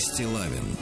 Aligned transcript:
Стилавин 0.00 0.76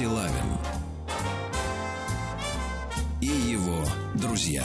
Стилавин 0.00 0.56
и 3.20 3.26
его 3.26 3.84
друзья. 4.14 4.64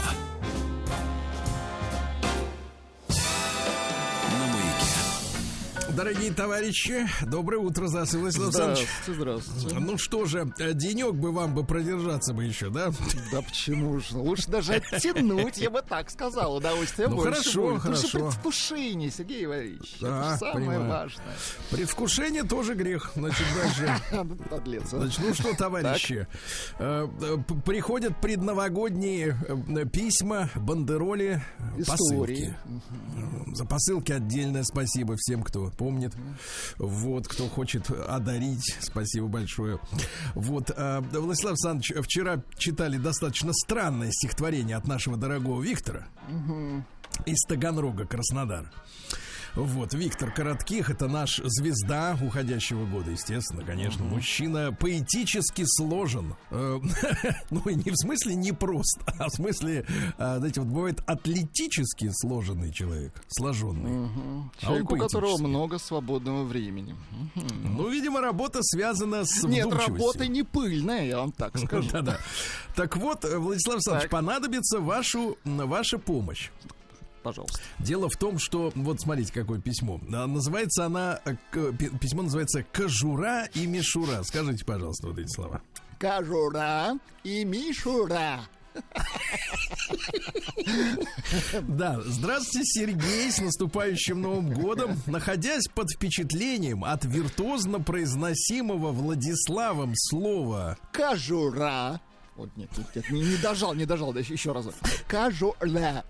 Дорогие 5.95 6.33
товарищи, 6.33 7.07
доброе 7.25 7.59
утро, 7.59 7.87
Засы 7.87 8.17
Владислав 8.17 8.51
Здравствуйте, 8.51 8.89
здравствуйте. 9.07 9.79
Ну 9.79 9.97
что 9.97 10.25
же, 10.25 10.53
э, 10.59 10.73
денек 10.73 11.13
бы 11.13 11.31
вам 11.31 11.55
бы 11.55 11.65
продержаться 11.65 12.33
бы 12.33 12.43
еще, 12.43 12.69
да? 12.69 12.91
Да 13.31 13.41
почему 13.41 13.99
же? 14.01 14.17
Лучше 14.17 14.51
даже 14.51 14.73
оттянуть, 14.73 15.57
я 15.57 15.69
бы 15.69 15.81
так 15.81 16.09
сказал. 16.11 16.57
Удовольствие 16.57 17.07
ну, 17.07 17.15
больше 17.15 17.31
хорошо, 17.31 17.61
будет. 17.69 17.81
хорошо. 17.81 18.07
Что 18.07 18.19
предвкушение, 18.19 19.09
Сергей 19.09 19.45
Иванович. 19.45 19.95
Да, 20.01 20.31
это 20.31 20.37
самое 20.37 20.55
понимаю. 20.55 20.89
важное. 20.89 21.35
Предвкушение 21.71 22.43
тоже 22.43 22.73
грех. 22.75 23.11
Значит, 23.15 23.45
дальше. 23.55 23.95
Подлец. 24.65 24.93
а. 24.93 24.97
Значит, 24.97 25.19
ну 25.23 25.33
что, 25.33 25.55
товарищи, 25.55 26.27
э, 26.79 27.07
э, 27.21 27.37
приходят 27.65 28.19
предновогодние 28.19 29.37
э, 29.47 29.85
письма, 29.85 30.49
бандероли, 30.55 31.41
Истории. 31.77 32.55
посылки. 32.55 33.55
За 33.55 33.65
посылки 33.65 34.11
отдельное 34.11 34.63
спасибо 34.63 35.15
всем, 35.17 35.43
кто 35.43 35.69
помнит. 35.69 36.13
Вот, 36.77 37.27
кто 37.27 37.47
хочет 37.47 37.89
одарить. 37.91 38.75
Спасибо 38.81 39.27
большое. 39.27 39.79
Вот, 40.33 40.71
Владислав 40.75 41.51
Александрович, 41.51 41.93
вчера 42.03 42.41
читали 42.57 42.97
достаточно 42.97 43.53
странное 43.53 44.11
стихотворение 44.11 44.75
от 44.77 44.87
нашего 44.87 45.15
дорогого 45.15 45.61
Виктора. 45.61 46.07
из 47.25 47.39
Таганрога, 47.47 48.05
Краснодар. 48.05 48.71
Вот, 49.55 49.93
Виктор 49.93 50.31
Коротких, 50.31 50.89
это 50.89 51.07
наш 51.07 51.37
звезда 51.37 52.17
уходящего 52.21 52.85
года, 52.85 53.11
естественно, 53.11 53.63
конечно. 53.63 54.03
Uh-huh. 54.03 54.15
Мужчина 54.15 54.75
поэтически 54.77 55.63
сложен. 55.65 56.35
Э, 56.51 56.79
ну, 57.51 57.61
не 57.65 57.89
в 57.89 57.95
смысле 57.95 58.35
не 58.35 58.51
прост, 58.51 58.99
а 59.17 59.29
в 59.29 59.33
смысле, 59.33 59.85
а, 60.17 60.39
знаете, 60.39 60.59
вот 60.59 60.69
бывает 60.69 61.01
атлетически 61.05 62.11
сложенный 62.11 62.73
человек, 62.73 63.13
сложенный. 63.29 63.91
Uh-huh. 63.91 64.43
Человек, 64.59 64.91
у 64.91 64.97
которого 64.97 65.37
много 65.37 65.79
свободного 65.79 66.43
времени. 66.43 66.93
Ну, 67.63 67.89
видимо, 67.89 68.19
работа 68.19 68.59
связана 68.61 69.23
с 69.23 69.43
Нет, 69.43 69.71
работа 69.71 70.27
не 70.27 70.43
пыльная, 70.43 71.05
я 71.05 71.19
вам 71.19 71.31
так 71.31 71.57
скажу. 71.65 71.89
Да-да. 71.93 72.17
Так 72.75 72.97
вот, 72.97 73.23
Владислав 73.23 73.75
Александрович, 73.75 74.09
понадобится 74.09 74.81
вашу, 74.81 75.37
ваша 75.45 75.97
помощь 75.97 76.49
пожалуйста. 77.25 77.59
Дело 77.79 78.07
в 78.07 78.15
том, 78.17 78.37
что 78.37 78.71
вот 78.75 79.01
смотрите, 79.01 79.33
какое 79.33 79.59
письмо. 79.59 79.99
А, 80.13 80.27
называется 80.27 80.85
она 80.85 81.19
э, 81.25 81.35
письмо 81.99 82.21
называется 82.21 82.63
Кожура 82.71 83.45
и 83.55 83.65
Мишура. 83.65 84.21
Скажите, 84.21 84.63
пожалуйста, 84.63 85.07
вот 85.07 85.17
эти 85.17 85.27
слова. 85.27 85.61
Кожура 85.99 86.99
и 87.23 87.43
Мишура. 87.43 88.41
Да, 91.61 91.99
здравствуйте, 92.05 92.65
Сергей, 92.65 93.31
с 93.31 93.39
наступающим 93.39 94.21
Новым 94.21 94.51
годом. 94.51 95.01
Находясь 95.07 95.67
под 95.73 95.89
впечатлением 95.89 96.83
от 96.83 97.05
виртуозно 97.05 97.79
произносимого 97.79 98.91
Владиславом 98.91 99.93
слова 99.95 100.77
«кожура», 100.91 102.01
вот 102.35 102.49
нет, 102.57 102.69
нет, 102.77 102.87
нет, 102.95 103.09
не, 103.11 103.21
не 103.21 103.37
дожал, 103.37 103.73
не 103.73 103.85
дожал, 103.85 104.11
да 104.11 104.19
еще 104.19 104.51
раз. 104.51 104.67
Кожура. 105.07 106.03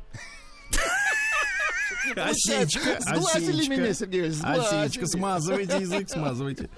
Осечка, 2.15 2.99
Сглазили 3.01 3.67
меня, 3.67 3.93
Сергей 3.93 4.29
Осечка, 4.29 5.07
смазывайте 5.07 5.79
язык, 5.79 6.09
смазывайте. 6.09 6.69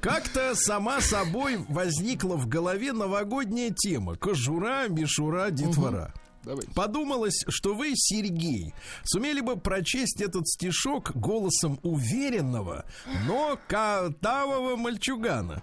Как-то 0.00 0.54
сама 0.54 1.00
собой 1.00 1.58
возникла 1.68 2.36
в 2.36 2.46
голове 2.48 2.92
новогодняя 2.92 3.70
тема. 3.70 4.16
Кожура, 4.16 4.88
мишура, 4.88 5.50
детвора. 5.50 6.12
Давайте. 6.44 6.72
Подумалось, 6.72 7.44
что 7.48 7.74
вы, 7.74 7.92
Сергей, 7.94 8.74
сумели 9.04 9.40
бы 9.40 9.56
прочесть 9.56 10.20
этот 10.20 10.48
стишок 10.48 11.12
голосом 11.14 11.78
уверенного, 11.82 12.84
но 13.26 13.58
катавого 13.68 14.76
мальчугана. 14.76 15.62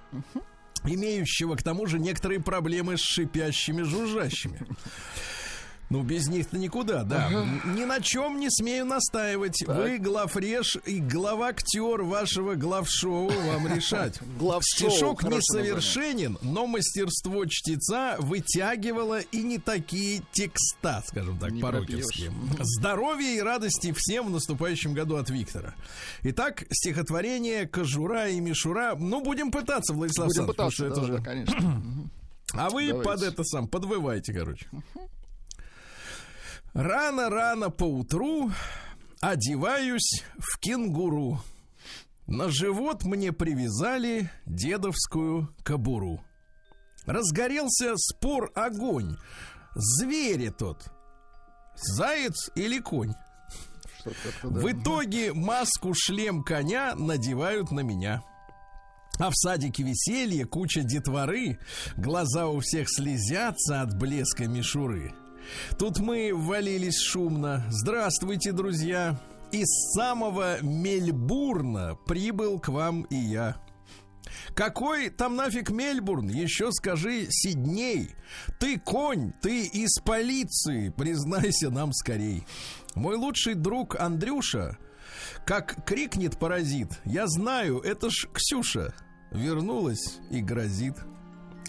Имеющего 0.85 1.55
к 1.55 1.63
тому 1.63 1.85
же 1.87 1.99
некоторые 1.99 2.39
проблемы 2.39 2.97
с 2.97 3.01
шипящими 3.01 3.81
жужжащими. 3.81 4.65
Ну, 5.89 6.03
без 6.03 6.27
них-то 6.27 6.57
никуда, 6.57 7.03
да. 7.03 7.25
Ага. 7.25 7.47
Ни 7.65 7.83
на 7.83 7.99
чем 7.99 8.39
не 8.39 8.49
смею 8.51 8.85
настаивать. 8.85 9.63
Так. 9.65 9.75
Вы 9.75 9.97
главреш 9.97 10.77
и 10.85 10.99
главактер 10.99 12.03
вашего 12.03 12.53
главшоу 12.53 13.29
вам 13.29 13.67
решать. 13.75 14.19
Стишок 14.61 15.23
несовершенен, 15.23 16.37
но 16.43 16.67
мастерство 16.67 17.43
чтеца 17.47 18.17
вытягивало 18.19 19.19
и 19.19 19.41
не 19.41 19.57
такие 19.57 20.21
текста, 20.31 21.03
скажем 21.07 21.39
так, 21.39 21.59
по-рокерски. 21.59 22.31
Здоровья 22.59 23.35
и 23.37 23.39
радости 23.39 23.91
всем 23.95 24.27
в 24.27 24.29
наступающем 24.29 24.93
году 24.93 25.15
от 25.15 25.31
Виктора. 25.31 25.73
Итак, 26.21 26.65
стихотворение 26.69 27.67
«Кожура 27.67 28.29
и 28.29 28.39
мишура». 28.39 28.95
Ну, 28.95 29.21
будем 29.21 29.51
пытаться, 29.51 29.93
Владислав 29.93 30.27
Будем 30.27 30.45
пытаться, 30.45 30.83
да, 30.83 30.89
это 30.91 31.05
же... 31.05 31.13
да, 31.13 31.23
конечно. 31.23 31.83
А 32.53 32.71
вы 32.71 32.87
Давайте. 32.87 33.07
под 33.07 33.21
это 33.21 33.43
сам 33.43 33.67
подвывайте, 33.67 34.33
короче. 34.33 34.65
Рано-рано 36.73 37.69
поутру 37.69 38.51
одеваюсь 39.21 40.23
в 40.37 40.59
кенгуру. 40.59 41.39
На 42.27 42.49
живот 42.49 43.03
мне 43.05 43.33
привязали 43.33 44.29
дедовскую 44.45 45.53
кобуру. 45.63 46.23
Разгорелся 47.05 47.95
спор 47.97 48.51
огонь. 48.53 49.17
Звери 49.73 50.49
тот. 50.49 50.91
Заяц 51.75 52.51
или 52.55 52.79
конь? 52.79 53.13
В 54.43 54.71
итоге 54.71 55.33
маску 55.33 55.93
шлем 55.95 56.43
коня 56.43 56.93
надевают 56.95 57.71
на 57.71 57.79
меня. 57.79 58.21
А 59.17 59.29
в 59.31 59.33
садике 59.35 59.83
веселье, 59.83 60.45
куча 60.45 60.81
детворы, 60.81 61.59
глаза 61.97 62.47
у 62.47 62.59
всех 62.59 62.87
слезятся 62.89 63.81
от 63.81 63.97
блеска 63.97 64.47
мишуры. 64.47 65.13
Тут 65.77 65.99
мы 65.99 66.31
валились 66.33 66.99
шумно. 66.99 67.65
Здравствуйте, 67.69 68.51
друзья. 68.51 69.19
Из 69.51 69.67
самого 69.93 70.61
Мельбурна 70.61 71.97
прибыл 72.05 72.59
к 72.59 72.69
вам 72.69 73.03
и 73.03 73.15
я. 73.15 73.57
Какой 74.53 75.09
там 75.09 75.35
нафиг 75.35 75.69
Мельбурн? 75.71 76.29
Еще 76.29 76.71
скажи 76.71 77.27
Сидней. 77.29 78.15
Ты 78.59 78.79
конь, 78.79 79.33
ты 79.41 79.65
из 79.65 79.99
полиции, 80.03 80.89
признайся 80.89 81.69
нам 81.69 81.93
скорей. 81.93 82.45
Мой 82.95 83.15
лучший 83.15 83.55
друг 83.55 83.99
Андрюша, 83.99 84.77
как 85.45 85.85
крикнет 85.85 86.37
паразит, 86.37 86.99
я 87.05 87.27
знаю, 87.27 87.79
это 87.79 88.09
ж 88.09 88.27
Ксюша. 88.33 88.93
Вернулась 89.31 90.19
и 90.31 90.41
грозит. 90.41 90.95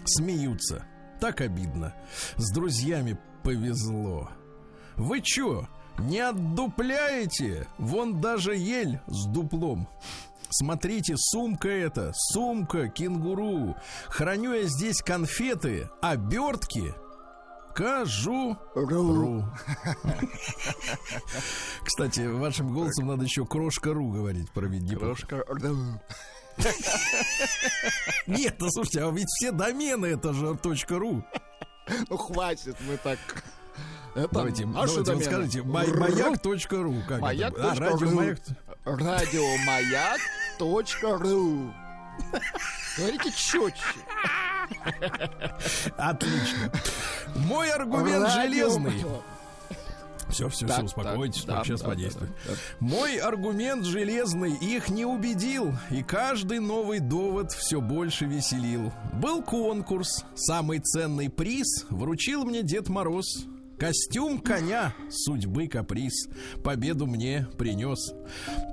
Смеются. 0.05 0.85
Так 1.19 1.41
обидно. 1.41 1.93
С 2.37 2.51
друзьями 2.51 3.19
повезло. 3.43 4.29
Вы 4.97 5.21
чё, 5.21 5.67
не 5.99 6.19
отдупляете? 6.19 7.67
Вон 7.77 8.21
даже 8.21 8.55
ель 8.55 8.99
с 9.07 9.25
дуплом. 9.25 9.87
Смотрите, 10.49 11.15
сумка 11.17 11.69
эта, 11.69 12.11
сумка 12.13 12.89
кенгуру. 12.89 13.75
Храню 14.09 14.53
я 14.53 14.63
здесь 14.63 15.01
конфеты, 15.01 15.89
обертки. 16.01 16.93
Кажу 17.73 18.57
ру. 18.75 19.45
Кстати, 21.85 22.27
вашим 22.27 22.73
голосом 22.73 23.07
надо 23.07 23.23
еще 23.23 23.45
крошка 23.45 23.93
ру 23.93 24.11
говорить 24.11 24.51
про 24.51 24.67
Крошка 24.67 25.45
ру. 25.47 26.01
Нет, 28.27 28.55
ну 28.59 28.69
слушайте, 28.69 29.03
а 29.03 29.11
ведь 29.11 29.29
все 29.29 29.51
домены 29.51 30.07
это 30.07 30.33
же 30.33 30.57
.ру. 30.89 31.23
Ну 32.09 32.17
хватит, 32.17 32.75
мы 32.81 32.97
так... 32.97 33.19
Это 34.13 34.27
давайте, 34.31 34.65
давайте 34.65 35.13
вот 35.13 35.23
скажите, 35.23 35.63
маяк.ру. 35.63 37.01
Как 37.07 37.21
маяк. 37.21 37.53
Это? 37.53 37.71
А, 37.71 37.75
радиомаяк. 37.75 38.39
Радиомаяк.ру. 38.83 41.73
Говорите 42.97 43.31
четче. 43.31 43.81
Отлично. 45.97 46.71
Мой 47.35 47.71
аргумент 47.71 48.29
железный. 48.31 49.05
Все, 50.31 50.49
все, 50.49 50.67
все, 50.67 50.83
успокойтесь, 50.83 51.43
так, 51.43 51.65
сейчас 51.65 51.81
да, 51.81 51.89
подействует. 51.89 52.31
Да, 52.45 52.53
да, 52.53 52.57
Мой 52.79 53.17
аргумент 53.17 53.85
железный 53.85 54.53
их 54.55 54.89
не 54.89 55.05
убедил, 55.05 55.73
и 55.89 56.03
каждый 56.03 56.59
новый 56.59 56.99
довод 56.99 57.51
все 57.51 57.81
больше 57.81 58.25
веселил. 58.25 58.91
Был 59.13 59.43
конкурс, 59.43 60.25
самый 60.35 60.79
ценный 60.79 61.29
приз 61.29 61.85
вручил 61.89 62.45
мне 62.45 62.63
Дед 62.63 62.89
Мороз. 62.89 63.45
Костюм 63.77 64.39
коня, 64.39 64.93
судьбы 65.09 65.67
каприз, 65.67 66.29
победу 66.63 67.07
мне 67.07 67.47
принес. 67.57 68.13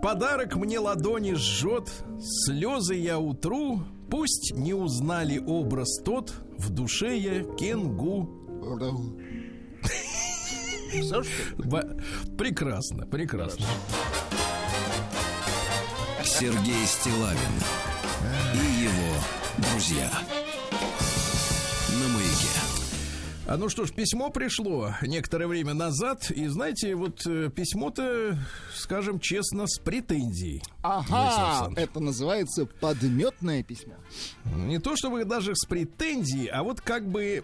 Подарок 0.02 0.56
мне 0.56 0.78
ладони 0.78 1.32
жжет, 1.32 1.90
слезы 2.20 2.94
я 2.94 3.18
утру, 3.18 3.84
пусть 4.10 4.52
не 4.54 4.74
узнали 4.74 5.38
образ 5.38 6.02
тот, 6.04 6.34
в 6.58 6.68
душе 6.68 7.16
я 7.16 7.42
кенгу. 7.42 8.28
Все, 10.88 11.22
что 11.22 11.62
ли? 11.62 12.36
Прекрасно, 12.36 13.06
прекрасно. 13.06 13.66
Сергей 16.24 16.86
Стилавин 16.86 17.54
и 18.54 18.82
его 18.84 19.14
друзья. 19.70 20.10
На 21.90 22.08
маяке. 22.14 22.48
А 23.46 23.56
ну 23.56 23.70
что 23.70 23.86
ж, 23.86 23.92
письмо 23.92 24.28
пришло 24.28 24.92
некоторое 25.00 25.46
время 25.46 25.72
назад, 25.72 26.30
и 26.30 26.46
знаете, 26.48 26.94
вот 26.94 27.26
э, 27.26 27.48
письмо-то, 27.48 28.38
скажем 28.74 29.18
честно, 29.20 29.66
с 29.66 29.78
претензией. 29.78 30.62
Ага, 30.82 31.72
это 31.74 31.98
называется 31.98 32.66
подметное 32.66 33.62
письмо. 33.62 33.94
Не 34.44 34.78
то 34.78 34.96
чтобы 34.96 35.24
даже 35.24 35.56
с 35.56 35.64
претензией, 35.64 36.48
а 36.48 36.62
вот 36.62 36.82
как 36.82 37.08
бы 37.08 37.42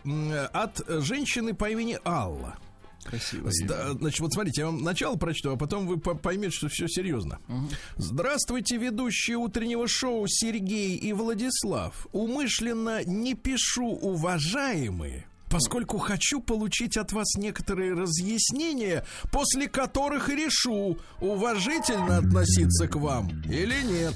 от 0.53 0.83
женщины 0.87 1.55
по 1.55 1.71
имени 1.71 1.99
Алла. 2.05 2.59
Красиво. 3.04 3.50
Значит, 3.52 4.20
вот 4.20 4.32
смотрите, 4.32 4.62
я 4.62 4.66
вам 4.66 4.82
начало 4.82 5.16
прочту, 5.16 5.52
а 5.52 5.56
потом 5.56 5.87
вы 5.87 5.99
поймете, 5.99 6.56
что 6.56 6.68
все 6.68 6.88
серьезно. 6.88 7.38
Угу. 7.49 7.68
Здравствуйте, 7.96 8.76
ведущие 8.76 9.37
утреннего 9.37 9.87
шоу 9.87 10.26
Сергей 10.26 10.96
и 10.96 11.12
Владислав. 11.12 12.06
Умышленно 12.12 13.04
не 13.04 13.34
пишу, 13.34 13.87
уважаемые, 13.87 15.26
поскольку 15.50 15.99
хочу 15.99 16.40
получить 16.40 16.96
от 16.96 17.12
вас 17.12 17.34
некоторые 17.37 17.92
разъяснения, 17.94 19.04
после 19.30 19.68
которых 19.68 20.30
и 20.30 20.37
решу, 20.37 20.99
уважительно 21.20 22.18
относиться 22.18 22.88
к 22.88 22.96
вам 22.96 23.28
или 23.44 23.82
нет. 23.82 24.14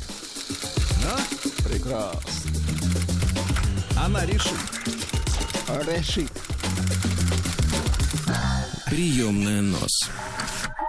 А? 1.05 1.69
Прекрасно. 1.69 2.21
Она 3.97 4.25
решит. 4.27 4.59
Решит. 5.87 6.33
Приемная 8.91 9.61
нос. 9.61 10.11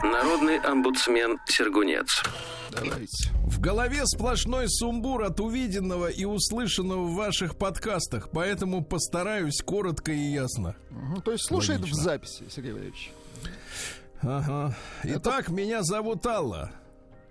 Народный 0.02 0.58
омбудсмен 0.60 1.38
Сергунец. 1.48 2.24
Давайте. 2.72 3.30
В 3.44 3.60
голове 3.60 4.06
сплошной 4.06 4.70
сумбур 4.70 5.24
от 5.24 5.42
увиденного 5.42 6.08
и 6.08 6.24
услышанного 6.24 7.04
в 7.04 7.16
ваших 7.16 7.58
подкастах, 7.58 8.30
поэтому 8.32 8.86
постараюсь 8.86 9.62
коротко 9.62 10.14
и 10.14 10.18
ясно. 10.18 10.78
Угу, 10.92 11.22
то 11.24 11.32
есть 11.34 11.46
слушает 11.46 11.82
Логично. 11.82 12.00
в 12.00 12.04
записи, 12.04 12.44
Сергей 12.50 12.72
Валерьевич. 12.72 13.12
Ага. 14.22 14.78
Итак, 15.04 15.46
Это... 15.46 15.54
меня 15.54 15.84
зовут 15.84 16.26
Алла. 16.26 16.72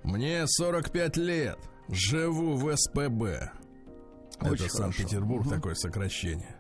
Мне 0.03 0.47
45 0.47 1.17
лет. 1.17 1.59
Живу 1.89 2.57
в 2.57 2.77
СПБ. 2.77 3.53
Очень 4.43 4.67
Это 4.67 4.77
Санкт-Петербург, 4.77 5.47
угу. 5.47 5.55
такое 5.55 5.75
сокращение. 5.75 6.57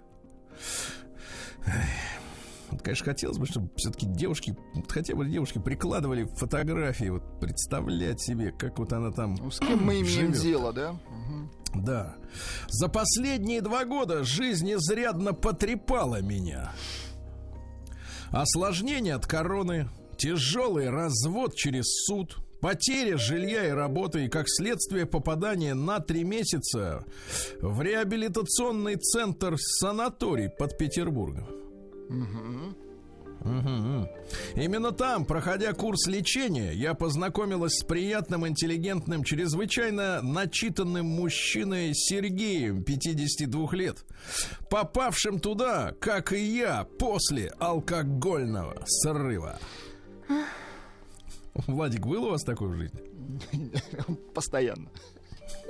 Конечно, 2.88 3.04
хотелось 3.04 3.36
бы, 3.36 3.44
чтобы 3.44 3.68
все-таки 3.76 4.06
девушки, 4.06 4.56
хотя 4.88 5.14
бы 5.14 5.28
девушки 5.28 5.58
прикладывали 5.58 6.24
фотографии, 6.24 7.10
вот 7.10 7.38
представлять 7.38 8.18
себе, 8.18 8.50
как 8.50 8.78
вот 8.78 8.94
она 8.94 9.10
там. 9.10 9.34
Ну, 9.34 9.50
с 9.50 9.58
кем 9.58 9.84
мы 9.84 10.00
имеем 10.00 10.32
живет. 10.32 10.40
дело, 10.40 10.72
да? 10.72 10.98
Да. 11.74 12.16
За 12.68 12.88
последние 12.88 13.60
два 13.60 13.84
года 13.84 14.24
жизнь 14.24 14.72
изрядно 14.72 15.34
потрепала 15.34 16.22
меня. 16.22 16.72
Осложнение 18.30 19.16
от 19.16 19.26
короны, 19.26 19.90
тяжелый 20.16 20.88
развод 20.88 21.56
через 21.56 21.84
суд, 22.06 22.38
потеря 22.62 23.18
жилья 23.18 23.68
и 23.68 23.70
работы 23.70 24.24
и, 24.24 24.28
как 24.30 24.46
следствие, 24.48 25.04
попадание 25.04 25.74
на 25.74 26.00
три 26.00 26.24
месяца 26.24 27.04
в 27.60 27.82
реабилитационный 27.82 28.96
центр 28.96 29.58
санаторий 29.58 30.48
под 30.48 30.78
Петербургом. 30.78 31.67
Угу. 32.08 32.74
Угу. 33.40 34.08
Именно 34.56 34.92
там, 34.92 35.24
проходя 35.24 35.72
курс 35.72 36.06
лечения, 36.06 36.72
я 36.72 36.94
познакомилась 36.94 37.78
с 37.78 37.84
приятным, 37.84 38.46
интеллигентным, 38.46 39.22
чрезвычайно 39.22 40.20
начитанным 40.22 41.06
мужчиной 41.06 41.94
Сергеем, 41.94 42.82
52 42.82 43.68
лет, 43.72 44.04
попавшим 44.68 45.38
туда, 45.38 45.92
как 46.00 46.32
и 46.32 46.40
я, 46.40 46.84
после 46.98 47.52
алкогольного 47.58 48.82
срыва. 48.86 49.58
Владик, 51.66 52.06
был 52.06 52.24
у 52.24 52.30
вас 52.30 52.42
такой 52.42 52.68
в 52.68 52.76
жизни? 52.76 53.00
Постоянно. 54.34 54.90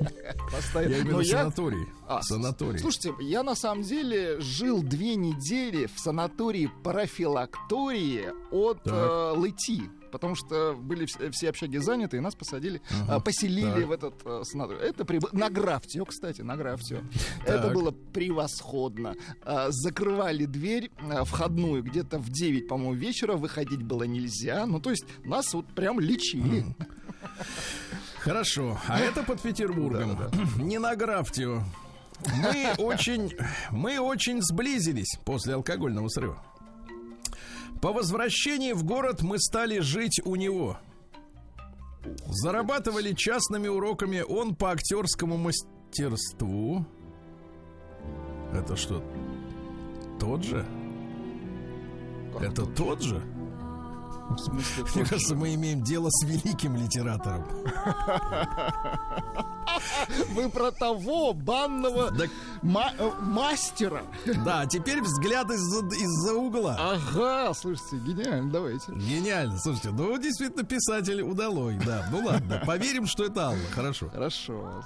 Постоянно. 0.53 0.93
Я 0.95 1.03
имею 1.03 1.19
в 1.19 1.25
санаторий. 1.25 1.87
А, 2.07 2.23
санаторий. 2.23 2.79
Слушайте, 2.79 3.15
я 3.21 3.43
на 3.43 3.55
самом 3.55 3.83
деле 3.83 4.41
жил 4.41 4.83
две 4.83 5.15
недели 5.15 5.87
в 5.87 5.99
санатории 5.99 6.71
профилактории 6.83 8.33
от 8.51 8.81
э, 8.87 9.33
Лыти 9.37 9.91
потому 10.11 10.35
что 10.35 10.75
были 10.75 11.05
все, 11.05 11.51
общаги 11.51 11.77
заняты, 11.77 12.17
и 12.17 12.21
нас 12.21 12.35
посадили, 12.35 12.81
uh-huh. 12.91 13.23
поселили 13.23 13.81
так. 13.81 13.87
в 13.87 13.93
этот 13.93 14.15
э, 14.25 14.43
санаторий. 14.45 14.81
Это 14.81 15.05
при... 15.05 15.21
на 15.33 15.51
Графтио, 15.51 16.07
кстати, 16.07 16.41
на 16.41 16.57
Графтио. 16.57 17.01
Это 17.45 17.69
было 17.69 17.91
превосходно. 17.91 19.17
А, 19.43 19.67
закрывали 19.71 20.47
дверь 20.47 20.91
входную 21.25 21.83
где-то 21.83 22.19
в 22.19 22.31
9, 22.31 22.69
по-моему, 22.69 22.95
вечера, 22.95 23.35
выходить 23.35 23.83
было 23.83 24.05
нельзя. 24.05 24.67
Ну, 24.67 24.81
то 24.81 24.91
есть 24.91 25.05
нас 25.25 25.53
вот 25.53 25.67
прям 25.67 26.01
лечили. 26.01 26.65
Хорошо, 28.29 28.77
а 28.87 29.01
это 29.01 29.23
под 29.23 29.41
Петербургом. 29.41 30.15
Да, 30.15 30.29
да. 30.29 30.39
Не 30.63 30.79
на 30.79 30.95
Графтио. 30.95 31.63
Мы 32.37 32.75
очень, 32.79 33.35
мы 33.71 33.99
очень 33.99 34.43
сблизились 34.43 35.19
после 35.25 35.55
алкогольного 35.55 36.09
срыва. 36.09 36.37
По 37.81 37.91
возвращении 37.91 38.75
в 38.75 38.85
город 38.85 39.23
мы 39.23 39.39
стали 39.39 39.79
жить 39.79 40.21
у 40.27 40.37
него. 40.37 40.77
Зарабатывали 42.27 43.15
частными 43.15 43.69
уроками 43.69 44.21
он 44.21 44.55
по 44.55 44.73
актерскому 44.73 45.39
мастерству. 45.39 46.85
Это 48.53 48.77
что, 48.77 49.03
тот 50.21 50.45
же? 50.45 50.67
Это 52.39 52.67
тот 52.67 53.01
же? 53.01 53.23
В 54.31 54.39
смысле, 54.39 54.85
Мне 54.95 55.05
кажется, 55.05 55.35
мы 55.35 55.55
имеем 55.55 55.83
дело 55.83 56.09
с 56.11 56.25
великим 56.25 56.77
литератором. 56.77 57.45
Вы 60.31 60.49
про 60.51 60.71
того 60.71 61.33
банного 61.33 62.11
да... 62.11 62.25
ма- 62.63 62.93
э, 62.99 63.11
мастера. 63.21 64.03
Да, 64.45 64.67
теперь 64.67 65.01
взгляд 65.03 65.51
из-за, 65.51 65.87
из 65.95 66.31
угла. 66.33 66.77
Ага, 66.79 67.53
слушайте, 67.55 67.97
гениально, 67.99 68.51
давайте. 68.51 68.93
Гениально, 68.93 69.59
слушайте, 69.59 69.91
ну 69.91 70.17
действительно 70.19 70.65
писатель 70.65 71.23
удалой, 71.23 71.79
да. 71.85 72.09
Ну 72.11 72.25
ладно, 72.25 72.63
поверим, 72.67 73.07
что 73.07 73.25
это 73.25 73.49
Алла, 73.49 73.59
хорошо. 73.75 74.09
Хорошо. 74.11 74.83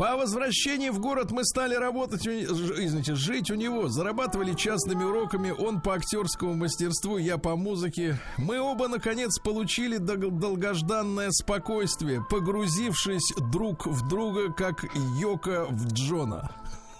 По 0.00 0.16
возвращении 0.16 0.88
в 0.88 0.98
город 0.98 1.30
мы 1.30 1.44
стали 1.44 1.74
работать, 1.74 2.26
извините, 2.26 3.14
жить 3.14 3.50
у 3.50 3.54
него, 3.54 3.88
зарабатывали 3.88 4.54
частными 4.54 5.04
уроками, 5.04 5.50
он 5.50 5.82
по 5.82 5.92
актерскому 5.92 6.54
мастерству, 6.54 7.18
я 7.18 7.36
по 7.36 7.54
музыке. 7.54 8.18
Мы 8.38 8.58
оба, 8.58 8.88
наконец, 8.88 9.38
получили 9.38 9.98
долгожданное 9.98 11.30
спокойствие, 11.32 12.24
погрузившись 12.30 13.34
друг 13.52 13.86
в 13.86 14.08
друга, 14.08 14.50
как 14.50 14.86
Йока 15.18 15.66
в 15.68 15.92
Джона. 15.92 16.50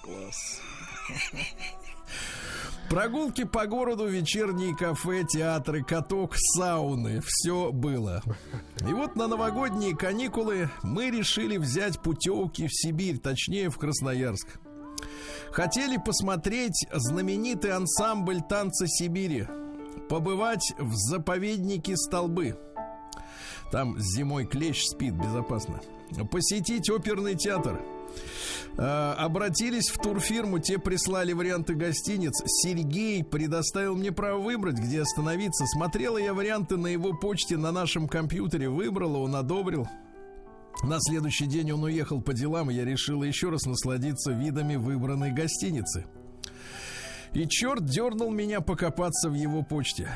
Класс. 0.02 0.60
Прогулки 2.90 3.44
по 3.44 3.66
городу, 3.66 4.08
вечерние 4.08 4.74
кафе, 4.74 5.22
театры, 5.22 5.84
каток, 5.84 6.34
сауны. 6.36 7.20
Все 7.24 7.70
было. 7.70 8.20
И 8.80 8.92
вот 8.92 9.14
на 9.14 9.28
новогодние 9.28 9.96
каникулы 9.96 10.68
мы 10.82 11.08
решили 11.08 11.56
взять 11.56 12.00
путевки 12.00 12.66
в 12.66 12.74
Сибирь, 12.74 13.18
точнее 13.18 13.70
в 13.70 13.78
Красноярск. 13.78 14.58
Хотели 15.52 15.98
посмотреть 15.98 16.84
знаменитый 16.92 17.70
ансамбль 17.70 18.40
танца 18.40 18.88
Сибири. 18.88 19.46
Побывать 20.08 20.74
в 20.76 20.92
заповеднике 20.96 21.96
Столбы. 21.96 22.58
Там 23.70 24.00
зимой 24.00 24.46
клещ 24.46 24.82
спит 24.86 25.14
безопасно. 25.14 25.80
Посетить 26.28 26.90
оперный 26.90 27.36
театр 27.36 27.80
обратились 28.76 29.90
в 29.90 29.98
турфирму, 29.98 30.58
те 30.58 30.78
прислали 30.78 31.32
варианты 31.32 31.74
гостиниц. 31.74 32.32
Сергей 32.46 33.22
предоставил 33.24 33.96
мне 33.96 34.12
право 34.12 34.40
выбрать, 34.40 34.76
где 34.76 35.02
остановиться. 35.02 35.66
Смотрела 35.66 36.18
я 36.18 36.32
варианты 36.32 36.76
на 36.76 36.86
его 36.86 37.12
почте 37.12 37.56
на 37.56 37.72
нашем 37.72 38.08
компьютере, 38.08 38.68
выбрала, 38.68 39.18
он 39.18 39.34
одобрил. 39.36 39.86
На 40.82 40.98
следующий 41.00 41.46
день 41.46 41.72
он 41.72 41.84
уехал 41.84 42.22
по 42.22 42.32
делам, 42.32 42.70
и 42.70 42.74
я 42.74 42.84
решила 42.84 43.24
еще 43.24 43.50
раз 43.50 43.66
насладиться 43.66 44.32
видами 44.32 44.76
выбранной 44.76 45.32
гостиницы. 45.32 46.06
И 47.32 47.46
черт 47.46 47.84
дернул 47.84 48.30
меня 48.30 48.60
покопаться 48.60 49.28
в 49.28 49.34
его 49.34 49.62
почте. 49.62 50.10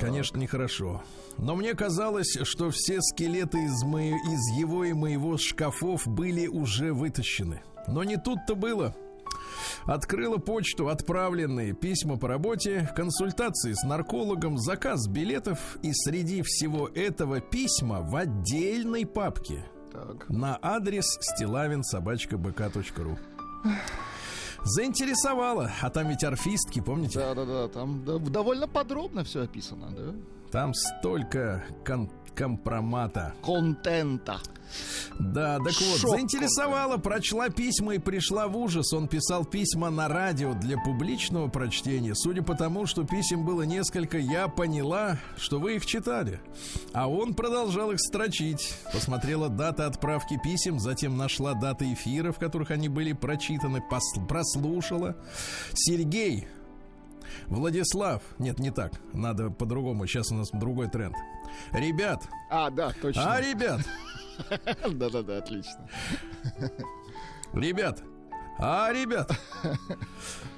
Конечно, 0.00 0.38
нехорошо. 0.38 1.02
Но 1.38 1.56
мне 1.56 1.74
казалось, 1.74 2.36
что 2.42 2.70
все 2.70 3.00
скелеты 3.00 3.64
из, 3.64 3.82
мои, 3.82 4.10
из 4.12 4.58
его 4.58 4.84
и 4.84 4.92
моего 4.92 5.36
шкафов 5.36 6.06
были 6.06 6.46
уже 6.46 6.92
вытащены. 6.92 7.62
Но 7.88 8.04
не 8.04 8.16
тут-то 8.16 8.54
было. 8.54 8.94
Открыла 9.84 10.38
почту, 10.38 10.88
отправленные 10.88 11.74
письма 11.74 12.16
по 12.16 12.28
работе, 12.28 12.90
консультации 12.96 13.74
с 13.74 13.82
наркологом, 13.84 14.56
заказ 14.58 15.06
билетов 15.08 15.76
и 15.82 15.92
среди 15.92 16.42
всего 16.42 16.88
этого 16.88 17.40
письма 17.40 18.00
в 18.00 18.16
отдельной 18.16 19.04
папке 19.04 19.66
так. 19.92 20.28
на 20.28 20.58
адрес 20.62 21.04
стилавинсобачкабк.ру. 21.20 23.18
Заинтересовало, 24.64 25.70
а 25.82 25.90
там 25.90 26.08
ведь 26.08 26.24
орфистки, 26.24 26.80
помните? 26.80 27.18
Да-да-да, 27.18 27.68
там 27.68 28.02
довольно 28.04 28.66
подробно 28.66 29.22
все 29.24 29.42
описано, 29.42 29.90
да? 29.90 30.14
Там 30.54 30.72
столько 30.72 31.64
кон 31.84 32.08
компромата. 32.36 33.34
Контента. 33.42 34.38
Да, 35.18 35.58
так 35.58 35.74
вот, 35.80 35.98
Шок 35.98 36.10
заинтересовала, 36.10 36.96
прочла 36.96 37.48
письма 37.48 37.96
и 37.96 37.98
пришла 37.98 38.46
в 38.46 38.56
ужас. 38.56 38.92
Он 38.92 39.08
писал 39.08 39.44
письма 39.44 39.90
на 39.90 40.06
радио 40.06 40.54
для 40.54 40.78
публичного 40.78 41.48
прочтения. 41.48 42.14
Судя 42.14 42.44
по 42.44 42.54
тому, 42.54 42.86
что 42.86 43.02
писем 43.02 43.44
было 43.44 43.62
несколько, 43.62 44.16
я 44.16 44.46
поняла, 44.46 45.18
что 45.36 45.58
вы 45.58 45.74
их 45.74 45.86
читали. 45.86 46.40
А 46.92 47.08
он 47.08 47.34
продолжал 47.34 47.90
их 47.90 48.00
строчить. 48.00 48.76
Посмотрела 48.92 49.48
даты 49.48 49.82
отправки 49.82 50.38
писем, 50.42 50.78
затем 50.78 51.16
нашла 51.16 51.54
даты 51.54 51.92
эфира, 51.92 52.30
в 52.30 52.38
которых 52.38 52.70
они 52.70 52.88
были 52.88 53.12
прочитаны, 53.12 53.82
прослушала. 54.28 55.16
Сергей, 55.74 56.46
Владислав, 57.46 58.22
нет, 58.38 58.58
не 58.58 58.70
так, 58.70 58.92
надо 59.12 59.50
по-другому, 59.50 60.06
сейчас 60.06 60.30
у 60.32 60.34
нас 60.34 60.50
другой 60.52 60.88
тренд. 60.88 61.16
Ребят. 61.72 62.28
А, 62.50 62.70
да, 62.70 62.92
точно. 63.00 63.34
А, 63.34 63.40
ребят. 63.40 63.80
Да-да-да, 64.92 65.38
отлично. 65.38 65.88
Ребят, 67.52 68.02
а, 68.58 68.92
ребят, 68.92 69.30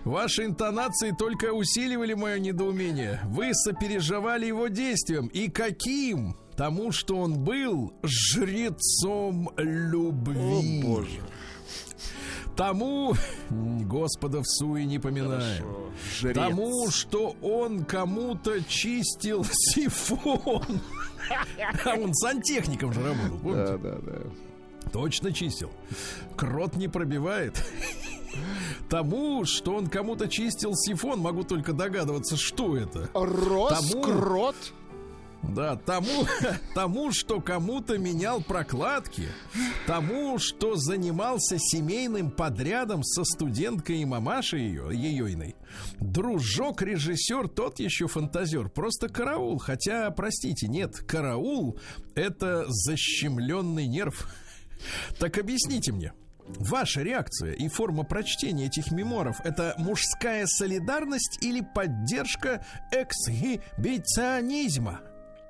ваши 0.05 0.45
интонации 0.45 1.15
только 1.17 1.53
усиливали 1.53 2.15
мое 2.15 2.39
недоумение. 2.39 3.21
Вы 3.25 3.55
сопереживали 3.55 4.47
его 4.47 4.69
действиям. 4.69 5.29
И 5.29 5.49
каким? 5.49 6.37
Тому, 6.57 6.91
что 6.91 7.19
он 7.19 7.39
был 7.45 7.93
жрецом 8.03 9.51
любви. 9.59 10.81
О, 10.83 10.87
боже. 10.87 11.21
Тому, 12.57 13.15
Господа 13.51 14.41
в 14.41 14.47
суе 14.47 14.85
не 14.87 14.99
поминаем. 14.99 15.65
Тому, 16.35 16.91
что 16.91 17.37
он 17.43 17.85
кому-то 17.85 18.63
чистил 18.65 19.45
сифон. 19.53 20.81
А 21.85 21.95
он 21.97 22.15
сантехником 22.15 22.93
же 22.93 23.03
работал, 23.03 23.39
помните? 23.39 23.79
Да, 23.79 23.91
да, 23.91 23.99
да. 24.01 24.91
Точно 24.93 25.33
чистил. 25.33 25.71
Крот 26.37 26.77
не 26.77 26.89
пробивает. 26.89 27.63
Тому, 28.89 29.45
что 29.45 29.75
он 29.75 29.89
кому-то 29.89 30.29
чистил 30.29 30.75
сифон, 30.75 31.21
могу 31.21 31.43
только 31.43 31.73
догадываться, 31.73 32.37
что 32.37 32.77
это. 32.77 33.09
Роскрот? 33.13 34.55
Да, 35.55 35.77
тому, 35.77 36.27
тому, 36.75 37.13
что 37.13 37.41
кому-то 37.41 37.99
менял 37.99 38.43
прокладки, 38.43 39.29
тому, 39.87 40.39
что 40.39 40.77
занимался 40.77 41.59
семейным 41.59 42.31
подрядом 42.31 43.03
со 43.03 43.25
студенткой 43.25 43.99
и 43.99 44.05
мамашей 44.05 44.61
ее, 44.61 44.91
ейойной. 44.93 45.57
Дружок, 46.01 46.83
режиссер, 46.83 47.49
тот 47.49 47.81
еще 47.81 48.09
фантазер. 48.09 48.69
Просто 48.69 49.09
караул. 49.09 49.59
Хотя, 49.59 50.11
простите, 50.11 50.69
нет, 50.69 50.99
караул— 50.99 51.79
это 52.15 52.67
защемленный 52.69 53.87
нерв. 53.87 54.29
Так 55.19 55.39
объясните 55.39 55.93
мне, 55.93 56.13
Ваша 56.49 57.03
реакция 57.03 57.55
и 57.55 57.69
форма 57.69 58.05
прочтения 58.05 58.67
этих 58.67 58.93
меморов 58.93 59.41
это 59.43 59.75
мужская 59.79 60.47
солидарность 60.47 61.39
или 61.43 61.61
поддержка 61.61 62.65
эксгибиционизма? 62.93 65.01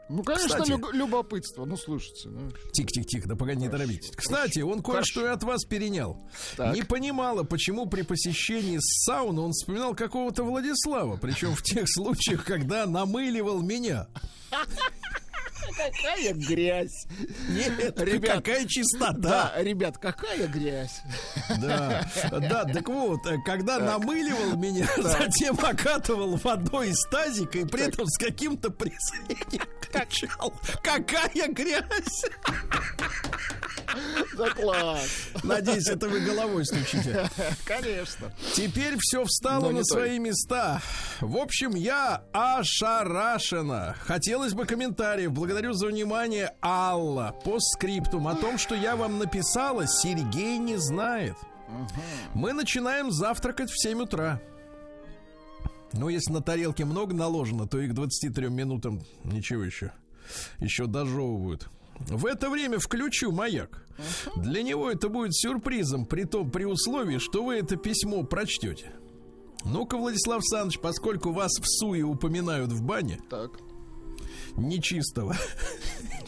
Ну, 0.08 0.22
конечно, 0.22 0.60
Кстати, 0.60 0.94
любопытство. 0.94 1.64
Ну, 1.64 1.76
слушайте. 1.76 2.28
Ну... 2.28 2.50
Тихо-тихо-тихо, 2.72 3.28
да 3.28 3.36
пока 3.36 3.54
не 3.54 3.68
торопитесь. 3.68 4.12
Кстати, 4.14 4.60
он 4.60 4.82
кое-что 4.82 5.26
и 5.26 5.28
от 5.28 5.42
вас 5.42 5.64
перенял. 5.64 6.24
Так. 6.56 6.74
Не 6.74 6.82
понимала, 6.82 7.42
почему 7.42 7.86
при 7.86 8.02
посещении 8.02 8.78
сауны 8.80 9.40
он 9.40 9.52
вспоминал 9.52 9.94
какого-то 9.94 10.44
Владислава, 10.44 11.16
причем 11.16 11.54
в 11.54 11.62
тех 11.62 11.84
случаях, 11.88 12.44
когда 12.44 12.86
намыливал 12.86 13.62
меня. 13.62 14.06
Какая 15.76 16.32
грязь. 16.32 17.06
Нет, 17.48 18.00
ребят, 18.00 18.36
какая 18.36 18.66
чистота. 18.66 19.14
Да, 19.14 19.52
ребят, 19.58 19.98
какая 19.98 20.46
грязь. 20.48 21.00
Да, 21.60 22.08
да, 22.30 22.64
так 22.64 22.88
вот, 22.88 23.20
когда 23.44 23.78
так. 23.78 23.86
намыливал 23.86 24.56
меня, 24.56 24.86
так. 24.96 25.04
затем 25.04 25.58
окатывал 25.62 26.36
водой 26.36 26.90
из 26.90 27.02
тазика 27.10 27.58
и 27.58 27.64
при 27.64 27.84
так. 27.84 27.94
этом 27.94 28.06
с 28.06 28.18
каким-то 28.18 28.70
презрением 28.70 29.66
кричал, 29.80 30.52
какая 30.82 31.48
грязь. 31.48 32.24
Да 34.36 34.50
класс. 34.50 35.28
Надеюсь, 35.42 35.88
это 35.88 36.08
вы 36.08 36.20
головой 36.20 36.64
стучите. 36.66 37.30
Конечно. 37.64 38.32
Теперь 38.52 38.96
все 38.98 39.24
встало 39.24 39.70
на 39.70 39.84
свои 39.84 40.18
места. 40.18 40.82
В 41.20 41.36
общем, 41.36 41.74
я 41.74 42.22
ошарашена. 42.32 43.96
Хотелось 44.00 44.52
бы 44.52 44.66
комментариев. 44.66 45.32
Благодарю 45.32 45.45
за 45.74 45.86
внимание, 45.86 46.54
Алла. 46.62 47.34
По 47.44 47.58
скриптум 47.60 48.28
о 48.28 48.34
том, 48.34 48.58
что 48.58 48.74
я 48.74 48.96
вам 48.96 49.18
написала, 49.18 49.86
Сергей 49.86 50.58
не 50.58 50.76
знает. 50.76 51.36
Мы 52.34 52.52
начинаем 52.52 53.10
завтракать 53.10 53.70
в 53.70 53.80
7 53.80 54.02
утра. 54.02 54.40
Ну, 55.92 56.08
если 56.08 56.32
на 56.32 56.42
тарелке 56.42 56.84
много 56.84 57.14
наложено, 57.14 57.66
то 57.66 57.80
и 57.80 57.88
к 57.88 57.94
23 57.94 58.48
минутам 58.48 59.02
ничего 59.24 59.62
еще. 59.62 59.92
Еще 60.58 60.86
дожевывают. 60.86 61.68
В 61.98 62.26
это 62.26 62.50
время 62.50 62.78
включу 62.78 63.32
маяк. 63.32 63.86
Для 64.36 64.62
него 64.62 64.90
это 64.90 65.08
будет 65.08 65.34
сюрпризом, 65.34 66.04
при 66.04 66.24
том, 66.24 66.50
при 66.50 66.64
условии, 66.64 67.18
что 67.18 67.44
вы 67.44 67.56
это 67.56 67.76
письмо 67.76 68.22
прочтете. 68.24 68.92
Ну-ка, 69.64 69.96
Владислав 69.96 70.38
Александрович, 70.38 70.78
поскольку 70.80 71.32
вас 71.32 71.52
в 71.58 71.64
суе 71.64 72.04
упоминают 72.04 72.70
в 72.70 72.82
бане, 72.82 73.18
так. 73.30 73.52
Нечистого. 74.56 75.36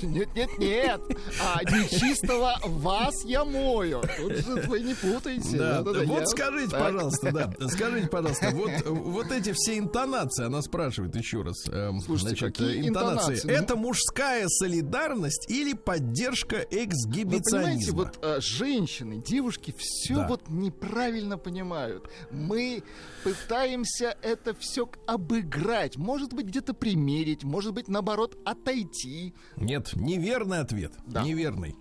Нет, 0.02 0.28
нет, 0.34 0.58
нет. 0.58 1.00
А 1.42 1.62
нечистого 1.64 2.58
вас 2.64 3.24
я 3.24 3.44
мою. 3.44 4.02
Тут 4.16 4.36
же 4.36 4.62
вы 4.68 4.80
не 4.80 4.94
путаете. 4.94 5.58
Да, 5.58 5.82
да, 5.82 5.92
да, 5.92 6.00
вот 6.04 6.20
я... 6.20 6.26
скажите, 6.26 6.70
так. 6.70 6.80
пожалуйста, 6.80 7.32
да, 7.32 7.68
скажите, 7.68 8.06
пожалуйста, 8.08 8.50
вот, 8.50 8.70
вот 8.86 9.32
эти 9.32 9.52
все 9.52 9.78
интонации, 9.78 10.46
она 10.46 10.62
спрашивает 10.62 11.16
еще 11.16 11.42
раз. 11.42 11.66
Эм, 11.68 12.00
Слушайте, 12.00 12.36
значит, 12.36 12.56
какие 12.56 12.88
интонации? 12.88 13.34
интонации? 13.34 13.50
Это 13.50 13.76
мужская 13.76 14.46
солидарность 14.48 15.50
или 15.50 15.72
поддержка 15.72 16.58
эксгибиционизма? 16.70 17.42
Вы 17.42 17.62
понимаете, 17.62 17.92
вот 17.92 18.18
а, 18.22 18.40
женщины, 18.40 19.22
девушки 19.26 19.74
все 19.76 20.14
да. 20.14 20.28
вот 20.28 20.48
неправильно 20.48 21.38
понимают. 21.38 22.08
Мы 22.30 22.82
пытаемся 23.24 24.16
это 24.22 24.54
все 24.54 24.88
обыграть. 25.06 25.96
Может 25.96 26.32
быть, 26.32 26.46
где-то 26.46 26.74
примерить, 26.74 27.44
может 27.44 27.74
быть, 27.74 27.88
наоборот, 27.88 28.17
отойти. 28.44 29.34
Нет, 29.56 29.92
неверный 29.94 30.60
ответ. 30.60 30.92
Да. 31.06 31.22
Неверный. 31.22 31.76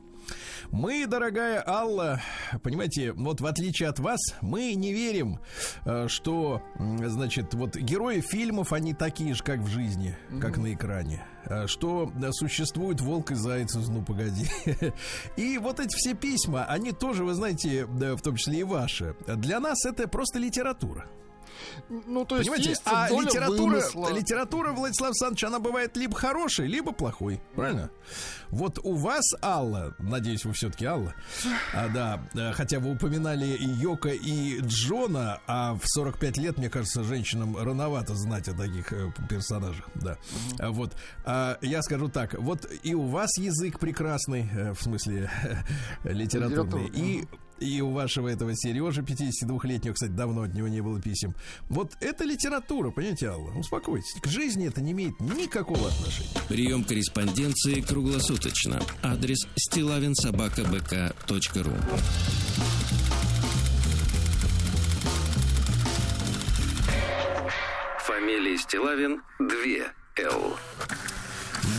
Мы, 0.72 1.06
дорогая 1.08 1.64
Алла, 1.66 2.22
понимаете, 2.62 3.14
вот 3.14 3.40
в 3.40 3.46
отличие 3.46 3.90
от 3.90 4.00
вас, 4.00 4.20
мы 4.42 4.74
не 4.74 4.92
верим, 4.92 5.40
э, 5.86 6.08
что, 6.08 6.62
значит, 6.78 7.54
вот 7.54 7.76
герои 7.78 8.22
фильмов, 8.22 8.74
они 8.74 8.94
такие 8.94 9.34
же, 9.34 9.44
как 9.44 9.60
в 9.60 9.68
жизни, 9.68 10.18
mm-hmm. 10.30 10.40
как 10.40 10.58
на 10.58 10.74
экране. 10.74 11.26
Э, 11.46 11.68
что 11.68 12.12
существует 12.32 13.00
волк 13.00 13.32
и 13.32 13.36
заяц 13.36 13.76
ну 13.76 14.04
погоди. 14.04 14.48
И 15.38 15.58
вот 15.58 15.80
эти 15.80 15.96
все 15.96 16.14
письма, 16.14 16.66
они 16.66 16.92
тоже, 16.92 17.24
вы 17.24 17.34
знаете, 17.34 17.86
в 17.86 18.22
том 18.22 18.36
числе 18.36 18.60
и 18.60 18.64
ваши. 18.64 19.16
Для 19.28 19.60
нас 19.60 19.86
это 19.86 20.08
просто 20.08 20.40
литература. 20.40 21.06
Ну, 21.90 22.26
то 22.26 22.38
есть, 22.38 22.50
Понимаете, 22.50 22.70
есть 22.72 22.82
а 22.86 23.10
литература, 23.10 23.76
вымысла. 23.76 24.14
литература, 24.14 24.72
Владислав 24.72 25.10
Александрович, 25.10 25.44
она 25.44 25.60
бывает 25.60 25.96
либо 25.98 26.16
хорошей, 26.16 26.68
либо 26.68 26.92
плохой. 26.92 27.42
Правильно? 27.56 27.90
Вот 28.50 28.80
у 28.84 28.96
вас, 28.96 29.26
Алла, 29.42 29.94
надеюсь, 30.00 30.46
вы 30.46 30.54
все-таки 30.54 30.86
Алла, 30.86 31.14
а, 31.74 31.90
да, 31.90 32.22
э, 32.34 32.54
хотя 32.54 32.80
вы 32.80 32.92
упоминали 32.92 33.46
и 33.46 33.68
Йока, 33.68 34.10
и 34.10 34.60
Джона, 34.62 35.42
а 35.48 35.74
в 35.76 35.82
45 35.84 36.38
лет, 36.38 36.58
мне 36.58 36.70
кажется, 36.70 37.04
женщинам 37.04 37.58
рановато 37.58 38.16
знать 38.16 38.48
о 38.48 38.54
таких 38.54 38.94
э, 38.94 39.12
персонажах, 39.30 39.86
да. 39.96 40.18
Mm-hmm. 40.60 40.70
Вот, 40.72 40.96
а, 41.26 41.58
я 41.62 41.82
скажу 41.82 42.08
так, 42.08 42.36
вот 42.36 42.70
и 42.84 42.96
у 42.96 43.08
вас 43.08 43.38
язык 43.38 43.80
прекрасный, 43.80 44.50
э, 44.54 44.74
в 44.74 44.82
смысле 44.82 45.30
литературный, 46.04 46.88
и 46.88 47.28
и 47.60 47.82
у 47.82 47.92
вашего 47.92 48.28
этого 48.28 48.56
Сережи 48.56 49.02
52-летнего, 49.02 49.94
кстати, 49.94 50.12
давно 50.12 50.44
от 50.44 50.54
него 50.54 50.68
не 50.68 50.82
было 50.82 51.02
писем. 51.02 51.34
Вот 51.70 51.94
это 52.00 52.24
литература, 52.24 52.92
понимаете, 52.92 53.30
Алла? 53.30 53.52
Успокойтесь. 53.58 54.14
К 54.22 54.28
жизни 54.28 54.68
это 54.68 54.82
не 54.82 54.92
имеет 54.92 55.20
никакого 55.20 55.88
отношения. 55.88 56.30
Прием 56.48 56.84
корреспонденции 56.84 57.82
круглосуточно. 57.82 58.80
Адрес 59.04 59.48
стилавинсобакабк.ру 59.56 61.72
Фамилия 68.00 68.58
Стилавин 68.58 69.22
2 69.40 69.48
Л. 70.18 70.58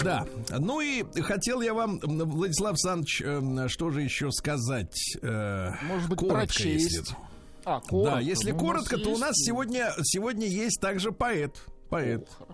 Да. 0.03 0.27
Ну 0.51 0.81
и 0.81 1.05
хотел 1.21 1.61
я 1.61 1.75
вам, 1.75 1.99
Владислав 2.01 2.73
Александрович, 2.73 3.23
э, 3.25 3.69
что 3.69 3.91
же 3.91 4.03
еще 4.03 4.31
сказать? 4.31 5.17
Э, 5.23 5.73
Может 5.83 6.09
быть, 6.09 6.19
коротко, 6.19 6.39
прочесть. 6.39 6.93
Если... 6.93 7.17
А, 7.65 7.81
коротко. 7.81 8.11
Да, 8.13 8.21
если 8.21 8.53
ну, 8.53 8.59
коротко, 8.59 8.99
то 8.99 9.11
у 9.11 9.19
нас 9.19 9.35
сегодня, 9.37 9.93
сегодня 10.03 10.47
есть 10.47 10.81
также 10.81 11.13
поэт. 11.13 11.55
Поэт. 11.91 12.29
О, 12.39 12.47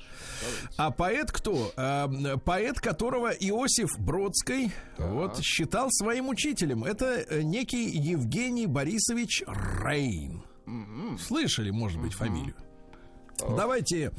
а 0.77 0.91
поэт 0.91 1.33
кто? 1.33 1.73
А, 1.77 2.09
поэт, 2.39 2.81
которого 2.81 3.31
Иосиф 3.31 3.99
Бродский 3.99 4.73
да. 4.97 5.07
вот, 5.07 5.39
считал 5.43 5.89
своим 5.91 6.29
учителем. 6.29 6.85
Это 6.85 7.43
некий 7.43 7.91
Евгений 7.91 8.67
Борисович 8.67 9.45
Рейн. 9.85 10.45
Mm-hmm. 10.67 11.19
Слышали, 11.19 11.71
может 11.71 12.01
быть, 12.01 12.13
mm-hmm. 12.13 12.17
фамилию? 12.17 12.55
Oh. 13.41 13.57
Давайте 13.57 14.13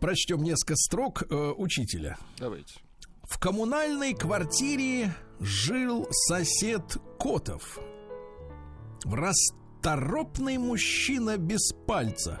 прочтем 0.00 0.42
несколько 0.42 0.76
строк 0.76 1.22
э, 1.28 1.52
учителя. 1.56 2.18
Давайте. 2.38 2.74
В 3.22 3.38
коммунальной 3.38 4.14
квартире 4.14 5.14
жил 5.40 6.06
сосед 6.10 6.82
Котов. 7.18 7.78
Расторопный 9.04 10.58
мужчина 10.58 11.36
без 11.38 11.72
пальца. 11.86 12.38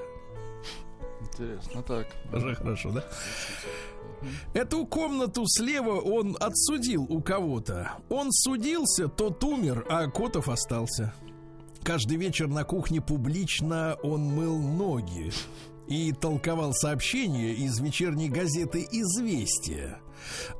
Интересно, 1.20 1.82
так. 1.82 2.06
Уже 2.32 2.54
хорошо, 2.54 2.90
да? 2.92 3.04
Эту 4.54 4.86
комнату 4.86 5.44
слева 5.46 6.00
он 6.00 6.36
отсудил 6.38 7.04
у 7.08 7.20
кого-то. 7.20 7.92
Он 8.08 8.30
судился, 8.30 9.08
тот 9.08 9.42
умер, 9.42 9.86
а 9.88 10.08
Котов 10.08 10.48
остался. 10.48 11.12
Каждый 11.82 12.16
вечер 12.16 12.46
на 12.46 12.64
кухне 12.64 13.00
публично 13.00 13.96
он 14.02 14.22
мыл 14.22 14.58
ноги 14.58 15.32
и 15.88 16.12
толковал 16.12 16.72
сообщения 16.72 17.52
из 17.52 17.78
вечерней 17.80 18.28
газеты 18.28 18.86
«Известия». 18.90 19.98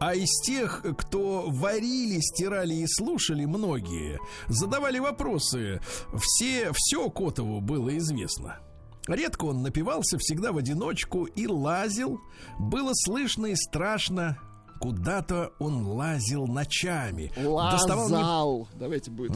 А 0.01 0.15
из 0.15 0.31
тех, 0.41 0.85
кто 0.99 1.45
варили, 1.49 2.19
стирали 2.21 2.75
и 2.75 2.87
слушали, 2.89 3.45
многие 3.45 4.19
задавали 4.49 4.99
вопросы. 4.99 5.81
Все, 6.17 6.73
все 6.75 7.09
Котову 7.11 7.61
было 7.61 7.97
известно. 7.99 8.59
Редко 9.09 9.47
он 9.47 9.63
напивался, 9.63 10.19
всегда 10.19 10.53
в 10.53 10.59
одиночку 10.59 11.25
и 11.25 11.47
лазил. 11.47 12.21
Было 12.59 12.91
слышно 12.95 13.47
и 13.47 13.57
страшно. 13.57 14.39
Куда-то 14.83 15.53
он 15.61 15.87
лазил 15.87 16.49
ночами. 16.49 17.31
Лазал. 17.37 17.71
Доставал... 17.71 18.69
Давайте 18.75 19.13
будет 19.13 19.33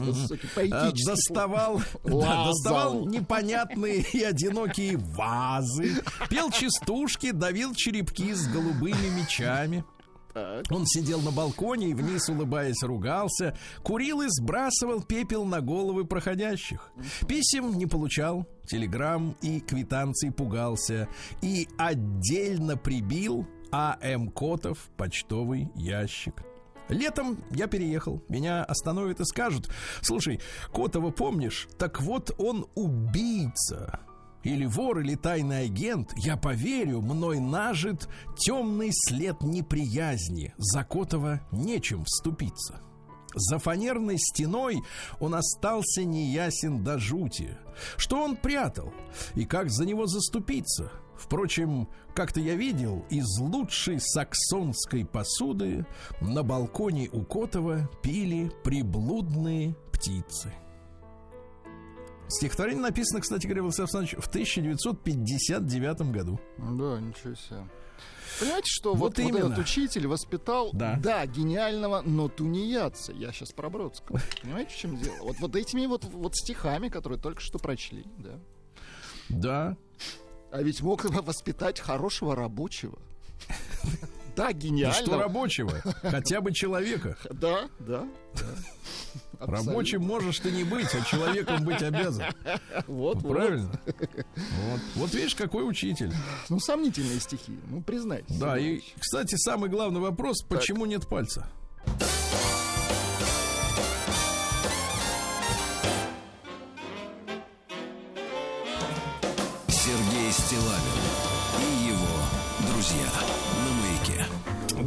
поэтический. 0.53 1.05
Доставал, 1.05 1.81
да, 2.03 2.47
доставал 2.47 3.05
непонятные 3.05 4.01
и 4.11 4.23
одинокие 4.23 4.97
вазы. 4.97 6.03
Пел 6.29 6.51
частушки, 6.51 7.31
давил 7.31 7.73
черепки 7.73 8.33
с 8.33 8.45
голубыми 8.49 9.07
мечами. 9.17 9.85
Он 10.69 10.85
сидел 10.85 11.21
на 11.21 11.31
балконе 11.31 11.89
и 11.89 11.93
вниз, 11.93 12.29
улыбаясь, 12.29 12.83
ругался, 12.83 13.57
курил 13.83 14.21
и 14.21 14.27
сбрасывал 14.29 15.01
пепел 15.01 15.45
на 15.45 15.61
головы 15.61 16.05
проходящих. 16.05 16.91
Писем 17.27 17.77
не 17.77 17.85
получал, 17.85 18.45
телеграмм 18.67 19.35
и 19.41 19.59
квитанций 19.61 20.31
пугался. 20.31 21.07
И 21.41 21.67
отдельно 21.77 22.77
прибил 22.77 23.47
А.М. 23.79 24.29
Котов 24.29 24.89
почтовый 24.97 25.69
ящик. 25.75 26.43
Летом 26.89 27.43
я 27.51 27.67
переехал. 27.67 28.23
Меня 28.27 28.63
остановят 28.63 29.19
и 29.19 29.25
скажут: 29.25 29.69
Слушай, 30.01 30.41
Котова 30.73 31.11
помнишь? 31.11 31.67
Так 31.77 32.01
вот 32.01 32.33
он 32.39 32.65
убийца 32.73 33.99
или 34.41 34.65
вор, 34.65 35.01
или 35.01 35.13
тайный 35.13 35.65
агент, 35.65 36.11
я 36.17 36.37
поверю, 36.37 37.01
мной 37.01 37.39
нажит 37.39 38.09
темный 38.35 38.89
след 38.91 39.43
неприязни. 39.43 40.55
За 40.57 40.83
Котова 40.83 41.41
нечем 41.51 42.03
вступиться. 42.05 42.81
За 43.35 43.59
фанерной 43.59 44.17
стеной 44.17 44.81
он 45.19 45.35
остался 45.35 46.03
неясен 46.03 46.83
до 46.83 46.97
жути. 46.97 47.55
Что 47.95 48.23
он 48.23 48.37
прятал 48.37 48.91
и 49.35 49.45
как 49.45 49.69
за 49.69 49.85
него 49.85 50.07
заступиться? 50.07 50.91
Впрочем, 51.17 51.87
как-то 52.13 52.39
я 52.39 52.55
видел, 52.55 53.05
из 53.09 53.25
лучшей 53.39 53.99
саксонской 53.99 55.05
посуды 55.05 55.85
на 56.21 56.43
балконе 56.43 57.09
у 57.11 57.23
Котова 57.23 57.89
пили 58.01 58.51
приблудные 58.63 59.75
птицы. 59.91 60.53
Стихотворение 62.29 62.81
написано, 62.81 63.21
кстати 63.21 63.47
говоря, 63.47 63.61
Владислав 63.61 63.93
Александрович, 63.93 64.23
в 64.23 64.27
1959 64.27 66.01
году. 66.11 66.39
Да, 66.57 66.99
ничего 66.99 67.35
себе. 67.35 67.63
Понимаете, 68.39 68.67
что 68.67 68.93
вот, 68.93 69.17
вот, 69.17 69.31
вот 69.31 69.39
этот 69.39 69.57
учитель 69.57 70.07
воспитал, 70.07 70.69
да. 70.73 70.99
да, 71.01 71.25
гениального, 71.25 72.01
но 72.05 72.27
тунеядца. 72.27 73.13
Я 73.13 73.31
сейчас 73.31 73.51
про 73.51 73.69
Бродского. 73.69 74.19
Понимаете, 74.41 74.71
в 74.71 74.77
чем 74.77 74.97
дело? 74.97 75.15
Вот, 75.21 75.37
вот 75.39 75.55
этими 75.55 75.85
вот, 75.85 76.03
вот 76.03 76.35
стихами, 76.35 76.89
которые 76.89 77.19
только 77.19 77.41
что 77.41 77.57
прочли, 77.57 78.05
да. 78.17 78.39
Да. 79.29 79.77
А 80.51 80.61
ведь 80.61 80.81
мог 80.81 81.03
воспитать 81.05 81.79
хорошего 81.79 82.35
рабочего. 82.35 82.97
Да, 84.35 84.53
гениально. 84.53 84.93
Что 84.93 85.17
рабочего? 85.17 85.71
Хотя 86.03 86.41
бы 86.41 86.53
человека. 86.53 87.17
Да, 87.31 87.67
да, 87.79 88.07
да. 88.35 88.45
Рабочим 89.39 90.03
можешь 90.03 90.39
ты 90.39 90.51
не 90.51 90.63
быть, 90.63 90.93
а 90.93 91.01
человеком 91.01 91.63
быть 91.63 91.81
обязан. 91.81 92.25
Вот, 92.87 93.23
ну, 93.23 93.29
Правильно? 93.29 93.81
Вот. 93.85 94.81
вот 94.95 95.13
видишь, 95.15 95.33
какой 95.33 95.67
учитель. 95.67 96.13
Ну, 96.49 96.59
сомнительные 96.59 97.19
стихи, 97.19 97.57
ну, 97.67 97.81
признайтесь. 97.81 98.37
Да, 98.37 98.59
и, 98.59 98.81
кстати, 98.99 99.35
самый 99.37 99.71
главный 99.71 100.01
вопрос, 100.01 100.37
так. 100.41 100.59
почему 100.59 100.85
нет 100.85 101.07
пальца? 101.07 101.49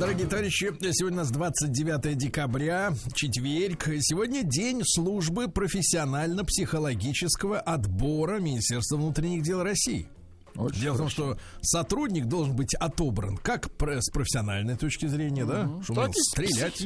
Дорогие 0.00 0.26
товарищи, 0.26 0.72
сегодня 0.92 1.18
у 1.18 1.20
нас 1.20 1.30
29 1.30 2.16
декабря, 2.16 2.94
четверг. 3.14 3.86
Сегодня 4.00 4.42
день 4.42 4.80
службы 4.82 5.48
профессионально-психологического 5.48 7.60
отбора 7.60 8.40
Министерства 8.40 8.96
внутренних 8.96 9.42
дел 9.42 9.62
России. 9.62 10.08
Очень 10.56 10.80
Дело 10.80 10.96
хорошо. 10.96 11.10
в 11.12 11.16
том, 11.16 11.36
что 11.36 11.38
сотрудник 11.62 12.26
должен 12.26 12.54
быть 12.54 12.74
отобран 12.74 13.36
как 13.36 13.68
с 13.80 14.10
профессиональной 14.10 14.76
точки 14.76 15.06
зрения, 15.06 15.44
угу. 15.44 15.52
да, 15.52 15.82
что 15.82 15.94
так 15.94 16.10
стрелять, 16.14 16.84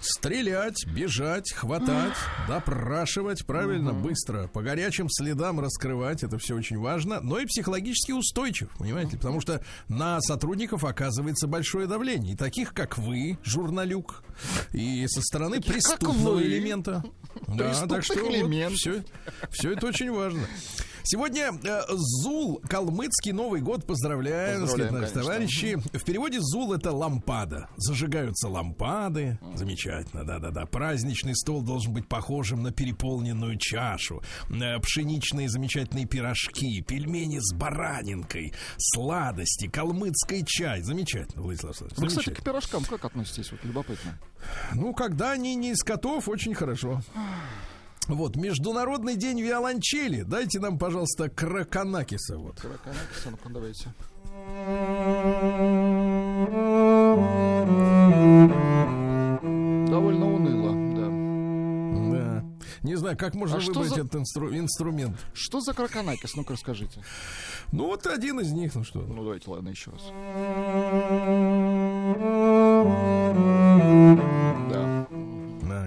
стрелять, 0.00 0.86
бежать, 0.86 1.52
хватать, 1.52 2.14
допрашивать, 2.48 3.44
правильно, 3.44 3.92
угу. 3.92 4.08
быстро, 4.08 4.48
по 4.48 4.62
горячим 4.62 5.08
следам 5.10 5.60
раскрывать, 5.60 6.22
это 6.22 6.38
все 6.38 6.54
очень 6.54 6.78
важно, 6.78 7.20
но 7.20 7.38
и 7.38 7.46
психологически 7.46 8.12
устойчив, 8.12 8.68
понимаете, 8.78 9.12
угу. 9.12 9.18
потому 9.18 9.40
что 9.40 9.62
на 9.88 10.20
сотрудников 10.20 10.84
оказывается 10.84 11.46
большое 11.46 11.86
давление, 11.86 12.34
и 12.34 12.36
таких 12.36 12.72
как 12.72 12.98
вы, 12.98 13.38
журналюк, 13.44 14.22
и 14.72 15.06
со 15.08 15.20
стороны 15.22 15.56
таких 15.56 15.74
преступного 15.74 16.42
элемента, 16.42 17.02
да, 17.46 17.86
так 17.86 18.04
что 18.04 18.14
элемент. 18.14 18.70
вот, 18.70 18.78
все, 18.78 19.04
все 19.50 19.72
это 19.72 19.86
очень 19.86 20.10
важно. 20.10 20.46
Сегодня 21.08 21.52
э, 21.62 21.82
Зул, 21.88 22.60
калмыцкий 22.76 23.32
Новый 23.32 23.62
год, 23.62 23.86
поздравляем, 23.86 24.60
поздравляем 24.60 25.06
сказать, 25.08 25.14
товарищи. 25.14 25.78
В 25.94 26.04
переводе 26.04 26.40
Зул 26.40 26.74
это 26.74 26.92
лампада. 26.92 27.70
Зажигаются 27.78 28.48
лампады. 28.48 29.38
Замечательно, 29.54 30.24
да-да-да. 30.24 30.66
Праздничный 30.66 31.34
стол 31.34 31.62
должен 31.62 31.94
быть 31.94 32.06
похожим 32.06 32.62
на 32.62 32.72
переполненную 32.72 33.56
чашу. 33.56 34.22
Э, 34.50 34.78
пшеничные 34.78 35.48
замечательные 35.48 36.04
пирожки, 36.04 36.82
пельмени 36.82 37.38
с 37.40 37.54
баранинкой, 37.54 38.52
сладости, 38.76 39.68
калмыцкий 39.68 40.44
чай. 40.44 40.82
Замечательно, 40.82 41.44
Владислав 41.44 41.80
Вы, 41.80 41.88
ну, 41.96 42.06
кстати, 42.08 42.28
к 42.28 42.44
пирожкам 42.44 42.84
как 42.84 43.06
относитесь? 43.06 43.52
Вот 43.52 43.64
любопытно. 43.64 44.18
Ну, 44.74 44.92
когда 44.92 45.30
они 45.30 45.54
не 45.54 45.70
из 45.70 45.82
котов, 45.82 46.28
очень 46.28 46.52
хорошо. 46.54 47.00
Вот, 48.08 48.36
Международный 48.36 49.16
день 49.16 49.40
виолончели. 49.40 50.22
Дайте 50.22 50.60
нам, 50.60 50.78
пожалуйста, 50.78 51.28
Краконакиса. 51.28 52.38
Вот. 52.38 52.60
Краконакиса, 52.60 53.30
ну-ка, 53.30 53.48
давайте. 53.48 53.92
Довольно 59.90 60.26
уныло, 60.32 60.72
да. 60.94 61.06
Да. 62.12 62.44
Не 62.84 62.94
знаю, 62.94 63.16
как 63.16 63.34
можно 63.34 63.56
а 63.56 63.60
выбрать 63.60 63.88
за... 63.88 64.00
этот 64.02 64.14
инстру... 64.14 64.56
инструмент. 64.56 65.16
Что 65.34 65.60
за 65.60 65.74
Краконакис? 65.74 66.36
Ну-ка, 66.36 66.52
расскажите. 66.52 67.02
Ну, 67.72 67.86
вот 67.86 68.06
один 68.06 68.38
из 68.38 68.52
них, 68.52 68.76
ну 68.76 68.84
что. 68.84 69.00
Ну, 69.00 69.24
давайте, 69.24 69.50
ладно, 69.50 69.70
еще 69.70 69.90
раз. 69.90 70.02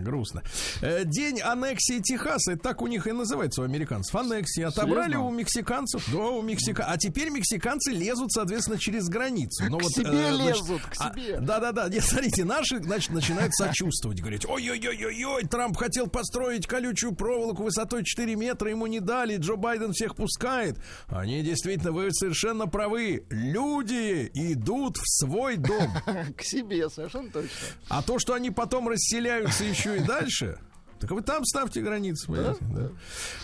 Грустно. 0.10 0.44
Э, 0.82 1.04
день 1.06 1.40
аннексии 1.40 2.00
Техаса, 2.00 2.58
так 2.58 2.82
у 2.82 2.88
них 2.88 3.06
и 3.08 3.12
называется 3.12 3.62
у 3.62 3.64
американцев. 3.64 4.16
Аннексия. 4.16 4.68
Отобрали 4.68 5.12
Серьезно? 5.12 5.28
у 5.28 5.32
мексиканцев. 5.32 6.04
Да, 6.12 6.20
у 6.20 6.42
Мексика. 6.42 6.86
А 6.88 6.98
теперь 6.98 7.30
мексиканцы 7.30 7.92
лезут, 7.92 8.32
соответственно, 8.32 8.80
через 8.80 9.08
границу. 9.08 9.66
Но 9.70 9.78
к 9.78 9.84
вот, 9.84 9.92
себе 9.92 10.30
э, 10.30 10.32
лезут, 10.32 10.82
к 10.82 10.96
а, 10.98 11.14
себе. 11.14 11.36
А, 11.36 11.42
да-да-да. 11.42 11.90
Нет, 11.90 12.04
смотрите, 12.04 12.44
наши, 12.44 12.82
значит, 12.82 13.12
начинают 13.12 13.54
сочувствовать. 13.54 14.20
Говорить, 14.20 14.46
ой-ой-ой-ой, 14.48 15.44
Трамп 15.46 15.78
хотел 15.78 16.08
построить 16.08 16.66
колючую 16.66 17.14
проволоку 17.14 17.64
высотой 17.64 18.04
4 18.04 18.36
метра, 18.36 18.70
ему 18.70 18.88
не 18.88 19.00
дали, 19.00 19.38
Джо 19.38 19.56
Байден 19.56 19.94
всех 19.94 20.16
пускает. 20.16 20.78
Они 21.08 21.44
действительно, 21.44 21.92
вы 21.92 22.12
совершенно 22.12 22.68
правы. 22.68 23.26
Люди 23.30 24.30
идут 24.34 24.98
в 24.98 25.04
свой 25.06 25.58
дом. 25.58 25.92
К 26.38 26.42
себе, 26.42 26.90
совершенно 26.90 27.30
точно. 27.30 27.50
А 27.90 28.02
то, 28.02 28.18
что 28.18 28.34
они 28.34 28.50
потом 28.50 28.88
расселяются 28.88 29.64
еще 29.64 29.99
и 30.00 30.04
дальше, 30.04 30.58
Так 31.00 31.12
вы 31.12 31.22
там 31.22 31.46
ставьте 31.46 31.82
границы, 31.82 32.28
понимаете? 32.28 32.60
Да? 32.62 32.90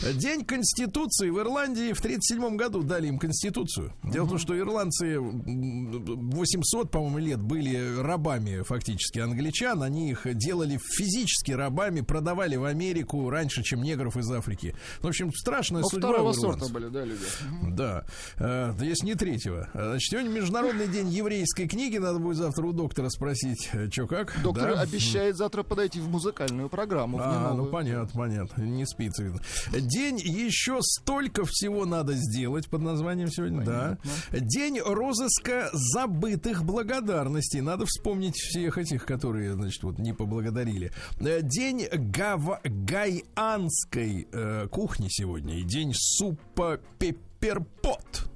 Да. 0.02 0.14
День 0.14 0.44
Конституции 0.44 1.30
в 1.30 1.40
Ирландии 1.40 1.94
в 1.94 2.00
1937 2.00 2.58
году 2.58 2.84
дали 2.84 3.08
им 3.08 3.20
Конституцию. 3.20 3.94
Дело 4.04 4.24
угу. 4.24 4.28
в 4.28 4.30
том, 4.32 4.40
что 4.40 4.58
ирландцы 4.58 5.20
800, 5.20 6.92
по-моему, 6.92 7.18
лет 7.20 7.42
были 7.42 8.00
рабами 8.02 8.62
фактически 8.64 9.20
англичан. 9.20 9.84
Они 9.84 10.12
их 10.12 10.28
делали 10.38 10.80
физически 10.84 11.52
рабами, 11.52 12.02
продавали 12.02 12.56
в 12.56 12.66
Америку 12.66 13.30
раньше, 13.30 13.64
чем 13.64 13.82
негров 13.82 14.18
из 14.18 14.30
Африки. 14.32 14.76
В 15.02 15.08
общем, 15.08 15.32
страшная 15.34 15.82
Но 15.82 15.90
судьба 15.90 16.10
второго 16.10 16.34
сорта 16.34 16.68
были, 16.68 16.90
да, 16.90 17.06
люди? 17.06 17.26
Да. 17.64 18.06
А, 18.38 18.76
есть 18.82 19.04
не 19.04 19.16
третьего. 19.16 19.70
Значит, 19.74 20.12
сегодня 20.12 20.30
Международный 20.30 20.88
день 20.88 21.10
еврейской 21.10 21.68
книги. 21.68 21.98
Надо 21.98 22.20
будет 22.20 22.38
завтра 22.38 22.66
у 22.66 22.74
доктора 22.74 23.10
спросить, 23.10 23.70
э, 23.74 23.90
что 23.90 24.08
как. 24.08 24.36
Доктор 24.44 24.76
да? 24.76 24.82
обещает 24.82 25.38
завтра 25.38 25.64
подойти 25.64 26.00
в 26.00 26.10
музыкальную 26.10 26.70
программу. 26.70 27.20
А, 27.22 27.45
а, 27.52 27.54
ну 27.54 27.66
понятно, 27.68 28.20
понятно. 28.20 28.62
Не 28.62 28.86
спится, 28.86 29.24
видно. 29.24 29.42
День 29.72 30.20
еще 30.20 30.80
столько 30.82 31.46
всего 31.46 31.86
надо 31.86 32.14
сделать 32.14 32.68
под 32.68 32.82
названием 32.82 33.30
сегодня. 33.30 33.66
Понятно. 33.66 33.98
Да. 34.32 34.40
День 34.40 34.80
розыска 34.80 35.70
забытых 35.74 36.64
благодарностей. 36.64 37.62
Надо 37.62 37.86
вспомнить 37.86 38.36
всех 38.36 38.78
этих, 38.78 39.06
которые, 39.06 39.54
значит, 39.54 39.84
вот 39.84 40.00
не 40.00 40.14
поблагодарили. 40.14 40.92
День 41.20 41.88
гав... 41.92 42.62
гайанской 42.64 44.28
э, 44.32 44.68
кухни 44.70 45.08
сегодня. 45.10 45.60
И 45.60 45.64
день 45.64 45.94
супа 45.94 46.80
пепперпот. 47.00 48.30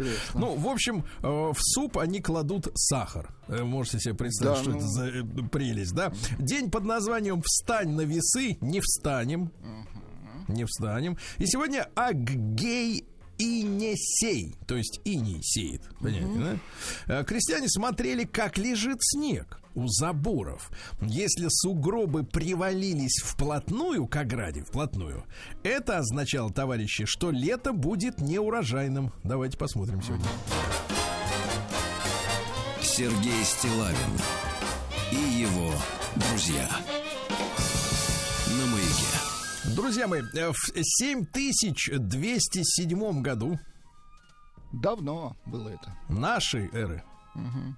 Интересно. 0.00 0.40
Ну, 0.40 0.56
в 0.56 0.68
общем, 0.68 1.04
э, 1.22 1.26
в 1.26 1.56
суп 1.58 1.98
они 1.98 2.20
кладут 2.20 2.68
сахар. 2.74 3.28
Э, 3.48 3.62
можете 3.62 4.00
себе 4.00 4.14
представить, 4.14 4.56
да, 4.56 4.62
что 4.62 4.70
ну... 4.70 4.76
это 4.78 4.86
за 4.86 5.06
э, 5.08 5.22
прелесть, 5.50 5.94
да? 5.94 6.12
День 6.38 6.70
под 6.70 6.84
названием 6.84 7.42
«Встань 7.42 7.90
на 7.90 8.02
весы», 8.02 8.56
не 8.60 8.80
встанем. 8.80 9.52
Не 10.48 10.64
встанем. 10.64 11.16
И 11.38 11.46
сегодня 11.46 11.88
Аггей 11.94 13.04
и 13.38 13.62
не 13.62 13.94
сей, 13.96 14.56
то 14.66 14.76
есть 14.76 15.00
и 15.04 15.16
не 15.16 15.40
сеет. 15.42 15.82
Понятно, 16.00 16.58
да? 17.06 17.24
Крестьяне 17.24 17.68
смотрели, 17.68 18.24
как 18.24 18.58
лежит 18.58 18.98
снег 19.00 19.59
у 19.74 19.86
заборов. 19.86 20.70
Если 21.00 21.46
сугробы 21.48 22.24
привалились 22.24 23.22
вплотную 23.22 24.06
к 24.06 24.16
ограде, 24.16 24.62
вплотную, 24.62 25.24
это 25.62 25.96
означало, 25.98 26.52
товарищи, 26.52 27.04
что 27.06 27.30
лето 27.30 27.72
будет 27.72 28.20
неурожайным. 28.20 29.12
Давайте 29.24 29.56
посмотрим 29.58 30.02
сегодня. 30.02 30.26
Сергей 32.82 33.44
Стилавин 33.44 34.18
и 35.12 35.40
его 35.40 35.72
друзья. 36.16 36.68
На 38.58 38.66
маяке. 38.66 39.06
Друзья 39.74 40.06
мои, 40.06 40.20
в 40.22 40.54
7207 40.74 43.22
году 43.22 43.58
Давно 44.72 45.36
было 45.46 45.68
это. 45.68 45.96
Нашей 46.08 46.68
эры. 46.72 47.02
Угу. 47.34 47.76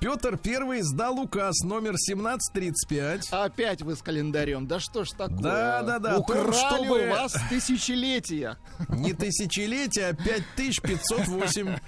Петр 0.00 0.38
Первый 0.38 0.82
сдал 0.82 1.18
указ 1.18 1.60
номер 1.64 1.90
1735. 1.90 3.28
Опять 3.32 3.82
вы 3.82 3.96
с 3.96 4.02
календарем. 4.02 4.66
Да 4.68 4.78
что 4.78 5.04
ж 5.04 5.10
такое? 5.10 5.38
Да, 5.38 5.82
да, 5.82 5.98
да. 5.98 6.18
Украли 6.18 6.52
чтобы... 6.52 7.06
у 7.06 7.10
вас 7.10 7.34
тысячелетия. 7.50 8.58
Не 8.88 9.12
тысячелетия, 9.12 10.08
а 10.08 10.14
5508. 10.14 11.78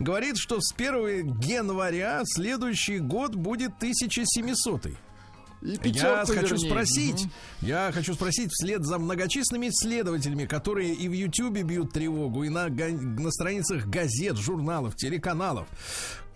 Говорит, 0.00 0.36
что 0.36 0.60
с 0.60 0.72
1 0.74 1.40
января 1.42 2.22
следующий 2.24 2.98
год 2.98 3.36
будет 3.36 3.76
1700. 3.76 4.86
И 5.62 5.88
я 5.90 6.24
хочу 6.26 6.40
вернее. 6.40 6.70
спросить, 6.70 7.24
угу. 7.24 7.30
я 7.60 7.90
хочу 7.92 8.14
спросить 8.14 8.50
вслед 8.50 8.82
за 8.84 8.98
многочисленными 8.98 9.68
исследователями, 9.68 10.46
которые 10.46 10.94
и 10.94 11.06
в 11.06 11.12
Ютьюбе 11.12 11.62
бьют 11.62 11.92
тревогу, 11.92 12.44
и 12.44 12.48
на, 12.48 12.68
на 12.68 13.30
страницах 13.30 13.86
газет, 13.86 14.38
журналов, 14.38 14.96
телеканалов. 14.96 15.68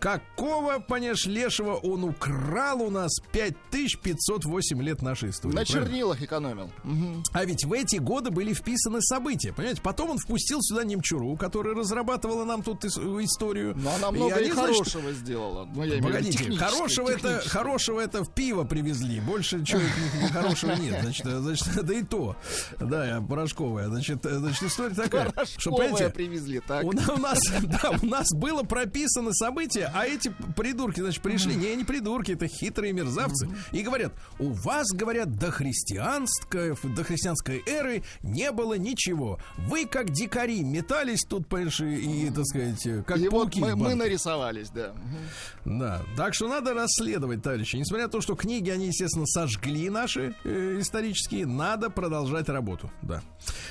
Какого, 0.05 0.81
понимаешь, 0.81 1.25
лешего 1.25 1.77
он 1.77 2.05
украл 2.05 2.83
у 2.83 2.91
нас 2.91 3.11
5508 3.33 4.83
лет 4.83 5.01
нашей 5.01 5.31
истории? 5.31 5.55
На 5.55 5.65
правильно? 5.65 5.87
чернилах 5.87 6.21
экономил. 6.21 6.71
Угу. 6.85 7.23
А 7.33 7.45
ведь 7.47 7.65
в 7.65 7.73
эти 7.73 7.97
годы 7.97 8.31
были 8.31 8.53
вписаны 8.53 9.01
события, 9.01 9.55
понимаете? 9.55 9.81
Потом 9.81 10.11
он 10.11 10.19
впустил 10.19 10.59
сюда 10.61 10.85
немчуру, 10.85 11.37
которая 11.37 11.75
разрабатывала 11.75 12.45
нам 12.45 12.63
тут 12.63 12.85
историю. 12.85 13.75
Но 13.79 13.95
она 13.95 14.11
много 14.11 14.37
и, 14.41 14.49
и 14.49 14.51
хорошего 14.51 15.05
значит, 15.05 15.21
сделала. 15.21 15.67
Ну, 15.75 15.85
я 15.85 16.03
Погодите, 16.03 16.55
хорошего 16.55 17.09
это, 17.09 17.41
хорошего 17.49 18.01
это 18.01 18.25
в 18.25 18.31
пиво 18.31 18.65
привезли. 18.65 19.21
Больше 19.21 19.65
чего 19.65 19.81
хорошего 20.35 20.73
нет. 20.73 21.01
Значит, 21.01 21.25
значит, 21.25 21.69
да 21.83 21.95
и 21.95 22.03
то. 22.03 22.37
Да, 22.79 23.25
порошковая. 23.27 23.89
Значит, 23.89 24.19
значит 24.23 24.65
история 24.65 24.95
такая. 24.95 25.33
Что, 25.57 25.75
понимаете, 25.75 26.11
привезли, 26.11 26.61
так. 26.61 26.85
У, 26.85 26.89
у 26.89 27.17
нас, 27.17 27.39
да, 27.63 27.99
у 28.03 28.05
нас 28.05 28.27
было 28.35 28.65
прописано 28.65 29.33
событие, 29.33 29.91
а 29.95 30.07
эти 30.07 30.35
придурки, 30.57 31.01
значит, 31.01 31.23
пришли, 31.23 31.55
не, 31.55 31.75
не 31.77 31.85
придурки, 31.85 32.33
это 32.33 32.49
хитрые 32.49 32.93
мерзавцы, 32.93 33.49
и 33.71 33.83
говорят, 33.83 34.13
у 34.41 34.51
вас, 34.51 34.89
говорят, 34.93 35.37
до 35.37 35.53
христианской, 35.53 36.75
до 36.83 37.05
христианской 37.05 37.63
эры 37.67 38.03
не 38.23 38.51
было 38.51 38.75
ничего. 38.75 39.39
Вы, 39.57 39.87
как 39.87 40.11
дикари, 40.11 40.63
метались 40.65 41.25
тут, 41.29 41.47
понимаешь, 41.47 41.81
и, 41.81 42.31
так 42.35 42.45
сказать, 42.45 43.05
как 43.07 43.19
и 43.19 43.29
пауки. 43.29 43.61
Вот 43.61 43.75
мы, 43.75 43.77
мы 43.77 43.95
нарисовались, 43.95 44.71
да. 44.71 44.93
Да, 45.65 46.03
так 46.17 46.35
что 46.35 46.49
надо 46.49 46.75
расследовать, 46.75 47.43
товарищи. 47.43 47.77
Несмотря 47.77 48.07
на 48.07 48.11
то, 48.11 48.21
что 48.21 48.35
книги, 48.35 48.71
они, 48.71 48.89
естественно, 48.89 49.27
сожгли 49.27 49.91
наши 49.91 50.35
э, 50.45 50.79
исторические, 50.81 51.47
надо 51.47 51.89
продолжать 51.89 52.49
работу, 52.49 52.91
да. 53.03 53.23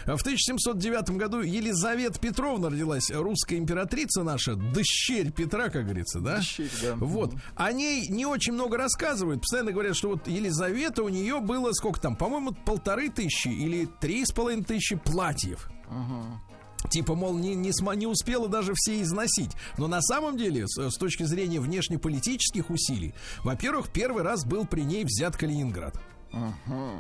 В 0.06 0.22
1709 0.22 1.12
году 1.12 1.42
Елизавета 1.42 2.20
Петровна 2.20 2.70
родилась, 2.70 3.12
русская 3.12 3.58
императрица 3.58 4.24
наша, 4.24 4.56
дощерь 4.56 5.32
Петра, 5.32 5.70
как 5.70 5.84
говорится, 5.84 6.13
называется, 6.20 6.20
да? 6.20 6.42
Щит, 6.42 6.72
да. 6.82 6.96
Вот. 6.96 7.34
О 7.56 7.72
ней 7.72 8.08
не 8.10 8.26
очень 8.26 8.54
много 8.54 8.78
рассказывают. 8.78 9.42
Постоянно 9.42 9.72
говорят, 9.72 9.96
что 9.96 10.10
вот 10.10 10.28
Елизавета, 10.28 11.04
у 11.04 11.10
нее 11.10 11.40
было 11.40 11.72
сколько 11.74 12.00
там, 12.00 12.16
по-моему, 12.16 12.54
полторы 12.66 13.10
тысячи 13.10 13.48
или 13.48 13.86
три 13.86 14.26
с 14.26 14.32
половиной 14.32 14.64
тысячи 14.64 14.96
платьев. 14.96 15.70
Угу. 15.88 16.90
Типа, 16.90 17.16
мол, 17.16 17.38
не, 17.38 17.56
не, 17.56 17.72
не 17.96 18.08
успела 18.08 18.50
даже 18.50 18.74
все 18.76 19.02
износить. 19.02 19.52
Но 19.78 19.88
на 19.88 20.02
самом 20.02 20.38
деле, 20.38 20.68
с, 20.68 20.90
с 20.90 20.98
точки 20.98 21.24
зрения 21.24 21.60
внешнеполитических 21.60 22.70
усилий, 22.70 23.14
во-первых, 23.44 23.90
первый 23.90 24.24
раз 24.24 24.46
был 24.46 24.66
при 24.66 24.82
ней 24.82 25.06
взят 25.06 25.38
Калининград. 25.38 26.00
Угу. 26.34 27.00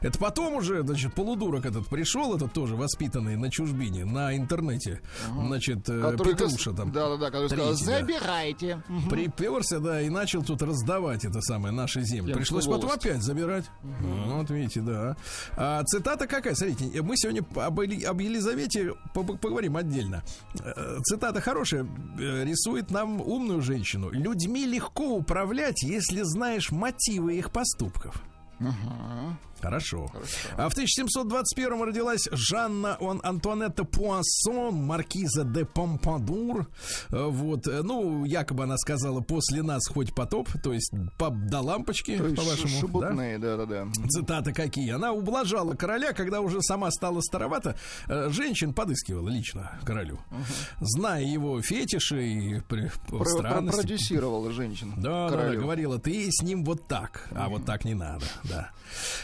Это 0.00 0.18
потом 0.18 0.54
уже, 0.54 0.82
значит, 0.82 1.14
полудурок 1.14 1.66
этот 1.66 1.86
пришел, 1.88 2.34
этот 2.34 2.52
тоже 2.52 2.76
воспитанный 2.76 3.36
на 3.36 3.50
чужбине, 3.50 4.04
на 4.04 4.36
интернете. 4.36 5.00
Ага. 5.30 5.46
Значит, 5.46 5.88
э, 5.88 6.00
который 6.00 6.34
Петруша 6.34 6.72
там. 6.72 6.92
Да-да-да, 6.92 7.26
который 7.26 7.48
сказал, 7.48 7.74
забирайте. 7.74 8.82
Да. 8.88 9.10
Приперся, 9.10 9.78
да, 9.78 10.00
и 10.00 10.08
начал 10.08 10.42
тут 10.42 10.62
раздавать 10.62 11.24
это 11.24 11.40
самое, 11.40 11.72
наши 11.72 12.02
земли. 12.02 12.34
Пришлось 12.34 12.66
потом 12.66 12.90
опять 12.90 13.22
забирать. 13.22 13.64
Угу. 13.82 14.34
Вот 14.36 14.50
видите, 14.50 14.80
да. 14.80 15.16
А, 15.56 15.82
цитата 15.84 16.26
какая? 16.26 16.54
Смотрите, 16.54 17.02
мы 17.02 17.16
сегодня 17.16 17.44
об, 17.56 17.80
об 17.80 18.20
Елизавете 18.20 18.94
поговорим 19.14 19.76
отдельно. 19.76 20.22
Э, 20.60 20.98
цитата 21.02 21.40
хорошая, 21.40 21.86
э, 22.18 22.44
рисует 22.44 22.90
нам 22.90 23.20
умную 23.20 23.62
женщину. 23.62 24.10
Людьми 24.10 24.66
легко 24.66 25.16
управлять, 25.16 25.82
если 25.82 26.22
знаешь 26.22 26.70
мотивы 26.70 27.36
их 27.36 27.50
поступков. 27.50 28.22
Ага. 28.68 29.36
Хорошо. 29.62 30.08
Хорошо. 30.12 30.48
А 30.56 30.68
в 30.68 30.72
1721 30.72 31.82
родилась 31.82 32.28
Жанна 32.32 32.96
он, 33.00 33.20
Антуанетта 33.22 33.84
Пуассон, 33.84 34.74
маркиза 34.74 35.44
де 35.44 35.64
Помпадур. 35.64 36.66
Э, 37.10 37.26
вот, 37.28 37.68
э, 37.68 37.82
ну, 37.82 38.24
якобы 38.24 38.64
она 38.64 38.76
сказала, 38.76 39.20
после 39.20 39.62
нас 39.62 39.86
хоть 39.88 40.14
потоп, 40.14 40.48
то 40.62 40.72
есть 40.72 40.92
по, 41.16 41.30
до 41.30 41.60
лампочки, 41.60 42.16
по-вашему. 42.18 42.80
Шебутные, 42.80 43.38
да? 43.38 43.56
да, 43.56 43.66
да, 43.66 43.84
да. 43.84 44.08
Цитаты 44.08 44.52
какие. 44.52 44.90
Она 44.90 45.12
ублажала 45.12 45.74
короля, 45.74 46.12
когда 46.12 46.40
уже 46.40 46.60
сама 46.60 46.90
стала 46.90 47.20
старовата. 47.20 47.76
Э, 48.08 48.30
женщин 48.30 48.74
подыскивала 48.74 49.28
лично 49.28 49.78
королю. 49.84 50.18
Угу. 50.30 50.40
Зная 50.80 51.22
его 51.22 51.62
фетиши 51.62 52.26
и 52.26 52.60
при, 52.60 52.90
Про, 53.08 53.24
странности. 53.24 53.80
Продюсировала 53.80 54.50
женщин. 54.50 54.94
Да, 54.96 55.28
королю. 55.28 55.54
да, 55.54 55.60
говорила, 55.60 55.98
ты 56.00 56.28
с 56.32 56.42
ним 56.42 56.64
вот 56.64 56.88
так, 56.88 57.28
а 57.30 57.48
вот 57.48 57.64
так 57.64 57.84
не 57.84 57.94
надо, 57.94 58.24
да. 58.52 58.70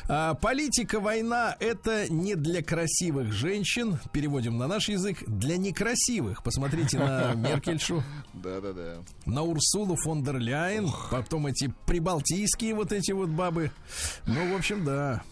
А, 0.09 0.35
политика, 0.35 1.01
война– 1.01 1.57
это 1.61 2.11
не 2.11 2.35
для 2.35 2.62
красивых 2.62 3.33
женщин. 3.33 3.99
Переводим 4.12 4.57
на 4.59 4.67
наш 4.67 4.88
язык. 4.88 5.23
Для 5.27 5.57
некрасивых. 5.57 6.43
Посмотрите 6.43 6.99
на 6.99 7.33
Меркельшу. 7.35 8.03
Да-да-да. 8.33 9.03
На 9.27 9.43
Урсулу 9.43 9.97
фон 9.97 10.23
дер 10.23 10.38
Ляйен. 10.38 10.91
Потом 11.11 11.47
эти 11.47 11.73
прибалтийские 11.87 12.75
вот 12.75 12.93
эти 12.93 13.12
вот 13.12 13.29
бабы. 13.29 13.71
Ну, 14.27 14.53
в 14.53 14.57
общем, 14.57 14.85
да. 14.85 15.23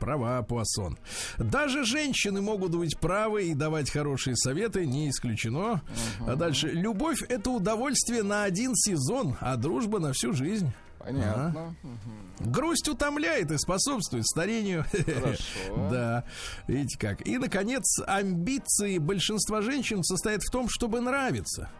Права, 0.00 0.42
Пуассон. 0.42 0.98
Даже 1.38 1.84
женщины 1.84 2.40
могут 2.40 2.74
быть 2.74 2.98
правы 2.98 3.48
и 3.48 3.54
давать 3.54 3.90
хорошие 3.90 4.36
советы. 4.36 4.86
Не 4.86 5.10
исключено. 5.10 5.82
А 6.26 6.36
дальше. 6.36 6.68
Любовь– 6.68 7.22
это 7.28 7.50
удовольствие 7.50 8.22
на 8.22 8.44
один 8.44 8.74
сезон, 8.74 9.36
а 9.40 9.56
дружба 9.56 9.98
на 9.98 10.12
всю 10.12 10.32
жизнь. 10.32 10.72
Понятно. 11.04 11.76
Угу. 11.82 12.50
Грусть 12.50 12.88
утомляет 12.88 13.50
и 13.50 13.58
способствует 13.58 14.26
старению. 14.26 14.84
Хорошо. 14.90 15.76
да. 15.90 16.24
Видите 16.66 16.98
как. 16.98 17.26
И, 17.26 17.38
наконец, 17.38 17.84
амбиции 18.06 18.98
большинства 18.98 19.60
женщин 19.62 20.02
состоят 20.02 20.42
в 20.42 20.50
том, 20.50 20.68
чтобы 20.68 21.00
нравиться. 21.00 21.70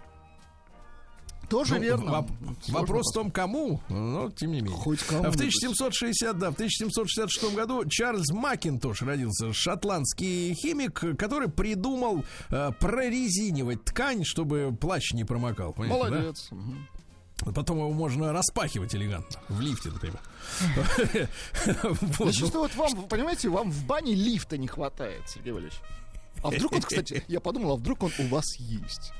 Тоже 1.49 1.75
ну, 1.75 1.81
верно. 1.81 2.11
Воп- 2.11 2.73
вопрос 2.73 3.11
в 3.11 3.15
том, 3.15 3.31
кому, 3.31 3.81
но 3.89 4.31
тем 4.31 4.53
не 4.53 4.61
менее. 4.61 4.77
Хоть 4.77 5.01
кому 5.03 5.25
в 5.25 5.35
1760, 5.35 6.39
да, 6.39 6.51
в 6.51 6.55
1766 6.55 7.55
году 7.55 7.85
Чарльз 7.87 8.31
Макинтош 8.31 9.03
родился, 9.03 9.53
шотландский 9.53 10.55
химик, 10.55 11.05
который 11.19 11.49
придумал 11.49 12.25
э, 12.51 12.73
прорезинивать 12.81 13.85
ткань, 13.85 14.25
чтобы 14.25 14.77
плащ 14.79 15.13
не 15.13 15.25
промокал. 15.25 15.75
Молодец. 15.77 16.49
Да? 16.51 16.57
Потом 17.39 17.79
его 17.79 17.93
можно 17.93 18.33
распахивать 18.33 18.95
элегантно. 18.95 19.41
В 19.49 19.61
лифте, 19.61 19.91
например. 19.91 20.21
Я 22.19 22.33
чувствую, 22.33 22.63
вот 22.63 22.75
вам, 22.75 23.09
понимаете, 23.09 23.49
вам 23.49 23.71
в 23.71 23.85
бане 23.87 24.15
лифта 24.15 24.57
не 24.57 24.69
хватает, 24.69 25.23
Сергей 25.29 25.53
Валерьевич. 25.53 25.81
А 26.43 26.51
вдруг 26.51 26.73
он, 26.73 26.83
кстати, 26.83 27.25
я 27.29 27.41
подумал, 27.41 27.73
а 27.73 27.77
вдруг 27.77 28.03
он 28.03 28.13
у 28.19 28.29
вас 28.29 28.45
есть? 28.59 29.13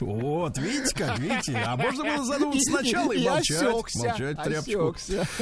Вот, 0.00 0.58
видите 0.58 0.94
как, 0.94 1.18
видите? 1.18 1.56
А 1.64 1.76
можно 1.76 2.04
было 2.04 2.24
задуматься 2.24 2.60
сначала 2.70 3.12
и, 3.12 3.24
молчать. 3.28 3.62
Осекся, 3.62 3.98
молчать 3.98 4.42
тряпочку. 4.42 4.96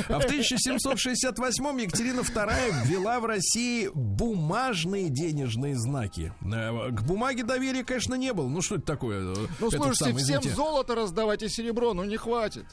А 0.08 0.20
в 0.20 0.26
1768-м 0.26 1.76
Екатерина 1.78 2.20
II 2.20 2.86
ввела 2.86 3.20
в 3.20 3.24
России 3.24 3.90
бумажные 3.94 5.08
денежные 5.08 5.76
знаки. 5.76 6.32
Э, 6.42 6.90
к 6.90 7.02
бумаге 7.02 7.44
доверия, 7.44 7.84
конечно, 7.84 8.14
не 8.14 8.32
было. 8.32 8.48
Ну, 8.48 8.60
что 8.60 8.76
это 8.76 8.84
такое? 8.84 9.22
Ну, 9.22 9.68
это 9.68 9.76
слушайте, 9.76 9.94
сам, 9.94 10.16
всем 10.16 10.42
золото 10.42 10.94
раздавать 10.94 11.42
и 11.42 11.48
серебро, 11.48 11.94
ну, 11.94 12.04
не 12.04 12.16
хватит. 12.16 12.66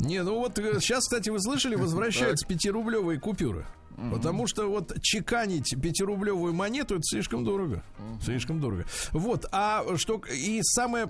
Не, 0.00 0.22
ну 0.22 0.38
вот 0.38 0.56
сейчас, 0.56 1.04
кстати, 1.04 1.30
вы 1.30 1.40
слышали, 1.40 1.74
возвращаются 1.74 2.46
пятирублевые 2.46 3.18
купюры. 3.18 3.66
Потому 4.10 4.46
что 4.46 4.66
вот 4.68 5.00
чеканить 5.02 5.74
пятирублевую 5.80 6.52
монету 6.52 6.94
это 6.94 7.04
слишком 7.04 7.44
дорого. 7.44 7.82
Угу. 7.98 8.22
Слишком 8.22 8.60
дорого. 8.60 8.84
Вот, 9.12 9.46
а 9.52 9.84
что 9.96 10.20
и 10.32 10.60
самое, 10.62 11.08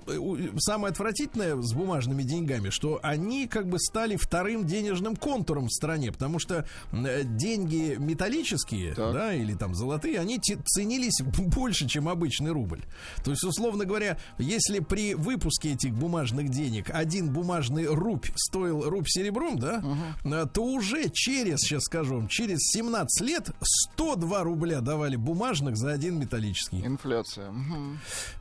самое 0.57 0.91
отвратительное 0.91 1.61
с 1.61 1.73
бумажными 1.73 2.23
деньгами, 2.23 2.69
что 2.69 2.99
они 3.03 3.47
как 3.47 3.67
бы 3.67 3.79
стали 3.79 4.15
вторым 4.15 4.65
денежным 4.65 5.15
контуром 5.15 5.67
в 5.67 5.71
стране, 5.71 6.11
потому 6.11 6.39
что 6.39 6.67
деньги 6.91 7.95
металлические, 7.97 8.93
так. 8.93 9.13
да, 9.13 9.33
или 9.33 9.53
там 9.53 9.75
золотые, 9.75 10.19
они 10.19 10.39
ценились 10.39 11.21
больше, 11.37 11.87
чем 11.87 12.09
обычный 12.09 12.51
рубль. 12.51 12.81
То 13.23 13.31
есть, 13.31 13.43
условно 13.43 13.85
говоря, 13.85 14.17
если 14.37 14.79
при 14.79 15.15
выпуске 15.15 15.73
этих 15.73 15.93
бумажных 15.93 16.49
денег 16.49 16.89
один 16.89 17.31
бумажный 17.31 17.85
рубь 17.85 18.27
стоил 18.35 18.89
рубь 18.89 19.07
серебром, 19.07 19.57
да, 19.57 19.83
угу. 19.83 20.49
то 20.53 20.63
уже 20.63 21.09
через, 21.09 21.59
сейчас 21.59 21.83
скажу 21.83 22.15
вам, 22.15 22.27
через 22.27 22.59
17 22.59 22.82
лет 23.21 23.49
102 23.61 24.43
рубля 24.43 24.81
давали 24.81 25.15
бумажных 25.15 25.77
за 25.77 25.91
один 25.91 26.19
металлический. 26.19 26.85
Инфляция. 26.85 27.51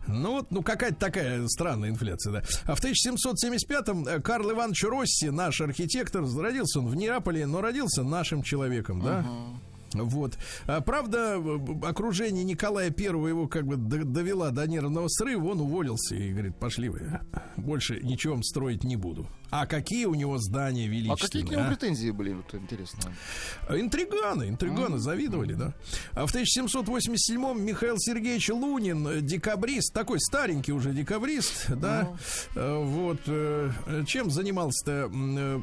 Ну 0.07 0.33
вот, 0.33 0.51
ну 0.51 0.63
какая-то 0.63 0.97
такая 0.97 1.47
странная 1.49 1.91
инфляция, 1.91 2.33
да. 2.33 2.43
А 2.65 2.75
в 2.75 2.83
1775-м 2.83 4.07
э, 4.07 4.21
Карл 4.21 4.51
Иванович 4.51 4.85
Росси, 4.85 5.31
наш 5.31 5.61
архитектор, 5.61 6.25
родился 6.25 6.81
он 6.81 6.89
в 6.89 6.95
Неаполе, 6.95 7.47
но 7.47 7.61
родился 7.61 8.03
нашим 8.03 8.43
человеком, 8.43 9.03
да. 9.03 9.25
Вот. 9.95 10.39
А, 10.67 10.81
правда, 10.81 11.37
окружение 11.83 12.45
Николая 12.45 12.91
Первого 12.91 13.29
его 13.29 13.49
как 13.49 13.67
бы 13.67 13.77
довела 13.77 14.51
до 14.51 14.67
нервного 14.67 15.09
срыва, 15.09 15.49
он 15.49 15.61
уволился 15.61 16.15
и 16.17 16.33
говорит, 16.33 16.57
пошли 16.57 16.89
вы, 16.89 17.21
больше 17.57 18.01
ничего 18.03 18.41
строить 18.43 18.85
не 18.85 18.97
буду. 18.97 19.27
А 19.53 19.67
какие 19.67 20.07
у 20.07 20.15
него 20.15 20.39
здания 20.39 20.87
величественные. 20.87 21.15
А 21.15 21.27
какие 21.27 21.43
к 21.43 21.51
нему 21.51 21.63
а? 21.65 21.69
претензии 21.69 22.11
были, 22.11 22.33
вот 22.33 22.55
интересно? 22.55 23.13
Интриганы, 23.69 24.49
интриганы 24.49 24.95
mm-hmm. 24.95 24.99
завидовали, 24.99 25.53
да. 25.53 25.75
А 26.13 26.27
в 26.27 26.35
1787-м 26.35 27.63
Михаил 27.63 27.99
Сергеевич 27.99 28.49
Лунин, 28.49 29.27
декабрист, 29.27 29.93
такой 29.93 30.21
старенький 30.21 30.73
уже 30.73 30.95
декабрист, 30.95 31.67
да, 31.69 32.09
mm-hmm. 32.55 32.85
вот, 32.85 33.21
э, 33.27 34.05
чем 34.07 34.31
занимался-то? 34.31 35.11
Э, 35.13 35.61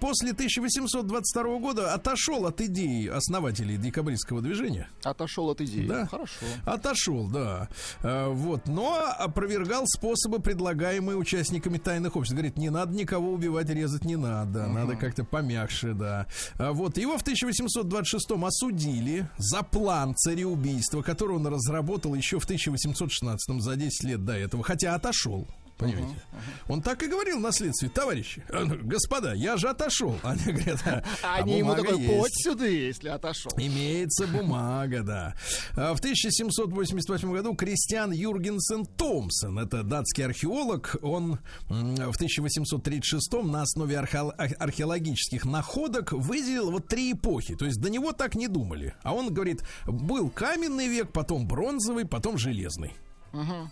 после 0.00 0.30
1822 0.30 1.58
года 1.58 1.92
отошел 1.92 2.46
от 2.46 2.60
идеи 2.60 3.08
основателей 3.08 3.78
декабристского 3.78 4.40
движения. 4.40 4.88
Отошел 5.02 5.50
от 5.50 5.60
идеи. 5.60 5.88
Да. 5.88 6.06
Хорошо. 6.06 6.46
Отошел, 6.64 7.26
да. 7.26 7.68
Вот, 8.02 8.68
но 8.68 9.12
опровергал 9.18 9.88
способы, 9.88 10.38
предлагаемые 10.38 11.16
участниками 11.16 11.78
тайных 11.78 12.14
обществ. 12.14 12.34
Говорит, 12.34 12.56
не 12.56 12.75
надо 12.76 12.94
никого 12.94 13.32
убивать, 13.32 13.70
резать 13.70 14.04
не 14.04 14.16
надо. 14.16 14.60
Uh-huh. 14.60 14.72
Надо 14.72 14.96
как-то 14.96 15.24
помягче, 15.24 15.94
да. 15.94 16.26
А 16.58 16.72
вот 16.72 16.98
его 16.98 17.16
в 17.18 17.22
1826-м 17.22 18.44
осудили 18.44 19.28
за 19.38 19.62
план 19.62 20.14
цареубийства, 20.14 21.02
который 21.02 21.36
он 21.36 21.46
разработал 21.46 22.14
еще 22.14 22.38
в 22.38 22.48
1816-м, 22.48 23.60
за 23.60 23.76
10 23.76 24.04
лет 24.04 24.24
до 24.24 24.34
этого, 24.34 24.62
хотя 24.62 24.94
отошел. 24.94 25.48
Понимаете? 25.78 26.08
Uh-huh, 26.08 26.38
uh-huh. 26.38 26.72
Он 26.72 26.82
так 26.82 27.02
и 27.02 27.06
говорил 27.06 27.38
на 27.38 27.52
следствии, 27.52 27.88
товарищи, 27.88 28.42
э, 28.48 28.64
господа, 28.64 29.34
я 29.34 29.58
же 29.58 29.68
отошел. 29.68 30.18
Они 30.22 30.52
говорят, 30.52 30.80
а, 30.86 31.04
а 31.22 31.34
Они 31.36 31.58
ему 31.58 31.74
такой, 31.74 31.98
подь 32.06 32.32
сюда, 32.32 32.66
если 32.66 33.10
отошел. 33.10 33.52
Имеется 33.58 34.26
бумага, 34.26 35.02
да. 35.02 35.34
А 35.76 35.94
в 35.94 35.98
1788 35.98 37.30
году 37.30 37.54
Кристиан 37.54 38.10
Юргенсен 38.10 38.86
Томпсон, 38.86 39.58
это 39.58 39.82
датский 39.82 40.24
археолог, 40.24 40.96
он 41.02 41.38
в 41.68 42.16
1836 42.16 43.32
на 43.44 43.62
основе 43.62 43.98
археологических 43.98 45.44
находок 45.44 46.12
выделил 46.12 46.70
вот 46.70 46.88
три 46.88 47.12
эпохи. 47.12 47.54
То 47.54 47.66
есть 47.66 47.80
до 47.80 47.90
него 47.90 48.12
так 48.12 48.34
не 48.34 48.48
думали. 48.48 48.94
А 49.02 49.14
он 49.14 49.32
говорит, 49.32 49.62
был 49.84 50.30
каменный 50.30 50.88
век, 50.88 51.12
потом 51.12 51.46
бронзовый, 51.46 52.06
потом 52.06 52.38
железный. 52.38 52.94
Угу 53.34 53.70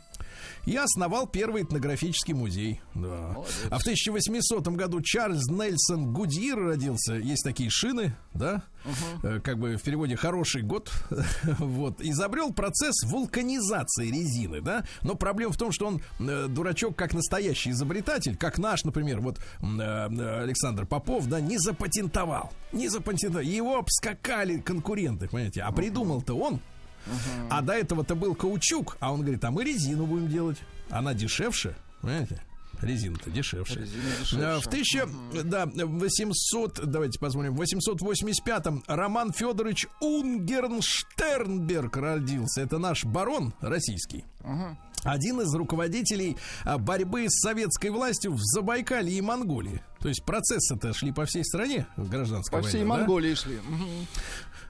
и 0.66 0.76
основал 0.76 1.26
первый 1.26 1.62
этнографический 1.62 2.34
музей. 2.34 2.80
Да. 2.94 3.36
А 3.70 3.78
в 3.78 3.82
1800 3.82 4.66
году 4.68 5.00
Чарльз 5.00 5.48
Нельсон 5.48 6.12
Гудьир 6.12 6.58
родился. 6.58 7.14
Есть 7.14 7.44
такие 7.44 7.70
шины, 7.70 8.16
да? 8.32 8.62
Угу. 8.84 9.40
Как 9.42 9.58
бы 9.58 9.76
в 9.76 9.82
переводе 9.82 10.16
хороший 10.16 10.62
год. 10.62 10.90
вот. 11.58 12.00
Изобрел 12.00 12.52
процесс 12.52 13.02
вулканизации 13.04 14.10
резины, 14.10 14.60
да? 14.60 14.84
Но 15.02 15.14
проблема 15.14 15.52
в 15.52 15.56
том, 15.56 15.72
что 15.72 15.86
он 15.86 16.02
э, 16.20 16.46
дурачок 16.48 16.96
как 16.96 17.14
настоящий 17.14 17.70
изобретатель, 17.70 18.36
как 18.36 18.58
наш, 18.58 18.84
например, 18.84 19.20
вот 19.20 19.38
э, 19.38 20.42
Александр 20.42 20.86
Попов, 20.86 21.26
да, 21.28 21.40
не 21.40 21.58
запатентовал. 21.58 22.52
Не 22.72 22.88
запатентовал. 22.88 23.44
Его 23.44 23.78
обскакали 23.78 24.58
конкуренты, 24.58 25.28
понимаете? 25.28 25.62
А 25.62 25.72
придумал-то 25.72 26.34
он 26.34 26.60
Uh-huh. 27.06 27.48
А 27.50 27.62
до 27.62 27.72
этого-то 27.74 28.14
был 28.14 28.34
каучук, 28.34 28.96
а 29.00 29.12
он 29.12 29.22
говорит, 29.22 29.44
а 29.44 29.50
мы 29.50 29.64
резину 29.64 30.06
будем 30.06 30.28
делать. 30.28 30.58
Она 30.90 31.14
дешевше, 31.14 31.76
понимаете? 32.00 32.42
Резина-то 32.80 33.30
дешевше. 33.30 33.80
Резина 33.80 34.02
дешевше. 34.20 34.60
В 34.60 34.66
1000, 34.66 34.98
uh-huh. 34.98 35.42
да, 35.42 35.66
800, 35.66 36.80
давайте 36.84 37.18
посмотрим, 37.18 37.54
в 37.54 37.60
885-м 37.60 38.84
Роман 38.86 39.32
Федорович 39.32 39.86
Унгернштернберг 40.00 41.96
родился. 41.96 42.62
Это 42.62 42.78
наш 42.78 43.04
барон 43.04 43.54
российский. 43.60 44.24
Uh-huh. 44.40 44.76
Один 45.04 45.40
из 45.42 45.54
руководителей 45.54 46.36
а, 46.64 46.78
борьбы 46.78 47.26
с 47.28 47.40
советской 47.40 47.90
властью 47.90 48.32
в 48.32 48.40
Забайкалье 48.40 49.16
и 49.16 49.20
Монголии. 49.20 49.82
То 50.00 50.08
есть 50.08 50.24
процессы-то 50.24 50.94
шли 50.94 51.12
по 51.12 51.26
всей 51.26 51.44
стране 51.44 51.86
гражданской 51.96 52.58
По 52.58 52.66
всей 52.66 52.84
войне, 52.84 52.88
Монголии 52.88 53.30
да? 53.30 53.36
шли. 53.36 53.58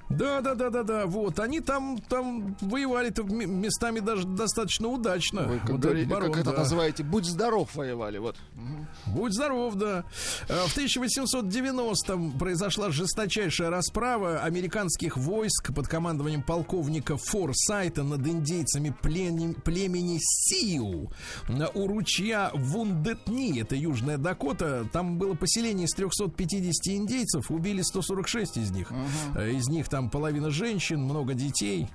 Да, 0.08 0.40
да, 0.40 0.54
да, 0.54 0.70
да, 0.70 0.82
да. 0.82 1.06
Вот 1.06 1.38
они 1.40 1.60
там, 1.60 1.98
там 2.08 2.56
воевали-то 2.60 3.22
местами 3.24 4.00
даже 4.00 4.26
достаточно 4.26 4.88
удачно. 4.88 5.42
Вы 5.42 5.58
как, 5.58 5.70
вот 5.70 5.80
говорили, 5.80 6.04
барон, 6.04 6.32
как 6.32 6.44
да. 6.44 6.50
это 6.50 6.60
называете? 6.60 7.02
Будь 7.02 7.24
здоров 7.24 7.74
воевали, 7.74 8.18
вот. 8.18 8.36
Будь 9.06 9.34
здоров, 9.34 9.74
да. 9.74 10.04
А, 10.48 10.66
в 10.66 10.76
1890-м 10.76 12.38
произошла 12.38 12.90
жесточайшая 12.90 13.70
расправа 13.70 14.40
американских 14.40 15.16
войск 15.16 15.74
под 15.74 15.88
командованием 15.88 16.42
полковника 16.42 17.16
Форсайта 17.16 18.02
над 18.02 18.26
индейцами 18.26 18.94
племени, 19.02 19.54
племени 19.54 20.18
Сиу 20.20 21.10
у 21.74 21.86
ручья 21.86 22.50
Вундетни, 22.54 23.60
это 23.60 23.74
Южная 23.74 24.18
Дакота. 24.18 24.86
Там 24.92 25.18
было 25.18 25.34
поселение 25.34 25.86
из 25.86 25.92
350 25.92 26.94
индейцев, 26.94 27.50
убили 27.50 27.82
146 27.82 28.56
из 28.58 28.70
них. 28.70 28.90
Uh-huh. 28.90 29.52
Из 29.52 29.68
них 29.68 29.88
там 29.94 30.10
половина 30.10 30.50
женщин, 30.50 31.00
много 31.00 31.34
детей. 31.34 31.88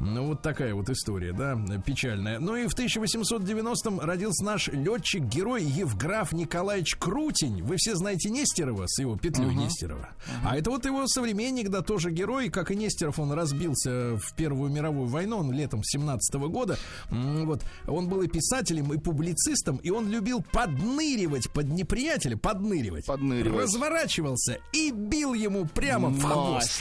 Ну, 0.00 0.26
вот 0.26 0.42
такая 0.42 0.74
вот 0.74 0.90
история, 0.90 1.32
да, 1.32 1.56
печальная. 1.86 2.40
Ну 2.40 2.56
и 2.56 2.66
в 2.66 2.74
1890-м 2.76 4.00
родился 4.00 4.44
наш 4.44 4.66
летчик-герой 4.68 5.62
Евграф 5.62 6.32
Николаевич 6.32 6.96
Крутень. 6.96 7.62
Вы 7.62 7.76
все 7.76 7.94
знаете 7.94 8.28
Нестерова 8.30 8.86
с 8.88 8.98
его 8.98 9.16
петлей 9.16 9.46
uh-huh. 9.46 9.54
Нестерова. 9.54 10.08
Uh-huh. 10.26 10.48
А 10.48 10.56
это 10.56 10.70
вот 10.70 10.84
его 10.84 11.06
современник, 11.06 11.68
да, 11.68 11.82
тоже 11.82 12.10
герой. 12.10 12.48
Как 12.48 12.72
и 12.72 12.76
Нестеров, 12.76 13.20
он 13.20 13.32
разбился 13.32 14.16
в 14.16 14.34
Первую 14.34 14.70
мировую 14.70 15.06
войну, 15.06 15.38
он 15.38 15.52
летом 15.52 15.82
17 15.84 16.34
-го 16.34 16.48
года. 16.48 16.76
Вот. 17.10 17.62
Он 17.86 18.08
был 18.08 18.22
и 18.22 18.26
писателем, 18.26 18.92
и 18.92 18.98
публицистом, 18.98 19.76
и 19.76 19.90
он 19.90 20.10
любил 20.10 20.44
подныривать 20.52 21.50
под 21.52 21.68
неприятеля, 21.68 22.36
под 22.36 22.54
подныривать. 22.54 23.06
Подныривать. 23.06 23.62
Разворачивался 23.62 24.58
и 24.72 24.90
бил 24.90 25.34
ему 25.34 25.66
прямо 25.66 26.08
в 26.08 26.22
хвост. 26.22 26.80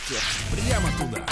Прямо 0.66 0.89
туда. 0.97 1.26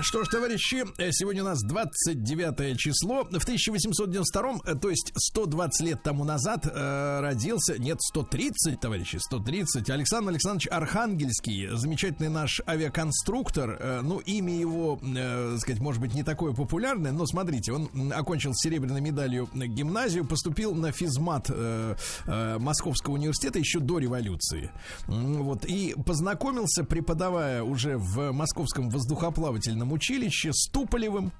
Что 0.00 0.22
ж, 0.22 0.28
товарищи, 0.28 0.84
сегодня 1.10 1.42
у 1.42 1.46
нас 1.46 1.60
29 1.60 2.78
число. 2.78 3.24
В 3.24 3.44
1892, 3.44 4.60
э, 4.64 4.74
то 4.76 4.90
есть 4.90 5.12
120 5.16 5.80
лет 5.80 6.02
тому 6.04 6.24
назад, 6.24 6.66
э, 6.66 7.20
родился, 7.20 7.78
нет, 7.78 8.00
130, 8.00 8.80
товарищи, 8.80 9.16
130, 9.16 9.90
Александр 9.90 10.30
Александрович 10.30 10.68
Архангельский, 10.70 11.68
замечательный 11.72 12.28
наш 12.28 12.60
авиаконструктор. 12.66 13.76
Э, 13.80 14.00
ну, 14.02 14.18
имя 14.20 14.56
его, 14.56 15.00
э, 15.02 15.56
сказать, 15.58 15.80
может 15.80 16.00
быть, 16.00 16.14
не 16.14 16.22
такое 16.22 16.52
популярное, 16.52 17.10
но 17.10 17.26
смотрите, 17.26 17.72
он 17.72 18.12
окончил 18.12 18.54
серебряной 18.54 19.00
медалью 19.00 19.48
гимназию, 19.52 20.24
поступил 20.24 20.74
на 20.76 20.92
физмат 20.92 21.50
э, 21.50 21.96
э, 22.26 22.58
Московского 22.58 23.14
университета 23.14 23.58
еще 23.58 23.80
до 23.80 23.98
революции. 23.98 24.70
Вот, 25.08 25.64
и 25.64 25.94
познакомился, 26.06 26.84
преподавая 26.84 27.64
уже 27.64 27.98
в 27.98 28.30
Московском 28.30 28.77
воздухоплавательном 28.86 29.92
училище 29.92 30.52
с 30.52 30.68
Туполевым. 30.70 31.32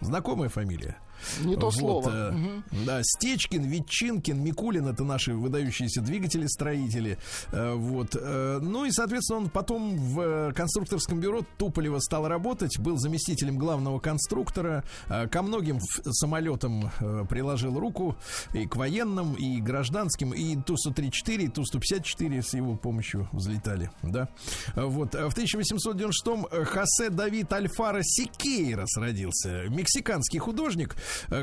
Знакомая 0.00 0.48
фамилия? 0.48 0.98
Не 1.44 1.56
то 1.56 1.66
вот, 1.66 1.74
слово. 1.74 2.10
Э, 2.10 2.34
угу. 2.34 2.84
Да, 2.86 3.00
Стечкин, 3.02 3.64
Ветчинкин, 3.64 4.42
Микулин 4.42 4.86
это 4.88 5.04
наши 5.04 5.34
выдающиеся 5.34 6.00
двигатели-строители. 6.00 7.18
Э, 7.52 7.74
вот. 7.74 8.16
Э, 8.18 8.58
ну 8.60 8.84
и, 8.84 8.90
соответственно, 8.90 9.40
он 9.40 9.50
потом 9.50 9.96
в 9.96 10.52
конструкторском 10.52 11.20
бюро 11.20 11.42
Туполева 11.58 11.98
стал 11.98 12.28
работать, 12.28 12.78
был 12.78 12.96
заместителем 12.96 13.58
главного 13.58 13.98
конструктора, 13.98 14.84
э, 15.08 15.28
ко 15.28 15.42
многим 15.42 15.80
самолетам 15.80 16.90
э, 17.00 17.24
приложил 17.28 17.78
руку, 17.78 18.16
и 18.54 18.66
к 18.66 18.76
военным, 18.76 19.34
и 19.34 19.60
гражданским, 19.60 20.32
и 20.32 20.56
Ту-134, 20.56 21.42
и 21.42 21.48
Ту-154 21.48 22.42
с 22.42 22.54
его 22.54 22.76
помощью 22.76 23.28
взлетали. 23.32 23.90
Да. 24.02 24.28
Вот. 24.74 25.14
В 25.14 25.36
1896-м 25.36 26.46
Хосе 26.64 27.10
Давид 27.10 27.52
Альфара 27.52 28.00
Сикейрос 28.02 28.96
родился, 28.96 29.64
мексиканский 29.68 30.38
художник, 30.38 30.96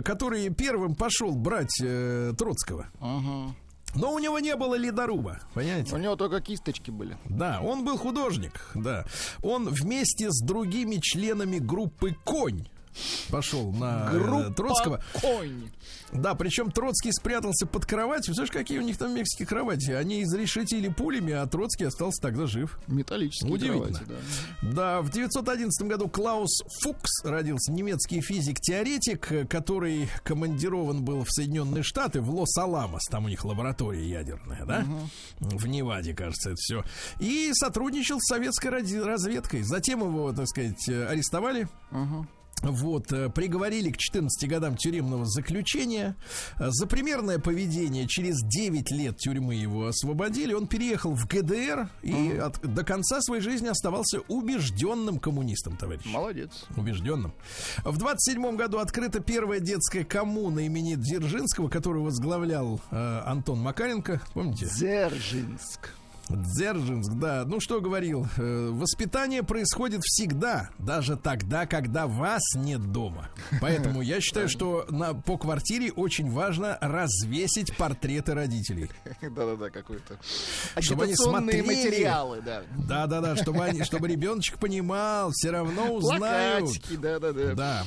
который 0.04 0.50
первым 0.50 0.96
пошел 0.96 1.36
брать 1.36 1.80
э, 1.82 2.34
Троцкого. 2.38 2.88
Ага. 3.00 3.56
Но 3.96 4.14
у 4.14 4.20
него 4.20 4.40
не 4.40 4.56
было 4.56 4.76
ледоруба, 4.76 5.40
понимаете? 5.54 5.96
У 5.96 5.98
него 5.98 6.16
только 6.16 6.42
кисточки 6.42 6.92
были. 6.92 7.18
Да, 7.26 7.60
он 7.62 7.84
был 7.84 7.98
художник, 7.98 8.72
да. 8.76 9.06
Он 9.42 9.68
вместе 9.68 10.30
с 10.30 10.46
другими 10.46 10.98
членами 11.02 11.58
группы 11.58 12.16
«Конь» 12.24 12.68
пошел 13.30 13.72
на 13.72 14.10
э, 14.12 14.20
Группа 14.20 14.54
Троцкого. 14.54 15.04
Конь. 15.14 15.70
Да, 16.12 16.34
причем 16.34 16.72
Троцкий 16.72 17.12
спрятался 17.12 17.68
под 17.68 17.86
кроватью. 17.86 18.34
Знаешь, 18.34 18.52
какие 18.52 18.80
у 18.80 18.82
них 18.82 18.98
там 18.98 19.12
в 19.12 19.16
Мексике 19.16 19.46
кровати? 19.46 19.92
Они 19.92 20.24
изрешетили 20.24 20.88
пулями, 20.88 21.34
а 21.34 21.46
Троцкий 21.46 21.86
остался 21.86 22.22
тогда 22.22 22.48
жив. 22.48 22.80
Металлические 22.88 23.52
Удивительно. 23.52 24.00
кровати, 24.00 24.04
да. 24.62 24.70
Да, 24.72 25.02
в 25.02 25.12
911 25.12 25.88
году 25.88 26.08
Клаус 26.08 26.64
Фукс 26.82 27.24
родился, 27.24 27.72
немецкий 27.72 28.22
физик-теоретик, 28.22 29.50
который 29.50 30.10
командирован 30.24 31.04
был 31.04 31.24
в 31.24 31.30
Соединенные 31.30 31.84
Штаты, 31.84 32.22
в 32.22 32.34
Лос-Аламос. 32.34 33.04
Там 33.10 33.26
у 33.26 33.30
них 33.30 33.46
лаборатория 33.46 34.08
ядерная, 34.08 34.66
да? 34.66 34.86
Угу. 35.40 35.58
В 35.58 35.68
Неваде, 35.68 36.14
кажется, 36.14 36.52
это 36.52 36.58
все. 36.60 36.84
И 37.20 37.52
сотрудничал 37.54 38.20
с 38.20 38.28
советской 38.28 38.70
разведкой. 38.70 39.62
Затем 39.62 40.02
его, 40.02 40.32
так 40.34 40.48
сказать, 40.48 40.88
арестовали. 40.90 41.68
Угу 41.92 42.28
вот, 42.62 43.12
э, 43.12 43.30
приговорили 43.30 43.92
к 43.92 43.98
14 43.98 44.50
годам 44.50 44.76
тюремного 44.76 45.26
заключения. 45.26 46.16
За 46.58 46.88
примерное 46.88 47.40
поведение 47.40 48.08
через 48.08 48.42
9 48.42 48.92
лет 48.92 49.18
тюрьмы 49.18 49.56
его 49.56 49.88
освободили. 49.88 50.54
Он 50.54 50.68
переехал 50.68 51.14
в 51.14 51.28
ГДР 51.28 51.90
и 52.02 52.38
от, 52.38 52.62
до 52.62 52.84
конца 52.84 53.22
своей 53.22 53.42
жизни 53.42 53.68
оставался 53.68 54.20
убежденным 54.28 55.20
коммунистом, 55.20 55.78
товарищ. 55.78 56.06
Молодец. 56.06 56.66
Убежденным. 56.76 57.34
В 57.84 57.98
27 57.98 58.56
году 58.56 58.80
открыта 58.80 59.20
первая 59.20 59.60
детская 59.60 60.04
коммуна 60.04 60.62
имени 60.62 60.96
Дзержинского, 60.96 61.70
которую 61.70 62.04
возглавлял 62.04 62.82
э, 62.92 63.22
Антон 63.26 63.60
Макаренко. 63.60 64.22
Помните? 64.34 64.66
Дзержинск. 64.66 65.99
Дзержинск, 66.30 67.14
да. 67.14 67.44
Ну, 67.46 67.60
что 67.60 67.82
говорил? 67.82 68.28
Э, 68.38 68.70
воспитание 68.72 69.42
происходит 69.42 70.02
всегда, 70.04 70.70
даже 70.78 71.18
тогда, 71.18 71.66
когда 71.66 72.06
вас 72.08 72.42
нет 72.56 72.92
дома. 72.92 73.30
Поэтому 73.62 74.02
я 74.02 74.22
считаю, 74.22 74.48
что 74.48 74.86
на, 74.90 75.14
по 75.14 75.38
квартире 75.38 75.92
очень 75.92 76.30
важно 76.30 76.78
развесить 76.82 77.76
портреты 77.76 78.34
родителей. 78.36 78.90
Да-да-да, 79.22 79.70
какой-то. 79.70 80.20
Чтобы 80.80 81.06
они 81.06 81.16
смотрели. 81.16 81.66
материалы, 81.66 82.42
да. 82.42 82.64
Да-да-да, 82.78 83.36
чтобы, 83.36 83.64
они, 83.64 83.84
чтобы 83.84 84.08
ребеночек 84.08 84.60
понимал, 84.60 85.32
все 85.34 85.50
равно 85.50 85.94
узнают. 85.94 86.70
да-да-да. 86.90 87.54
Да. 87.56 87.84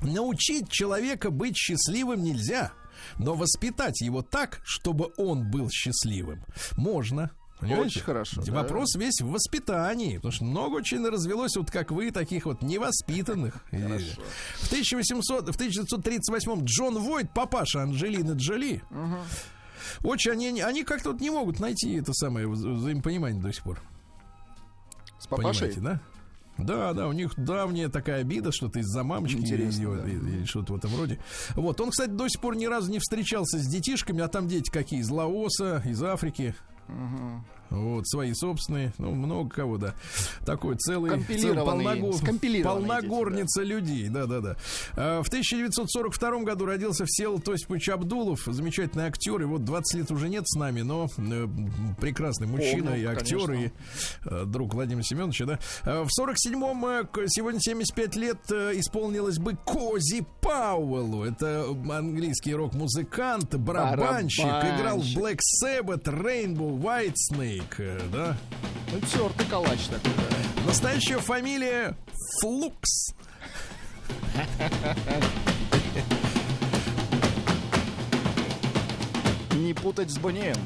Научить 0.00 0.70
человека 0.70 1.30
быть 1.30 1.56
счастливым 1.56 2.22
нельзя. 2.22 2.72
Но 3.18 3.34
воспитать 3.34 4.00
его 4.00 4.22
так, 4.22 4.60
чтобы 4.64 5.12
он 5.16 5.50
был 5.50 5.68
счастливым, 5.70 6.44
можно. 6.76 7.30
Понимаете? 7.62 7.86
Очень 7.86 8.00
хорошо. 8.00 8.42
Вопрос 8.48 8.92
да. 8.94 9.00
весь 9.00 9.20
в 9.20 9.30
воспитании. 9.30 10.16
Потому 10.16 10.32
что 10.32 10.44
много 10.44 10.74
очень 10.74 11.06
развелось, 11.08 11.56
вот 11.56 11.70
как 11.70 11.92
вы, 11.92 12.10
таких 12.10 12.44
вот 12.44 12.60
невоспитанных. 12.60 13.64
В 13.70 14.66
1800, 14.66 15.46
в 15.46 15.54
1938 15.54 16.64
Джон 16.64 16.98
Войт, 16.98 17.32
папаша 17.32 17.82
Анджелины 17.82 18.32
Джоли, 18.32 18.82
угу. 18.90 20.10
очень 20.10 20.32
они, 20.32 20.60
они 20.60 20.82
как-то 20.82 21.12
вот 21.12 21.20
не 21.20 21.30
могут 21.30 21.60
найти 21.60 21.94
это 21.94 22.12
самое 22.14 22.48
взаимопонимание 22.48 23.40
до 23.40 23.52
сих 23.52 23.62
пор. 23.62 23.80
С 25.20 25.28
папашей? 25.28 25.68
Понимаете, 25.68 25.80
да? 25.80 26.00
Да, 26.58 26.92
да, 26.94 27.06
у 27.06 27.12
них 27.12 27.32
давняя 27.36 27.88
такая 27.88 28.22
обида, 28.22 28.50
что-то 28.50 28.80
из-за 28.80 29.04
мамочки 29.04 29.36
Интересно, 29.36 29.82
или, 29.82 30.00
да. 30.00 30.08
или, 30.08 30.36
или 30.38 30.44
что-то 30.44 30.72
в 30.72 30.76
этом 30.76 30.96
роде. 30.96 31.20
Вот, 31.54 31.80
он, 31.80 31.90
кстати, 31.90 32.10
до 32.10 32.28
сих 32.28 32.40
пор 32.40 32.56
ни 32.56 32.66
разу 32.66 32.90
не 32.90 32.98
встречался 32.98 33.58
с 33.58 33.66
детишками, 33.68 34.20
а 34.20 34.28
там 34.28 34.48
дети 34.48 34.68
какие 34.68 35.00
из 35.00 35.10
Лаоса, 35.10 35.80
из 35.86 36.02
Африки. 36.02 36.54
Угу. 36.88 37.40
Вот, 37.72 38.06
свои 38.06 38.34
собственные, 38.34 38.92
ну, 38.98 39.12
много 39.12 39.48
кого, 39.48 39.78
да. 39.78 39.94
Такой 40.44 40.76
целый, 40.76 41.22
целый 41.24 41.64
полногор... 41.64 42.14
полногорница 42.62 43.62
дети, 43.62 43.70
да. 43.70 43.74
людей, 43.74 44.08
да-да-да. 44.08 44.56
А, 44.94 45.22
в 45.22 45.28
1942 45.28 46.42
году 46.42 46.66
родился 46.66 47.04
Всеволод 47.06 47.48
Осипович 47.48 47.88
Абдулов, 47.88 48.42
замечательный 48.46 49.04
актер, 49.04 49.40
и 49.40 49.44
вот 49.44 49.64
20 49.64 49.94
лет 49.94 50.10
уже 50.10 50.28
нет 50.28 50.46
с 50.46 50.58
нами, 50.58 50.82
но 50.82 51.08
э, 51.16 51.48
прекрасный 51.98 52.46
мужчина 52.46 52.90
Помню, 52.90 53.02
и 53.02 53.04
актер, 53.04 53.46
конечно. 53.46 53.64
и 53.64 53.70
э, 54.26 54.44
друг 54.46 54.74
Владимира 54.74 55.02
Семеновича, 55.02 55.46
да. 55.46 55.58
А, 55.84 56.04
в 56.04 56.08
47-м, 56.08 56.86
э, 56.86 57.26
сегодня 57.28 57.60
75 57.60 58.16
лет 58.16 58.38
э, 58.50 58.72
исполнилось 58.78 59.38
бы 59.38 59.56
Кози 59.64 60.26
Пауэллу, 60.42 61.24
это 61.24 61.64
английский 61.90 62.54
рок-музыкант, 62.54 63.54
барабанщик, 63.54 64.44
барабанщик, 64.44 64.80
играл 64.80 64.98
в 64.98 65.06
Black 65.16 65.38
Sabbath, 65.62 66.04
Rainbow, 66.04 66.78
White 66.78 67.14
Флейк, 67.62 67.80
э, 67.80 68.08
да? 68.12 68.36
Ну, 68.92 69.00
тертый 69.00 69.46
калач 69.46 69.86
такой, 69.86 70.12
да. 70.16 70.66
Настоящая 70.66 71.18
фамилия 71.18 71.96
Флукс. 72.40 73.14
Не 79.54 79.74
путать 79.74 80.10
с 80.10 80.18
Бонеем. 80.18 80.56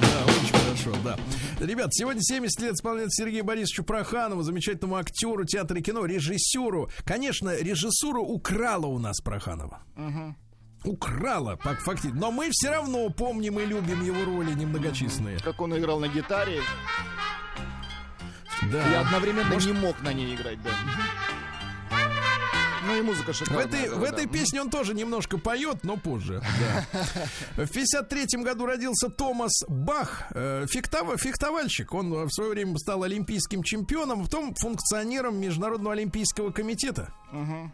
Да, 0.00 0.24
очень 0.26 0.54
хорошо, 0.58 0.94
да. 1.04 1.18
Ребят, 1.64 1.92
сегодня 1.92 2.22
70 2.22 2.60
лет 2.60 2.74
исполняется 2.74 3.24
Сергею 3.24 3.44
Борисовичу 3.44 3.84
Проханову, 3.84 4.42
замечательному 4.42 4.96
актеру 4.96 5.44
театра 5.44 5.78
и 5.78 5.82
кино, 5.82 6.04
режиссеру. 6.04 6.90
Конечно, 7.04 7.56
режиссуру 7.56 8.22
украла 8.22 8.86
у 8.86 8.98
нас 8.98 9.20
Проханова. 9.20 9.80
Угу 9.96 10.36
украла, 10.84 11.56
фактически. 11.56 12.14
Но 12.14 12.30
мы 12.30 12.48
все 12.52 12.70
равно 12.70 13.08
помним 13.10 13.58
и 13.58 13.66
любим 13.66 14.02
его 14.02 14.24
роли 14.24 14.52
немногочисленные. 14.52 15.38
Как 15.40 15.60
он 15.60 15.76
играл 15.76 16.00
на 16.00 16.08
гитаре. 16.08 16.60
Да. 18.72 18.92
И 18.92 18.94
одновременно 18.94 19.48
Может... 19.48 19.72
не 19.72 19.80
мог 19.80 20.00
на 20.02 20.12
ней 20.12 20.34
играть, 20.34 20.60
да. 20.62 20.70
Ну 22.86 22.96
и 22.96 23.02
музыка 23.02 23.34
шикарная. 23.34 23.66
В 23.66 23.68
этой, 23.68 23.88
да, 23.90 23.96
в 23.96 24.02
этой 24.02 24.24
да. 24.24 24.32
песне 24.32 24.62
он 24.62 24.70
тоже 24.70 24.94
немножко 24.94 25.36
поет, 25.36 25.84
но 25.84 25.98
позже. 25.98 26.42
Да. 26.58 27.04
В 27.64 27.70
53 27.70 28.42
году 28.42 28.64
родился 28.64 29.10
Томас 29.10 29.62
Бах, 29.68 30.24
э, 30.30 30.64
фехтов, 30.70 31.20
фехтовальщик. 31.20 31.92
Он 31.92 32.26
в 32.26 32.30
свое 32.30 32.50
время 32.52 32.78
стал 32.78 33.02
олимпийским 33.02 33.62
чемпионом, 33.62 34.24
потом 34.24 34.54
функционером 34.54 35.38
Международного 35.38 35.92
олимпийского 35.92 36.50
комитета. 36.50 37.12
Угу. 37.30 37.72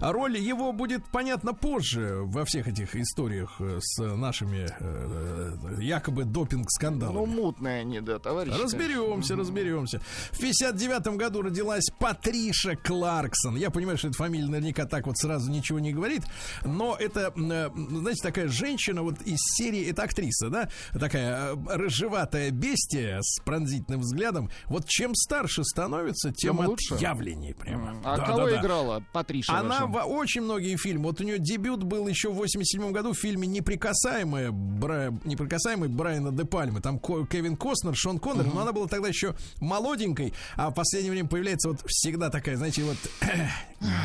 А 0.00 0.12
роль 0.12 0.38
его 0.38 0.72
будет 0.72 1.04
понятна 1.06 1.54
позже 1.54 2.20
во 2.22 2.44
всех 2.44 2.68
этих 2.68 2.94
историях 2.96 3.56
э, 3.60 3.78
с 3.80 4.02
нашими 4.02 4.66
э, 4.78 5.76
якобы 5.80 6.24
допинг-скандалами. 6.24 7.14
Ну, 7.14 7.26
мутные 7.26 7.80
они, 7.80 8.00
да, 8.00 8.18
товарищи. 8.18 8.60
Разберемся, 8.60 9.36
разберемся. 9.36 10.00
В 10.32 10.38
59 10.38 11.16
году 11.16 11.42
родилась 11.42 11.84
Патриша 11.98 12.76
Кларксон. 12.76 13.56
Я 13.56 13.70
понимаю, 13.70 13.98
что 13.98 14.08
эта 14.08 14.16
фамилия 14.16 14.46
наверняка 14.46 14.86
так 14.86 15.06
вот 15.06 15.18
сразу 15.18 15.50
ничего 15.50 15.78
не 15.78 15.92
говорит, 15.92 16.22
но 16.64 16.96
это, 16.98 17.32
э, 17.36 17.70
знаете, 17.74 18.22
такая 18.22 18.48
женщина 18.48 19.02
вот 19.02 19.20
из 19.22 19.38
серии, 19.56 19.90
это 19.90 20.02
актриса, 20.02 20.48
да, 20.50 20.68
такая 20.92 21.54
э, 21.54 21.56
рыжеватая 21.68 22.50
бестия 22.50 23.20
с 23.22 23.40
пронзительным 23.42 24.00
взглядом. 24.00 24.50
Вот 24.66 24.88
чем 24.88 25.14
старше 25.14 25.64
становится, 25.64 26.32
тем, 26.32 26.56
тем 26.56 26.66
лучше. 26.66 26.94
отъявленнее 26.94 27.54
прямо. 27.54 28.00
А 28.04 28.16
да, 28.16 28.24
кого 28.24 28.50
да, 28.50 28.60
играла 28.60 29.00
да. 29.00 29.06
Патриша? 29.12 29.58
Она 29.58 29.73
в 29.86 30.04
очень 30.06 30.42
многие 30.42 30.76
фильмы. 30.76 31.04
Вот 31.04 31.20
у 31.20 31.24
нее 31.24 31.38
дебют 31.38 31.82
был 31.82 32.06
еще 32.08 32.30
в 32.30 32.34
87 32.34 32.92
году 32.92 33.12
в 33.12 33.18
фильме 33.18 33.46
«Неприкасаемые», 33.46 34.50
Бра... 34.50 35.12
«Неприкасаемый» 35.24 35.88
Брайана 35.88 36.32
Де 36.32 36.44
Пальмы. 36.44 36.80
Там 36.80 36.98
Кевин 36.98 37.56
Костнер, 37.56 37.94
Шон 37.94 38.18
Коннер, 38.18 38.46
uh-huh. 38.46 38.54
но 38.54 38.62
она 38.62 38.72
была 38.72 38.86
тогда 38.86 39.08
еще 39.08 39.34
молоденькой, 39.60 40.32
а 40.56 40.70
в 40.70 40.74
последнее 40.74 41.12
время 41.12 41.28
появляется 41.28 41.68
вот 41.68 41.82
всегда 41.86 42.30
такая, 42.30 42.56
знаете, 42.56 42.82
вот 42.82 42.96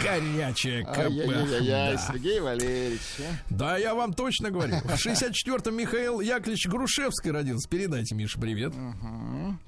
горячая 0.04 0.84
кобыла. 0.84 1.98
Сергей 1.98 2.40
Валерьевич. 2.40 3.02
А? 3.20 3.24
Да, 3.50 3.78
я 3.78 3.96
вам 3.96 4.14
точно 4.14 4.52
говорю. 4.52 4.76
В 4.84 5.06
64-м 5.06 5.76
Михаил 5.76 6.20
Яковлевич 6.20 6.68
Грушевский 6.68 7.32
родился. 7.32 7.70
Передайте, 7.70 8.16
Миша, 8.16 8.40
привет. 8.40 8.74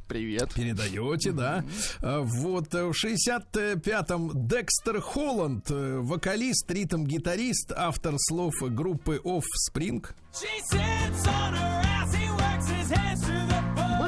Привет. 0.08 0.54
Передаете, 0.54 1.32
да. 1.32 1.64
А, 2.02 2.22
вот 2.22 2.74
э, 2.76 2.84
в 2.84 2.92
65-м 2.92 4.48
Декстер 4.48 5.00
Холланд, 5.00 5.72
э, 5.72 6.00
вокалист, 6.00 6.70
ритм-гитарист, 6.70 7.72
автор 7.76 8.16
слов 8.18 8.54
группы 8.62 9.22
Offspring. 9.24 10.06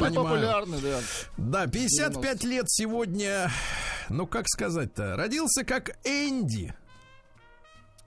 Были 0.09 0.15
популярны, 0.15 0.77
да. 0.79 0.99
Да, 1.37 1.67
55 1.67 2.43
лет 2.43 2.65
сегодня, 2.67 3.51
ну 4.09 4.27
как 4.27 4.47
сказать-то, 4.47 5.15
родился 5.15 5.63
как 5.63 5.97
Энди. 6.03 6.73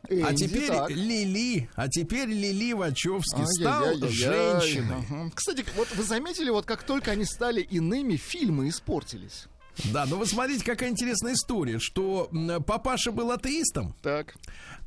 Энди, 0.08 0.22
а 0.22 0.34
теперь 0.34 0.68
так. 0.68 0.90
Лили, 0.90 1.68
а 1.74 1.88
теперь 1.88 2.28
Лили 2.28 2.72
Вачовский 2.72 3.42
а, 3.42 3.46
стал 3.46 3.84
я, 3.84 3.92
я, 3.92 4.06
я, 4.06 4.60
женщиной. 4.60 5.04
Ага. 5.10 5.30
Кстати, 5.34 5.64
вот 5.76 5.88
вы 5.94 6.04
заметили, 6.04 6.50
вот 6.50 6.64
как 6.64 6.84
только 6.84 7.10
они 7.10 7.24
стали 7.24 7.60
иными, 7.60 8.16
фильмы 8.16 8.68
испортились. 8.68 9.46
Да, 9.92 10.06
но 10.06 10.16
вы 10.16 10.26
смотрите, 10.26 10.64
какая 10.64 10.90
интересная 10.90 11.34
история, 11.34 11.78
что 11.78 12.30
папаша 12.66 13.12
был 13.12 13.30
атеистом. 13.30 13.94
Так 14.02 14.34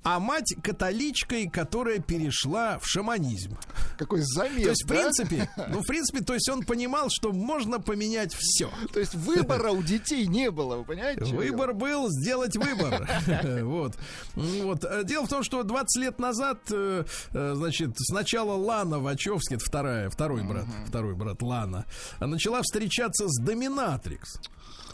а 0.03 0.19
мать 0.19 0.55
католичкой, 0.63 1.49
которая 1.49 1.99
перешла 1.99 2.79
в 2.79 2.87
шаманизм. 2.87 3.57
Какой 3.97 4.21
замес, 4.21 4.63
То 4.63 4.69
есть, 4.69 4.85
да? 4.85 4.93
в 4.93 4.97
принципе, 4.97 5.49
ну, 5.69 5.81
в 5.81 5.85
принципе, 5.85 6.23
то 6.23 6.33
есть 6.33 6.49
он 6.49 6.63
понимал, 6.63 7.07
что 7.09 7.33
можно 7.33 7.79
поменять 7.79 8.33
все. 8.33 8.69
То 8.93 8.99
есть 8.99 9.13
выбора 9.15 9.71
у 9.71 9.83
детей 9.83 10.25
не 10.25 10.51
было, 10.51 10.77
вы 10.77 10.85
понимаете? 10.85 11.25
Выбор 11.25 11.73
был 11.73 12.07
сделать 12.09 12.55
выбор. 12.55 13.09
Вот. 13.69 13.95
Вот. 14.35 15.05
Дело 15.05 15.25
в 15.25 15.29
том, 15.29 15.43
что 15.43 15.63
20 15.63 16.01
лет 16.01 16.19
назад, 16.19 16.59
э, 16.71 17.03
э, 17.31 17.53
значит, 17.55 17.91
сначала 17.97 18.53
Лана 18.53 18.99
Вачовски, 18.99 19.55
это 19.55 19.65
вторая, 19.65 20.09
второй 20.09 20.43
брат, 20.43 20.65
второй 20.87 21.15
брат 21.15 21.41
Лана, 21.41 21.85
начала 22.19 22.61
встречаться 22.61 23.27
с 23.27 23.39
Доминатрикс. 23.41 24.39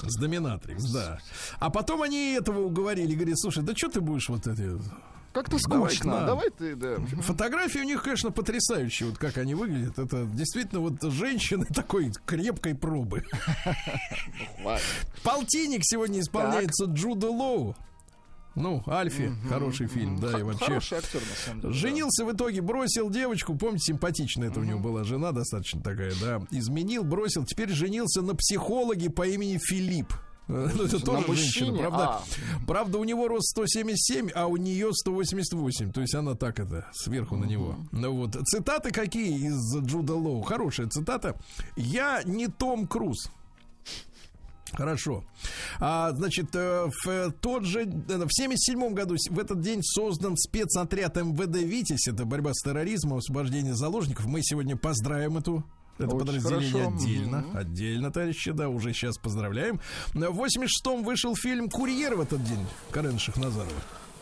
С 0.10 0.18
Доминатрикс, 0.18 0.91
да. 0.91 1.20
А 1.60 1.70
потом 1.70 2.01
они 2.01 2.34
этого 2.34 2.62
уговорили, 2.62 3.16
говорит, 3.16 3.39
слушай, 3.39 3.64
да 3.64 3.76
что 3.76 3.89
ты 3.89 4.01
будешь 4.01 4.30
вот 4.30 4.47
это... 4.47 4.80
Как-то 5.34 5.60
скучно. 5.60 6.26
Давай, 6.26 6.49
ты, 6.49 6.76
да. 6.76 6.95
Фотографии 7.22 7.80
у 7.80 7.84
них, 7.84 8.01
конечно, 8.03 8.32
потрясающие, 8.32 9.10
вот 9.10 9.18
как 9.18 9.38
они 9.38 9.53
выглядят. 9.53 9.99
Это 9.99 10.24
действительно 10.26 10.80
вот 10.80 11.01
женщины 11.12 11.66
такой 11.66 12.14
крепкой 12.26 12.74
пробы. 12.74 13.26
Полтинник 15.24 15.82
сегодня 15.84 16.22
исполняется 16.22 16.86
Джуда 16.86 17.30
Лоу. 17.30 17.76
Ну, 18.56 18.84
Альфи, 18.88 19.24
mm 19.24 19.49
хороший 19.49 19.88
фильм, 19.88 20.18
да, 20.20 20.39
и 20.39 20.43
вообще. 20.43 20.66
Хороший 20.66 20.97
актер, 20.97 21.22
на 21.22 21.36
самом 21.36 21.62
деле. 21.62 21.74
Женился 21.74 22.24
да. 22.24 22.32
в 22.32 22.36
итоге, 22.36 22.62
бросил 22.62 23.10
девочку, 23.10 23.56
помните, 23.56 23.93
симпатичная 23.93 24.49
это 24.49 24.60
mm 24.60 24.64
у 24.64 24.66
него 24.66 24.80
была 24.80 25.03
жена 25.03 25.32
достаточно 25.32 25.82
такая, 25.82 26.14
да. 26.22 26.41
Изменил, 26.51 27.03
бросил, 27.03 27.45
теперь 27.45 27.70
женился 27.70 28.22
на 28.22 28.36
психологе 28.36 29.10
по 29.10 29.28
имени 29.28 29.60
Филипп. 29.62 30.14
Ну, 30.47 30.84
это 30.84 30.99
тоже 30.99 31.36
женщина, 31.36 31.78
правда? 31.78 32.03
А. 32.03 32.24
Правда, 32.68 32.99
у 32.99 33.03
него 33.03 33.28
рост 33.28 33.49
177, 33.49 34.30
а 34.36 34.45
у 34.45 34.58
нее 34.58 34.93
188. 34.93 35.91
То 35.91 36.01
есть 36.01 36.14
она 36.14 36.36
так 36.36 36.60
это, 36.60 36.88
сверху 36.93 37.36
на 37.36 37.45
него. 37.45 37.78
Ну 37.91 38.14
вот. 38.14 38.36
Цитаты 38.45 38.91
какие 38.91 39.47
из 39.47 39.76
Джуда 39.78 40.14
Лоу? 40.14 40.43
Хорошая 40.43 40.88
цитата. 40.88 41.36
Я 41.76 42.22
не 42.26 42.47
Том 42.47 42.86
Круз. 42.86 43.32
Хорошо. 44.76 45.23
А, 45.80 46.11
значит, 46.11 46.55
э, 46.55 46.89
в 47.03 47.32
тот 47.41 47.65
же, 47.65 47.84
э, 47.84 48.26
в 48.26 48.30
77 48.30 48.93
году, 48.93 49.15
в 49.30 49.39
этот 49.39 49.61
день 49.61 49.82
создан 49.84 50.36
спецотряд 50.38 51.15
МВД 51.15 51.57
«Витязь». 51.63 52.07
Это 52.07 52.26
борьба 52.26 52.53
с 52.53 52.61
терроризмом, 52.61 53.19
освобождение 53.19 53.73
заложников. 53.73 54.26
Мы 54.26 54.41
сегодня 54.43 54.76
поздравим 54.76 55.38
эту 55.38 55.63
это 55.97 56.07
Очень 56.07 56.19
подразделение 56.19 56.71
хорошо. 56.71 56.95
отдельно. 56.95 57.36
Mm-hmm. 57.36 57.57
Отдельно, 57.57 58.11
товарищи, 58.11 58.51
да, 58.51 58.67
уже 58.67 58.93
сейчас 58.93 59.17
поздравляем. 59.17 59.80
В 60.13 60.17
86-м 60.17 61.03
вышел 61.03 61.36
фильм 61.36 61.69
«Курьер» 61.69 62.15
в 62.15 62.21
этот 62.21 62.43
день. 62.43 62.65
Карен 62.91 63.17
Шахназарова. 63.17 63.71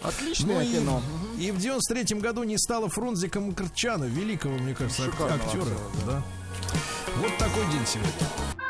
Отличное 0.03 0.65
ну, 0.65 0.71
кино. 0.71 1.01
И, 1.39 1.47
и 1.47 1.51
в 1.51 1.57
93-м 1.57 2.19
году 2.19 2.43
не 2.43 2.57
стало 2.57 2.89
Фрунзика 2.89 3.39
Мкрчана, 3.39 4.03
великого, 4.03 4.57
мне 4.57 4.75
кажется, 4.75 5.03
Шикарного 5.03 5.35
актера. 5.35 5.61
Актера, 5.61 5.77
да. 6.05 6.11
да. 6.11 6.23
Вот 7.21 7.37
такой 7.37 7.63
день 7.71 7.85
сегодня. 7.87 8.62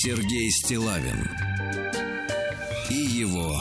Сергей 0.00 0.48
Стилавин 0.52 1.28
и 2.88 2.94
его 2.94 3.60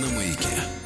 на 0.00 0.08
маяке. 0.14 0.77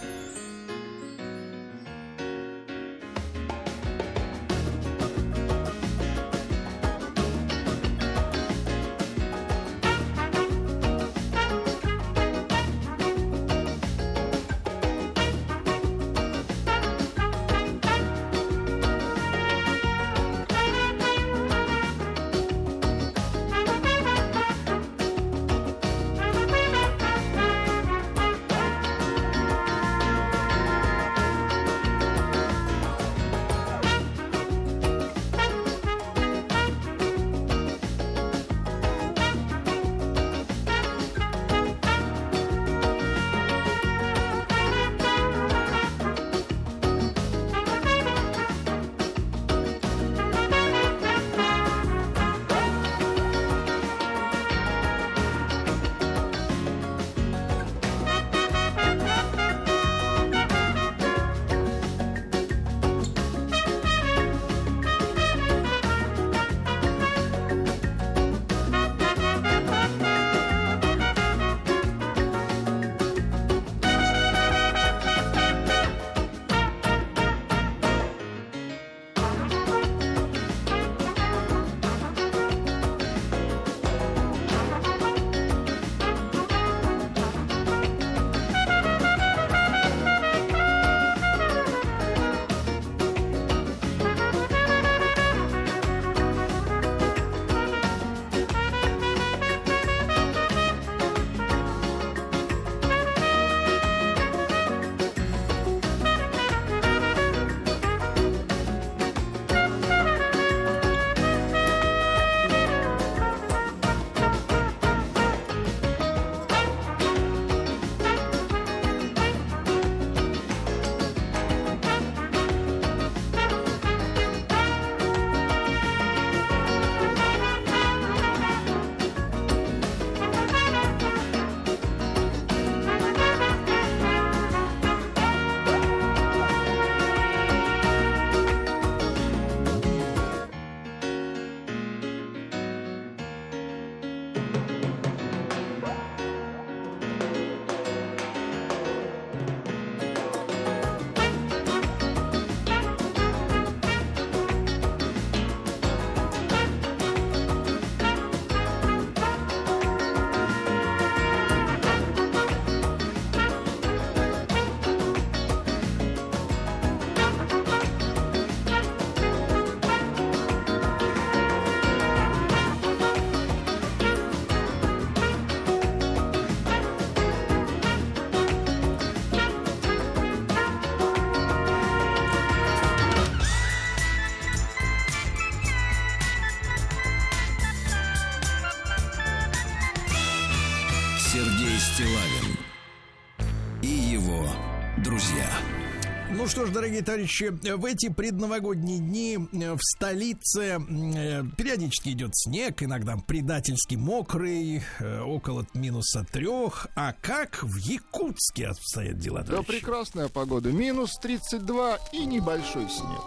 Дорогие 196.72 197.02
товарищи, 197.02 197.50
в 197.50 197.84
эти 197.84 198.08
предновогодние 198.08 198.98
дни 198.98 199.36
в 199.36 199.78
столице 199.80 200.80
э, 200.80 201.44
периодически 201.56 202.10
идет 202.10 202.30
снег, 202.34 202.82
иногда 202.82 203.16
предательски 203.16 203.96
мокрый, 203.96 204.82
э, 204.98 205.20
около 205.20 205.66
минуса 205.74 206.26
трех. 206.30 206.88
А 206.96 207.14
как 207.20 207.62
в 207.62 207.76
Якутске 207.76 208.68
обстоят 208.68 209.18
дела, 209.18 209.42
товарищи? 209.44 209.66
Да, 209.66 209.72
прекрасная 209.72 210.28
погода. 210.28 210.70
Минус 210.72 211.12
32 211.20 211.98
и 212.12 212.24
небольшой 212.24 212.88
снег. 212.88 213.22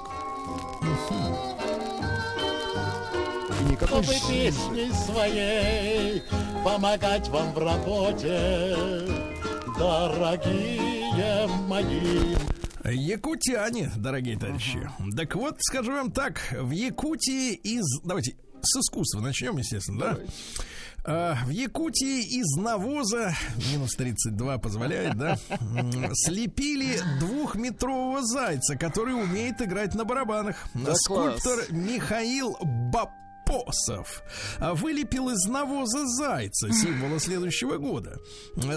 И 3.61 3.63
никакой 3.71 4.03
Чтобы 4.03 4.19
песней 4.27 4.91
своей 5.05 6.23
помогать 6.63 7.27
вам 7.29 7.53
в 7.53 7.59
работе, 7.59 8.75
дорогие 9.77 11.47
мои. 11.67 12.44
Якутяне, 12.91 13.91
дорогие 13.95 14.37
товарищи. 14.37 14.77
Uh-huh. 14.77 15.15
Так 15.15 15.35
вот, 15.35 15.57
скажу 15.59 15.91
вам 15.91 16.11
так, 16.11 16.41
в 16.51 16.71
Якутии 16.71 17.53
из... 17.53 17.83
Давайте 18.03 18.35
с 18.61 18.79
искусства 18.79 19.21
начнем, 19.21 19.57
естественно, 19.57 19.99
Давайте. 19.99 20.31
да? 21.05 21.37
В 21.45 21.49
Якутии 21.49 22.39
из 22.39 22.57
навоза, 22.57 23.35
минус 23.71 23.93
32 23.95 24.57
позволяет, 24.57 25.15
да, 25.15 25.37
слепили 26.13 26.99
двухметрового 27.19 28.25
зайца, 28.25 28.75
который 28.75 29.13
умеет 29.13 29.61
играть 29.61 29.93
на 29.93 30.03
барабанах. 30.03 30.67
Да 30.73 30.95
Скульптор 30.95 31.57
класс. 31.57 31.69
Михаил 31.69 32.57
Баб 32.91 33.11
Посов 33.45 34.23
вылепил 34.59 35.29
из 35.29 35.45
навоза 35.45 36.05
зайца, 36.05 36.71
символа 36.71 37.19
следующего 37.19 37.77
года. 37.77 38.19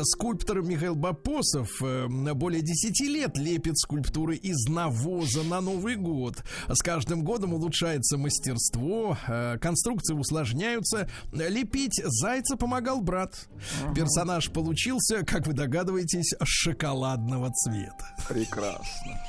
Скульптор 0.04 0.62
Михаил 0.62 0.94
Бапосов 0.94 1.70
э, 1.82 2.06
более 2.34 2.62
10 2.62 3.00
лет 3.08 3.36
лепит 3.36 3.78
скульптуры 3.78 4.36
из 4.36 4.68
навоза 4.68 5.42
на 5.42 5.60
Новый 5.60 5.96
год. 5.96 6.42
С 6.68 6.82
каждым 6.82 7.24
годом 7.24 7.54
улучшается 7.54 8.18
мастерство, 8.18 9.16
э, 9.26 9.58
конструкции 9.58 10.14
усложняются. 10.14 11.08
Лепить 11.32 12.00
зайца 12.04 12.56
помогал 12.56 13.00
брат. 13.00 13.48
Персонаж 13.94 14.50
получился, 14.50 15.24
как 15.24 15.46
вы 15.46 15.52
догадываетесь, 15.52 16.34
шоколадного 16.44 17.50
цвета. 17.52 18.14
Прекрасно. 18.28 19.20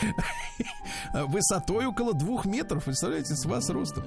Высотой 1.28 1.86
около 1.86 2.14
двух 2.14 2.44
метров, 2.44 2.84
представляете, 2.84 3.34
с 3.34 3.44
вас 3.44 3.68
ростом. 3.70 4.04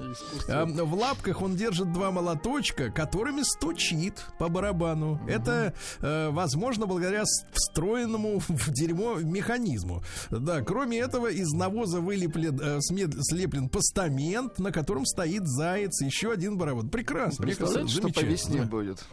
В 0.48 0.94
лапках 0.94 1.42
он 1.42 1.56
держит 1.56 1.92
два 1.92 2.10
молоточка, 2.10 2.90
которыми 2.90 3.42
стучит 3.42 4.24
по 4.38 4.48
барабану. 4.48 5.20
Это 5.28 5.74
э, 6.00 6.30
возможно 6.30 6.86
благодаря 6.86 7.24
встроенному 7.52 8.38
в 8.48 8.70
дерьмо 8.72 9.16
механизму. 9.16 10.02
Да, 10.30 10.62
кроме 10.62 10.98
этого, 10.98 11.28
из 11.28 11.52
навоза 11.52 12.00
вылеплен, 12.00 12.60
э, 12.60 12.80
слеплен 12.80 13.68
постамент, 13.68 14.58
на 14.58 14.72
котором 14.72 15.04
стоит 15.06 15.46
заяц, 15.46 16.00
еще 16.02 16.32
один 16.32 16.56
барабан. 16.56 16.88
Прекрасно. 16.88 17.44
Представляете, 17.44 17.92
что 17.92 18.08
по 18.08 18.20
весне 18.20 18.62
будет? 18.62 19.04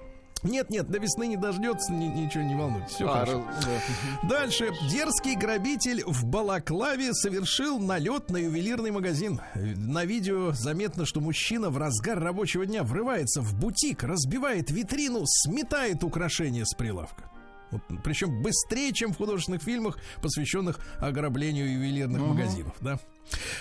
Нет, 0.43 0.69
нет, 0.69 0.89
до 0.89 0.97
весны 0.97 1.27
не 1.27 1.37
дождется, 1.37 1.93
ни, 1.93 2.05
ничего 2.05 2.43
не 2.43 2.55
волнуйтесь. 2.55 2.93
Все 2.95 3.07
а, 3.07 3.13
хорошо. 3.13 3.45
Да. 3.61 4.27
Дальше. 4.27 4.71
Дерзкий 4.89 5.35
грабитель 5.35 6.03
в 6.05 6.25
Балаклаве 6.25 7.13
совершил 7.13 7.79
налет 7.79 8.29
на 8.29 8.37
ювелирный 8.37 8.91
магазин. 8.91 9.39
На 9.53 10.05
видео 10.05 10.51
заметно, 10.51 11.05
что 11.05 11.21
мужчина 11.21 11.69
в 11.69 11.77
разгар 11.77 12.19
рабочего 12.19 12.65
дня 12.65 12.83
врывается 12.83 13.41
в 13.41 13.53
бутик, 13.53 14.03
разбивает 14.03 14.71
витрину, 14.71 15.21
сметает 15.25 16.03
украшения 16.03 16.65
с 16.65 16.73
прилавка. 16.73 17.31
Вот, 17.71 17.81
причем 18.03 18.41
быстрее, 18.41 18.91
чем 18.91 19.13
в 19.13 19.17
художественных 19.17 19.63
фильмах, 19.63 19.97
посвященных 20.21 20.79
ограблению 20.99 21.71
ювелирных 21.71 22.21
uh-huh. 22.21 22.27
магазинов, 22.27 22.75
да. 22.81 22.99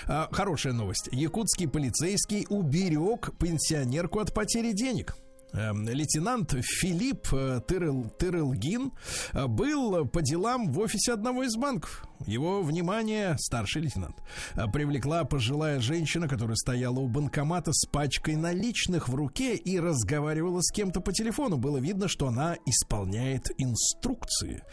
А, 0.05 0.27
хорошая 0.31 0.73
новость. 0.73 1.07
Якутский 1.11 1.67
полицейский 1.67 2.45
уберег 2.49 3.31
пенсионерку 3.39 4.19
от 4.19 4.33
потери 4.33 4.73
денег. 4.73 5.15
Эм, 5.53 5.85
лейтенант 5.87 6.53
Филипп 6.61 7.27
э, 7.33 7.59
Тырыл, 7.67 8.09
Тырылгин 8.17 8.93
э, 9.33 9.47
был 9.47 10.05
по 10.07 10.21
делам 10.21 10.71
в 10.71 10.79
офисе 10.79 11.11
одного 11.11 11.43
из 11.43 11.57
банков. 11.57 12.05
Его 12.25 12.61
внимание, 12.61 13.35
старший 13.37 13.81
лейтенант, 13.81 14.15
э, 14.55 14.63
привлекла 14.71 15.25
пожилая 15.25 15.81
женщина, 15.81 16.29
которая 16.29 16.55
стояла 16.55 16.99
у 16.99 17.07
банкомата 17.07 17.73
с 17.73 17.85
пачкой 17.85 18.37
наличных 18.37 19.09
в 19.09 19.15
руке 19.15 19.55
и 19.55 19.77
разговаривала 19.77 20.61
с 20.61 20.71
кем-то 20.71 21.01
по 21.01 21.11
телефону. 21.11 21.57
Было 21.57 21.79
видно, 21.79 22.07
что 22.07 22.27
она 22.27 22.55
исполняет 22.65 23.51
инструкции. 23.57 24.63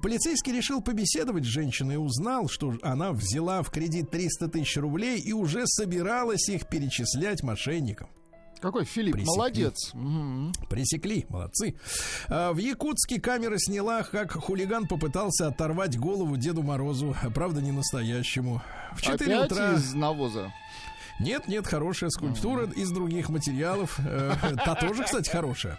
Полицейский 0.00 0.54
решил 0.54 0.80
побеседовать 0.80 1.44
с 1.44 1.48
женщиной 1.48 1.94
и 1.94 1.98
узнал, 1.98 2.48
что 2.48 2.74
она 2.82 3.12
взяла 3.12 3.62
в 3.62 3.70
кредит 3.70 4.10
300 4.10 4.48
тысяч 4.48 4.78
рублей 4.78 5.20
и 5.20 5.34
уже 5.34 5.66
собиралась 5.66 6.48
их 6.48 6.68
перечислять 6.68 7.42
мошенникам. 7.42 8.08
Какой 8.66 8.84
Филипп, 8.84 9.14
Пресекли. 9.14 9.36
молодец. 9.36 9.92
Пресекли, 10.68 11.24
молодцы. 11.28 11.76
А, 12.28 12.52
в 12.52 12.56
Якутске 12.58 13.20
камера 13.20 13.54
сняла, 13.58 14.02
как 14.02 14.32
хулиган 14.32 14.88
попытался 14.88 15.46
оторвать 15.46 15.96
голову 15.96 16.36
Деду 16.36 16.64
Морозу. 16.64 17.14
Правда, 17.32 17.62
не 17.62 17.70
настоящему. 17.70 18.60
В 18.96 19.02
4 19.02 19.36
Опять 19.36 19.52
утра... 19.52 19.74
из 19.74 19.94
навоза? 19.94 20.52
Нет, 21.18 21.48
нет, 21.48 21.66
хорошая 21.66 22.10
скульптура 22.10 22.66
из 22.66 22.90
других 22.90 23.28
материалов. 23.30 23.98
Э, 23.98 24.34
та 24.64 24.74
тоже, 24.74 25.04
кстати, 25.04 25.30
хорошая. 25.30 25.78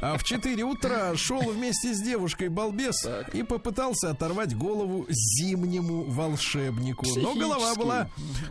А 0.00 0.16
в 0.18 0.24
4 0.24 0.62
утра 0.64 1.16
шел 1.16 1.40
вместе 1.40 1.94
с 1.94 2.02
девушкой 2.02 2.48
балбес 2.48 3.00
так. 3.02 3.34
и 3.34 3.42
попытался 3.42 4.10
оторвать 4.10 4.56
голову 4.56 5.06
зимнему 5.08 6.04
волшебнику. 6.04 7.06
Но 7.16 7.34
голова 7.34 7.74
была 7.74 8.08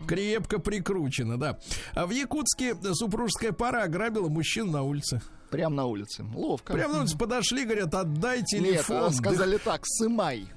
крепко 0.07 0.59
прикручена, 0.59 1.37
да. 1.37 1.59
А 1.93 2.05
в 2.05 2.11
Якутске 2.11 2.75
супружеская 2.93 3.51
пара 3.51 3.83
ограбила 3.83 4.29
мужчин 4.29 4.71
на 4.71 4.83
улице. 4.83 5.21
Прямо 5.49 5.75
на 5.75 5.85
улице. 5.85 6.23
Ловко. 6.33 6.73
Прямо 6.73 6.93
на 6.93 6.99
улице 7.01 7.17
подошли, 7.17 7.65
говорят, 7.65 7.93
отдай 7.93 8.41
телефон. 8.43 9.07
Нет, 9.07 9.15
сказали 9.15 9.57
так, 9.57 9.81
сымай. 9.85 10.47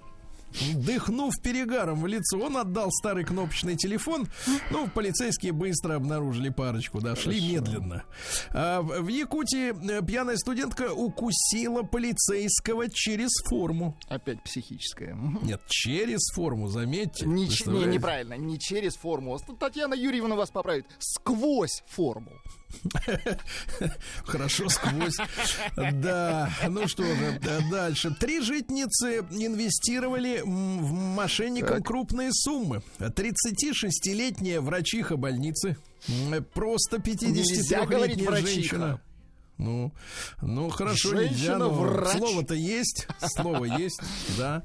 Дыхнув 0.75 1.35
перегаром 1.43 2.03
в 2.03 2.07
лицо, 2.07 2.39
он 2.39 2.57
отдал 2.57 2.91
старый 2.91 3.25
кнопочный 3.25 3.77
телефон. 3.77 4.29
Ну, 4.71 4.89
полицейские 4.89 5.53
быстро 5.53 5.97
обнаружили 5.97 6.49
парочку, 6.49 7.01
да, 7.01 7.17
шли 7.17 7.41
медленно. 7.41 8.05
А 8.51 8.83
в 8.83 9.09
Якутии 9.09 9.75
э, 9.99 10.05
пьяная 10.05 10.37
студентка 10.37 10.93
укусила 10.93 11.83
полицейского 11.83 12.89
через 12.91 13.31
форму. 13.49 13.97
Опять 14.09 14.43
психическая. 14.43 15.17
Нет, 15.43 15.61
через 15.67 16.21
форму, 16.35 16.69
заметьте. 16.69 17.27
Не, 17.27 17.47
не, 17.47 17.87
неправильно, 17.87 18.35
не 18.35 18.59
через 18.59 18.97
форму. 18.97 19.39
Татьяна 19.59 19.95
Юрьевна 19.95 20.37
вас 20.37 20.51
поправит. 20.51 20.87
Сквозь 20.99 21.83
форму. 21.87 22.33
Хорошо 24.25 24.69
сквозь. 24.69 25.17
Да, 25.77 26.51
ну 26.69 26.89
что 26.89 27.05
же, 27.05 27.41
дальше. 27.71 28.15
Три 28.19 28.41
житницы 28.41 29.19
инвестировали 29.31 30.43
в 30.45 30.93
мошенникам 30.93 31.83
крупные 31.83 32.31
суммы. 32.33 32.83
36-летняя 32.99 34.61
врачиха 34.61 35.17
больницы. 35.17 35.77
Просто 36.53 36.99
53-летняя 36.99 38.37
женщина. 38.37 39.01
Ну, 39.57 39.93
ну 40.43 40.69
хорошо, 40.69 41.11
Женщина 41.11 41.59
но 41.59 41.71
врач. 41.71 42.19
слово-то 42.19 42.55
есть, 42.55 43.07
слово 43.37 43.65
есть, 43.65 44.01
да. 44.37 44.65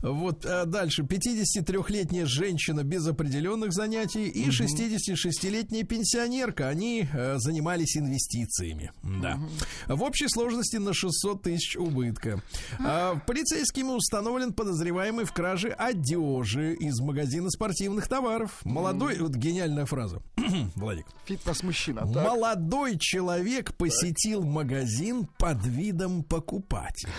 Вот 0.00 0.46
а 0.46 0.64
дальше 0.64 1.02
53-летняя 1.02 2.24
женщина 2.24 2.82
без 2.82 3.06
определенных 3.06 3.72
занятий 3.72 4.28
и 4.28 4.48
66-летняя 4.48 5.84
пенсионерка. 5.84 6.68
Они 6.68 7.06
а, 7.12 7.36
занимались 7.38 7.96
инвестициями, 7.96 8.92
да. 9.02 9.38
В 9.86 10.02
общей 10.02 10.28
сложности 10.28 10.76
на 10.76 10.94
600 10.94 11.42
тысяч 11.42 11.76
убытка. 11.76 12.42
А, 12.78 13.16
полицейскими 13.26 13.90
установлен 13.90 14.54
подозреваемый 14.54 15.26
в 15.26 15.32
краже 15.32 15.68
одежи 15.68 16.74
из 16.74 16.98
магазина 17.00 17.50
спортивных 17.50 18.08
товаров. 18.08 18.60
Молодой, 18.64 19.18
вот 19.18 19.32
гениальная 19.32 19.84
фраза, 19.84 20.22
Владик. 20.76 21.06
Фитнес-мужчина. 21.26 22.06
Молодой 22.06 22.98
человек 22.98 23.74
посетил 23.74 24.29
посетил 24.30 24.42
магазин 24.44 25.28
под 25.38 25.64
видом 25.66 26.22
покупателя. 26.22 27.12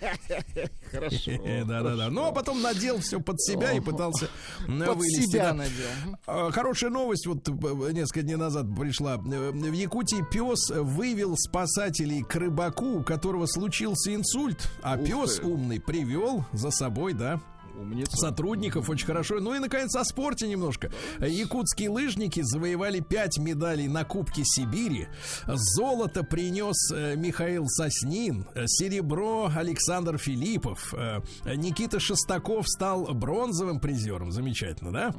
Хорошо. 0.90 1.32
Да-да-да. 1.66 2.10
Ну, 2.10 2.26
а 2.26 2.32
потом 2.32 2.62
надел 2.62 2.98
все 2.98 3.20
под 3.20 3.40
себя 3.40 3.72
и 3.72 3.80
пытался 3.80 4.28
под 4.66 4.96
вылезти. 4.96 5.30
себя 5.30 5.52
надел. 5.54 5.86
А, 6.26 6.50
хорошая 6.50 6.90
новость. 6.90 7.26
Вот 7.26 7.48
э, 7.48 7.92
несколько 7.92 8.22
дней 8.22 8.36
назад 8.36 8.66
пришла. 8.76 9.14
Э, 9.14 9.50
в 9.50 9.72
Якутии 9.72 10.24
пес 10.30 10.70
вывел 10.70 11.36
спасателей 11.36 12.22
к 12.22 12.34
рыбаку, 12.34 13.00
у 13.00 13.02
которого 13.02 13.46
случился 13.46 14.14
инсульт, 14.14 14.68
а 14.82 14.96
пес 14.96 15.40
умный 15.40 15.80
привел 15.80 16.44
за 16.52 16.70
собой, 16.70 17.12
да, 17.12 17.40
Умница. 17.76 18.16
сотрудников 18.16 18.88
очень 18.88 19.06
хорошо. 19.06 19.40
Ну 19.40 19.54
и, 19.54 19.58
наконец, 19.58 19.94
о 19.94 20.04
спорте 20.04 20.48
немножко. 20.48 20.90
Якутские 21.20 21.90
лыжники 21.90 22.40
завоевали 22.42 23.00
5 23.00 23.38
медалей 23.38 23.88
на 23.88 24.04
Кубке 24.04 24.42
Сибири. 24.44 25.08
Золото 25.46 26.22
принес 26.22 26.90
э, 26.92 27.16
Михаил 27.16 27.66
Соснин, 27.68 28.46
серебро 28.66 29.50
Александр 29.54 30.18
Филиппов, 30.18 30.94
э, 30.96 31.20
Никита 31.56 32.00
Шестаков 32.00 32.68
стал 32.68 33.12
бронзовым 33.14 33.80
призером. 33.80 34.32
Замечательно, 34.32 34.92
да? 34.92 35.14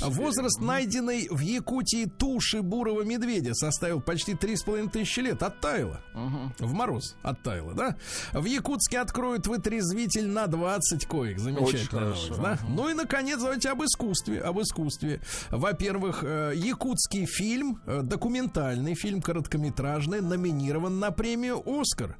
Возраст 0.00 0.60
найденной 0.60 1.28
в 1.30 1.40
Якутии 1.40 2.06
туши 2.06 2.62
бурого 2.62 3.02
медведя 3.02 3.54
составил 3.54 4.00
почти 4.00 4.32
3,5 4.34 4.90
тысячи 4.90 5.20
лет. 5.20 5.42
Оттаяло. 5.42 6.00
В 6.58 6.72
мороз 6.72 7.16
оттаяло, 7.22 7.74
да? 7.74 7.96
В 8.32 8.44
Якутске 8.44 8.98
откроют 8.98 9.46
вытрезвитель 9.46 10.28
на 10.28 10.46
20 10.46 11.06
коек. 11.06 11.38
Замечательная 11.38 12.01
хорошо. 12.04 12.36
да? 12.36 12.58
Ну 12.68 12.88
и, 12.88 12.94
наконец, 12.94 13.40
давайте 13.40 13.70
об 13.70 13.82
искусстве. 13.82 14.40
Об 14.40 14.60
искусстве. 14.60 15.20
Во-первых, 15.50 16.24
э, 16.24 16.52
якутский 16.54 17.26
фильм, 17.26 17.80
э, 17.86 18.02
документальный 18.02 18.94
фильм, 18.94 19.20
короткометражный, 19.20 20.20
номинирован 20.20 20.98
на 20.98 21.10
премию 21.10 21.62
«Оскар». 21.66 22.16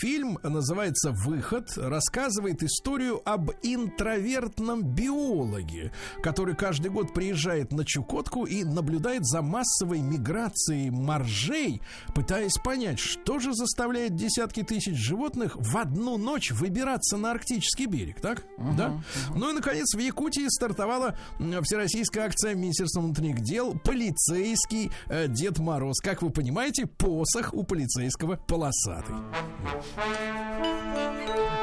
Фильм 0.00 0.38
называется 0.42 1.10
«Выход», 1.12 1.72
рассказывает 1.76 2.62
историю 2.62 3.20
об 3.24 3.50
интровертном 3.62 4.82
биологе, 4.82 5.92
который 6.22 6.54
каждый 6.54 6.90
год 6.90 7.14
приезжает 7.14 7.72
на 7.72 7.84
Чукотку 7.84 8.44
и 8.44 8.64
наблюдает 8.64 9.26
за 9.26 9.42
массовой 9.42 10.00
миграцией 10.00 10.90
моржей, 10.90 11.80
пытаясь 12.14 12.58
понять, 12.58 12.98
что 12.98 13.38
же 13.38 13.54
заставляет 13.54 14.14
десятки 14.14 14.62
тысяч 14.62 14.96
животных 14.96 15.56
в 15.56 15.76
одну 15.76 16.16
ночь 16.16 16.50
выбираться 16.50 17.16
на 17.16 17.32
арктический 17.32 17.86
берег, 17.86 18.20
так? 18.20 18.44
Да? 18.76 18.91
Ну 19.34 19.50
и, 19.50 19.52
наконец, 19.52 19.94
в 19.94 19.98
Якутии 19.98 20.48
стартовала 20.48 21.16
всероссийская 21.38 22.26
акция 22.26 22.54
Министерства 22.54 23.00
внутренних 23.00 23.40
дел 23.40 23.78
«Полицейский 23.84 24.90
э, 25.08 25.28
Дед 25.28 25.58
Мороз». 25.58 25.98
Как 26.00 26.22
вы 26.22 26.30
понимаете, 26.30 26.86
посох 26.86 27.54
у 27.54 27.62
полицейского 27.64 28.36
полосатый. 28.36 29.16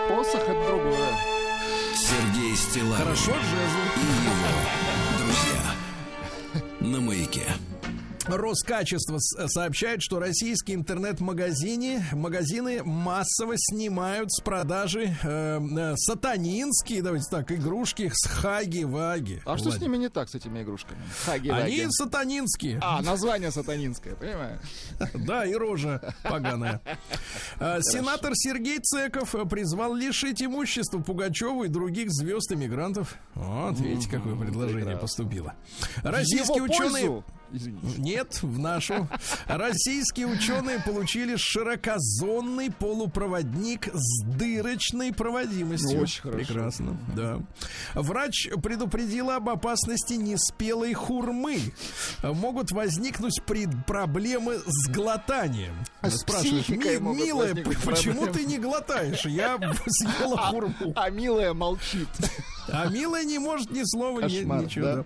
Посох 0.09 0.41
это 0.41 0.67
другое. 0.67 1.09
Сергей 1.95 2.55
Стилавин 2.55 2.95
Хорошо, 2.95 3.31
Джезу. 3.31 3.79
и 3.95 3.99
его 4.25 4.49
друзья. 5.19 5.75
На 6.79 7.01
маяке. 7.01 7.43
Роскачество 8.29 9.17
сообщает, 9.19 10.01
что 10.01 10.19
российские 10.19 10.77
интернет-магазины 10.77 12.03
магазины 12.13 12.83
массово 12.83 13.53
снимают 13.57 14.31
с 14.31 14.41
продажи 14.41 15.15
э, 15.23 15.59
э, 15.59 15.95
сатанинские, 15.97 17.01
давайте 17.01 17.25
так, 17.29 17.51
игрушки 17.51 18.11
с 18.13 18.27
хаги-ваги. 18.27 19.41
А 19.45 19.57
что 19.57 19.71
с 19.71 19.79
ними 19.79 19.97
не 19.97 20.09
так, 20.09 20.29
с 20.29 20.35
этими 20.35 20.61
игрушками? 20.61 20.99
Хаги 21.25 21.49
Они 21.49 21.85
сатанинские. 21.89 22.79
А, 22.81 23.01
название 23.01 23.51
сатанинское, 23.51 24.15
понимаю? 24.15 24.59
Да, 25.13 25.45
и 25.45 25.53
рожа 25.53 26.15
поганая. 26.23 26.81
А, 27.59 27.81
Сенатор 27.81 28.33
Сергей 28.35 28.79
Цеков 28.79 29.35
э, 29.35 29.45
призвал 29.45 29.93
лишить 29.95 30.41
имущества 30.41 30.99
Пугачеву 30.99 31.63
и 31.63 31.67
других 31.67 32.11
звезд 32.11 32.51
иммигрантов. 32.51 33.15
Вот, 33.35 33.79
видите, 33.79 34.09
какое 34.09 34.35
предложение 34.35 34.97
поступило. 34.97 35.55
Российские 36.03 36.63
ученые... 36.63 37.23
Извините. 37.51 38.01
Нет, 38.01 38.39
в 38.41 38.59
нашу. 38.59 39.07
Российские 39.47 40.27
ученые 40.27 40.79
получили 40.79 41.35
широкозонный 41.35 42.71
полупроводник 42.71 43.87
с 43.93 44.23
дырочной 44.25 45.13
проводимостью. 45.13 45.97
Ну, 45.97 46.03
очень 46.03 46.21
хорошо. 46.21 46.37
Прекрасно, 46.45 46.97
да. 47.15 47.39
Врач 47.95 48.49
предупредила 48.63 49.37
об 49.37 49.49
опасности 49.49 50.13
неспелой 50.13 50.93
хурмы. 50.93 51.59
Могут 52.23 52.71
возникнуть 52.71 53.41
проблемы 53.85 54.59
с 54.65 54.89
глотанием. 54.89 55.73
А 56.01 56.09
Спрашиваешь, 56.09 56.69
«Ми- 56.69 56.99
милая, 57.15 57.53
почему 57.85 58.23
проблемы». 58.23 58.27
ты 58.33 58.45
не 58.45 58.57
глотаешь? 58.57 59.25
Я 59.25 59.57
съела 59.87 60.37
хурму. 60.37 60.93
А 60.95 61.09
милая 61.09 61.53
молчит. 61.53 62.07
А 62.71 62.87
милая 62.87 63.23
не 63.23 63.39
может 63.39 63.71
ни 63.71 63.81
слова, 63.83 64.19
ни- 64.21 64.37
Кошмар, 64.39 64.63
ничего. 64.63 64.85
да. 64.85 64.95
да. 64.97 65.05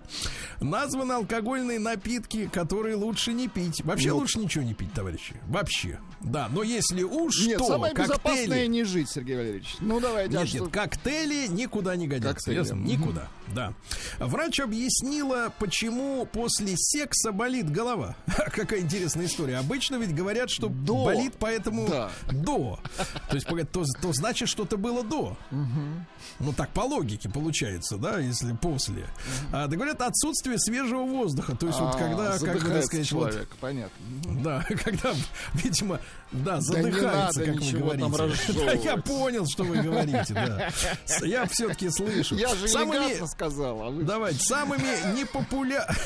Названы 0.60 1.12
алкогольные 1.14 1.78
напитки, 1.78 2.33
которые 2.52 2.96
лучше 2.96 3.32
не 3.32 3.48
пить. 3.48 3.82
Вообще 3.84 4.10
Ну. 4.10 4.16
лучше 4.16 4.38
ничего 4.38 4.64
не 4.64 4.74
пить, 4.74 4.92
товарищи. 4.92 5.34
Вообще. 5.48 5.98
Да, 6.24 6.48
но 6.50 6.62
если 6.62 7.02
уж 7.02 7.46
Нет, 7.46 7.58
то, 7.58 7.66
самое 7.66 7.94
безопасное 7.94 8.46
коктейли... 8.46 8.66
не 8.66 8.84
жить, 8.84 9.10
Сергей 9.10 9.36
Валерьевич. 9.36 9.76
Ну, 9.80 10.00
давайте. 10.00 10.36
а 10.36 10.40
Нет, 10.40 10.48
что- 10.48 10.58
нет, 10.60 10.72
коктейли 10.72 11.46
никуда 11.48 11.94
не 11.96 12.08
годятся. 12.08 12.34
Коктейли, 12.34 12.58
ясно? 12.58 12.74
Никуда. 12.76 13.28
Да. 13.54 13.74
Врач 14.18 14.58
объяснила, 14.60 15.52
почему 15.58 16.26
после 16.26 16.74
секса 16.78 17.30
болит 17.30 17.70
голова. 17.70 18.16
Какая 18.26 18.80
интересная 18.80 19.26
история. 19.26 19.58
Обычно 19.58 19.96
ведь 19.96 20.14
говорят, 20.14 20.48
что 20.50 20.68
До. 20.68 21.04
болит 21.04 21.34
поэтому 21.38 21.86
Да. 21.88 22.10
до. 22.32 22.78
То 23.28 23.34
есть 23.36 23.46
то, 23.46 23.84
то 24.00 24.12
значит, 24.14 24.48
что-то 24.48 24.76
было 24.78 25.02
до. 25.04 25.36
Ну 26.40 26.52
так 26.56 26.70
по 26.70 26.80
логике 26.80 27.28
получается, 27.28 27.96
да, 27.98 28.18
если 28.18 28.52
после. 28.54 29.06
А, 29.52 29.66
да 29.66 29.76
говорят, 29.76 30.00
отсутствие 30.00 30.58
свежего 30.58 31.02
воздуха. 31.02 31.54
То 31.54 31.66
есть 31.66 31.78
вот 31.78 31.94
А, 31.94 31.98
когда, 31.98 32.38
как 32.38 32.62
бы 32.62 32.68
так 32.70 32.84
сказать, 32.84 33.12
вот, 33.12 33.30
человек, 33.30 33.48
понятно. 33.60 33.96
да, 34.42 34.64
когда, 34.84 35.12
видимо, 35.52 36.00
да, 36.32 36.60
задыхается, 36.60 37.40
надо 37.40 37.52
как 37.52 37.62
вы 37.62 37.78
говорите. 37.78 38.52
Да, 38.54 38.72
я 38.90 38.96
понял, 38.96 39.46
что 39.46 39.62
вы 39.64 39.76
говорите, 39.76 40.34
да. 40.34 40.68
Я 41.26 41.46
все-таки 41.46 41.90
слышу. 41.90 42.34
Я 42.34 42.54
же 42.54 42.66
Самыми- 42.66 43.26
сказал, 43.26 43.82
а 43.82 43.90
вы... 43.90 44.02
Давайте, 44.02 44.40
самыми 44.40 45.14
непопулярными... 45.16 45.96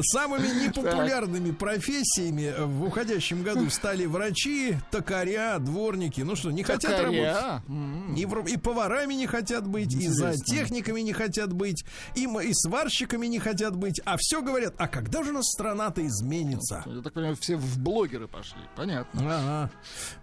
Самыми 0.00 0.64
непопулярными 0.64 1.50
профессиями 1.50 2.54
в 2.58 2.84
уходящем 2.84 3.42
году 3.42 3.68
стали 3.70 4.06
врачи, 4.06 4.76
токаря, 4.90 5.58
дворники. 5.58 6.20
Ну 6.20 6.36
что, 6.36 6.50
не 6.50 6.62
хотят 6.62 6.90
работать. 6.90 7.34
Токаря. 7.34 7.62
М. 7.68 8.14
И, 8.14 8.22
и 8.52 8.56
поварами 8.56 9.14
не 9.14 9.26
хотят 9.26 9.66
быть, 9.66 9.94
и 9.94 10.08
за 10.08 10.34
техниками 10.34 11.00
не 11.00 11.12
хотят 11.12 11.52
быть, 11.52 11.84
и, 12.14 12.28
сварщиками 12.52 13.26
не 13.26 13.38
хотят 13.38 13.76
быть. 13.76 14.00
А 14.04 14.16
все 14.18 14.42
говорят, 14.42 14.74
а 14.78 14.88
когда 14.88 15.22
же 15.22 15.30
у 15.30 15.34
нас 15.34 15.46
страна-то 15.46 16.06
изменится? 16.06 16.84
Я 16.86 17.02
так 17.02 17.12
понимаю, 17.12 17.36
все 17.36 17.56
в 17.56 17.78
блогеры 17.78 18.28
пошли. 18.28 18.60
Понятно. 18.76 19.20
Ага, 19.20 19.70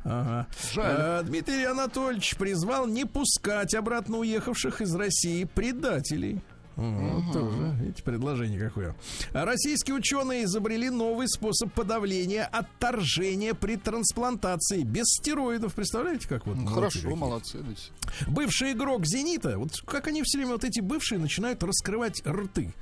ага. 0.03 0.47
Жаль. 0.73 0.95
Э, 0.97 1.23
Дмитрий 1.23 1.63
Анатольевич 1.65 2.36
призвал 2.38 2.88
не 2.88 3.05
пускать 3.05 3.73
обратно 3.73 4.17
уехавших 4.17 4.81
из 4.81 4.95
России 4.95 5.43
предателей. 5.43 6.41
Вот 6.76 7.34
тоже, 7.34 7.76
видите, 7.80 8.03
предложение 8.03 8.59
какое. 8.59 8.95
Российские 9.32 9.95
ученые 9.95 10.43
изобрели 10.45 10.89
новый 10.89 11.28
способ 11.28 11.71
подавления 11.73 12.43
отторжения 12.45 13.53
при 13.53 13.76
трансплантации 13.78 14.84
без 14.84 15.05
стероидов. 15.07 15.73
Представляете, 15.73 16.28
как 16.28 16.45
вот? 16.45 16.57
Ну, 16.57 16.67
Хорошо, 16.67 16.99
какие? 17.01 17.15
молодцы. 17.15 17.59
ведь. 17.61 17.91
Бывший 18.28 18.73
игрок 18.73 19.05
«Зенита», 19.05 19.57
вот 19.57 19.71
как 19.86 20.07
они 20.07 20.21
все 20.23 20.38
время, 20.39 20.53
вот 20.53 20.63
эти 20.63 20.80
бывшие, 20.80 21.19
начинают 21.19 21.63
раскрывать 21.63 22.21
рты. 22.26 22.73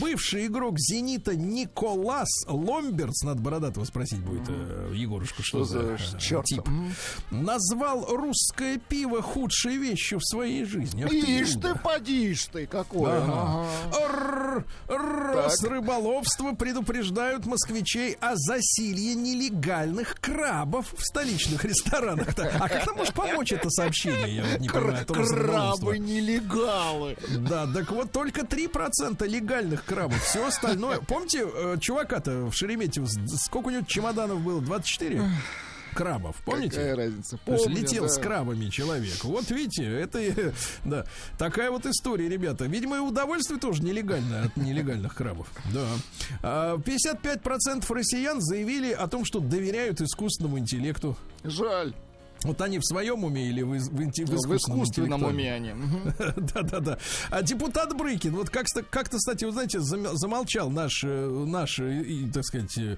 Бывший 0.00 0.46
игрок 0.46 0.78
«Зенита» 0.78 1.36
Николас 1.36 2.28
Ломберц, 2.46 3.22
надо 3.22 3.40
Бородатого 3.42 3.84
спросить 3.84 4.20
будет 4.20 4.48
э, 4.48 4.92
Егорушку, 4.94 5.42
что, 5.42 5.64
Что 5.64 5.64
за, 5.64 5.80
за 6.10 6.16
э, 6.16 6.20
черт? 6.20 6.44
тип. 6.46 6.62
Назвал 7.30 8.06
русское 8.06 8.78
пиво 8.88 9.22
худшей 9.22 9.76
вещью 9.76 10.18
в 10.18 10.24
своей 10.24 10.64
жизни. 10.64 11.02
Ах 11.04 11.12
Ишь 11.12 11.54
Иуда. 11.56 11.74
ты, 11.74 11.78
подишь 11.80 12.44
ты, 12.46 12.66
какой. 12.66 13.10
Ага. 13.18 13.33
Ага. 13.34 14.64
Росрыболовство 14.88 16.52
предупреждают 16.52 17.46
москвичей 17.46 18.16
о 18.20 18.36
засилье 18.36 19.14
нелегальных 19.14 20.16
крабов 20.20 20.92
в 20.96 21.04
столичных 21.04 21.64
ресторанах. 21.64 22.28
А 22.38 22.68
как 22.68 22.86
нам 22.86 22.96
может 22.96 23.14
помочь 23.14 23.52
это 23.52 23.68
сообщение? 23.70 24.36
Я 24.36 24.44
вот 24.44 24.60
не 24.60 24.68
понимаю. 24.68 25.06
Крабы 25.06 25.98
нелегалы. 25.98 27.16
Да, 27.38 27.66
так 27.72 27.90
вот 27.90 28.12
только 28.12 28.42
3% 28.42 29.26
легальных 29.26 29.84
крабов. 29.84 30.22
Все 30.22 30.46
остальное. 30.46 31.00
Помните, 31.00 31.44
э, 31.52 31.76
чувака-то 31.80 32.46
в 32.46 32.52
Шереметьево, 32.54 33.06
сколько 33.42 33.68
у 33.68 33.70
него 33.70 33.84
чемоданов 33.86 34.40
было? 34.40 34.60
24 34.60 35.22
крабов, 35.94 36.36
помните? 36.44 36.76
Какая 36.76 36.96
разница? 36.96 37.38
То 37.44 37.52
есть 37.52 37.64
Помню, 37.64 37.80
летел 37.80 38.04
да. 38.04 38.08
с 38.08 38.18
крабами 38.18 38.68
человек. 38.68 39.24
Вот 39.24 39.50
видите, 39.50 39.84
это 39.84 40.52
да, 40.84 41.06
такая 41.38 41.70
вот 41.70 41.86
история, 41.86 42.28
ребята. 42.28 42.66
Видимо, 42.66 42.96
и 42.96 43.00
удовольствие 43.00 43.58
тоже 43.58 43.82
нелегальное 43.82 44.44
от 44.44 44.56
нелегальных 44.56 45.14
крабов. 45.14 45.48
Да. 45.72 45.86
А, 46.42 46.76
55% 46.76 47.92
россиян 47.92 48.40
заявили 48.40 48.92
о 48.92 49.06
том, 49.08 49.24
что 49.24 49.40
доверяют 49.40 50.00
искусственному 50.00 50.58
интеллекту. 50.58 51.16
Жаль. 51.44 51.94
Вот 52.44 52.60
они 52.60 52.78
в 52.78 52.84
своем 52.84 53.24
уме 53.24 53.48
или 53.48 53.62
в, 53.62 53.70
в, 53.70 53.90
в, 53.90 54.10
в, 54.10 54.48
в 54.48 54.56
искусственном 54.56 55.22
уме 55.24 55.52
они. 55.52 55.72
Да-да-да. 56.54 56.98
А 57.30 57.42
депутат 57.42 57.96
Брыкин, 57.96 58.34
вот 58.34 58.50
как-то, 58.50 58.82
как-то, 58.82 59.16
кстати, 59.16 59.44
вы 59.44 59.52
знаете, 59.52 59.80
замолчал 59.80 60.70
наш, 60.70 61.02
э, 61.04 61.28
наш, 61.28 61.78
э, 61.80 62.28
так 62.32 62.44
сказать, 62.44 62.78
э, 62.78 62.96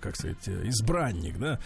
как 0.00 0.16
сказать, 0.16 0.48
избранник, 0.64 1.38
да, 1.38 1.60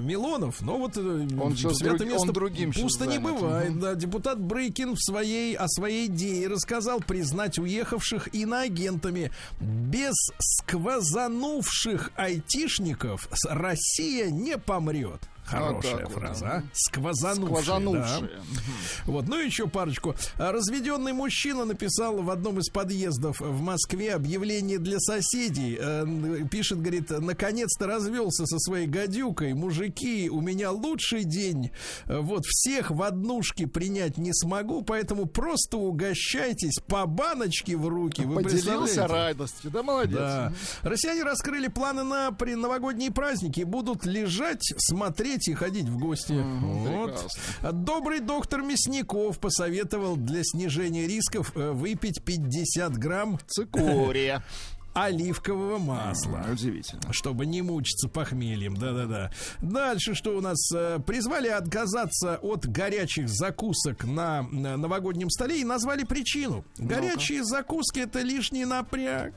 Милонов, 0.00 0.60
но 0.62 0.78
вот 0.78 0.96
он 0.96 1.56
свято 1.56 2.04
место 2.04 2.28
он 2.28 2.32
другим 2.32 2.72
пусто 2.72 3.06
не 3.06 3.18
бывает, 3.18 3.78
да. 3.78 3.94
Депутат 3.94 4.40
Брыкин 4.40 4.94
в 4.94 5.00
своей, 5.00 5.56
о 5.56 5.66
своей 5.68 6.06
идее 6.06 6.48
рассказал 6.48 7.00
признать 7.00 7.58
уехавших 7.58 8.34
иноагентами. 8.34 9.32
Без 9.60 10.14
сквозанувших 10.38 12.12
айтишников 12.16 13.28
Россия 13.48 14.30
не 14.30 14.56
помрет. 14.58 15.20
Хорошая 15.50 16.04
вот 16.04 16.12
фраза, 16.12 16.44
вот. 16.44 16.52
а? 16.52 16.62
Сквозанувшая. 16.72 17.62
Сквозанувшая. 17.62 18.20
Да. 18.20 18.62
Вот, 19.06 19.28
ну 19.28 19.38
еще 19.38 19.66
парочку. 19.66 20.14
Разведенный 20.36 21.12
мужчина 21.12 21.64
написал 21.64 22.22
в 22.22 22.30
одном 22.30 22.58
из 22.58 22.68
подъездов 22.68 23.40
в 23.40 23.60
Москве 23.60 24.14
объявление 24.14 24.78
для 24.78 24.98
соседей. 25.00 25.76
Э, 25.80 26.04
пишет, 26.50 26.80
говорит, 26.80 27.10
наконец-то 27.10 27.86
развелся 27.86 28.46
со 28.46 28.58
своей 28.58 28.86
гадюкой. 28.86 29.54
Мужики, 29.54 30.30
у 30.30 30.40
меня 30.40 30.70
лучший 30.70 31.24
день. 31.24 31.70
Вот, 32.06 32.44
всех 32.46 32.90
в 32.90 33.02
однушке 33.02 33.66
принять 33.66 34.18
не 34.18 34.32
смогу, 34.32 34.82
поэтому 34.82 35.26
просто 35.26 35.76
угощайтесь 35.76 36.80
по 36.86 37.06
баночке 37.06 37.76
в 37.76 37.88
руки. 37.88 38.22
Вы 38.22 38.42
Поделился 38.42 39.06
радостью, 39.06 39.70
да, 39.70 39.82
молодец. 39.82 40.18
Да. 40.18 40.52
Россияне 40.82 41.22
раскрыли 41.22 41.68
планы 41.68 42.04
на 42.04 42.30
при 42.32 42.54
новогодние 42.54 43.10
праздники. 43.10 43.62
Будут 43.62 44.04
лежать, 44.04 44.62
смотреть 44.76 45.39
хотите 45.40 45.54
ходить 45.54 45.88
в 45.88 45.98
гости. 45.98 46.32
Mm, 46.32 46.60
вот. 46.60 47.28
Добрый 47.72 48.20
доктор 48.20 48.62
Мясников 48.62 49.38
посоветовал 49.38 50.16
для 50.16 50.42
снижения 50.44 51.06
рисков 51.06 51.56
э, 51.56 51.70
выпить 51.70 52.22
50 52.22 52.98
грамм 52.98 53.38
цикория 53.48 54.44
оливкового 54.94 55.78
масла. 55.78 56.44
Удивительно. 56.52 57.12
Чтобы 57.12 57.46
не 57.46 57.62
мучиться 57.62 58.08
похмельем. 58.08 58.76
Да-да-да. 58.76 59.30
Дальше 59.62 60.14
что 60.14 60.36
у 60.36 60.42
нас? 60.42 60.58
Э, 60.74 60.98
призвали 61.06 61.48
отказаться 61.48 62.36
от 62.42 62.66
горячих 62.66 63.30
закусок 63.30 64.04
на 64.04 64.42
новогоднем 64.42 65.30
столе 65.30 65.62
и 65.62 65.64
назвали 65.64 66.04
причину. 66.04 66.66
Горячие 66.76 67.44
закуски 67.44 68.00
это 68.00 68.20
лишний 68.20 68.66
напряг. 68.66 69.32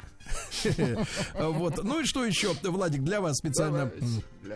Вот. 1.34 1.84
Ну 1.84 2.02
и 2.02 2.06
что 2.06 2.26
еще, 2.26 2.54
Владик, 2.64 3.04
для 3.04 3.22
вас 3.22 3.38
специально 3.38 3.92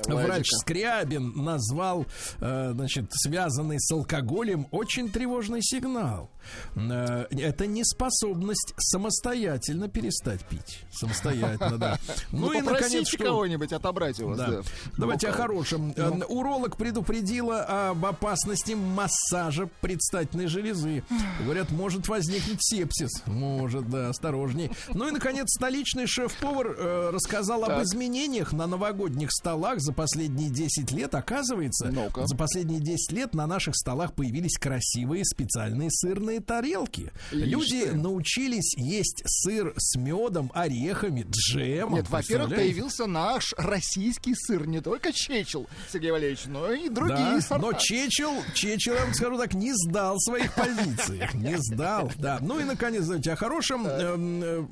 врач 0.08 0.50
Скрябин 0.52 1.44
назвал, 1.44 2.06
э, 2.40 2.72
значит, 2.74 3.06
связанный 3.12 3.80
с 3.80 3.92
алкоголем 3.92 4.68
очень 4.72 5.10
тревожный 5.10 5.62
сигнал. 5.62 6.30
Э, 6.76 7.26
это 7.32 7.68
неспособность 7.68 8.74
самостоятельно 8.78 9.88
перестать 9.88 10.44
пить. 10.46 10.80
Самостоятельно, 10.92 11.78
да. 11.78 12.00
Ну, 12.32 12.48
ну 12.48 12.54
и, 12.54 12.62
наконец, 12.62 13.12
кого-нибудь 13.16 13.72
отобрать 13.74 14.20
у 14.20 14.30
вас, 14.30 14.38
да. 14.38 14.62
Давайте 14.98 15.30
о 15.30 15.32
хорошем. 15.32 15.94
Ну. 15.96 16.26
Уролог 16.28 16.78
предупредила 16.78 17.90
об 17.90 18.06
опасности 18.06 18.74
массажа 18.74 19.70
предстательной 19.82 20.48
железы. 20.48 21.04
Говорят, 21.44 21.72
может 21.72 22.08
возникнуть 22.08 22.60
сепсис. 22.62 23.24
Может, 23.26 23.90
да, 23.90 24.10
осторожней. 24.10 24.72
Ну 24.94 25.08
и, 25.08 25.12
наконец, 25.12 25.57
столичный 25.58 26.06
шеф-повар 26.06 26.76
э, 26.78 27.10
рассказал 27.12 27.62
так. 27.62 27.70
об 27.72 27.84
изменениях 27.84 28.54
на 28.54 28.68
новогодних 28.68 29.32
столах 29.32 29.80
за 29.80 29.92
последние 29.92 30.52
10 30.52 30.92
лет. 30.92 31.16
Оказывается, 31.16 31.90
ну 31.92 32.12
за 32.14 32.36
последние 32.36 32.80
10 32.80 33.12
лет 33.12 33.34
на 33.34 33.48
наших 33.48 33.76
столах 33.76 34.14
появились 34.14 34.58
красивые 34.60 35.26
специальные 35.26 35.90
сырные 35.92 36.42
тарелки. 36.42 37.12
И 37.32 37.38
Люди 37.38 37.88
что? 37.88 37.96
научились 37.96 38.76
есть 38.78 39.24
сыр 39.26 39.74
с 39.78 39.98
медом, 39.98 40.52
орехами, 40.54 41.26
джемом. 41.28 41.96
Нет, 41.96 42.10
во-первых, 42.10 42.54
появился 42.54 43.08
наш 43.08 43.56
российский 43.58 44.36
сыр. 44.36 44.68
Не 44.68 44.80
только 44.80 45.12
Чечел, 45.12 45.68
Сергей 45.92 46.12
Валерьевич, 46.12 46.46
но 46.46 46.72
и 46.72 46.88
другие 46.90 47.18
да, 47.18 47.42
сорта. 47.42 47.66
Но 47.66 47.74
Чечел, 47.74 48.34
Чечел, 48.54 48.94
я 48.94 49.06
вам 49.06 49.14
скажу 49.16 49.38
так, 49.38 49.56
не 49.56 49.74
сдал 49.74 50.20
своих 50.20 50.54
позиций. 50.54 51.28
Не 51.34 51.58
сдал, 51.58 52.12
да. 52.18 52.38
Ну 52.42 52.60
и, 52.60 52.64
наконец, 52.64 53.04
знаете, 53.04 53.32
о 53.32 53.36
хорошем. 53.36 53.88
Эм, 53.88 54.44
э, 54.44 54.66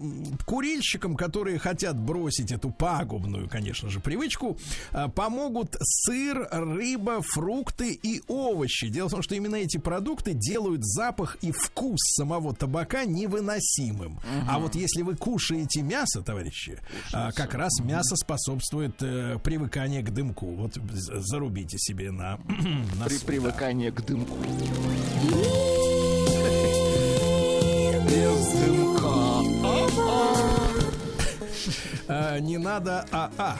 кури 0.45 0.74
курильщикам, 0.75 1.15
которые 1.15 1.57
хотят 1.57 1.97
бросить 1.97 2.51
эту 2.51 2.69
пагубную, 2.69 3.49
конечно 3.49 3.89
же, 3.89 3.99
привычку, 3.99 4.57
а, 4.91 5.07
помогут 5.07 5.77
сыр, 5.81 6.47
рыба, 6.51 7.21
фрукты 7.21 7.93
и 7.93 8.21
овощи. 8.27 8.89
Дело 8.89 9.07
в 9.07 9.11
том, 9.11 9.21
что 9.21 9.35
именно 9.35 9.55
эти 9.55 9.77
продукты 9.77 10.33
делают 10.33 10.83
запах 10.83 11.37
и 11.41 11.51
вкус 11.51 11.99
самого 12.17 12.53
табака 12.53 13.05
невыносимым. 13.05 14.13
Угу. 14.13 14.49
А 14.49 14.59
вот 14.59 14.75
если 14.75 15.01
вы 15.01 15.15
кушаете 15.15 15.81
мясо, 15.81 16.21
товарищи, 16.21 16.79
а, 17.13 17.27
Кушается. 17.31 17.41
как 17.41 17.53
раз 17.53 17.79
мясо 17.79 18.15
способствует 18.15 19.01
э, 19.01 19.39
привыканию 19.43 20.03
к 20.03 20.09
дымку. 20.09 20.47
Вот 20.47 20.75
зарубите 20.75 21.77
себе 21.77 22.11
на, 22.11 22.37
на 22.99 23.05
При 23.05 23.17
привыкании 23.19 23.89
к 23.91 24.01
дымку. 24.01 24.35
Без 28.05 28.47
дымка. 28.53 29.15
А, 32.07 32.39
не 32.39 32.57
надо 32.57 33.05
АА. 33.11 33.57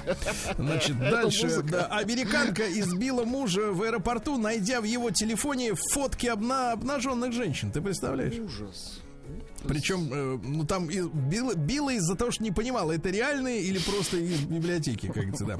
Значит, 0.57 0.99
дальше. 0.99 1.63
Да, 1.63 1.87
американка 1.87 2.63
избила 2.79 3.23
мужа 3.25 3.71
в 3.71 3.81
аэропорту, 3.81 4.37
найдя 4.37 4.81
в 4.81 4.83
его 4.83 5.09
телефоне 5.11 5.73
фотки 5.91 6.27
обна 6.27 6.73
обнаженных 6.73 7.33
женщин. 7.33 7.71
Ты 7.71 7.81
представляешь? 7.81 8.35
Ужас. 8.35 9.01
Причем, 9.67 10.09
э, 10.11 10.39
ну 10.43 10.65
там 10.65 10.87
била, 10.87 11.55
била 11.55 11.89
из-за 11.91 12.15
того, 12.15 12.31
что 12.31 12.43
не 12.43 12.51
понимала, 12.51 12.91
это 12.91 13.09
реальные 13.09 13.61
или 13.61 13.79
просто 13.79 14.17
из 14.17 14.41
библиотеки, 14.41 15.07
как 15.07 15.15
говорится, 15.15 15.45
да. 15.45 15.59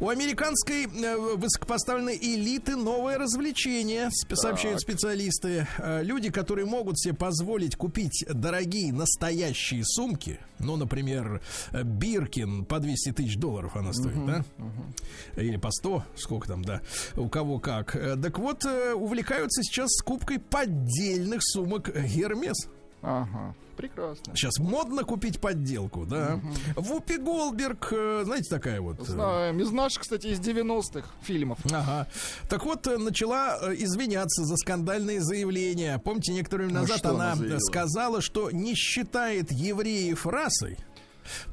У 0.00 0.08
американской 0.08 0.84
э, 0.84 1.16
высокопоставленной 1.36 2.16
элиты 2.16 2.76
новое 2.76 3.18
развлечение, 3.18 4.10
сообщают 4.32 4.80
специалисты. 4.80 5.66
Э, 5.78 6.02
люди, 6.02 6.30
которые 6.30 6.66
могут 6.66 6.98
себе 6.98 7.14
позволить 7.14 7.76
купить 7.76 8.24
дорогие 8.28 8.92
настоящие 8.92 9.84
сумки, 9.84 10.38
ну, 10.58 10.76
например, 10.76 11.40
Биркин 11.72 12.64
по 12.64 12.78
200 12.80 13.12
тысяч 13.12 13.36
долларов 13.36 13.76
она 13.76 13.92
стоит, 13.92 14.16
uh-huh, 14.16 14.26
да? 14.26 14.44
Uh-huh. 14.58 15.42
Или 15.42 15.56
по 15.56 15.70
100, 15.70 16.04
сколько 16.16 16.48
там, 16.48 16.62
да, 16.62 16.82
у 17.16 17.28
кого 17.28 17.58
как. 17.58 17.92
Так 17.92 18.38
вот, 18.38 18.64
увлекаются 18.64 19.62
сейчас 19.62 19.90
скупкой 19.92 20.38
поддельных 20.38 21.40
сумок 21.42 21.90
Гермес. 21.94 22.68
Ага. 23.02 23.54
Прекрасно. 23.76 24.36
Сейчас 24.36 24.58
модно 24.58 25.04
купить 25.04 25.40
подделку, 25.40 26.04
да. 26.04 26.38
Угу. 26.76 26.82
Вупи 26.82 27.16
Голдберг, 27.16 27.88
э, 27.92 28.22
знаете, 28.24 28.50
такая 28.50 28.80
вот. 28.82 29.00
Э, 29.00 29.04
Знаем. 29.04 29.58
Из 29.58 29.70
наших, 29.70 30.02
кстати, 30.02 30.26
из 30.26 30.38
90-х 30.38 31.08
фильмов. 31.22 31.58
Ага. 31.72 32.06
Так 32.50 32.66
вот, 32.66 32.86
э, 32.86 32.98
начала 32.98 33.58
извиняться 33.74 34.44
за 34.44 34.56
скандальные 34.56 35.22
заявления. 35.22 35.98
Помните, 35.98 36.32
некоторое 36.34 36.64
время 36.66 36.80
ну, 36.80 36.86
назад 36.86 37.00
ну, 37.04 37.14
она, 37.14 37.32
она 37.32 37.58
сказала, 37.58 38.20
что 38.20 38.50
не 38.50 38.74
считает 38.74 39.50
евреев 39.50 40.26
расой. 40.26 40.76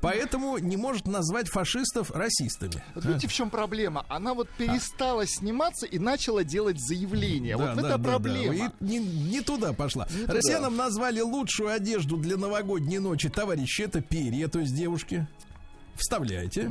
Поэтому 0.01 0.57
не 0.57 0.77
может 0.77 1.07
назвать 1.07 1.49
фашистов 1.49 2.11
расистами. 2.11 2.83
Вот 2.95 3.05
видите, 3.05 3.27
в 3.27 3.33
чем 3.33 3.49
проблема? 3.49 4.05
Она 4.09 4.33
вот 4.33 4.49
перестала 4.49 5.23
а. 5.23 5.27
сниматься 5.27 5.85
и 5.85 5.99
начала 5.99 6.43
делать 6.43 6.79
заявления. 6.79 7.57
Да, 7.57 7.65
вот 7.65 7.75
да, 7.75 7.87
это 7.87 7.97
да, 7.97 8.03
проблема. 8.03 8.55
Да. 8.57 8.73
И 8.79 8.83
не, 8.83 8.99
не 8.99 9.41
туда 9.41 9.73
пошла. 9.73 10.07
Не 10.11 10.25
Россиянам 10.25 10.73
туда. 10.73 10.85
назвали 10.85 11.21
лучшую 11.21 11.71
одежду 11.71 12.17
для 12.17 12.37
новогодней 12.37 12.99
ночи. 12.99 13.29
Товарищи, 13.29 13.81
это 13.81 14.01
перья, 14.01 14.47
то 14.47 14.59
есть 14.59 14.75
девушки 14.75 15.27
вставляйте. 15.97 16.67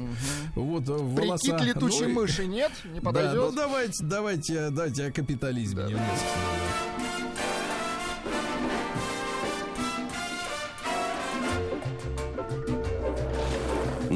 Угу. 0.55 0.63
Вот 0.63 0.89
в 0.89 1.15
волоса. 1.15 1.55
Прикид 1.55 1.75
летучей 1.75 2.07
ну, 2.07 2.21
мыши 2.21 2.47
нет? 2.47 2.73
Не 2.85 3.01
подойдет? 3.01 3.33
Да, 3.33 3.39
ну 3.39 3.53
давайте, 3.53 4.05
давайте, 4.05 4.71
давайте 4.71 5.07
о 5.07 5.13
капитализме 5.13 5.83
да. 5.83 5.89
немножко. 5.89 6.27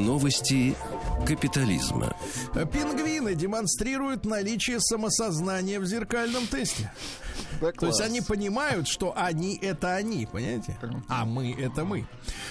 Новости 0.01 0.75
капитализма. 1.27 2.15
Пингвины 2.73 3.35
демонстрируют 3.35 4.25
наличие 4.25 4.79
самосознания 4.79 5.79
в 5.79 5.85
зеркальном 5.85 6.47
тесте. 6.47 6.91
Да, 7.59 7.71
То 7.71 7.87
есть 7.87 8.01
они 8.01 8.21
понимают, 8.21 8.87
что 8.87 9.13
они 9.15 9.57
это 9.61 9.95
они, 9.95 10.25
понимаете? 10.25 10.77
А 11.07 11.25
мы 11.25 11.53
это 11.53 11.85
мы. 11.85 12.05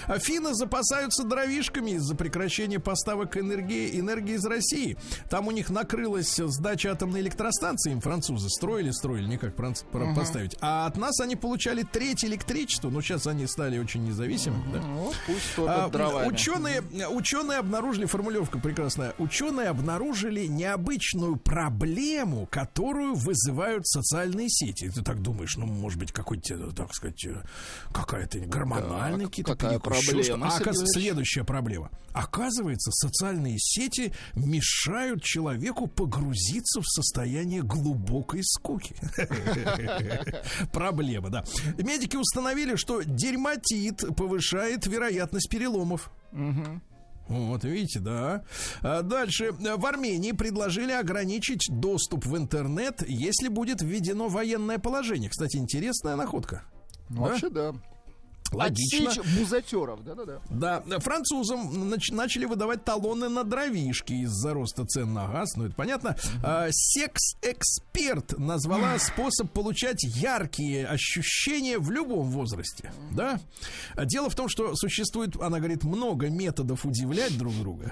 А 0.07 0.19
финны 0.19 0.53
запасаются 0.53 1.23
дровишками 1.23 1.91
из-за 1.91 2.15
прекращения 2.15 2.79
поставок 2.79 3.37
энергии, 3.37 3.99
энергии 3.99 4.35
из 4.35 4.45
России. 4.45 4.97
Там 5.29 5.47
у 5.47 5.51
них 5.51 5.69
накрылась 5.69 6.35
сдача 6.35 6.91
атомной 6.91 7.21
электростанции. 7.21 7.91
Им 7.91 8.01
французы 8.01 8.49
строили, 8.49 8.91
строили, 8.91 9.27
никак 9.27 9.55
uh-huh. 9.55 10.15
поставить. 10.15 10.55
А 10.61 10.85
от 10.85 10.97
нас 10.97 11.19
они 11.19 11.35
получали 11.35 11.83
треть 11.83 12.25
электричества. 12.25 12.89
Но 12.89 13.01
сейчас 13.01 13.27
они 13.27 13.47
стали 13.47 13.77
очень 13.79 14.03
независимыми. 14.03 14.73
Да? 14.73 14.81
Ну, 14.81 15.13
пусть 15.25 15.53
а, 15.57 16.25
ученые, 16.27 16.81
ученые 17.09 17.59
обнаружили, 17.59 18.05
формулировка 18.05 18.59
прекрасная, 18.59 19.13
ученые 19.17 19.69
обнаружили 19.69 20.45
необычную 20.47 21.37
проблему, 21.37 22.47
которую 22.49 23.15
вызывают 23.15 23.87
социальные 23.87 24.49
сети. 24.49 24.90
Ты 24.93 25.01
так 25.01 25.21
думаешь, 25.21 25.55
ну, 25.57 25.65
может 25.65 25.99
быть, 25.99 26.11
какой-то, 26.11 26.71
так 26.73 26.93
сказать, 26.93 27.25
э, 27.25 27.43
какая-то 27.93 28.39
гормональная 28.39 29.25
какие-то 29.27 29.55
какая 29.55 29.79
проблема, 29.79 30.47
А 30.47 30.57
оказывается, 30.57 30.99
следующая 30.99 31.43
проблема. 31.43 31.89
Оказывается, 32.13 32.91
социальные 32.91 33.57
сети 33.59 34.13
мешают 34.35 35.23
человеку 35.23 35.87
погрузиться 35.87 36.81
в 36.81 36.87
состояние 36.87 37.61
глубокой 37.61 38.41
скуки. 38.43 38.95
Проблема, 40.71 41.29
да. 41.29 41.45
Медики 41.77 42.17
установили, 42.17 42.75
что 42.75 43.01
дерьматит 43.01 44.03
повышает 44.15 44.85
вероятность 44.87 45.49
переломов. 45.49 46.11
Вот, 47.31 47.63
видите, 47.63 47.99
да. 47.99 48.43
А 48.81 49.01
дальше. 49.01 49.51
В 49.53 49.85
Армении 49.85 50.33
предложили 50.33 50.91
ограничить 50.91 51.67
доступ 51.69 52.25
в 52.25 52.37
интернет, 52.37 53.03
если 53.07 53.47
будет 53.47 53.81
введено 53.81 54.27
военное 54.27 54.79
положение. 54.79 55.29
Кстати, 55.29 55.57
интересная 55.57 56.15
находка. 56.15 56.63
Ну, 57.09 57.21
вообще, 57.21 57.49
да. 57.49 57.73
Логично. 58.51 59.09
Отсечь 59.09 59.23
бузатеров, 59.37 60.03
да-да-да. 60.03 60.41
Да, 60.49 60.99
французам 60.99 61.91
нач- 61.93 62.13
начали 62.13 62.45
выдавать 62.45 62.83
талоны 62.83 63.29
на 63.29 63.43
дровишки 63.43 64.13
из-за 64.13 64.53
роста 64.53 64.85
цен 64.85 65.13
на 65.13 65.27
газ, 65.27 65.55
ну 65.55 65.65
это 65.65 65.75
понятно. 65.75 66.17
А, 66.43 66.67
секс-эксперт 66.71 68.37
назвала 68.37 68.97
способ 68.99 69.51
получать 69.51 70.03
яркие 70.03 70.85
ощущения 70.87 71.77
в 71.79 71.91
любом 71.91 72.29
возрасте, 72.29 72.91
да. 73.11 73.39
Дело 73.97 74.29
в 74.29 74.35
том, 74.35 74.49
что 74.49 74.75
существует, 74.75 75.35
она 75.41 75.59
говорит, 75.59 75.83
много 75.83 76.29
методов 76.29 76.85
удивлять 76.85 77.37
друг 77.37 77.53
друга. 77.55 77.91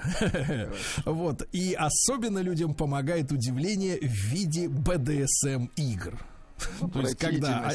Вот, 1.04 1.46
и 1.52 1.74
особенно 1.74 2.38
людям 2.38 2.74
помогает 2.74 3.32
удивление 3.32 3.98
в 3.98 4.04
виде 4.12 4.68
БДСМ-игр. 4.68 6.18
То 6.92 7.00
есть, 7.00 7.16
когда... 7.16 7.72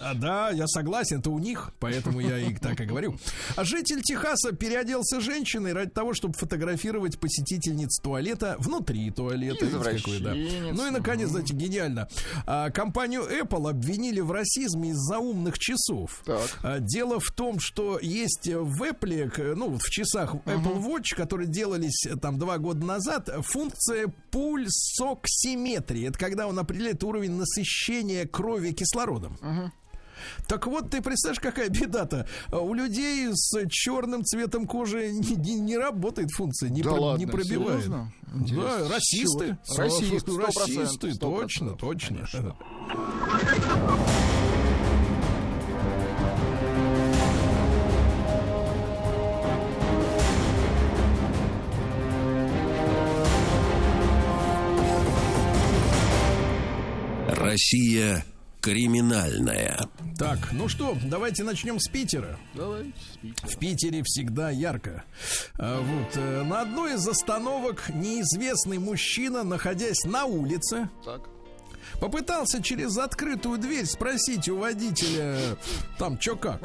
А, 0.00 0.14
да, 0.14 0.50
я 0.50 0.66
согласен, 0.66 1.20
это 1.20 1.30
у 1.30 1.38
них, 1.38 1.70
поэтому 1.78 2.20
я 2.20 2.38
и 2.38 2.54
так 2.54 2.80
и 2.80 2.84
говорю. 2.84 3.16
А 3.56 3.64
житель 3.64 4.02
Техаса 4.02 4.52
переоделся 4.52 5.20
женщиной 5.20 5.72
ради 5.72 5.90
того, 5.90 6.14
чтобы 6.14 6.34
фотографировать 6.34 7.18
посетительниц 7.18 8.00
туалета 8.00 8.56
внутри 8.58 9.10
туалета. 9.10 9.66
Какой, 9.66 10.20
да. 10.20 10.34
Ну 10.34 10.86
и, 10.86 10.90
наконец, 10.90 11.28
знаете, 11.30 11.54
гениально. 11.54 12.08
А, 12.46 12.70
компанию 12.70 13.22
Apple 13.22 13.68
обвинили 13.70 14.20
в 14.20 14.32
расизме 14.32 14.90
из-за 14.90 15.18
умных 15.18 15.58
часов. 15.58 16.22
А, 16.62 16.78
дело 16.78 17.20
в 17.20 17.30
том, 17.32 17.58
что 17.60 17.98
есть 18.00 18.46
в 18.46 18.82
Apple, 18.82 19.54
ну, 19.54 19.78
в 19.78 19.90
часах 19.90 20.34
Apple 20.46 20.82
Watch, 20.82 21.14
которые 21.16 21.48
делались 21.48 22.06
э, 22.06 22.16
там 22.16 22.38
два 22.38 22.58
года 22.58 22.84
назад, 22.84 23.30
функция 23.42 24.12
пульсоксиметрии. 24.30 26.08
Это 26.08 26.18
когда 26.18 26.46
он 26.46 26.58
определяет 26.58 27.02
уровень 27.04 27.32
насыщения 27.32 28.19
насыщение 28.20 28.26
крови 28.26 28.72
кислородом. 28.72 29.36
Угу. 29.40 29.70
Так 30.46 30.66
вот, 30.66 30.90
ты 30.90 31.00
представляешь, 31.00 31.40
какая 31.40 31.68
беда-то? 31.70 32.26
У 32.52 32.74
людей 32.74 33.28
с 33.32 33.66
черным 33.68 34.24
цветом 34.24 34.66
кожи 34.66 35.10
не, 35.12 35.34
не, 35.36 35.60
не 35.60 35.78
работает 35.78 36.30
функция, 36.36 36.68
не, 36.68 36.82
да 36.82 36.90
про, 36.90 37.00
ладно, 37.00 37.24
не 37.24 37.26
пробивает. 37.26 37.84
Серьезно? 37.84 38.12
Да, 38.32 38.88
расисты. 38.88 39.58
Расисты, 39.76 40.32
расисты, 40.36 41.18
точно, 41.18 41.74
точно. 41.74 42.26
Конечно. 42.30 42.56
Россия 57.50 58.24
криминальная. 58.60 59.80
Так, 60.16 60.52
ну 60.52 60.68
что, 60.68 60.96
давайте 61.04 61.42
начнем 61.42 61.80
с 61.80 61.88
Питера. 61.88 62.38
Давайте 62.54 62.92
с 63.12 63.16
Питера. 63.16 63.48
В 63.48 63.58
Питере 63.58 64.02
всегда 64.04 64.50
ярко. 64.50 65.02
А, 65.58 65.80
вот 65.80 66.16
э, 66.16 66.42
на 66.44 66.60
одной 66.60 66.94
из 66.94 67.08
остановок 67.08 67.90
неизвестный 67.92 68.78
мужчина, 68.78 69.42
находясь 69.42 70.04
на 70.04 70.26
улице, 70.26 70.90
так 71.04 71.28
Попытался 72.00 72.62
через 72.62 72.96
открытую 72.96 73.58
дверь 73.58 73.86
спросить 73.86 74.48
у 74.48 74.56
водителя 74.56 75.36
там 75.98 76.20
что 76.20 76.36
как. 76.36 76.60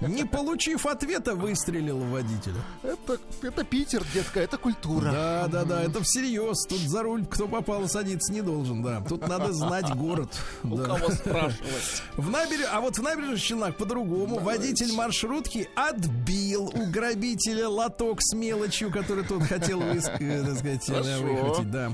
Не 0.00 0.24
получив 0.24 0.86
ответа, 0.86 1.34
выстрелил 1.34 1.98
в 1.98 2.10
водителя. 2.10 2.62
Это, 2.82 3.18
это 3.42 3.64
Питер, 3.64 4.02
детка, 4.14 4.40
это 4.40 4.56
культура. 4.56 5.12
Да, 5.12 5.48
да, 5.48 5.64
да, 5.64 5.82
это 5.82 6.02
всерьез. 6.02 6.64
Тут 6.66 6.78
за 6.78 7.02
руль 7.02 7.26
кто 7.26 7.46
попал 7.46 7.86
садиться 7.86 8.32
не 8.32 8.40
должен, 8.40 8.82
да. 8.82 9.02
Тут 9.06 9.28
надо 9.28 9.52
знать 9.52 9.94
город. 9.94 10.30
У 10.64 10.76
да. 10.76 10.84
кого 10.84 11.10
спрашивать. 11.10 12.02
В 12.16 12.30
набер... 12.30 12.60
А 12.72 12.80
вот 12.80 12.96
в 12.96 13.02
набережных 13.02 13.42
Челнах 13.42 13.76
по-другому. 13.76 14.38
Водитель 14.38 14.92
маршрутки 14.94 15.68
отбил 15.76 16.72
у 16.74 16.86
грабителя 16.90 17.68
лоток 17.68 18.22
с 18.22 18.34
мелочью, 18.34 18.90
который 18.90 19.24
тот 19.24 19.42
хотел 19.42 19.80
выс... 19.80 20.06
Э, 20.08 20.44
так 20.44 20.58
сказать, 20.58 21.20
выхватить. 21.20 21.70
Да. 21.70 21.92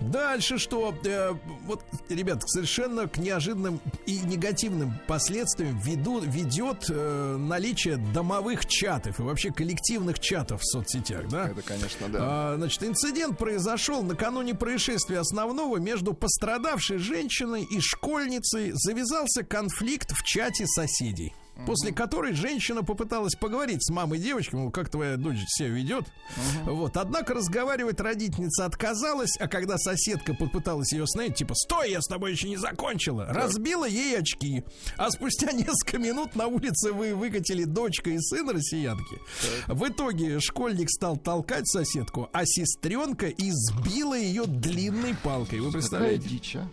Дальше 0.00 0.58
что? 0.58 0.92
Э, 1.04 1.34
вот, 1.76 2.10
ребят, 2.10 2.42
совершенно 2.46 3.08
к 3.08 3.18
неожиданным 3.18 3.80
и 4.06 4.18
негативным 4.18 4.94
последствиям 5.06 5.78
веду, 5.78 6.20
ведет 6.20 6.86
э, 6.88 7.36
наличие 7.38 7.96
домовых 7.96 8.66
чатов 8.66 9.18
и 9.20 9.22
вообще 9.22 9.52
коллективных 9.52 10.18
чатов 10.20 10.60
в 10.62 10.66
соцсетях, 10.66 11.28
да? 11.28 11.48
Это, 11.48 11.62
конечно, 11.62 12.08
да. 12.08 12.18
А, 12.20 12.56
значит, 12.56 12.82
инцидент 12.82 13.38
произошел 13.38 14.02
накануне 14.02 14.54
происшествия 14.54 15.18
основного 15.18 15.78
между 15.78 16.14
пострадавшей 16.14 16.98
женщиной 16.98 17.64
и 17.64 17.80
школьницей 17.80 18.70
завязался 18.74 19.42
конфликт 19.42 20.12
в 20.12 20.22
чате 20.24 20.66
соседей. 20.66 21.32
После 21.64 21.92
которой 21.92 22.34
женщина 22.34 22.82
попыталась 22.82 23.34
поговорить 23.34 23.84
с 23.84 23.90
мамой 23.90 24.18
девочки, 24.18 24.54
мол, 24.54 24.70
как 24.70 24.90
твоя 24.90 25.16
дочь 25.16 25.38
себя 25.46 25.68
ведет. 25.68 26.04
uh 26.04 26.72
Вот, 26.72 26.96
однако 26.96 27.34
разговаривать 27.34 28.00
родительница 28.00 28.66
отказалась, 28.66 29.36
а 29.38 29.48
когда 29.48 29.78
соседка 29.78 30.34
попыталась 30.34 30.92
ее 30.92 31.04
остановить, 31.04 31.36
типа, 31.36 31.54
стой, 31.54 31.92
я 31.92 32.02
с 32.02 32.06
тобой 32.06 32.32
еще 32.32 32.48
не 32.48 32.56
закончила, 32.56 33.24
так. 33.24 33.36
разбила 33.36 33.86
ей 33.86 34.18
очки. 34.18 34.64
А 34.96 35.10
спустя 35.10 35.52
несколько 35.52 35.98
минут 35.98 36.36
на 36.36 36.46
улице 36.46 36.92
вы 36.92 37.14
выкатили 37.14 37.64
дочка 37.64 38.10
и 38.10 38.18
сын 38.18 38.48
россиянки. 38.50 39.18
Так. 39.66 39.76
В 39.76 39.88
итоге 39.88 40.40
школьник 40.40 40.90
стал 40.90 41.16
толкать 41.16 41.66
соседку, 41.68 42.28
а 42.32 42.44
сестренка 42.44 43.28
избила 43.28 44.16
ее 44.16 44.44
длинной 44.46 45.14
палкой. 45.22 45.60
Вы 45.60 45.72
представляете? 45.72 46.22
Какая 46.22 46.38
дичь, 46.38 46.56
а? 46.56 46.68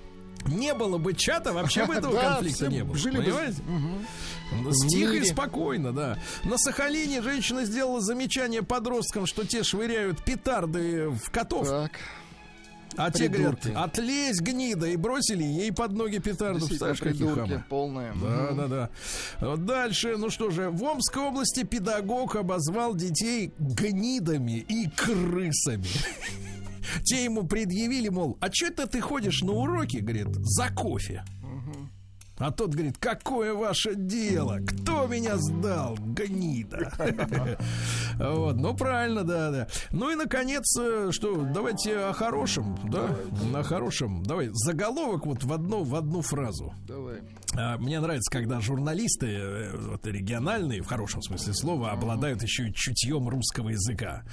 Не 0.48 0.74
было 0.74 0.98
бы 0.98 1.14
чата, 1.14 1.54
вообще 1.54 1.86
бы 1.86 1.94
этого 1.96 2.20
конфликта 2.20 2.68
не 2.68 2.84
было. 2.84 2.98
Жили 2.98 3.18
понимаете? 3.18 3.62
Тихо 4.89 5.14
и 5.14 5.26
спокойно, 5.26 5.94
да. 5.94 6.18
На 6.44 6.58
Сахалине 6.58 7.22
женщина 7.22 7.66
сделала 7.66 8.02
замечание 8.02 8.62
подросткам, 8.62 9.26
что 9.26 9.46
те 9.46 9.64
швыряют 9.64 10.24
петарды 10.24 11.10
в 11.10 11.32
котов. 11.32 11.68
Так. 11.68 11.91
А 12.96 13.10
те 13.10 13.28
говорят, 13.28 13.66
отлезь, 13.76 14.39
гнида, 14.39 14.88
и 14.88 14.96
бросили 14.96 15.44
ей 15.44 15.72
под 15.72 15.94
ноги 15.94 16.20
петарду. 16.20 16.68
Представляешь, 16.68 17.00
какие 17.00 17.28
хамы. 17.28 17.64
полные. 17.68 18.14
Да, 18.22 18.52
да, 18.52 18.68
да. 18.68 18.89
Вот 19.39 19.66
дальше, 19.66 20.16
ну 20.18 20.30
что 20.30 20.52
же, 20.52 20.70
в 20.70 20.84
Омской 20.84 21.24
области 21.24 21.64
педагог 21.64 22.36
обозвал 22.36 22.94
детей 22.94 23.52
гнидами 23.58 24.60
и 24.60 24.88
крысами. 24.89 25.88
Те 27.04 27.24
ему 27.24 27.48
предъявили, 27.48 28.10
мол, 28.10 28.38
а 28.42 28.52
что 28.52 28.68
это 28.68 28.88
ты 28.88 29.02
ходишь 29.02 29.42
на 29.42 29.54
уроки, 29.54 29.98
говорит, 29.98 30.28
за 30.36 30.70
кофе? 30.70 31.24
А 32.38 32.52
тот 32.52 32.72
говорит, 32.72 32.98
какое 32.98 33.54
ваше 33.54 33.96
дело? 33.96 34.60
Кто 34.66 35.06
меня 35.08 35.38
сдал? 35.38 35.96
Гнида. 36.00 36.92
Вот, 38.20 38.58
ну 38.58 38.76
правильно, 38.76 39.24
да, 39.24 39.50
да. 39.50 39.68
Ну 39.92 40.12
и 40.12 40.16
наконец, 40.16 40.64
э, 40.80 41.10
что, 41.12 41.36
давайте 41.52 41.98
о 41.98 42.14
хорошем, 42.14 42.78
да? 42.84 43.10
На 43.52 43.64
хорошем. 43.64 44.22
Давай, 44.22 44.50
заголовок 44.54 45.26
вот 45.26 45.44
в 45.44 45.52
одну, 45.52 45.84
в 45.84 45.96
одну 45.96 46.22
фразу. 46.22 46.76
Давай. 46.88 47.22
А, 47.58 47.78
мне 47.80 48.00
нравится, 48.00 48.32
когда 48.32 48.62
журналисты, 48.62 49.28
э, 49.28 49.78
вот 49.78 50.06
региональные, 50.06 50.84
в 50.84 50.86
хорошем 50.86 51.24
смысле 51.24 51.54
слова, 51.56 51.92
обладают 51.92 52.44
еще 52.44 52.68
и 52.68 52.74
чутьем 52.74 53.28
русского 53.28 53.70
языка. 53.70 54.24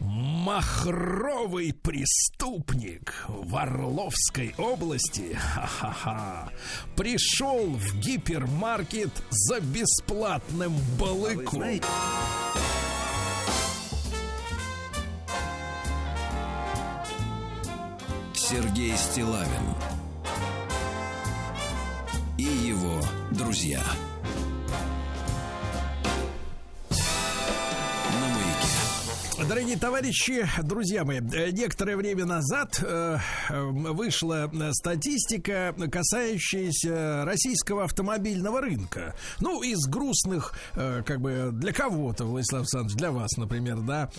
Махровый 0.00 1.72
преступник 1.72 3.12
в 3.26 3.56
Орловской 3.56 4.54
области 4.56 5.36
ха-ха-ха, 5.36 6.48
пришел 6.94 7.35
в 7.44 7.98
гипермаркет 8.00 9.10
за 9.28 9.60
бесплатным 9.60 10.72
балыком. 10.98 11.62
Сергей 18.32 18.96
Стилавин 18.96 19.74
и 22.38 22.44
его 22.44 23.02
друзья. 23.32 23.82
Дорогие 29.38 29.76
товарищи, 29.76 30.48
друзья 30.62 31.04
мои, 31.04 31.20
некоторое 31.20 31.96
время 31.96 32.24
назад 32.24 32.82
э, 32.82 33.18
вышла 33.50 34.50
статистика, 34.72 35.74
касающаяся 35.92 37.22
российского 37.26 37.84
автомобильного 37.84 38.62
рынка. 38.62 39.14
Ну, 39.40 39.62
из 39.62 39.86
грустных, 39.86 40.54
э, 40.74 41.02
как 41.04 41.20
бы, 41.20 41.50
для 41.52 41.74
кого-то, 41.74 42.24
Владислав 42.24 42.62
Александрович, 42.62 42.96
для 42.96 43.10
вас, 43.10 43.36
например, 43.36 43.76
да, 43.80 44.10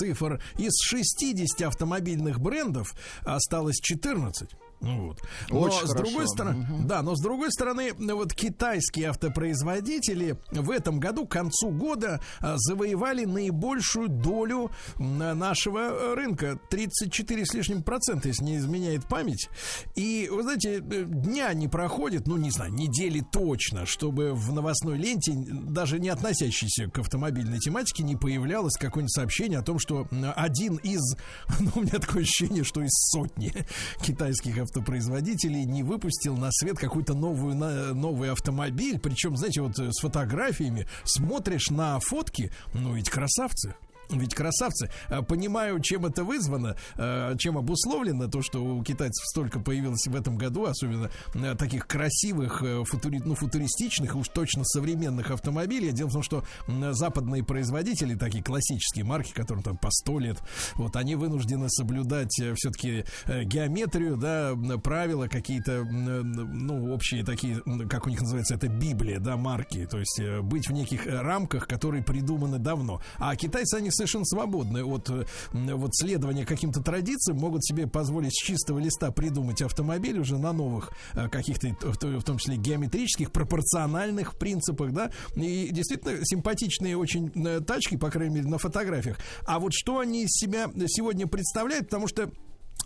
цифр. 0.00 0.42
Из 0.58 0.72
60 0.82 1.62
автомобильных 1.62 2.40
брендов 2.40 2.94
осталось 3.24 3.76
14. 3.80 4.50
Ну 4.80 5.08
вот. 5.08 5.22
Но 5.48 5.60
Очень 5.60 5.86
с 5.86 5.92
хорошо. 5.92 6.04
другой 6.04 6.28
стороны, 6.28 6.62
угу. 6.62 6.86
да, 6.86 7.02
но 7.02 7.16
с 7.16 7.20
другой 7.20 7.50
стороны, 7.50 7.92
вот 7.94 8.34
китайские 8.34 9.08
автопроизводители 9.08 10.38
в 10.52 10.70
этом 10.70 11.00
году 11.00 11.26
к 11.26 11.32
концу 11.32 11.70
года 11.70 12.20
а, 12.40 12.54
завоевали 12.58 13.24
наибольшую 13.24 14.08
долю 14.08 14.70
нашего 14.98 16.14
рынка 16.14 16.58
34 16.70 17.46
с 17.46 17.54
лишним 17.54 17.82
процента, 17.82 18.28
если 18.28 18.44
не 18.44 18.56
изменяет 18.58 19.08
память. 19.08 19.48
И 19.94 20.28
вы 20.30 20.42
знаете, 20.42 20.76
э, 20.78 21.04
дня 21.04 21.52
не 21.54 21.68
проходит, 21.68 22.26
ну 22.26 22.36
не 22.36 22.50
знаю, 22.50 22.72
недели 22.72 23.20
точно, 23.20 23.86
чтобы 23.86 24.32
в 24.34 24.52
новостной 24.52 24.98
ленте, 24.98 25.32
даже 25.34 25.98
не 25.98 26.08
относящейся 26.08 26.88
к 26.88 26.98
автомобильной 26.98 27.58
тематике, 27.58 28.02
не 28.02 28.16
появлялось 28.16 28.74
какое-нибудь 28.74 29.12
сообщение 29.12 29.58
о 29.58 29.62
том, 29.62 29.78
что 29.78 30.06
один 30.36 30.76
из, 30.76 31.16
ну 31.60 31.70
у 31.76 31.80
меня 31.80 31.98
такое 31.98 32.22
ощущение, 32.22 32.64
что 32.64 32.82
из 32.82 32.92
сотни 32.92 33.52
китайских 34.02 34.58
автопроизводителей 34.66 35.64
не 35.64 35.82
выпустил 35.82 36.36
на 36.36 36.50
свет 36.52 36.78
какой-то 36.78 37.14
новую, 37.14 37.54
новый 37.94 38.30
автомобиль. 38.30 38.98
Причем, 38.98 39.36
знаете, 39.36 39.62
вот 39.62 39.78
с 39.78 40.00
фотографиями 40.00 40.86
смотришь 41.04 41.70
на 41.70 41.98
фотки, 42.00 42.52
ну 42.74 42.94
ведь 42.94 43.08
красавцы. 43.08 43.74
Ведь 44.10 44.34
красавцы, 44.34 44.90
э, 45.08 45.22
понимаю, 45.22 45.80
чем 45.80 46.06
это 46.06 46.24
вызвано, 46.24 46.76
э, 46.96 47.34
чем 47.38 47.58
обусловлено 47.58 48.28
то, 48.28 48.42
что 48.42 48.64
у 48.64 48.82
китайцев 48.82 49.24
столько 49.26 49.60
появилось 49.60 50.06
в 50.06 50.14
этом 50.14 50.36
году, 50.36 50.66
особенно 50.66 51.10
э, 51.34 51.54
таких 51.56 51.86
красивых, 51.86 52.62
футури, 52.84 53.20
ну, 53.24 53.34
футуристичных, 53.34 54.14
уж 54.14 54.28
точно 54.28 54.64
современных 54.64 55.30
автомобилей. 55.30 55.92
Дело 55.92 56.08
в 56.08 56.12
том, 56.12 56.22
что 56.22 56.44
западные 56.92 57.44
производители, 57.44 58.14
такие 58.14 58.42
классические 58.44 59.04
марки, 59.04 59.32
которым 59.32 59.62
там 59.62 59.76
по 59.76 59.90
сто 59.90 60.18
лет, 60.18 60.38
вот 60.74 60.96
они 60.96 61.16
вынуждены 61.16 61.68
соблюдать 61.68 62.32
все-таки 62.56 63.04
геометрию, 63.26 64.16
да, 64.16 64.54
правила 64.78 65.26
какие-то, 65.28 65.84
ну, 65.84 66.92
общие 66.92 67.24
такие, 67.24 67.60
как 67.88 68.06
у 68.06 68.10
них 68.10 68.20
называется, 68.20 68.54
это 68.54 68.68
Библия, 68.68 69.18
да, 69.18 69.36
марки, 69.36 69.86
то 69.86 69.98
есть 69.98 70.20
быть 70.42 70.68
в 70.68 70.72
неких 70.72 71.06
рамках, 71.06 71.66
которые 71.66 72.02
придуманы 72.02 72.58
давно. 72.58 73.00
А 73.16 73.34
китайцы, 73.36 73.74
они 73.76 73.90
совершенно 73.96 74.24
свободны 74.24 74.84
от 74.84 75.10
вот 75.52 75.90
следования 75.94 76.44
каким-то 76.44 76.82
традициям, 76.82 77.38
могут 77.38 77.64
себе 77.64 77.86
позволить 77.86 78.32
с 78.32 78.42
чистого 78.42 78.78
листа 78.78 79.10
придумать 79.10 79.62
автомобиль 79.62 80.18
уже 80.18 80.38
на 80.38 80.52
новых 80.52 80.90
э, 81.14 81.28
каких-то, 81.28 81.68
в 81.80 82.22
том 82.22 82.38
числе 82.38 82.56
геометрических, 82.56 83.32
пропорциональных 83.32 84.36
принципах, 84.38 84.92
да, 84.92 85.10
и 85.34 85.68
действительно 85.70 86.18
симпатичные 86.24 86.96
очень 86.96 87.30
э, 87.34 87.60
тачки, 87.60 87.96
по 87.96 88.10
крайней 88.10 88.36
мере, 88.36 88.48
на 88.48 88.58
фотографиях. 88.58 89.18
А 89.46 89.58
вот 89.58 89.72
что 89.74 89.98
они 89.98 90.24
из 90.24 90.30
себя 90.30 90.68
сегодня 90.86 91.26
представляют, 91.26 91.86
потому 91.86 92.08
что 92.08 92.30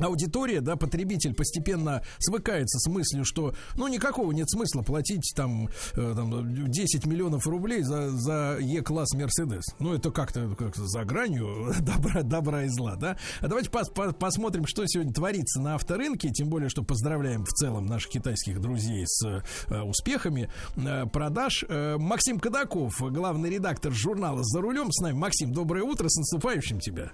аудитория, 0.01 0.61
да, 0.61 0.77
потребитель 0.77 1.35
постепенно 1.35 2.03
свыкается 2.19 2.79
с 2.79 2.89
мыслью, 2.89 3.25
что, 3.25 3.55
ну, 3.77 3.89
никакого 3.89 4.33
нет 4.33 4.51
смысла 4.51 4.83
платить 4.83 5.33
там, 5.37 5.69
э, 5.95 6.13
там 6.15 6.71
10 6.71 7.07
миллионов 7.07 7.47
рублей 7.47 7.83
за, 7.83 8.11
за 8.11 8.59
Е-класс 8.61 9.13
Мерседес. 9.15 9.65
Ну, 9.79 9.95
это 9.95 10.11
как-то 10.11 10.55
как 10.57 10.77
за 10.77 11.05
гранью 11.05 11.73
добра, 11.81 12.23
добра 12.23 12.65
и 12.65 12.69
зла, 12.69 12.97
да. 12.97 13.17
А 13.41 13.49
давайте 13.49 13.71
пос, 13.71 13.89
по, 13.91 14.13
посмотрим, 14.13 14.67
что 14.67 14.85
сегодня 14.87 15.13
творится 15.13 15.61
на 15.61 15.75
авторынке, 15.75 16.31
тем 16.31 16.49
более, 16.49 16.69
что 16.69 16.83
поздравляем 16.83 17.45
в 17.45 17.51
целом 17.51 17.87
наших 17.87 18.11
китайских 18.11 18.61
друзей 18.61 19.05
с 19.07 19.43
э, 19.69 19.81
успехами 19.83 20.51
э, 20.77 21.07
продаж. 21.07 21.65
Э, 21.69 21.97
Максим 21.99 22.39
Кадаков, 22.39 23.01
главный 23.01 23.51
редактор 23.51 23.93
журнала 23.93 24.43
«За 24.43 24.61
рулем» 24.61 24.91
с 24.91 25.01
нами. 25.01 25.17
Максим, 25.17 25.53
доброе 25.53 25.83
утро, 25.83 26.09
с 26.09 26.17
наступающим 26.17 26.81
тебя. 26.81 27.13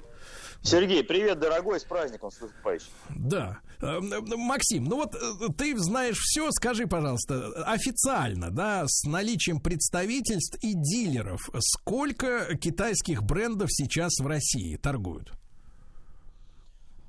Сергей, 0.67 1.05
привет, 1.05 1.39
дорогой, 1.39 1.79
с 1.79 1.85
праздником 1.85 2.33
с 2.33 2.41
наступающим. 2.41 2.89
Да. 3.11 3.61
Э, 3.81 4.01
Максим, 4.01 4.85
ну 4.87 4.97
вот 4.97 5.15
э, 5.15 5.19
ты 5.57 5.79
знаешь 5.79 6.19
все, 6.19 6.51
скажи, 6.51 6.89
пожалуйста, 6.89 7.53
официально, 7.67 8.51
да, 8.51 8.83
с 8.89 9.05
наличием 9.05 9.61
представительств 9.61 10.59
и 10.65 10.75
дилеров, 10.75 11.49
сколько 11.61 12.57
китайских 12.57 13.23
брендов 13.23 13.69
сейчас 13.71 14.19
в 14.19 14.27
России 14.27 14.75
торгуют? 14.75 15.31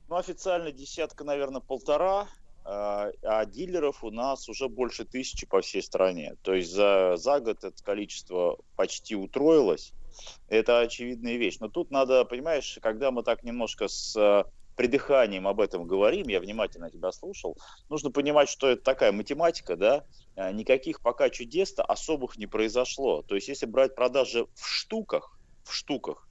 Ну, 0.07 0.17
официально 0.17 0.71
десятка, 0.71 1.23
наверное, 1.23 1.61
полтора, 1.61 2.27
а, 2.63 3.09
а 3.23 3.45
дилеров 3.45 4.03
у 4.03 4.11
нас 4.11 4.47
уже 4.49 4.69
больше 4.69 5.03
тысячи 5.03 5.47
по 5.47 5.61
всей 5.61 5.81
стране. 5.81 6.35
То 6.43 6.53
есть 6.53 6.71
за, 6.71 7.15
за 7.15 7.39
год 7.39 7.63
это 7.63 7.83
количество 7.83 8.59
почти 8.75 9.15
утроилось. 9.15 9.93
Это 10.47 10.79
очевидная 10.79 11.37
вещь. 11.37 11.57
Но 11.59 11.67
тут 11.67 11.91
надо, 11.91 12.25
понимаешь, 12.25 12.77
когда 12.81 13.11
мы 13.11 13.23
так 13.23 13.43
немножко 13.43 13.87
с 13.87 14.15
э, 14.15 14.43
придыханием 14.77 15.47
об 15.47 15.59
этом 15.59 15.85
говорим, 15.85 16.27
я 16.29 16.39
внимательно 16.39 16.89
тебя 16.89 17.11
слушал, 17.11 17.57
нужно 17.89 18.11
понимать, 18.11 18.47
что 18.47 18.69
это 18.69 18.83
такая 18.83 19.11
математика, 19.11 19.75
да, 19.75 20.05
э, 20.35 20.51
никаких 20.53 21.01
пока 21.01 21.29
чудес-то 21.29 21.83
особых 21.83 22.37
не 22.37 22.45
произошло. 22.45 23.23
То 23.23 23.35
есть 23.35 23.49
если 23.49 23.65
брать 23.65 23.95
продажи 23.95 24.45
в 24.53 24.65
штуках, 24.65 25.37
в 25.63 25.73
штуках, 25.73 26.27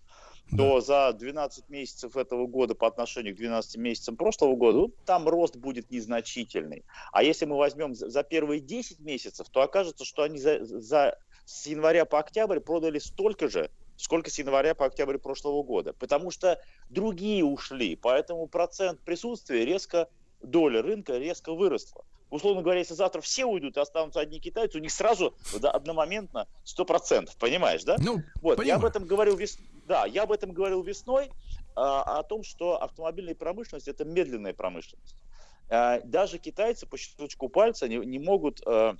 да. 0.50 0.58
то 0.58 0.80
за 0.80 1.12
12 1.12 1.68
месяцев 1.68 2.16
этого 2.16 2.46
года 2.46 2.74
по 2.74 2.86
отношению 2.86 3.34
к 3.34 3.38
12 3.38 3.76
месяцам 3.78 4.16
прошлого 4.16 4.54
года, 4.54 4.78
ну, 4.78 4.94
там 5.04 5.28
рост 5.28 5.56
будет 5.56 5.90
незначительный. 5.90 6.84
А 7.12 7.24
если 7.24 7.46
мы 7.46 7.56
возьмем 7.56 7.94
за 7.94 8.22
первые 8.22 8.60
10 8.60 9.00
месяцев, 9.00 9.48
то 9.50 9.62
окажется, 9.62 10.04
что 10.04 10.22
они 10.22 10.38
за, 10.38 10.64
за 10.64 11.18
с 11.46 11.66
января 11.66 12.04
по 12.04 12.18
октябрь 12.18 12.60
продали 12.60 12.98
столько 12.98 13.48
же, 13.48 13.70
сколько 13.96 14.30
с 14.30 14.38
января 14.38 14.74
по 14.74 14.84
октябрь 14.84 15.16
прошлого 15.16 15.62
года. 15.62 15.94
Потому 15.94 16.30
что 16.30 16.60
другие 16.90 17.44
ушли, 17.44 17.96
поэтому 17.96 18.46
процент 18.46 19.00
присутствия 19.00 19.64
резко, 19.64 20.08
доля 20.42 20.82
рынка 20.82 21.16
резко 21.16 21.54
выросла. 21.54 22.04
Условно 22.28 22.62
говоря, 22.62 22.80
если 22.80 22.94
завтра 22.94 23.20
все 23.20 23.44
уйдут 23.44 23.76
и 23.76 23.80
останутся 23.80 24.18
одни 24.18 24.40
китайцы, 24.40 24.78
у 24.78 24.80
них 24.80 24.90
сразу 24.90 25.34
да, 25.60 25.70
одномоментно 25.70 26.48
100%, 26.64 27.30
понимаешь, 27.38 27.84
да? 27.84 27.96
Ну, 28.00 28.18
вот, 28.42 28.62
я 28.64 28.74
об 28.74 28.84
этом 28.84 29.06
говорил 29.06 29.36
вес... 29.36 29.58
да, 29.86 30.06
я 30.06 30.24
об 30.24 30.32
этом 30.32 30.50
говорил 30.50 30.82
весной, 30.82 31.30
а, 31.76 32.18
о 32.18 32.22
том, 32.24 32.42
что 32.42 32.82
автомобильная 32.82 33.36
промышленность 33.36 33.86
это 33.86 34.04
медленная 34.04 34.54
промышленность. 34.54 35.14
А, 35.68 36.00
даже 36.00 36.38
китайцы 36.38 36.86
по 36.86 36.98
щелчку 36.98 37.48
пальца 37.48 37.86
не, 37.86 37.98
не 37.98 38.18
могут 38.18 38.60
а, 38.66 38.90
а, 38.90 38.96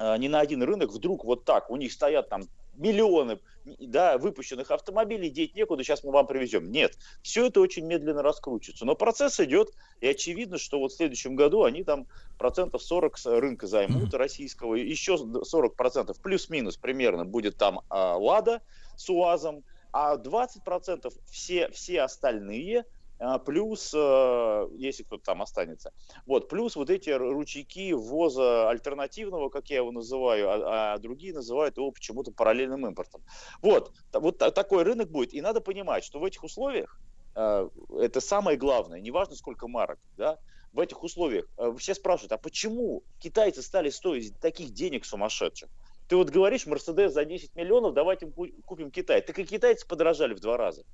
ни 0.00 0.28
на 0.28 0.40
один 0.40 0.62
рынок 0.62 0.90
вдруг 0.90 1.24
вот 1.24 1.44
так, 1.44 1.70
у 1.70 1.76
них 1.76 1.92
стоят 1.92 2.28
там 2.28 2.42
миллионы 2.74 3.38
да, 3.64 4.18
выпущенных 4.18 4.70
автомобилей, 4.70 5.30
деть 5.30 5.54
некуда, 5.54 5.84
сейчас 5.84 6.02
мы 6.02 6.12
вам 6.12 6.26
привезем. 6.26 6.70
Нет, 6.70 6.96
все 7.22 7.46
это 7.46 7.60
очень 7.60 7.86
медленно 7.86 8.22
раскручивается. 8.22 8.84
Но 8.84 8.94
процесс 8.94 9.38
идет, 9.40 9.70
и 10.00 10.08
очевидно, 10.08 10.58
что 10.58 10.78
вот 10.78 10.92
в 10.92 10.96
следующем 10.96 11.36
году 11.36 11.64
они 11.64 11.84
там 11.84 12.06
процентов 12.38 12.82
40 12.82 13.16
рынка 13.24 13.66
займут 13.66 14.14
российского, 14.14 14.74
еще 14.74 15.18
40 15.18 15.76
процентов 15.76 16.20
плюс-минус 16.20 16.76
примерно 16.76 17.24
будет 17.24 17.56
там 17.56 17.82
а, 17.90 18.16
Лада 18.16 18.62
с 18.96 19.08
УАЗом, 19.10 19.62
а 19.92 20.16
20 20.16 20.64
процентов 20.64 21.12
все, 21.26 21.68
все 21.70 22.02
остальные– 22.02 22.84
а, 22.94 22.99
плюс, 23.44 23.92
э, 23.94 24.68
если 24.76 25.02
кто-то 25.02 25.24
там 25.24 25.42
останется, 25.42 25.92
вот, 26.26 26.48
плюс 26.48 26.74
вот 26.76 26.88
эти 26.88 27.10
ручейки 27.10 27.92
ввоза 27.92 28.70
альтернативного, 28.70 29.50
как 29.50 29.68
я 29.68 29.76
его 29.76 29.92
называю, 29.92 30.48
а, 30.48 30.94
а 30.94 30.98
другие 30.98 31.34
называют 31.34 31.76
его 31.76 31.90
почему-то 31.90 32.32
параллельным 32.32 32.86
импортом. 32.86 33.22
Вот, 33.60 33.92
вот 34.12 34.38
такой 34.38 34.84
рынок 34.84 35.10
будет, 35.10 35.34
и 35.34 35.40
надо 35.42 35.60
понимать, 35.60 36.02
что 36.02 36.18
в 36.18 36.24
этих 36.24 36.42
условиях 36.44 36.98
э, 37.34 37.68
это 37.98 38.20
самое 38.20 38.56
главное, 38.56 39.00
неважно 39.00 39.36
сколько 39.36 39.68
марок, 39.68 39.98
да, 40.16 40.38
в 40.72 40.80
этих 40.80 41.02
условиях 41.02 41.46
все 41.78 41.94
спрашивают, 41.94 42.32
а 42.32 42.38
почему 42.38 43.02
китайцы 43.18 43.60
стали 43.60 43.90
стоить 43.90 44.38
таких 44.40 44.70
денег 44.70 45.04
сумасшедших? 45.04 45.68
Ты 46.08 46.16
вот 46.16 46.30
говоришь, 46.30 46.66
Мерседес 46.66 47.12
за 47.12 47.24
10 47.24 47.54
миллионов, 47.54 47.92
давайте 47.92 48.26
купим 48.64 48.90
Китай. 48.90 49.20
Так 49.20 49.38
и 49.38 49.44
китайцы 49.44 49.86
подорожали 49.86 50.34
в 50.34 50.40
два 50.40 50.56
раза. 50.56 50.84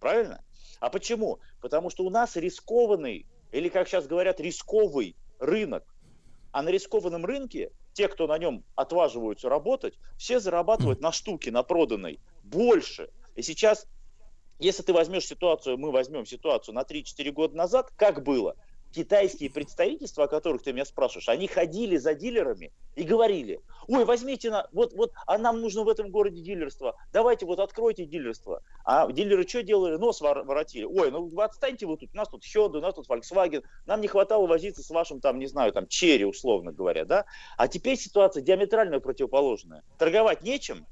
Правильно? 0.00 0.42
А 0.80 0.90
почему? 0.90 1.40
Потому 1.60 1.90
что 1.90 2.04
у 2.04 2.10
нас 2.10 2.36
рискованный, 2.36 3.26
или 3.52 3.68
как 3.68 3.88
сейчас 3.88 4.06
говорят, 4.06 4.40
рисковый 4.40 5.16
рынок. 5.38 5.84
А 6.52 6.62
на 6.62 6.68
рискованном 6.70 7.24
рынке 7.24 7.70
те, 7.92 8.08
кто 8.08 8.26
на 8.26 8.36
нем 8.38 8.64
отваживаются 8.74 9.48
работать, 9.48 9.98
все 10.18 10.38
зарабатывают 10.38 11.00
на 11.00 11.12
штуке, 11.12 11.50
на 11.50 11.62
проданной, 11.62 12.20
больше. 12.44 13.08
И 13.34 13.42
сейчас, 13.42 13.86
если 14.58 14.82
ты 14.82 14.92
возьмешь 14.92 15.26
ситуацию, 15.26 15.78
мы 15.78 15.90
возьмем 15.90 16.26
ситуацию 16.26 16.74
на 16.74 16.82
3-4 16.82 17.30
года 17.32 17.56
назад, 17.56 17.90
как 17.96 18.22
было? 18.22 18.54
Китайские 18.92 19.50
представительства, 19.50 20.24
о 20.24 20.28
которых 20.28 20.62
ты 20.62 20.72
меня 20.72 20.84
спрашиваешь, 20.84 21.28
они 21.28 21.46
ходили 21.46 21.96
за 21.96 22.14
дилерами 22.14 22.72
и 22.94 23.02
говорили, 23.02 23.60
ой, 23.88 24.04
возьмите, 24.04 24.50
на, 24.50 24.68
вот, 24.72 24.92
вот, 24.94 25.12
а 25.26 25.38
нам 25.38 25.60
нужно 25.60 25.84
в 25.84 25.88
этом 25.88 26.10
городе 26.10 26.40
дилерство, 26.42 26.96
давайте 27.12 27.46
вот 27.46 27.60
откройте 27.60 28.06
дилерство. 28.06 28.62
А 28.84 29.10
дилеры 29.10 29.46
что 29.46 29.62
делали? 29.62 29.96
Нос 29.96 30.20
воротили. 30.20 30.84
Ой, 30.84 31.10
ну 31.10 31.30
отстаньте 31.40 31.86
вы 31.86 31.96
тут, 31.96 32.10
у 32.12 32.16
нас 32.16 32.28
тут 32.28 32.42
Hyundai, 32.44 32.78
у 32.78 32.80
нас 32.80 32.94
тут 32.94 33.08
Volkswagen, 33.08 33.62
нам 33.86 34.00
не 34.00 34.08
хватало 34.08 34.46
возиться 34.46 34.82
с 34.82 34.90
вашим 34.90 35.20
там, 35.20 35.38
не 35.38 35.46
знаю, 35.46 35.72
там, 35.72 35.86
Черри, 35.86 36.24
условно 36.24 36.72
говоря, 36.72 37.04
да? 37.04 37.26
А 37.56 37.68
теперь 37.68 37.96
ситуация 37.96 38.42
диаметрально 38.42 39.00
противоположная. 39.00 39.82
Торговать 39.98 40.42
нечем, 40.42 40.86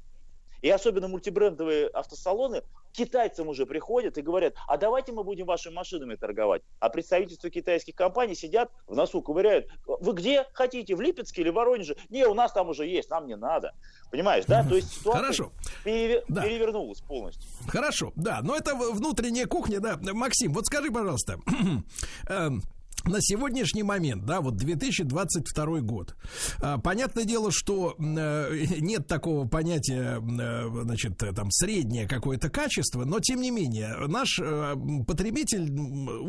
и 0.61 0.69
особенно 0.69 1.07
мультибрендовые 1.07 1.87
автосалоны 1.87 2.63
китайцам 2.95 3.47
уже 3.47 3.65
приходят 3.65 4.17
и 4.17 4.21
говорят, 4.21 4.55
а 4.67 4.77
давайте 4.77 5.11
мы 5.11 5.23
будем 5.23 5.45
вашими 5.45 5.73
машинами 5.73 6.15
торговать. 6.15 6.61
А 6.79 6.89
представительства 6.89 7.49
китайских 7.49 7.95
компаний 7.95 8.35
сидят 8.35 8.71
в 8.87 8.95
носу, 8.95 9.21
ковыряют. 9.21 9.67
Вы 9.85 10.13
где 10.13 10.45
хотите, 10.53 10.95
в 10.95 11.01
Липецке 11.01 11.41
или 11.41 11.49
в 11.49 11.53
Воронеже? 11.55 11.97
Не, 12.09 12.25
у 12.25 12.33
нас 12.33 12.51
там 12.53 12.69
уже 12.69 12.87
есть, 12.87 13.09
нам 13.09 13.27
не 13.27 13.35
надо. 13.35 13.73
Понимаешь, 14.11 14.45
да? 14.45 14.63
То 14.63 14.75
есть 14.75 14.93
ситуация 14.93 15.21
Хорошо. 15.21 15.51
Перевер... 15.83 16.23
Да. 16.27 16.43
перевернулась 16.43 17.01
полностью. 17.01 17.43
Хорошо, 17.67 18.11
да, 18.15 18.39
но 18.41 18.55
это 18.55 18.75
внутренняя 18.75 19.45
кухня, 19.45 19.79
да. 19.79 19.99
Максим, 20.13 20.53
вот 20.53 20.65
скажи, 20.65 20.91
пожалуйста, 20.91 21.37
эм, 22.29 22.61
на 23.07 23.21
сегодняшний 23.21 23.83
момент, 23.83 24.25
да, 24.25 24.41
вот 24.41 24.55
2022 24.55 25.81
год, 25.81 26.15
а, 26.61 26.77
понятное 26.77 27.25
дело, 27.25 27.51
что 27.51 27.95
э, 27.97 28.65
нет 28.79 29.07
такого 29.07 29.47
понятия, 29.47 30.19
э, 30.19 30.83
значит, 30.83 31.17
там, 31.17 31.51
среднее 31.51 32.07
какое-то 32.07 32.49
качество, 32.49 33.05
но, 33.05 33.19
тем 33.19 33.41
не 33.41 33.51
менее, 33.51 33.95
наш 34.07 34.39
э, 34.39 34.75
потребитель 35.07 35.71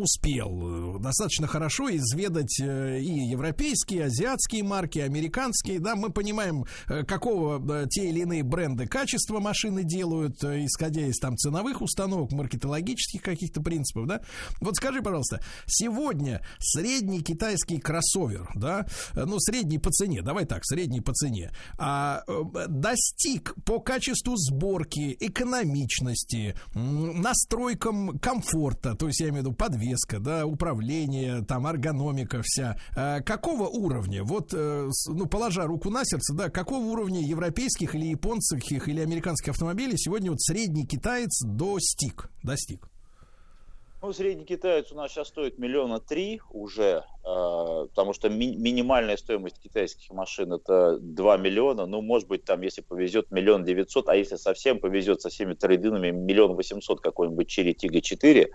успел 0.00 0.98
достаточно 1.00 1.46
хорошо 1.46 1.94
изведать 1.94 2.58
и 2.60 3.28
европейские, 3.30 4.00
и 4.00 4.02
азиатские 4.02 4.62
марки, 4.62 4.98
американские, 4.98 5.80
да, 5.80 5.96
мы 5.96 6.10
понимаем, 6.10 6.64
какого 7.06 7.86
те 7.88 8.08
или 8.08 8.20
иные 8.20 8.42
бренды 8.42 8.86
качества 8.86 9.40
машины 9.40 9.84
делают, 9.84 10.42
исходя 10.42 11.06
из 11.06 11.18
там 11.18 11.36
ценовых 11.36 11.80
установок, 11.80 12.32
маркетологических 12.32 13.22
каких-то 13.22 13.62
принципов, 13.62 14.06
да. 14.06 14.20
Вот 14.60 14.76
скажи, 14.76 15.00
пожалуйста, 15.02 15.40
сегодня 15.66 16.42
средний 16.66 17.22
китайский 17.22 17.78
кроссовер, 17.78 18.50
да, 18.54 18.86
ну, 19.14 19.38
средний 19.38 19.78
по 19.78 19.90
цене, 19.90 20.22
давай 20.22 20.44
так, 20.44 20.64
средний 20.64 21.00
по 21.00 21.12
цене, 21.12 21.52
а, 21.78 22.22
э, 22.26 22.66
достиг 22.68 23.54
по 23.64 23.80
качеству 23.80 24.36
сборки, 24.36 25.16
экономичности, 25.20 26.56
настройкам 26.74 28.18
комфорта, 28.18 28.94
то 28.94 29.06
есть 29.06 29.20
я 29.20 29.28
имею 29.28 29.42
в 29.42 29.46
виду 29.46 29.56
подвеска, 29.56 30.18
да, 30.18 30.46
управление, 30.46 31.44
там, 31.44 31.66
эргономика 31.66 32.40
вся, 32.42 32.76
а, 32.94 33.20
какого 33.20 33.68
уровня, 33.68 34.24
вот, 34.24 34.52
э, 34.52 34.90
ну, 35.08 35.26
положа 35.26 35.66
руку 35.66 35.90
на 35.90 36.04
сердце, 36.04 36.34
да, 36.34 36.50
какого 36.50 36.84
уровня 36.84 37.20
европейских 37.20 37.94
или 37.94 38.06
японских 38.06 38.88
или 38.88 39.00
американских 39.00 39.50
автомобилей 39.50 39.96
сегодня 39.96 40.30
вот 40.30 40.40
средний 40.40 40.86
китаец 40.86 41.42
достиг, 41.44 42.30
достиг? 42.42 42.88
Ну, 44.06 44.12
средний 44.12 44.44
китаец 44.44 44.92
у 44.92 44.94
нас 44.94 45.10
сейчас 45.10 45.26
стоит 45.26 45.58
миллиона 45.58 45.98
три 45.98 46.40
уже, 46.50 47.04
потому 47.26 48.12
что 48.12 48.28
ми- 48.28 48.54
минимальная 48.54 49.16
стоимость 49.16 49.60
китайских 49.60 50.10
машин 50.10 50.52
это 50.52 50.98
2 51.00 51.36
миллиона, 51.36 51.84
ну, 51.86 52.00
может 52.00 52.28
быть, 52.28 52.44
там, 52.44 52.60
если 52.60 52.82
повезет, 52.82 53.32
миллион 53.32 53.64
девятьсот, 53.64 54.08
а 54.08 54.14
если 54.14 54.36
совсем 54.36 54.78
повезет 54.78 55.20
со 55.22 55.28
всеми 55.28 55.54
трейдинами, 55.54 56.12
миллион 56.12 56.54
восемьсот 56.54 57.00
какой-нибудь 57.00 57.48
Черри 57.48 57.74
Тига 57.74 58.00
4. 58.00 58.52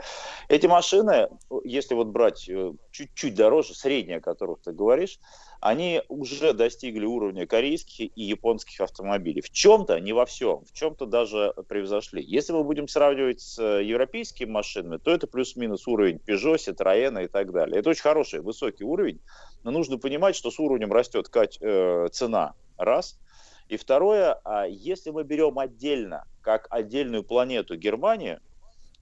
Эти 0.47 0.67
машины, 0.67 1.27
если 1.65 1.95
вот 1.95 2.07
брать 2.07 2.47
э, 2.47 2.71
чуть-чуть 2.91 3.35
дороже, 3.35 3.73
средняя, 3.73 4.19
о 4.19 4.21
которых 4.21 4.61
ты 4.61 4.71
говоришь, 4.71 5.19
они 5.59 6.01
уже 6.07 6.53
достигли 6.53 7.05
уровня 7.05 7.45
корейских 7.45 8.09
и 8.15 8.23
японских 8.23 8.81
автомобилей. 8.81 9.41
В 9.41 9.51
чем-то, 9.51 9.99
не 9.99 10.11
во 10.11 10.25
всем, 10.25 10.65
в 10.65 10.73
чем-то 10.73 11.05
даже 11.05 11.53
превзошли. 11.67 12.23
Если 12.23 12.51
мы 12.51 12.63
будем 12.63 12.87
сравнивать 12.87 13.41
с 13.41 13.61
европейскими 13.61 14.49
машинами, 14.49 14.97
то 14.97 15.11
это 15.11 15.27
плюс-минус 15.27 15.87
уровень 15.87 16.19
Peugeot, 16.25 16.55
Citroёn 16.55 17.23
и 17.23 17.27
так 17.27 17.51
далее. 17.51 17.79
Это 17.79 17.91
очень 17.91 18.01
хороший, 18.01 18.41
высокий 18.61 18.83
уровень, 18.83 19.19
но 19.63 19.71
нужно 19.71 19.97
понимать, 19.97 20.35
что 20.35 20.51
с 20.51 20.59
уровнем 20.59 20.91
растет 20.91 21.29
э, 21.35 22.07
цена, 22.11 22.53
раз. 22.77 23.19
И 23.67 23.77
второе, 23.77 24.33
а 24.43 24.65
если 24.67 25.11
мы 25.11 25.23
берем 25.23 25.57
отдельно, 25.59 26.25
как 26.41 26.67
отдельную 26.69 27.23
планету 27.23 27.75
Германию, 27.75 28.39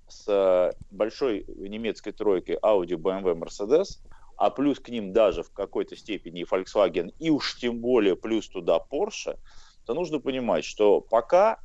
с 0.07 0.25
э, 0.27 0.73
большой 0.91 1.45
немецкой 1.47 2.11
тройкой 2.11 2.57
Audi, 2.61 2.95
BMW, 2.95 3.35
Mercedes, 3.35 3.99
а 4.37 4.49
плюс 4.49 4.79
к 4.79 4.89
ним 4.89 5.11
даже 5.11 5.43
в 5.43 5.51
какой-то 5.51 5.95
степени 5.95 6.45
Volkswagen, 6.49 7.13
и 7.19 7.29
уж 7.29 7.59
тем 7.59 7.79
более 7.79 8.15
плюс 8.15 8.47
туда 8.47 8.79
Porsche, 8.91 9.37
то 9.85 9.93
нужно 9.93 10.19
понимать, 10.19 10.65
что 10.65 11.01
пока 11.01 11.59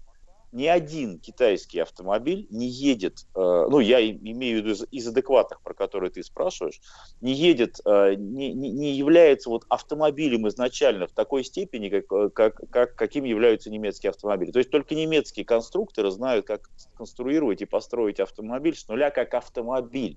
ни 0.54 0.66
один 0.66 1.18
китайский 1.18 1.80
автомобиль 1.80 2.46
не 2.48 2.68
едет, 2.68 3.26
э, 3.34 3.66
ну, 3.68 3.80
я 3.80 4.00
имею 4.08 4.62
в 4.62 4.64
виду 4.64 4.86
из, 4.92 5.08
адекватных, 5.08 5.60
про 5.60 5.74
которые 5.74 6.10
ты 6.10 6.22
спрашиваешь, 6.22 6.80
не 7.20 7.32
едет, 7.32 7.80
э, 7.84 8.14
не, 8.14 8.54
не 8.54 8.92
является 8.92 9.50
вот 9.50 9.64
автомобилем 9.68 10.46
изначально 10.46 11.08
в 11.08 11.12
такой 11.12 11.42
степени, 11.42 11.88
как, 11.88 12.04
э, 12.12 12.30
как, 12.30 12.60
как, 12.70 12.94
каким 12.94 13.24
являются 13.24 13.68
немецкие 13.68 14.10
автомобили. 14.10 14.52
То 14.52 14.60
есть 14.60 14.70
только 14.70 14.94
немецкие 14.94 15.44
конструкторы 15.44 16.12
знают, 16.12 16.46
как 16.46 16.70
конструировать 16.96 17.60
и 17.60 17.66
построить 17.66 18.20
автомобиль 18.20 18.76
с 18.76 18.86
нуля 18.86 19.10
как 19.10 19.34
автомобиль. 19.34 20.16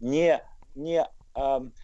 Не, 0.00 0.42
не 0.74 1.06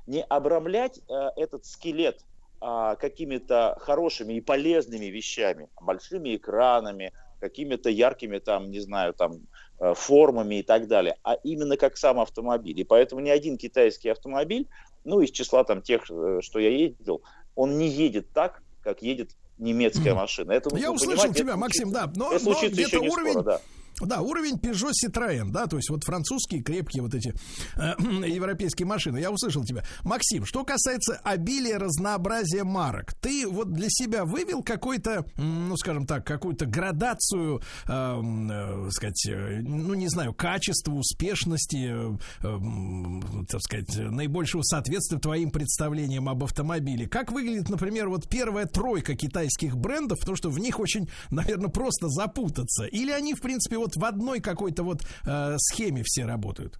не 0.06 0.22
обрамлять 0.22 1.00
этот 1.08 1.66
скелет 1.66 2.24
какими-то 2.60 3.76
хорошими 3.80 4.34
и 4.34 4.40
полезными 4.40 5.06
вещами, 5.06 5.68
большими 5.80 6.36
экранами, 6.36 7.12
какими-то 7.40 7.90
яркими 7.90 8.38
там, 8.38 8.70
не 8.70 8.80
знаю, 8.80 9.14
там 9.14 9.32
э, 9.80 9.94
формами 9.94 10.56
и 10.56 10.62
так 10.62 10.86
далее, 10.86 11.16
а 11.24 11.34
именно 11.34 11.76
как 11.76 11.96
сам 11.96 12.20
автомобиль. 12.20 12.78
И 12.78 12.84
поэтому 12.84 13.20
ни 13.20 13.30
один 13.30 13.56
китайский 13.56 14.10
автомобиль, 14.10 14.68
ну, 15.04 15.20
из 15.20 15.30
числа 15.30 15.64
там 15.64 15.82
тех, 15.82 16.10
э, 16.10 16.40
что 16.42 16.58
я 16.58 16.70
ездил, 16.70 17.22
он 17.54 17.78
не 17.78 17.88
едет 17.88 18.32
так, 18.32 18.62
как 18.82 19.02
едет 19.02 19.30
немецкая 19.58 20.14
машина. 20.14 20.52
Это 20.52 20.74
я 20.76 20.92
услышал 20.92 21.32
тебя, 21.32 21.56
Максим, 21.56 21.92
да, 21.92 22.10
но, 22.14 22.30
но 22.30 22.60
где-то 22.62 23.00
уровень, 23.00 23.32
скоро, 23.32 23.42
да. 23.42 23.60
Да, 24.06 24.20
уровень 24.20 24.56
Peugeot 24.56 24.92
Citroën, 24.92 25.50
да, 25.50 25.66
то 25.66 25.76
есть 25.76 25.90
вот 25.90 26.04
французские 26.04 26.62
крепкие 26.62 27.02
вот 27.02 27.14
эти 27.14 27.34
э, 27.76 27.94
европейские 28.28 28.86
машины. 28.86 29.18
Я 29.18 29.30
услышал 29.30 29.64
тебя. 29.64 29.84
Максим, 30.04 30.44
что 30.44 30.64
касается 30.64 31.20
обилия 31.24 31.78
разнообразия 31.78 32.64
марок, 32.64 33.14
ты 33.14 33.46
вот 33.46 33.72
для 33.72 33.88
себя 33.88 34.24
вывел 34.24 34.62
какой-то, 34.62 35.24
ну, 35.36 35.76
скажем 35.76 36.06
так, 36.06 36.26
какую-то 36.26 36.66
градацию, 36.66 37.60
э, 37.86 37.90
э, 37.90 38.88
сказать, 38.90 39.26
э, 39.28 39.60
ну, 39.62 39.94
не 39.94 40.08
знаю, 40.08 40.34
качества, 40.34 40.92
успешности, 40.92 41.90
э, 41.90 42.16
э, 42.42 43.44
так 43.48 43.60
сказать, 43.60 43.96
наибольшего 43.96 44.62
соответствия 44.62 45.18
твоим 45.18 45.50
представлениям 45.50 46.28
об 46.28 46.44
автомобиле. 46.44 47.06
Как 47.06 47.32
выглядит, 47.32 47.68
например, 47.68 48.08
вот 48.08 48.28
первая 48.28 48.66
тройка 48.66 49.14
китайских 49.14 49.76
брендов, 49.76 50.20
потому 50.20 50.36
что 50.36 50.50
в 50.50 50.58
них 50.58 50.80
очень, 50.80 51.08
наверное, 51.30 51.70
просто 51.70 52.08
запутаться. 52.08 52.84
Или 52.84 53.10
они, 53.10 53.34
в 53.34 53.40
принципе, 53.40 53.78
вот 53.78 53.89
в 53.96 54.04
одной 54.04 54.40
какой-то 54.40 54.82
вот 54.82 55.02
э, 55.26 55.56
схеме 55.58 56.02
все 56.04 56.24
работают? 56.24 56.78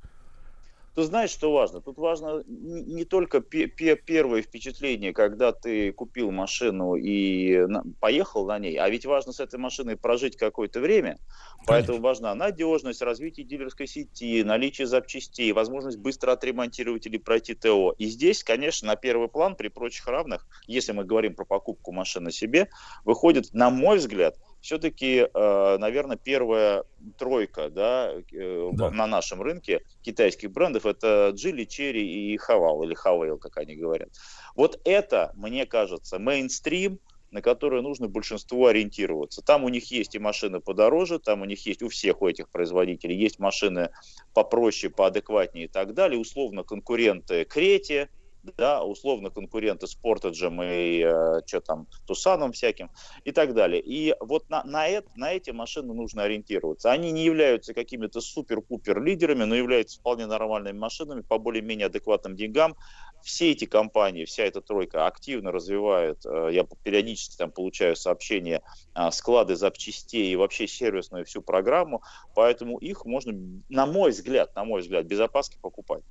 Ты 0.97 1.05
знаешь, 1.05 1.31
что 1.31 1.53
важно? 1.53 1.81
Тут 1.81 1.99
важно 1.99 2.43
не 2.47 3.05
только 3.05 3.41
первое 3.41 4.43
впечатление, 4.43 5.13
когда 5.13 5.53
ты 5.53 5.93
купил 5.93 6.33
машину 6.33 6.97
и 6.97 7.65
поехал 8.01 8.45
на 8.47 8.59
ней, 8.59 8.77
а 8.77 8.91
ведь 8.91 9.07
важно 9.07 9.33
с 9.33 9.39
этой 9.39 9.59
машиной 9.59 9.97
прожить 9.97 10.37
какое-то 10.37 10.81
время. 10.81 11.11
Конечно. 11.11 11.65
Поэтому 11.67 12.01
важна 12.01 12.35
надежность, 12.35 13.03
развитие 13.03 13.47
дилерской 13.47 13.87
сети, 13.87 14.43
наличие 14.43 14.89
запчастей, 14.89 15.53
возможность 15.53 15.99
быстро 15.99 16.33
отремонтировать 16.33 17.07
или 17.07 17.19
пройти 17.19 17.55
ТО. 17.55 17.95
И 17.97 18.07
здесь, 18.07 18.43
конечно, 18.43 18.89
на 18.89 18.97
первый 18.97 19.29
план 19.29 19.55
при 19.55 19.69
прочих 19.69 20.07
равных, 20.09 20.47
если 20.67 20.91
мы 20.91 21.05
говорим 21.05 21.35
про 21.35 21.45
покупку 21.45 21.93
машины 21.93 22.33
себе, 22.33 22.69
выходит, 23.05 23.55
на 23.55 23.71
мой 23.71 23.99
взгляд, 23.99 24.37
все-таки, 24.61 25.27
э, 25.33 25.77
наверное, 25.79 26.17
первая 26.17 26.85
тройка 27.19 27.71
да, 27.71 28.13
э, 28.33 28.71
да. 28.73 28.91
на 28.91 29.07
нашем 29.07 29.43
рынке 29.43 29.83
китайских 30.03 30.51
брендов 30.51 30.87
это 30.87 31.33
Джили, 31.35 31.65
Черри 31.65 32.33
и 32.33 32.37
Хавал, 32.37 32.83
или 32.83 32.95
Хавейл, 32.95 33.39
как 33.39 33.57
они 33.57 33.75
говорят. 33.75 34.11
Вот 34.55 34.81
это, 34.85 35.33
мне 35.35 35.67
кажется, 35.67 36.19
мейнстрим, 36.19 37.01
на 37.31 37.43
который 37.43 37.81
нужно 37.81 38.09
большинству 38.09 38.67
ориентироваться. 38.67 39.41
Там 39.43 39.65
у 39.65 39.69
них 39.69 39.91
есть 39.91 40.15
и 40.15 40.19
машины 40.19 40.61
подороже, 40.61 41.19
там 41.19 41.43
у 41.43 41.45
них 41.45 41.65
есть 41.67 41.83
у 41.83 41.89
всех 41.89 42.23
у 42.23 42.29
этих 42.29 42.49
производителей 42.51 43.17
есть 43.17 43.39
машины 43.39 43.91
попроще, 44.35 44.93
поадекватнее 44.93 45.67
и 45.67 45.69
так 45.69 45.95
далее. 45.95 46.19
Условно 46.19 46.65
конкуренты 46.65 47.45
Крете, 47.45 48.09
да, 48.43 48.83
условно 48.83 49.31
конкуренты 49.31 49.87
с 49.87 49.95
и 49.95 51.03
э, 51.05 51.41
что 51.47 51.61
там, 51.61 51.87
Тусаном 52.07 52.53
всяким 52.53 52.91
и 53.25 53.33
так 53.33 53.55
далее. 53.55 53.83
И 53.83 54.15
вот 54.21 54.49
на, 54.49 54.65
на, 54.65 54.89
это, 54.89 55.09
на 55.15 55.33
эти 55.33 55.51
машины 55.51 55.93
нужно 55.93 56.25
ориентироваться. 56.25 56.91
Они 56.91 57.13
не 57.13 57.25
являются 57.25 57.75
какими-то 57.75 58.21
супер-пупер 58.21 59.03
лидерами, 59.03 59.45
но 59.45 59.55
являются 59.55 59.99
вполне 59.99 60.27
нормальными 60.27 60.79
машинами 60.79 61.21
по 61.21 61.39
более-менее 61.39 61.87
адекватным 61.87 62.37
деньгам. 62.37 62.77
Все 63.23 63.51
эти 63.51 63.67
компании, 63.67 64.25
вся 64.25 64.45
эта 64.45 64.63
тройка 64.63 65.07
активно 65.07 65.53
развивает, 65.53 66.25
э, 66.25 66.49
я 66.53 66.65
периодически 66.83 67.37
там 67.37 67.51
получаю 67.51 67.95
сообщения, 67.95 68.63
э, 68.95 69.11
склады 69.11 69.57
запчастей 69.57 70.33
и 70.33 70.37
вообще 70.37 70.67
сервисную 70.67 71.27
всю 71.27 71.43
программу, 71.43 72.03
поэтому 72.35 72.79
их 72.79 73.05
можно, 73.05 73.35
на 73.69 73.85
мой 73.85 74.13
взгляд, 74.13 74.55
на 74.57 74.65
мой 74.65 74.81
взгляд, 74.81 75.05
без 75.05 75.21
опаски 75.21 75.59
покупать. 75.61 76.03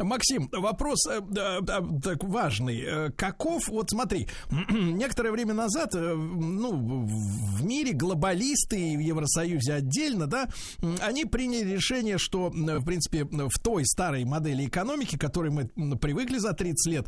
Максим, 0.00 0.48
вопрос 0.52 1.06
э, 1.08 1.20
э, 1.20 1.60
так 2.02 2.24
важный. 2.24 2.80
Э, 2.80 3.10
каков, 3.10 3.68
вот 3.68 3.90
смотри, 3.90 4.28
некоторое 4.70 5.30
время 5.30 5.54
назад, 5.54 5.94
э, 5.94 6.14
ну, 6.14 6.72
в 6.72 7.64
мире 7.64 7.92
глобалисты 7.92 8.92
и 8.92 8.96
в 8.96 9.00
Евросоюзе 9.00 9.74
отдельно, 9.74 10.26
да, 10.26 10.48
они 11.00 11.24
приняли 11.24 11.74
решение, 11.74 12.18
что, 12.18 12.50
в 12.50 12.84
принципе, 12.84 13.24
в 13.24 13.58
той 13.62 13.86
старой 13.86 14.24
модели 14.24 14.66
экономики, 14.66 15.16
к 15.16 15.20
которой 15.20 15.50
мы 15.50 15.66
привыкли 15.96 16.38
за 16.38 16.52
30 16.52 16.92
лет, 16.92 17.06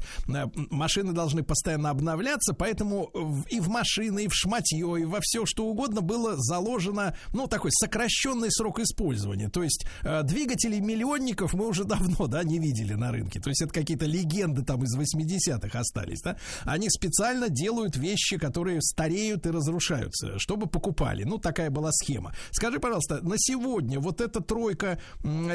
машины 0.71 1.13
должны 1.13 1.43
постоянно 1.43 1.91
обновляться, 1.91 2.55
поэтому 2.55 3.11
и 3.49 3.61
в 3.61 3.69
машины, 3.69 4.25
и 4.25 4.29
в 4.29 4.35
шматье, 4.35 5.01
и 5.01 5.05
во 5.05 5.19
все, 5.21 5.47
что 5.47 5.67
угодно 5.67 6.01
было 6.01 6.35
заложено, 6.37 7.17
ну, 7.33 7.47
такой 7.47 7.71
сокращенный 7.73 8.51
срок 8.51 8.79
использования. 8.79 9.49
То 9.49 9.63
есть 9.63 9.87
двигателей 10.25 10.81
миллионников 10.81 11.55
мы 11.55 11.67
уже 11.67 11.85
давно, 11.97 12.27
да, 12.27 12.36
да, 12.37 12.45
не 12.45 12.59
видели 12.59 12.93
на 12.93 13.13
рынке. 13.13 13.41
То 13.41 13.49
есть 13.49 13.63
это 13.63 13.73
какие-то 13.73 14.05
легенды 14.05 14.63
там 14.63 14.85
из 14.85 14.95
80-х 14.95 15.79
остались, 15.79 16.21
да. 16.21 16.37
Они 16.65 16.91
специально 16.91 17.49
делают 17.49 17.97
вещи, 17.97 18.37
которые 18.37 18.83
стареют 18.83 19.47
и 19.47 19.51
разрушаются, 19.51 20.39
чтобы 20.39 20.67
покупали. 20.67 21.25
Ну, 21.25 21.39
такая 21.39 21.71
была 21.71 21.91
схема. 21.93 22.35
Скажи, 22.51 22.79
пожалуйста, 22.79 23.23
на 23.23 23.37
сегодня 23.39 24.01
вот 24.01 24.21
эта 24.21 24.41
тройка 24.41 24.99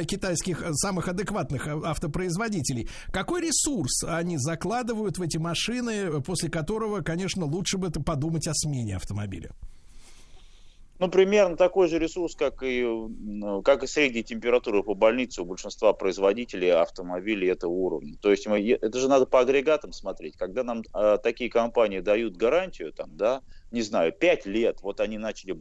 китайских 0.08 0.64
э, 0.64 0.74
самых 0.74 1.08
адекватных 1.08 1.68
э, 1.68 1.80
автопроизводителей, 1.84 2.90
какой 3.12 3.41
ресурс 3.41 4.03
они 4.03 4.38
закладывают 4.38 5.20
в 5.20 5.22
эти 5.22 5.38
машины, 5.38 6.20
после 6.22 6.49
которого, 6.49 7.02
конечно, 7.02 7.45
лучше 7.45 7.78
бы 7.78 7.90
это 7.90 8.02
подумать 8.02 8.48
о 8.48 8.53
смене 8.56 8.95
автомобиля? 8.95 9.52
Ну, 11.02 11.10
примерно 11.10 11.57
такой 11.57 11.88
же 11.88 11.98
ресурс, 11.98 12.36
как 12.36 12.61
и, 12.61 12.86
как 13.65 13.82
и 13.82 13.88
средняя 13.88 14.22
температура 14.22 14.84
по 14.84 14.94
больнице 14.94 15.41
у 15.41 15.45
большинства 15.45 15.94
производителей 15.94 16.69
автомобилей 16.69 17.48
этого 17.48 17.72
уровня. 17.72 18.18
То 18.22 18.30
есть 18.30 18.45
мы, 18.45 18.61
это 18.69 18.99
же 18.99 19.10
надо 19.10 19.26
по 19.26 19.40
агрегатам 19.40 19.94
смотреть. 19.94 20.38
Когда 20.38 20.64
нам 20.64 20.84
э, 20.94 21.18
такие 21.23 21.49
компании 21.49 22.02
дают 22.02 22.38
гарантию, 22.38 22.94
там, 22.94 23.18
да, 23.18 23.41
не 23.72 23.81
знаю, 23.81 24.11
пять 24.11 24.45
лет, 24.45 24.80
вот 24.81 24.99
они 24.99 25.18
начали 25.18 25.57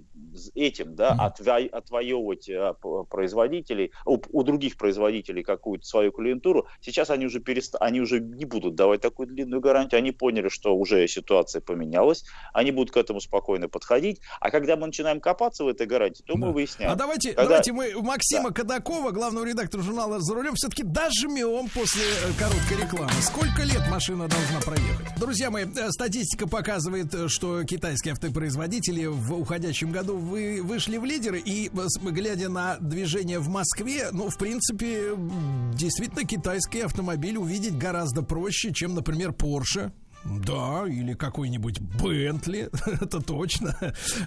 этим, 0.55 0.97
да, 0.97 1.13
отво, 1.13 1.57
отвоевывать 1.57 2.51
а, 2.51 2.75
производителей, 3.09 3.93
у, 4.05 4.19
у 4.33 4.43
других 4.43 4.77
производителей 4.77 5.43
какую-то 5.43 5.85
свою 5.87 6.11
клиентуру, 6.11 6.67
сейчас 6.81 7.11
они 7.11 7.27
уже, 7.27 7.41
перест... 7.41 7.77
они 7.81 8.01
уже 8.01 8.21
не 8.21 8.45
будут 8.45 8.75
давать 8.75 9.01
такую 9.01 9.29
длинную 9.29 9.61
гарантию, 9.61 9.99
они 9.99 10.11
поняли, 10.11 10.49
что 10.49 10.77
уже 10.77 11.07
ситуация 11.07 11.61
поменялась, 11.61 12.25
они 12.53 12.73
будут 12.73 12.93
к 12.93 12.97
этому 12.97 13.21
спокойно 13.21 13.69
подходить, 13.69 14.21
а 14.41 14.51
когда 14.51 14.77
мы 14.77 14.87
начинаем 14.87 15.21
копаться 15.21 15.65
в 15.65 15.69
этой 15.69 15.87
гарантии, 15.87 16.23
то 16.23 16.35
да. 16.35 16.47
мы 16.47 16.53
выясняем. 16.53 16.91
А 16.91 16.97
давайте, 16.97 17.31
когда... 17.31 17.45
давайте 17.45 17.73
мы 17.73 17.93
Максима 18.03 18.51
да. 18.51 18.55
Кадакова, 18.55 19.13
главного 19.13 19.45
редактора 19.45 19.83
журнала 19.83 20.19
«За 20.19 20.35
рулем», 20.35 20.55
все-таки 20.57 20.83
дожмем 20.83 21.69
после 21.69 22.03
э, 22.03 22.33
короткой 22.39 22.85
рекламы. 22.85 23.13
Сколько 23.23 23.63
лет 23.63 23.83
машина 23.89 24.27
должна 24.27 24.61
проехать? 24.65 25.19
Друзья 25.19 25.51
мои, 25.51 25.65
э, 25.65 25.91
статистика 25.91 26.49
показывает, 26.49 27.15
э, 27.15 27.29
что 27.29 27.63
китайский 27.65 28.00
китайские 28.01 28.13
автопроизводители 28.13 29.05
в 29.07 29.35
уходящем 29.35 29.93
году 29.93 30.17
вы 30.17 30.63
вышли 30.63 30.97
в 30.97 31.05
лидеры 31.05 31.39
и, 31.39 31.71
глядя 32.03 32.49
на 32.49 32.79
движение 32.79 33.39
в 33.39 33.51
Москве, 33.51 34.09
ну, 34.13 34.31
в 34.31 34.39
принципе, 34.39 35.13
действительно 35.75 36.25
китайский 36.25 36.81
автомобиль 36.81 37.37
увидеть 37.37 37.77
гораздо 37.77 38.23
проще, 38.23 38.73
чем, 38.73 38.95
например, 38.95 39.31
Porsche. 39.31 39.93
Да, 40.25 40.85
или 40.87 41.15
какой-нибудь 41.15 41.81
Бентли, 41.81 42.69
это 43.01 43.21
точно. 43.21 43.75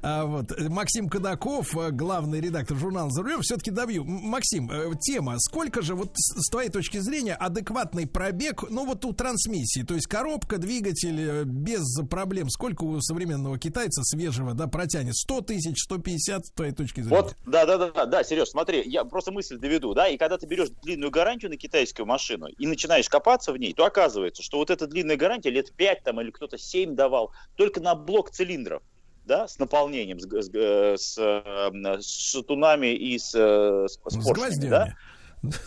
А 0.02 0.26
вот 0.26 0.52
Максим 0.70 1.07
Кадаков, 1.07 1.78
э, 1.78 1.91
главный 1.91 2.41
редактор 2.41 2.78
журнала 2.78 3.11
«За 3.11 3.22
рулем», 3.22 3.41
все-таки 3.41 3.70
добью. 3.70 4.03
Максим, 4.03 4.72
э, 4.72 4.91
тема, 4.99 5.36
сколько 5.38 5.84
же, 5.84 5.94
вот 5.94 6.11
с 6.15 6.49
твоей 6.49 6.70
точки 6.70 6.98
зрения, 6.98 7.36
адекватный 7.36 8.07
пробег, 8.07 8.64
ну 8.72 8.86
вот 8.86 9.06
у 9.06 9.14
трансмиссии, 9.14 9.84
то 9.84 9.94
есть 9.94 10.07
коробка, 10.07 10.57
двигатель 10.57 11.20
э, 11.20 11.44
без 11.44 11.84
проблем, 12.10 12.49
сколько 12.49 12.84
у 12.84 12.99
современного 12.99 13.60
китайца 13.60 14.02
свежего, 14.03 14.56
да, 14.56 14.65
протянет? 14.68 15.15
100 15.15 15.41
тысяч, 15.41 15.84
150, 15.84 16.45
с 16.48 16.52
твоей 16.52 16.74
точки 16.74 17.02
зрения? 17.02 17.22
Вот, 17.22 17.36
да, 17.45 17.68
да, 17.68 17.78
да, 17.78 18.06
да, 18.07 18.24
Сереж, 18.24 18.49
смотри, 18.49 18.82
я 18.86 19.06
просто 19.06 19.32
мысль 19.32 19.60
доведу, 19.60 19.94
да, 19.94 20.07
и 20.07 20.18
когда 20.18 20.40
ты 20.40 20.48
берешь 20.48 20.70
длинную 20.82 21.11
гарантию 21.11 21.52
на 21.52 21.57
китайскую 21.57 22.07
машину 22.07 22.48
и 22.48 22.65
начинаешь 22.65 23.07
копаться 23.07 23.53
в 23.53 23.57
ней, 23.57 23.74
то 23.74 23.86
оказывается, 23.86 24.41
что 24.41 24.57
вот 24.57 24.72
эта 24.72 24.88
длинная 24.88 25.18
гарантия 25.18 25.52
лет 25.52 25.72
5 25.72 25.82
5 25.84 26.03
там, 26.03 26.22
или 26.22 26.31
кто-то 26.31 26.57
7 26.57 26.95
давал, 26.95 27.34
только 27.57 27.81
на 27.81 27.93
блок 27.93 28.31
цилиндров 28.31 28.81
да, 29.26 29.49
с 29.49 29.60
наполнением, 29.60 30.18
с, 30.18 30.23
с, 30.23 30.49
э, 30.53 30.95
с, 30.97 31.18
э, 31.18 32.01
с 32.01 32.31
шатунами 32.31 32.88
и 32.93 33.19
с, 33.19 33.35
э, 33.35 33.88
с, 33.89 33.95
с, 33.95 34.26
поршнями, 34.26 34.69
да, 34.69 34.93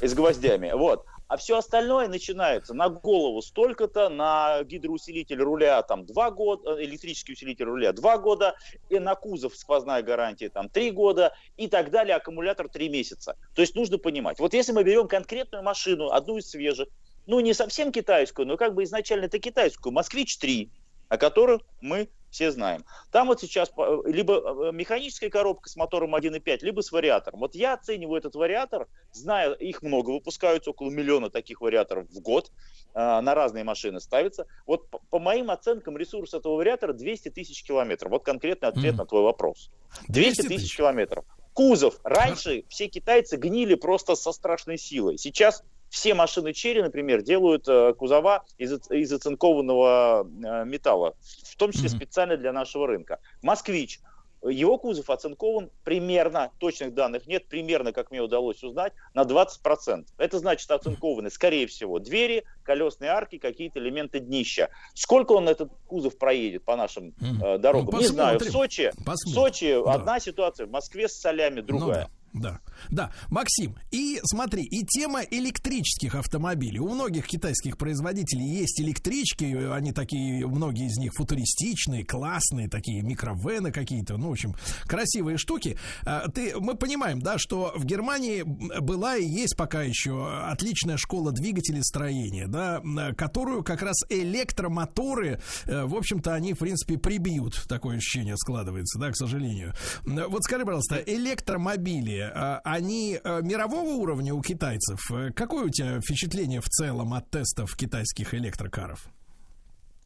и 0.01 0.07
с 0.07 0.15
гвоздями, 0.15 0.73
вот. 0.73 1.05
А 1.29 1.37
все 1.37 1.59
остальное 1.59 2.09
начинается 2.09 2.73
на 2.73 2.89
голову 2.89 3.43
столько-то, 3.43 4.09
на 4.09 4.63
гидроусилитель 4.63 5.43
руля 5.43 5.83
там 5.83 6.07
два 6.07 6.31
года, 6.31 6.83
электрический 6.83 7.35
усилитель 7.35 7.67
руля 7.67 7.93
два 7.93 8.17
года, 8.17 8.55
и 8.89 8.99
на 8.99 9.17
кузов 9.17 9.55
сквозная 9.55 10.03
гарантия 10.03 10.49
там 10.49 10.71
три 10.71 10.91
года 10.93 11.35
и 11.59 11.69
так 11.69 11.91
далее, 11.91 12.17
аккумулятор 12.17 12.69
три 12.71 12.89
месяца. 12.89 13.37
То 13.55 13.61
есть 13.61 13.75
нужно 13.75 13.99
понимать, 13.99 14.39
вот 14.39 14.55
если 14.55 14.73
мы 14.73 14.83
берем 14.83 15.09
конкретную 15.09 15.63
машину, 15.63 16.09
одну 16.11 16.39
из 16.39 16.49
свежих, 16.49 16.89
ну, 17.27 17.41
не 17.41 17.55
совсем 17.55 17.93
китайскую, 17.93 18.47
но 18.47 18.57
как 18.57 18.75
бы 18.75 18.85
изначально 18.85 19.27
это 19.27 19.39
китайскую, 19.39 19.93
«Москвич-3», 19.93 20.71
о 21.09 21.19
которых 21.19 21.63
мы 21.81 22.09
все 22.31 22.51
знаем. 22.51 22.85
Там 23.13 23.29
вот 23.29 23.41
сейчас 23.41 23.71
э, 23.77 23.99
либо 24.07 24.69
э, 24.69 24.73
механическая 24.73 25.31
коробка 25.31 25.71
с 25.71 25.77
мотором 25.77 26.15
1.5, 26.15 26.59
либо 26.61 26.83
с 26.83 26.93
вариатором. 26.93 27.41
Вот 27.41 27.55
я 27.55 27.75
оцениваю 27.75 28.19
этот 28.19 28.35
вариатор, 28.35 28.89
зная, 29.13 29.53
их 29.53 29.83
много 29.83 30.11
выпускаются, 30.11 30.71
около 30.71 30.91
миллиона 30.91 31.31
таких 31.31 31.61
вариаторов 31.61 32.09
в 32.11 32.21
год, 32.21 32.51
э, 32.95 33.21
на 33.21 33.35
разные 33.35 33.65
машины 33.65 34.01
ставится. 34.01 34.47
Вот 34.67 34.91
по, 34.91 34.99
по 35.11 35.19
моим 35.19 35.51
оценкам 35.51 35.97
ресурс 35.97 36.35
этого 36.35 36.57
вариатора 36.57 36.93
200 36.93 37.31
тысяч 37.31 37.63
километров. 37.63 38.11
Вот 38.11 38.25
конкретный 38.25 38.69
ответ 38.69 38.95
mm. 38.95 38.99
на 38.99 39.07
твой 39.07 39.23
вопрос. 39.23 39.71
200 40.09 40.49
тысяч 40.49 40.77
километров. 40.77 41.25
Кузов. 41.55 42.01
Раньше 42.05 42.65
все 42.69 42.87
китайцы 42.89 43.39
гнили 43.39 43.77
просто 43.77 44.15
со 44.15 44.33
страшной 44.33 44.77
силой. 44.77 45.17
Сейчас 45.17 45.63
все 45.97 46.13
машины 46.13 46.53
Черри, 46.53 46.83
например, 46.83 47.23
делают 47.23 47.67
э, 47.67 47.95
кузова 47.95 48.45
из, 48.59 48.71
из 48.91 49.11
оцинкованного 49.15 50.25
э, 50.27 50.65
металла, 50.67 51.17
в 51.43 51.57
том 51.57 51.73
числе 51.73 51.89
mm-hmm. 51.89 51.97
специально 51.97 52.37
для 52.37 52.53
нашего 52.53 52.87
рынка. 52.87 53.19
Москвич, 53.41 54.01
его 54.45 54.77
кузов 54.77 55.09
оцинкован 55.09 55.71
примерно, 55.85 56.51
точных 56.59 56.93
данных 56.93 57.27
нет, 57.27 57.47
примерно, 57.47 57.95
как 57.95 58.11
мне 58.11 58.21
удалось 58.21 58.63
узнать, 58.63 58.93
на 59.15 59.23
20%. 59.23 60.05
Это 60.19 60.39
значит 60.39 60.71
оцинкованы, 60.71 61.31
скорее 61.31 61.67
всего, 61.67 61.99
двери, 61.99 62.45
колесные 62.63 63.11
арки, 63.11 63.39
какие-то 63.39 63.79
элементы 63.79 64.21
днища. 64.21 64.69
Сколько 64.93 65.33
он 65.33 65.49
этот 65.49 65.73
кузов 65.87 66.19
проедет 66.19 66.63
по 66.65 66.77
нашим 66.77 67.15
э, 67.43 67.57
дорогам? 67.57 67.95
Ну, 67.95 68.01
Не 68.01 68.07
знаю. 68.07 68.39
В 68.39 68.45
Сочи, 68.45 68.93
в 68.99 69.17
Сочи 69.17 69.83
да. 69.83 69.95
одна 69.95 70.21
ситуация, 70.21 70.67
в 70.67 70.71
Москве 70.71 71.09
с 71.09 71.15
солями 71.15 71.63
другая. 71.63 71.89
Ну, 71.89 71.95
да. 71.95 72.11
Да, 72.39 72.61
да, 72.91 73.13
Максим, 73.29 73.77
и 73.91 74.21
смотри, 74.23 74.63
и 74.63 74.85
тема 74.85 75.23
электрических 75.23 76.15
автомобилей. 76.15 76.79
У 76.79 76.89
многих 76.89 77.27
китайских 77.27 77.79
производителей 77.79 78.47
есть 78.47 78.81
электрички, 78.81 79.45
они 79.73 79.93
такие, 79.93 80.47
многие 80.47 80.87
из 80.87 80.99
них 80.99 81.13
футуристичные, 81.15 82.05
классные, 82.05 82.69
такие 82.69 83.03
микровены 83.03 83.73
какие-то, 83.73 84.19
ну, 84.19 84.29
в 84.29 84.33
общем, 84.33 84.55
красивые 84.85 85.39
штуки. 85.39 85.79
А, 86.05 86.29
ты, 86.29 86.59
мы 86.59 86.75
понимаем, 86.75 87.21
да, 87.21 87.39
что 87.39 87.73
в 87.75 87.85
Германии 87.87 88.43
была 88.43 89.17
и 89.17 89.25
есть 89.25 89.57
пока 89.57 89.83
еще 89.83 90.29
отличная 90.45 90.99
школа 90.99 91.33
двигателей 91.33 91.83
строения, 91.83 92.47
да, 92.47 92.83
которую 93.17 93.65
как 93.65 93.81
раз 93.81 93.97
электромоторы, 94.11 95.41
э, 95.65 95.85
в 95.85 95.95
общем-то, 95.95 96.35
они, 96.35 96.53
в 96.53 96.59
принципе, 96.59 96.99
прибьют, 96.99 97.65
такое 97.69 97.97
ощущение 97.97 98.37
складывается, 98.37 98.99
да, 98.99 99.11
к 99.11 99.17
сожалению. 99.17 99.73
Вот 100.05 100.45
скажи, 100.45 100.65
пожалуйста, 100.65 100.97
электромобили, 100.97 102.26
Э, 102.35 102.61
они 102.65 103.19
э, 103.23 103.41
мирового 103.43 103.91
уровня 103.91 104.35
у 104.35 104.43
китайцев. 104.43 105.01
Какое 105.35 105.67
у 105.67 105.71
тебя 105.71 106.01
впечатление 106.01 106.61
в 106.61 106.69
целом 106.69 107.15
от 107.15 107.31
тестов 107.31 107.77
китайских 107.77 108.35
электрокаров? 108.35 109.09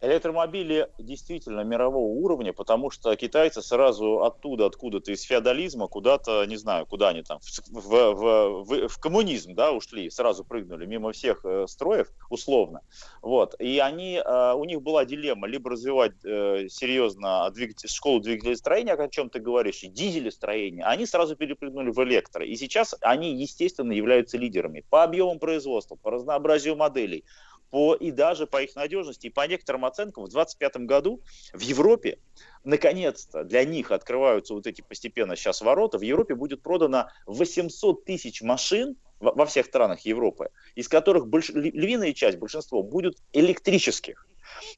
Электромобили 0.02 0.88
действительно 0.98 1.60
мирового 1.60 2.06
уровня, 2.06 2.54
потому 2.54 2.90
что 2.90 3.14
китайцы 3.16 3.60
сразу 3.60 4.22
оттуда, 4.22 4.64
откуда-то 4.64 5.12
из 5.12 5.22
феодализма, 5.22 5.88
куда-то, 5.88 6.46
не 6.46 6.56
знаю, 6.56 6.86
куда 6.86 7.10
они 7.10 7.22
там, 7.22 7.38
в, 7.40 7.80
в, 7.82 8.64
в, 8.64 8.88
в 8.88 8.98
коммунизм, 8.98 9.54
да, 9.54 9.72
ушли, 9.72 10.08
сразу 10.08 10.42
прыгнули 10.42 10.86
мимо 10.86 11.12
всех 11.12 11.44
э, 11.44 11.66
строев, 11.68 12.08
условно. 12.30 12.80
Вот. 13.20 13.54
И 13.58 13.78
они, 13.78 14.22
э, 14.24 14.52
у 14.54 14.64
них 14.64 14.80
была 14.80 15.04
дилемма, 15.04 15.46
либо 15.46 15.70
развивать 15.70 16.14
э, 16.24 16.68
серьезно 16.70 17.50
двигатель, 17.50 17.90
школу 17.90 18.20
двигателестроения, 18.20 18.94
о 18.94 19.08
чем 19.08 19.28
ты 19.28 19.38
говоришь, 19.38 19.82
и 19.82 19.88
дизелестроения. 19.88 20.84
Они 20.84 21.04
сразу 21.04 21.36
перепрыгнули 21.36 21.90
в 21.90 22.02
электро. 22.04 22.42
И 22.42 22.56
сейчас 22.56 22.94
они, 23.02 23.34
естественно, 23.34 23.92
являются 23.92 24.38
лидерами 24.38 24.82
по 24.88 25.02
объемам 25.02 25.38
производства, 25.38 25.96
по 25.96 26.10
разнообразию 26.10 26.74
моделей, 26.74 27.24
по, 27.70 27.94
и 27.94 28.10
даже 28.10 28.46
по 28.46 28.62
их 28.62 28.74
надежности. 28.76 29.28
И 29.28 29.30
по 29.30 29.46
некоторым 29.46 29.84
оценкам 29.84 30.24
в 30.24 30.28
2025 30.28 30.86
году 30.86 31.20
в 31.52 31.60
Европе 31.60 32.18
наконец-то 32.64 33.44
для 33.44 33.64
них 33.64 33.90
открываются 33.90 34.54
вот 34.54 34.66
эти 34.66 34.82
постепенно 34.82 35.36
сейчас 35.36 35.60
ворота. 35.60 35.98
В 35.98 36.02
Европе 36.02 36.34
будет 36.34 36.62
продано 36.62 37.08
800 37.26 38.04
тысяч 38.04 38.42
машин 38.42 38.96
во 39.20 39.44
всех 39.46 39.66
странах 39.66 40.00
Европы, 40.00 40.50
из 40.74 40.88
которых 40.88 41.28
больш... 41.28 41.50
львиная 41.50 42.12
часть, 42.12 42.38
большинство, 42.38 42.82
будут 42.82 43.18
электрических. 43.32 44.26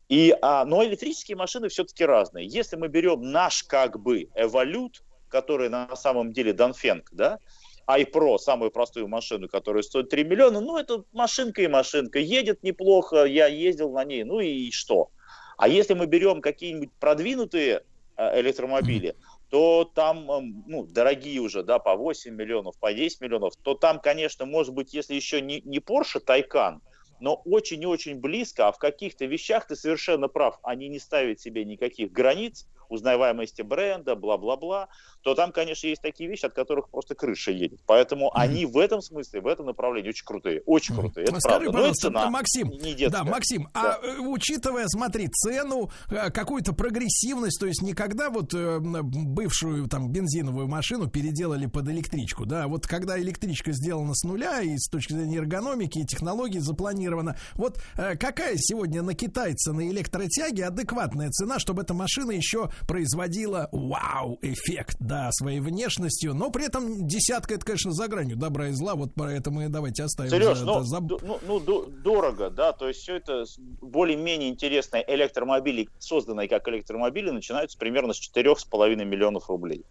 И, 0.09 0.37
а, 0.43 0.65
но 0.65 0.85
электрические 0.85 1.37
машины 1.37 1.69
все-таки 1.69 2.05
разные. 2.05 2.47
Если 2.47 2.77
мы 2.77 2.89
берем 2.89 3.23
наш 3.23 3.63
как 3.63 4.01
бы 4.01 4.29
эволют, 4.35 5.03
который 5.29 5.69
на 5.69 5.95
самом 5.97 6.33
деле 6.33 6.53
Данфенг, 6.53 7.09
да, 7.13 7.39
iPro, 7.89 8.39
самую 8.39 8.71
простую 8.71 9.09
машину, 9.09 9.49
которая 9.49 9.83
стоит 9.83 10.09
3 10.11 10.25
миллиона, 10.25 10.61
ну, 10.61 10.77
это 10.77 11.05
машинка 11.13 11.63
и 11.63 11.69
машинка. 11.69 12.19
Едет 12.19 12.63
неплохо, 12.63 13.25
я 13.25 13.47
ездил 13.47 13.93
на 13.93 14.05
ней, 14.05 14.25
ну 14.25 14.41
и 14.41 14.71
что? 14.71 15.11
А 15.57 15.69
если 15.69 15.95
мы 15.95 16.07
берем 16.07 16.41
какие-нибудь 16.41 16.91
продвинутые 16.99 17.85
э, 18.17 18.41
электромобили, 18.41 19.17
то 19.51 19.85
там, 19.95 20.31
эм, 20.31 20.65
ну, 20.67 20.85
дорогие 20.85 21.41
уже, 21.41 21.63
да, 21.63 21.79
по 21.79 21.95
8 21.95 22.35
миллионов, 22.35 22.79
по 22.79 22.93
10 22.93 23.21
миллионов, 23.21 23.55
то 23.63 23.75
там, 23.75 24.01
конечно, 24.01 24.47
может 24.47 24.73
быть, 24.73 24.95
если 24.95 25.15
еще 25.15 25.41
не, 25.41 25.61
не 25.61 25.79
Porsche 25.79 26.25
Taycan, 26.27 26.81
но 27.21 27.35
очень 27.45 27.83
и 27.83 27.87
очень 27.87 28.19
близко, 28.19 28.69
а 28.69 28.73
в 28.73 28.79
каких-то 28.79 29.27
вещах 29.27 29.67
ты 29.67 29.77
совершенно 29.77 30.29
прав, 30.29 30.59
они 30.63 30.89
не 30.89 30.99
ставят 30.99 31.39
себе 31.39 31.65
никаких 31.65 32.11
границ, 32.11 32.67
узнаваемости 32.89 33.63
бренда, 33.63 34.17
бла-бла-бла, 34.17 34.89
то 35.23 35.35
там, 35.35 35.53
конечно, 35.53 35.87
есть 35.87 36.03
такие 36.03 36.29
вещи, 36.29 36.45
от 36.45 36.53
которых 36.53 36.89
просто 36.89 37.15
крыша 37.15 37.53
едет. 37.53 37.81
Поэтому 37.87 38.27
mm-hmm. 38.27 38.31
они 38.35 38.67
в 38.67 38.77
этом 38.77 39.01
смысле, 39.01 39.41
в 39.41 39.47
этом 39.47 39.67
направлении 39.67 40.09
очень 40.09 40.25
крутые, 40.25 40.63
очень 40.67 40.95
крутые. 40.95 41.27
Это 41.27 41.41
Скажи, 41.41 41.65
правда. 41.65 41.73
пожалуйста, 41.73 42.09
цена 42.09 42.31
Максим, 42.31 42.71
не 42.71 42.95
детская. 42.95 43.25
да, 43.25 43.25
Максим, 43.25 43.69
а, 43.75 43.83
да. 43.83 44.01
а 44.03 44.21
учитывая, 44.21 44.87
смотри, 44.89 45.29
цену, 45.29 45.91
э, 46.11 46.31
какую-то 46.31 46.73
прогрессивность, 46.73 47.61
то 47.61 47.67
есть 47.67 47.83
никогда 47.83 48.31
вот 48.31 48.53
э, 48.55 48.79
бывшую 48.81 49.89
там 49.89 50.11
бензиновую 50.11 50.69
машину 50.69 51.09
переделали 51.09 51.67
под 51.67 51.89
электричку, 51.89 52.45
да, 52.45 52.67
вот 52.67 52.87
когда 52.87 53.19
электричка 53.21 53.73
сделана 53.73 54.15
с 54.15 54.25
нуля 54.25 54.61
и 54.61 54.77
с 54.77 54.89
точки 54.89 55.13
зрения 55.13 55.39
эргономики 55.39 55.99
и 55.99 56.07
технологий 56.07 56.59
запланирована, 56.59 57.37
вот 57.55 57.81
какая 57.95 58.57
сегодня 58.57 59.03
на 59.03 59.15
китайца 59.15 59.73
на 59.73 59.89
электротяге 59.89 60.67
адекватная 60.67 61.31
цена, 61.31 61.59
чтобы 61.59 61.83
эта 61.83 61.95
машина 61.95 62.33
еще 62.33 62.71
производила 62.87 63.69
вау-эффект, 63.73 64.97
да, 65.13 65.31
своей 65.31 65.61
внешностью, 65.61 66.33
но 66.33 66.51
при 66.51 66.65
этом 66.65 67.07
десятка, 67.07 67.55
это, 67.55 67.67
конечно, 67.67 67.93
за 67.93 68.09
гранью 68.09 68.39
добра 68.39 68.69
и 68.69 68.73
зла, 68.73 68.95
вот 68.95 69.11
это 69.21 69.51
мы 69.51 69.69
давайте 69.69 70.05
оставим. 70.05 70.31
Сереж, 70.31 70.57
за, 70.57 70.65
ну, 70.65 70.81
за... 70.83 71.01
ну, 71.01 71.39
ну, 71.47 71.61
дорого, 71.61 72.49
да, 72.49 72.73
то 72.73 72.89
есть 72.89 73.01
все 73.01 73.17
это 73.17 73.45
более-менее 73.83 74.49
интересные 74.49 75.05
электромобили, 75.07 75.91
созданные 75.99 76.49
как 76.49 76.67
электромобили, 76.67 77.29
начинаются 77.29 77.79
примерно 77.79 78.15
с 78.15 78.21
4,5 78.35 79.05
миллионов 79.05 79.51
рублей 79.51 79.85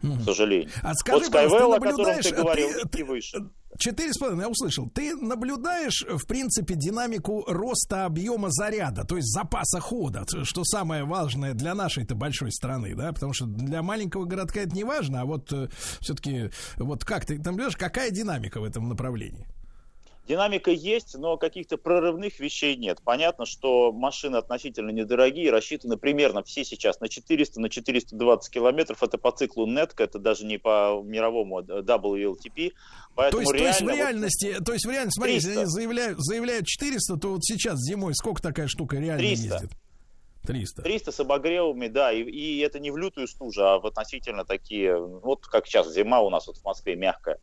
к 0.00 0.24
сожалению. 0.24 0.70
А 0.82 0.94
скажи, 0.94 1.24
вот 1.24 1.34
Skywell, 1.34 1.76
о 1.76 1.80
котором 1.80 2.22
ты 2.22 2.34
говорил, 2.34 2.68
ты, 2.90 3.00
и 3.00 3.02
выше. 3.02 3.38
Четыре 3.78 4.12
с 4.12 4.18
половиной, 4.18 4.42
я 4.42 4.48
услышал. 4.48 4.90
Ты 4.90 5.14
наблюдаешь, 5.14 6.04
в 6.08 6.26
принципе, 6.26 6.74
динамику 6.74 7.44
роста 7.46 8.04
объема 8.04 8.48
заряда, 8.50 9.04
то 9.04 9.16
есть 9.16 9.32
запаса 9.32 9.80
хода, 9.80 10.26
что 10.44 10.64
самое 10.64 11.04
важное 11.04 11.54
для 11.54 11.74
нашей-то 11.74 12.14
большой 12.14 12.52
страны, 12.52 12.94
да, 12.94 13.12
потому 13.12 13.32
что 13.32 13.46
для 13.46 13.82
маленького 13.82 14.24
городка 14.24 14.60
это 14.60 14.74
не 14.74 14.84
важно, 14.84 15.22
а 15.22 15.24
вот 15.24 15.52
э, 15.52 15.68
все-таки, 16.00 16.50
вот 16.76 17.04
как 17.04 17.24
ты 17.26 17.38
наблюдаешь, 17.38 17.76
какая 17.76 18.10
динамика 18.10 18.60
в 18.60 18.64
этом 18.64 18.88
направлении? 18.88 19.46
Динамика 20.30 20.70
есть, 20.70 21.16
но 21.18 21.36
каких-то 21.36 21.76
прорывных 21.76 22.38
вещей 22.38 22.76
нет. 22.76 23.00
Понятно, 23.02 23.46
что 23.46 23.90
машины 23.90 24.36
относительно 24.36 24.90
недорогие, 24.90 25.50
рассчитаны 25.50 25.96
примерно 25.96 26.44
все 26.44 26.64
сейчас 26.64 27.00
на 27.00 27.08
400, 27.08 27.60
на 27.60 27.68
420 27.68 28.54
километров. 28.54 29.02
Это 29.02 29.18
по 29.18 29.32
циклу 29.32 29.66
NETC, 29.66 29.94
это 29.96 30.20
даже 30.20 30.46
не 30.46 30.58
по 30.58 31.02
мировому 31.04 31.62
WLTP. 31.62 32.70
Поэтому 33.16 33.42
то, 33.44 33.56
есть, 33.56 33.80
реально, 33.80 33.90
то 33.90 33.96
есть 33.96 33.96
в 33.96 33.98
реальности, 33.98 34.54
вот, 34.54 34.64
то 34.66 34.72
есть 34.72 34.86
в 34.86 34.90
реальности, 34.90 35.18
смотри, 35.18 35.34
если 35.34 35.50
они 35.50 35.64
заявляют, 35.66 36.20
заявляют 36.20 36.66
400, 36.66 37.16
то 37.16 37.28
вот 37.30 37.44
сейчас 37.44 37.80
зимой 37.80 38.14
сколько 38.14 38.40
такая 38.40 38.68
штука 38.68 38.98
реально 38.98 39.18
300. 39.18 39.54
ездит? 39.54 39.70
300. 40.46 40.82
300 40.82 41.12
с 41.12 41.20
обогревами, 41.20 41.88
да, 41.88 42.12
и, 42.12 42.22
и 42.22 42.60
это 42.60 42.78
не 42.78 42.90
в 42.90 42.96
лютую 42.96 43.28
стужу, 43.28 43.62
а 43.62 43.78
в 43.78 43.86
относительно 43.86 44.44
такие, 44.44 44.96
вот 44.96 45.46
как 45.46 45.66
сейчас 45.66 45.92
зима 45.92 46.20
у 46.20 46.30
нас 46.30 46.46
вот 46.46 46.56
в 46.56 46.64
Москве 46.64 46.96
мягкая, 46.96 47.38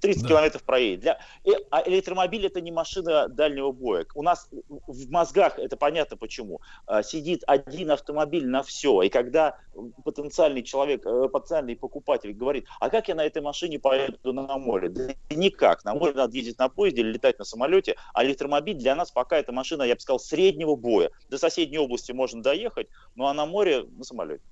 300 0.00 0.22
да. 0.22 0.28
километров 0.28 0.62
проедет. 0.62 1.00
Для, 1.00 1.20
и, 1.44 1.52
а 1.70 1.82
электромобиль 1.88 2.46
это 2.46 2.60
не 2.60 2.72
машина 2.72 3.28
дальнего 3.28 3.72
боя. 3.72 4.06
У 4.14 4.22
нас 4.22 4.48
в 4.68 5.10
мозгах, 5.10 5.58
это 5.58 5.76
понятно 5.76 6.16
почему, 6.16 6.60
а, 6.86 7.02
сидит 7.02 7.42
один 7.46 7.90
автомобиль 7.90 8.46
на 8.46 8.62
все, 8.62 9.02
и 9.02 9.08
когда 9.08 9.58
потенциальный 10.04 10.62
человек, 10.62 11.06
э, 11.06 11.28
потенциальный 11.28 11.76
покупатель 11.76 12.32
говорит, 12.32 12.66
а 12.80 12.90
как 12.90 13.08
я 13.08 13.14
на 13.14 13.24
этой 13.24 13.42
машине 13.42 13.78
поеду 13.78 14.32
на 14.32 14.58
море? 14.58 14.88
Да 14.88 15.14
никак, 15.30 15.84
на 15.84 15.94
море 15.94 16.14
надо 16.14 16.34
ездить 16.36 16.58
на 16.58 16.68
поезде 16.68 17.02
или 17.02 17.12
летать 17.12 17.38
на 17.38 17.44
самолете, 17.44 17.96
а 18.12 18.24
электромобиль 18.24 18.76
для 18.76 18.94
нас 18.94 19.10
пока 19.10 19.38
это 19.38 19.52
машина, 19.52 19.82
я 19.82 19.94
бы 19.94 20.00
сказал, 20.00 20.18
среднего 20.18 20.76
боя. 20.76 21.10
До 21.30 21.38
соседней 21.38 21.78
области 21.78 22.12
можно 22.12 22.37
можно 22.38 22.42
доехать, 22.42 22.88
ну 23.14 23.26
а 23.26 23.34
на 23.34 23.46
море 23.46 23.84
на 23.96 24.04
самолете. 24.04 24.42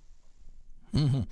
Угу. 0.92 1.26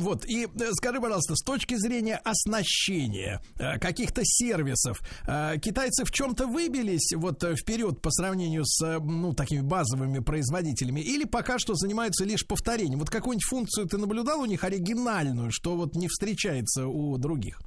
Вот, 0.00 0.24
и 0.24 0.46
э, 0.46 0.72
скажи, 0.72 1.00
пожалуйста, 1.00 1.36
с 1.36 1.42
точки 1.44 1.76
зрения 1.76 2.16
оснащения 2.24 3.40
э, 3.58 3.78
каких-то 3.78 4.22
сервисов, 4.24 5.00
э, 5.28 5.58
китайцы 5.58 6.04
в 6.04 6.10
чем-то 6.10 6.48
выбились 6.48 7.12
вот 7.14 7.44
вперед 7.44 8.00
по 8.00 8.10
сравнению 8.10 8.64
с, 8.64 8.98
ну, 8.98 9.32
такими 9.32 9.60
базовыми 9.60 10.18
производителями, 10.18 11.00
или 11.00 11.24
пока 11.24 11.58
что 11.60 11.74
занимаются 11.74 12.24
лишь 12.24 12.44
повторением? 12.44 12.98
Вот 12.98 13.10
какую-нибудь 13.10 13.44
функцию 13.44 13.86
ты 13.86 13.98
наблюдал 13.98 14.40
у 14.40 14.46
них 14.46 14.64
оригинальную, 14.64 15.52
что 15.52 15.76
вот 15.76 15.94
не 15.94 16.08
встречается 16.08 16.86
у 16.86 17.16
других? 17.18 17.60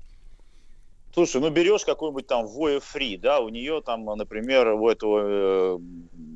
Слушай, 1.18 1.42
ну 1.42 1.50
берешь 1.50 1.84
какой-нибудь 1.84 2.28
там 2.28 2.46
Voya 2.46 2.80
Free, 2.80 3.18
да, 3.18 3.40
у 3.40 3.50
нее 3.50 3.82
там, 3.84 4.06
например, 4.06 4.74
у 4.74 4.88
этого 4.88 5.22
э, 5.24 5.80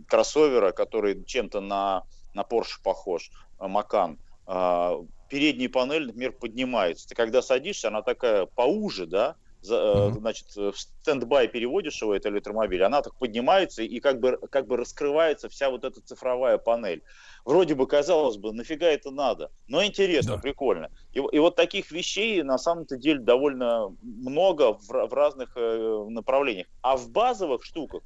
кроссовера, 0.08 0.72
который 0.72 1.24
чем-то 1.24 1.62
на, 1.62 2.02
на 2.34 2.42
Porsche 2.42 2.80
похож, 2.82 3.30
Макан, 3.60 4.18
э, 4.48 4.92
передняя 5.30 5.70
панель, 5.70 6.08
например, 6.08 6.32
поднимается. 6.32 7.08
Ты 7.08 7.14
когда 7.14 7.44
садишься, 7.44 7.90
она 7.90 8.02
такая 8.02 8.48
поуже, 8.56 9.06
да, 9.06 9.36
за, 9.62 9.76
mm-hmm. 9.76 10.12
значит, 10.20 10.56
в 10.56 10.74
стендбай 10.76 11.48
переводишь 11.48 12.02
его, 12.02 12.16
это 12.16 12.30
электромобиль, 12.30 12.84
она 12.84 13.02
так 13.02 13.16
поднимается 13.16 13.84
и 13.84 14.00
как 14.00 14.20
бы, 14.20 14.38
как 14.50 14.68
бы 14.68 14.78
раскрывается 14.78 15.50
вся 15.50 15.70
вот 15.70 15.84
эта 15.84 16.02
цифровая 16.02 16.58
панель 16.58 17.04
вроде 17.46 17.76
бы 17.76 17.88
казалось 17.88 18.38
бы, 18.38 18.54
нафига 18.54 18.88
это 18.88 19.12
надо, 19.12 19.52
но 19.68 19.84
интересно, 19.84 20.36
да. 20.36 20.42
прикольно. 20.42 20.90
И, 21.14 21.20
и 21.20 21.40
вот 21.40 21.56
таких 21.56 21.92
вещей 21.92 22.44
на 22.44 22.58
самом-то 22.58 22.98
деле 22.98 23.20
довольно 23.20 23.96
много 24.02 24.74
в, 24.74 24.88
в 24.88 25.14
разных 25.14 25.54
э, 25.56 26.06
направлениях. 26.10 26.68
А 26.82 26.98
в 26.98 27.10
базовых 27.10 27.64
штуках, 27.64 28.04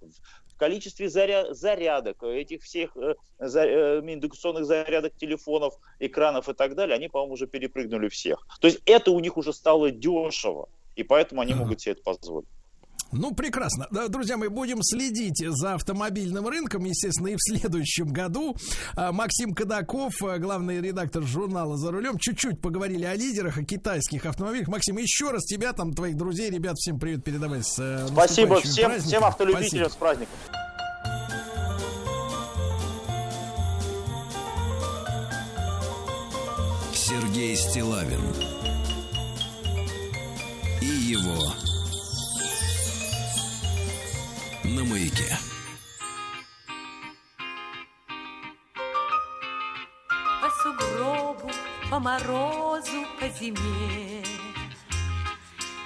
в 0.47 0.57
количестве 0.57 1.09
заря, 1.09 1.53
зарядок, 1.53 2.23
этих 2.23 2.63
всех 2.63 2.95
э, 2.97 3.15
за, 3.39 3.65
э, 3.65 3.99
индукционных 3.99 4.65
зарядок 4.65 5.15
телефонов, 5.15 5.75
экранов 5.99 6.49
и 6.49 6.53
так 6.53 6.75
далее, 6.75 6.95
они, 6.95 7.07
по-моему, 7.07 7.33
уже 7.33 7.47
перепрыгнули 7.47 8.07
всех. 8.07 8.45
То 8.61 8.67
есть 8.67 8.81
это 8.85 9.11
у 9.11 9.19
них 9.19 9.37
уже 9.37 9.53
стало 9.53 9.91
дешево, 9.91 10.69
и 10.95 11.03
поэтому 11.03 11.41
они 11.41 11.53
могут 11.53 11.81
себе 11.81 11.93
это 11.93 12.03
позволить. 12.03 12.47
Ну, 13.11 13.33
прекрасно. 13.33 13.87
Да, 13.91 14.07
друзья, 14.07 14.35
мы 14.35 14.49
будем 14.49 14.79
следить 14.81 15.41
за 15.47 15.75
автомобильным 15.75 16.47
рынком, 16.47 16.83
естественно, 16.83 17.27
и 17.27 17.35
в 17.35 17.39
следующем 17.39 18.07
году. 18.07 18.55
А, 18.95 19.11
Максим 19.11 19.53
Кадаков, 19.53 20.21
а, 20.21 20.37
главный 20.37 20.81
редактор 20.81 21.23
журнала 21.23 21.77
«За 21.77 21.91
рулем». 21.91 22.17
Чуть-чуть 22.17 22.59
поговорили 22.59 23.05
о 23.05 23.15
лидерах, 23.15 23.57
о 23.57 23.63
китайских 23.63 24.25
автомобилях. 24.25 24.67
Максим, 24.67 24.97
еще 24.97 25.31
раз 25.31 25.43
тебя, 25.45 25.73
там, 25.73 25.93
твоих 25.93 26.17
друзей, 26.17 26.49
ребят, 26.49 26.75
всем 26.77 26.99
привет 26.99 27.23
передавай 27.23 27.63
с 27.63 27.79
э, 27.79 28.07
Спасибо 28.07 28.59
всем, 28.61 28.99
всем 28.99 29.23
автолюбителям 29.23 29.89
Спасибо. 29.89 29.89
с 29.89 29.95
праздником. 29.95 30.35
Сергей 36.93 37.55
Стилавин 37.55 38.54
его 41.05 41.53
на 44.63 44.83
маяке. 44.83 45.37
сугробу, 50.63 51.51
по 51.91 51.99
морозу, 51.99 53.05
по 53.19 53.27
зиме. 53.29 54.23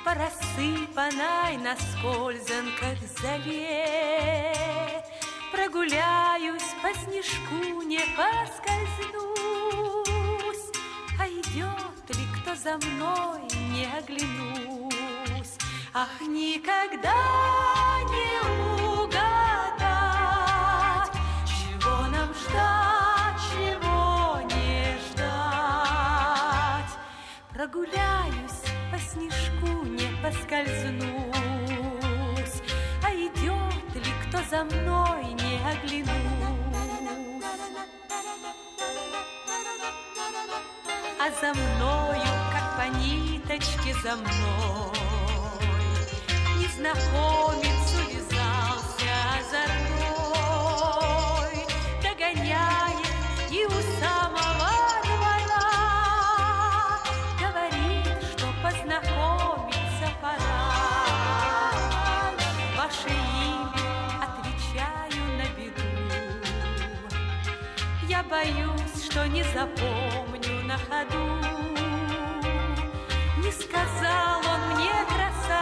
По 0.05 0.13
рассыпанной 0.13 1.57
на 1.57 1.75
скользанках 1.75 2.97
зале 3.21 4.55
Прогуляюсь 5.51 6.73
по 6.81 6.93
снежку, 6.97 7.81
не 7.81 7.99
поскользнусь, 8.15 9.19
А 11.19 11.27
идет 11.27 12.17
ли 12.17 12.25
кто 12.37 12.55
за 12.55 12.77
мной, 12.77 13.41
не 13.71 13.85
оглянусь. 13.85 14.98
Ах, 15.91 16.21
никогда 16.21 17.15
не 18.11 18.41
угадать, 19.03 19.19
чего 21.47 22.05
нам 22.11 22.31
ждать, 22.35 23.41
чего 23.49 24.39
не 24.53 24.99
ждать. 25.09 26.93
Прогуляюсь 27.51 28.61
по 28.91 28.99
снежку, 28.99 29.83
не 29.83 30.07
поскользнусь, 30.21 31.01
А 33.03 33.09
идет 33.11 33.95
ли 33.95 34.13
кто 34.27 34.37
за 34.47 34.63
мной, 34.65 35.33
не 35.33 35.59
оглянусь. 35.67 36.13
А 41.19 41.31
за 41.41 41.51
мною, 41.59 42.31
как 42.53 42.77
по 42.77 42.85
ниточке 42.95 43.95
за 44.03 44.15
мной, 44.15 44.98
Незнакомец 46.79 47.93
увязался 47.93 49.11
озорной, 49.35 50.87
Догоняет 52.01 53.11
и 53.51 53.65
у 53.65 53.69
самого 53.99 54.71
двора 55.03 55.67
Говорит, 57.37 58.07
что 58.31 58.47
познакомиться 58.63 60.07
пора. 60.21 60.61
Ваше 62.77 63.09
имя 63.09 63.91
отвечаю 64.23 65.23
на 65.37 65.47
беду. 65.57 65.91
Я 68.07 68.23
боюсь, 68.23 69.03
что 69.03 69.27
не 69.27 69.43
запомню 69.43 70.63
на 70.63 70.77
ходу. 70.77 71.27
Не 73.39 73.51
сказал 73.51 74.39
он 74.47 74.61
мне, 74.77 74.93
красавица, 75.09 75.58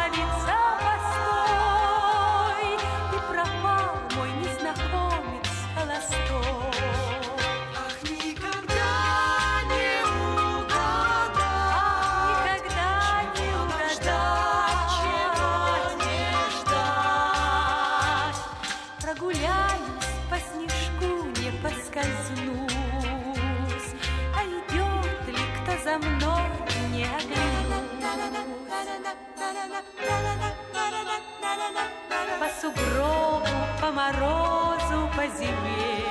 сугробу, 32.62 33.58
по 33.80 33.92
морозу, 33.92 35.10
по 35.16 35.24
зиме. 35.38 36.04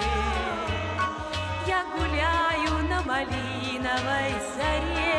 Я 1.66 1.84
гуляю 1.92 2.88
на 2.88 3.02
малиновой 3.02 4.32
заре 4.54 5.15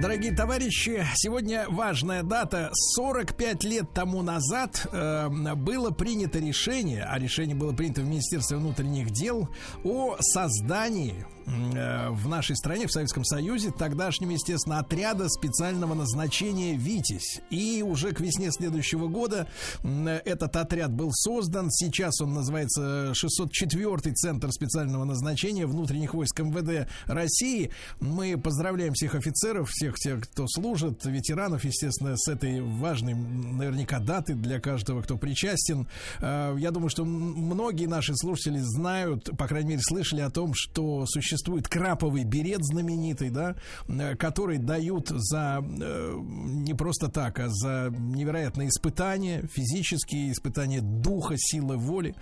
Дорогие 0.00 0.32
товарищи, 0.32 1.06
сегодня 1.14 1.64
важная 1.68 2.22
дата. 2.22 2.70
45 2.72 3.64
лет 3.64 3.86
тому 3.94 4.22
назад 4.22 4.86
э, 4.92 5.28
было 5.54 5.90
принято 5.90 6.38
решение, 6.38 7.02
а 7.04 7.18
решение 7.18 7.56
было 7.56 7.72
принято 7.72 8.02
в 8.02 8.04
Министерстве 8.04 8.58
внутренних 8.58 9.10
дел 9.10 9.48
о 9.84 10.16
создании 10.20 11.24
в 11.46 12.28
нашей 12.28 12.56
стране, 12.56 12.86
в 12.88 12.92
Советском 12.92 13.24
Союзе, 13.24 13.70
тогдашнем, 13.70 14.30
естественно, 14.30 14.80
отряда 14.80 15.28
специального 15.28 15.94
назначения 15.94 16.74
«Витязь». 16.76 17.40
И 17.50 17.84
уже 17.86 18.12
к 18.12 18.20
весне 18.20 18.50
следующего 18.50 19.06
года 19.06 19.46
этот 19.84 20.56
отряд 20.56 20.92
был 20.92 21.10
создан. 21.12 21.70
Сейчас 21.70 22.20
он 22.20 22.34
называется 22.34 23.12
604-й 23.12 24.12
Центр 24.14 24.50
специального 24.50 25.04
назначения 25.04 25.66
внутренних 25.66 26.14
войск 26.14 26.40
МВД 26.40 26.88
России. 27.06 27.70
Мы 28.00 28.36
поздравляем 28.36 28.94
всех 28.94 29.14
офицеров, 29.14 29.70
всех 29.70 29.96
тех, 29.96 30.22
кто 30.22 30.46
служит, 30.48 31.04
ветеранов, 31.04 31.64
естественно, 31.64 32.16
с 32.16 32.26
этой 32.28 32.60
важной, 32.60 33.14
наверняка, 33.14 34.00
даты 34.00 34.34
для 34.34 34.58
каждого, 34.58 35.02
кто 35.02 35.16
причастен. 35.16 35.86
Э, 36.20 36.56
Я 36.58 36.72
думаю, 36.72 36.90
что 36.90 37.04
многие 37.04 37.86
наши 37.86 38.16
слушатели 38.16 38.58
знают, 38.58 39.30
по 39.36 39.46
крайней 39.46 39.70
мере, 39.70 39.82
слышали 39.82 40.22
о 40.22 40.30
том, 40.30 40.52
что 40.54 41.06
существует 41.06 41.35
краповый 41.68 42.24
берет 42.24 42.64
знаменитый, 42.64 43.30
да, 43.30 43.56
э, 43.88 44.16
который 44.16 44.58
дают 44.58 45.08
за 45.08 45.62
э, 45.62 46.14
не 46.18 46.74
просто 46.74 47.08
так, 47.08 47.38
а 47.40 47.48
за 47.48 47.92
невероятные 47.96 48.68
испытания, 48.68 49.42
физические 49.52 50.32
испытания 50.32 50.80
духа, 50.80 51.34
силы 51.36 51.76
воли. 51.76 52.14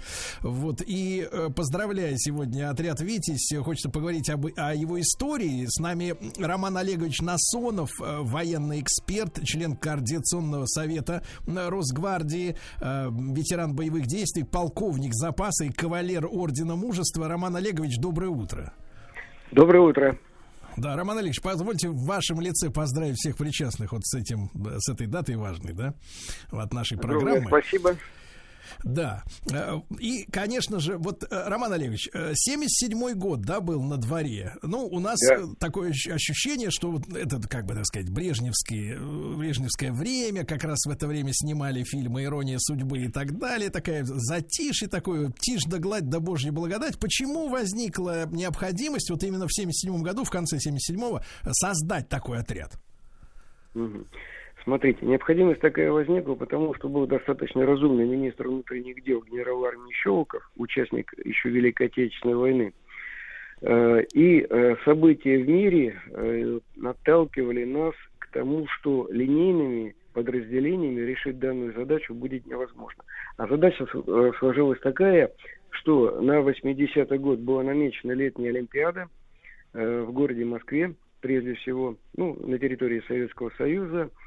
Вот. 0.42 0.82
И 0.86 1.26
э, 1.30 1.48
поздравляя 1.54 2.14
сегодня 2.16 2.70
отряд 2.70 3.00
«Витязь», 3.00 3.52
хочется 3.62 3.90
поговорить 3.90 4.28
об, 4.30 4.46
о 4.56 4.74
его 4.74 5.00
истории. 5.00 5.66
С 5.68 5.78
нами 5.80 6.14
Роман 6.38 6.76
Олегович 6.76 7.20
Насонов, 7.20 7.90
военный 7.98 8.80
эксперт, 8.80 9.42
член 9.44 9.76
Координационного 9.76 10.66
совета 10.66 11.22
Росгвардии, 11.46 12.56
ветеран 12.80 13.74
боевых 13.74 14.06
действий, 14.06 14.44
полковник 14.44 15.14
запаса 15.14 15.64
и 15.64 15.70
кавалер 15.70 16.26
Ордена 16.26 16.76
Мужества. 16.76 17.28
Роман 17.28 17.56
Олегович, 17.56 17.98
доброе 17.98 18.28
утро. 18.28 18.72
Доброе 19.50 19.80
утро. 19.80 20.18
Да, 20.76 20.96
Роман 20.96 21.18
Олегович, 21.18 21.40
позвольте 21.40 21.88
в 21.88 22.04
вашем 22.04 22.40
лице 22.40 22.68
поздравить 22.70 23.16
всех 23.16 23.36
причастных 23.36 23.92
вот 23.92 24.04
с 24.04 24.14
этим, 24.18 24.50
с 24.78 24.88
этой 24.88 25.06
датой 25.06 25.36
важной, 25.36 25.72
да, 25.72 25.94
от 26.50 26.72
нашей 26.72 26.98
Огромное 26.98 27.20
программы. 27.20 27.46
Спасибо. 27.46 27.96
Да. 28.82 29.22
Э, 29.52 29.80
и, 29.98 30.24
конечно 30.30 30.80
же, 30.80 30.96
вот, 30.98 31.24
э, 31.24 31.48
Роман 31.48 31.72
Олегович, 31.72 32.08
77-й 32.12 33.12
э, 33.12 33.14
год, 33.14 33.42
да, 33.42 33.60
был 33.60 33.82
на 33.82 33.96
дворе. 33.96 34.54
Ну, 34.62 34.86
у 34.86 35.00
нас 35.00 35.18
да. 35.20 35.46
такое 35.58 35.90
ощущение, 35.90 36.70
что 36.70 36.90
вот 36.90 37.08
это, 37.14 37.40
как 37.48 37.66
бы 37.66 37.74
так 37.74 37.86
сказать, 37.86 38.10
брежневское, 38.10 38.98
брежневское 38.98 39.92
время, 39.92 40.44
как 40.44 40.64
раз 40.64 40.84
в 40.86 40.90
это 40.90 41.06
время 41.06 41.32
снимали 41.32 41.82
фильмы 41.84 42.24
«Ирония 42.24 42.58
судьбы» 42.58 42.98
и 42.98 43.08
так 43.08 43.38
далее, 43.38 43.70
такая 43.70 44.04
затишье, 44.04 44.88
такое 44.88 45.32
тишь 45.38 45.64
да 45.64 45.78
гладь 45.78 46.08
да 46.08 46.20
божья 46.20 46.52
благодать. 46.52 46.98
Почему 46.98 47.48
возникла 47.48 48.26
необходимость 48.28 49.10
вот 49.10 49.22
именно 49.22 49.46
в 49.46 49.54
77 49.54 50.02
году, 50.02 50.24
в 50.24 50.30
конце 50.30 50.56
77-го, 50.56 51.20
создать 51.52 52.08
такой 52.08 52.38
отряд? 52.38 52.78
Угу. 53.74 54.06
Смотрите, 54.64 55.04
необходимость 55.04 55.60
такая 55.60 55.92
возникла, 55.92 56.34
потому 56.36 56.74
что 56.74 56.88
был 56.88 57.06
достаточно 57.06 57.66
разумный 57.66 58.06
министр 58.06 58.48
внутренних 58.48 59.04
дел 59.04 59.22
генерал 59.22 59.66
армии 59.66 59.92
Щелоков, 59.92 60.50
участник 60.56 61.12
еще 61.22 61.50
Великой 61.50 61.88
Отечественной 61.88 62.34
войны. 62.34 62.72
Э, 63.60 64.02
и 64.14 64.40
э, 64.40 64.76
события 64.86 65.36
в 65.36 65.46
мире 65.46 66.00
э, 66.10 66.60
наталкивали 66.76 67.64
нас 67.64 67.94
к 68.18 68.28
тому, 68.32 68.66
что 68.68 69.06
линейными 69.10 69.94
подразделениями 70.14 71.00
решить 71.00 71.38
данную 71.38 71.74
задачу 71.74 72.14
будет 72.14 72.46
невозможно. 72.46 73.04
А 73.36 73.46
задача 73.46 73.86
сложилась 74.38 74.80
такая, 74.80 75.30
что 75.70 76.22
на 76.22 76.38
80-й 76.38 77.18
год 77.18 77.40
была 77.40 77.64
намечена 77.64 78.12
летняя 78.12 78.48
Олимпиада 78.48 79.08
в 79.72 80.12
городе 80.12 80.44
Москве, 80.44 80.94
прежде 81.20 81.54
всего, 81.54 81.96
ну, 82.16 82.38
на 82.46 82.58
территории 82.60 83.02
Советского 83.08 83.50
Союза– 83.58 84.08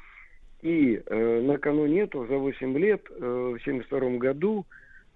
и 0.62 1.00
э, 1.04 1.40
накануне 1.40 2.02
этого, 2.02 2.26
за 2.26 2.36
8 2.36 2.78
лет, 2.78 3.02
э, 3.10 3.14
в 3.14 3.60
1972 3.60 4.18
году, 4.18 4.66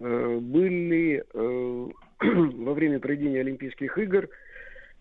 э, 0.01 0.39
были 0.41 1.25
э, 1.33 1.87
во 2.65 2.75
время 2.75 3.01
проведения 3.01 3.41
Олимпийских 3.41 3.99
игр 3.99 4.29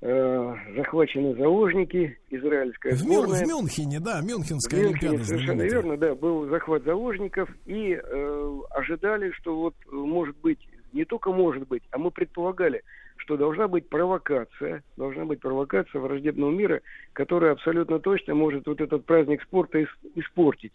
э, 0.01 0.55
захвачены 0.75 1.35
заложники, 1.35 2.17
израильская 2.29 2.95
сборная. 2.95 3.45
В, 3.45 3.47
Мюнхене, 3.47 3.99
да, 3.99 4.21
Мюнхенская 4.21 4.83
Мюнхене, 4.83 5.09
Олимпиада. 5.09 5.25
Совершенно 5.25 5.61
верно, 5.61 5.97
да, 5.97 6.15
был 6.15 6.49
захват 6.49 6.83
заложников, 6.83 7.49
и 7.65 7.99
э, 8.01 8.59
ожидали, 8.71 9.31
что 9.31 9.55
вот 9.55 9.75
может 9.91 10.37
быть, 10.37 10.59
не 10.93 11.05
только 11.05 11.31
может 11.31 11.67
быть, 11.67 11.83
а 11.91 11.97
мы 11.97 12.11
предполагали, 12.11 12.83
что 13.17 13.37
должна 13.37 13.67
быть 13.67 13.87
провокация, 13.87 14.83
должна 14.97 15.25
быть 15.25 15.39
провокация 15.39 16.01
враждебного 16.01 16.51
мира, 16.51 16.81
которая 17.13 17.51
абсолютно 17.51 17.99
точно 17.99 18.35
может 18.35 18.67
вот 18.67 18.81
этот 18.81 19.05
праздник 19.05 19.43
спорта 19.43 19.85
испортить. 20.15 20.73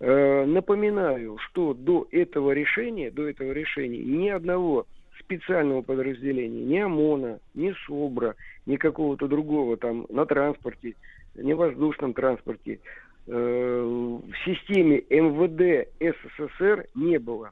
Э, 0.00 0.44
напоминаю, 0.46 1.38
что 1.38 1.74
до 1.74 2.06
этого 2.10 2.52
решения, 2.52 3.10
до 3.10 3.28
этого 3.28 3.52
решения 3.52 3.98
ни 3.98 4.28
одного 4.28 4.86
специального 5.18 5.82
подразделения, 5.82 6.64
ни 6.64 6.78
ОМОНа, 6.78 7.40
ни 7.54 7.74
СОБРа, 7.86 8.34
ни 8.66 8.76
какого-то 8.76 9.28
другого 9.28 9.76
там 9.76 10.06
на 10.08 10.24
транспорте, 10.26 10.94
ни 11.34 11.52
воздушном 11.52 12.14
транспорте, 12.14 12.80
э, 13.26 13.30
в 13.32 14.34
системе 14.44 15.02
МВД 15.10 15.88
СССР 16.00 16.86
не 16.94 17.18
было. 17.18 17.50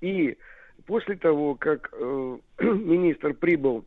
И 0.00 0.36
После 0.86 1.16
того, 1.16 1.54
как 1.54 1.90
э, 1.92 2.38
министр 2.60 3.34
прибыл 3.34 3.84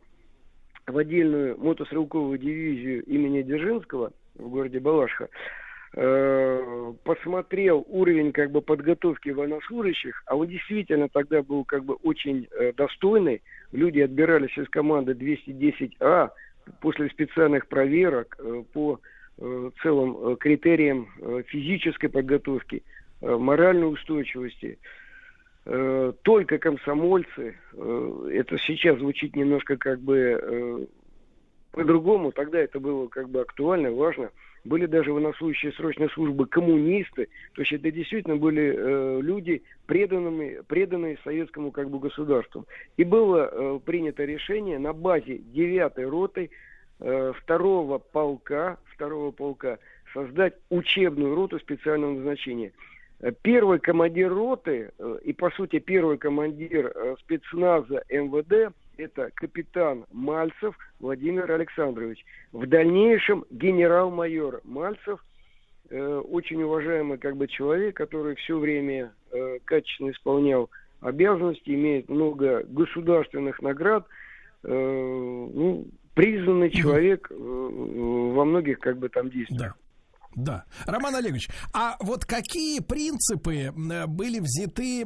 в 0.86 0.98
отдельную 0.98 1.58
мотострелковую 1.58 2.38
дивизию 2.38 3.04
имени 3.04 3.42
Дзержинского 3.42 4.12
в 4.34 4.48
городе 4.48 4.80
Балашха, 4.80 5.28
э, 5.94 6.92
посмотрел 7.04 7.84
уровень 7.88 8.32
как 8.32 8.50
бы 8.50 8.60
подготовки 8.60 9.30
военнослужащих, 9.30 10.22
а 10.26 10.36
он 10.36 10.48
действительно 10.48 11.08
тогда 11.08 11.42
был 11.42 11.64
как 11.64 11.84
бы 11.84 11.94
очень 11.94 12.48
э, 12.50 12.72
достойный. 12.76 13.42
Люди 13.72 14.00
отбирались 14.00 14.56
из 14.58 14.68
команды 14.68 15.12
210А 15.12 16.30
после 16.80 17.08
специальных 17.08 17.66
проверок 17.68 18.36
э, 18.38 18.62
по 18.72 19.00
э, 19.38 19.70
целым 19.82 20.16
э, 20.16 20.36
критериям 20.36 21.08
э, 21.20 21.42
физической 21.46 22.08
подготовки, 22.08 22.82
э, 23.20 23.36
моральной 23.36 23.92
устойчивости. 23.92 24.78
Э, 25.66 26.12
только 26.22 26.58
комсомольцы, 26.58 27.56
э, 27.72 28.28
это 28.32 28.58
сейчас 28.58 28.98
звучит 28.98 29.34
немножко 29.34 29.78
как 29.78 29.98
бы 29.98 30.38
э, 30.40 30.86
по-другому, 31.72 32.32
тогда 32.32 32.60
это 32.60 32.78
было 32.80 33.08
как 33.08 33.30
бы 33.30 33.40
актуально, 33.40 33.90
важно. 33.90 34.30
Были 34.64 34.84
даже 34.86 35.12
военнослужащие 35.12 35.72
срочной 35.72 36.10
службы 36.10 36.46
коммунисты, 36.46 37.28
то 37.54 37.62
есть 37.62 37.72
это 37.72 37.90
действительно 37.90 38.36
были 38.36 39.20
люди, 39.20 39.62
преданными, 39.86 40.60
преданные 40.66 41.18
советскому 41.22 41.70
как 41.70 41.90
бы 41.90 41.98
государству. 41.98 42.64
И 42.96 43.04
было 43.04 43.78
принято 43.84 44.24
решение 44.24 44.78
на 44.78 44.94
базе 44.94 45.36
9 45.36 45.98
роты 46.10 46.48
второго 47.42 47.98
полка, 47.98 48.78
второго 48.86 49.32
полка 49.32 49.78
создать 50.14 50.54
учебную 50.70 51.34
роту 51.34 51.58
специального 51.58 52.14
назначения– 52.14 52.72
Первый 53.42 53.78
командир 53.78 54.32
роты 54.32 54.90
э, 54.98 55.18
и, 55.24 55.32
по 55.32 55.50
сути, 55.50 55.78
первый 55.78 56.18
командир 56.18 56.92
э, 56.94 57.14
спецназа 57.20 58.02
МВД– 58.10 58.74
это 58.98 59.30
капитан 59.34 60.04
Мальцев 60.12 60.76
Владимир 61.00 61.50
Александрович. 61.50 62.24
В 62.52 62.66
дальнейшем 62.66 63.46
генерал-майор 63.50 64.60
Мальцев, 64.64 65.24
э, 65.88 66.22
очень 66.28 66.62
уважаемый 66.62 67.16
как 67.16 67.36
бы 67.36 67.46
человек, 67.46 67.96
который 67.96 68.34
все 68.36 68.58
время 68.58 69.12
качественно 69.64 70.10
исполнял 70.10 70.70
обязанности, 71.00 71.70
имеет 71.70 72.08
много 72.08 72.62
государственных 72.68 73.60
наград, 73.62 74.06
ну, 74.62 75.86
признанный 76.14 76.70
человек 76.70 77.28
во 77.30 78.44
многих 78.44 78.78
как 78.78 78.98
бы 78.98 79.08
там 79.08 79.28
действиях. 79.28 79.74
Да. 79.76 79.83
Да. 80.36 80.64
Роман 80.86 81.14
Олегович, 81.16 81.48
а 81.72 81.96
вот 82.00 82.24
какие 82.24 82.80
принципы 82.80 83.72
были 83.74 84.40
взяты 84.40 85.04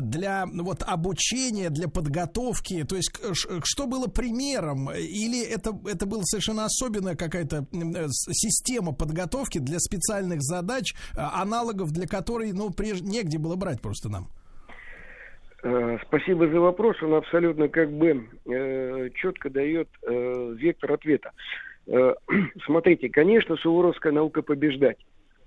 для 0.00 0.46
вот 0.46 0.82
обучения, 0.82 1.70
для 1.70 1.88
подготовки? 1.88 2.84
То 2.84 2.96
есть 2.96 3.12
что 3.64 3.86
было 3.86 4.06
примером? 4.06 4.90
Или 4.90 5.44
это, 5.44 5.70
это 5.86 6.06
была 6.06 6.22
совершенно 6.24 6.64
особенная 6.64 7.16
какая-то 7.16 7.66
система 8.32 8.92
подготовки 8.92 9.58
для 9.58 9.78
специальных 9.78 10.42
задач, 10.42 10.94
аналогов 11.14 11.92
для 11.92 12.06
которой, 12.06 12.52
ну, 12.52 12.70
прежде 12.70 13.08
негде 13.08 13.38
было 13.38 13.56
брать 13.56 13.80
просто 13.80 14.08
нам? 14.08 14.28
Э, 15.64 15.96
спасибо 16.06 16.46
за 16.46 16.60
вопрос. 16.60 17.02
Он 17.02 17.14
абсолютно 17.14 17.68
как 17.68 17.90
бы 17.90 18.28
э, 18.44 19.08
четко 19.14 19.48
дает 19.48 19.88
э, 20.02 20.54
вектор 20.58 20.92
ответа. 20.92 21.30
Э, 21.86 22.14
смотрите, 22.64 23.08
конечно, 23.08 23.56
суворовская 23.56 24.12
наука 24.12 24.42
побеждать. 24.42 24.98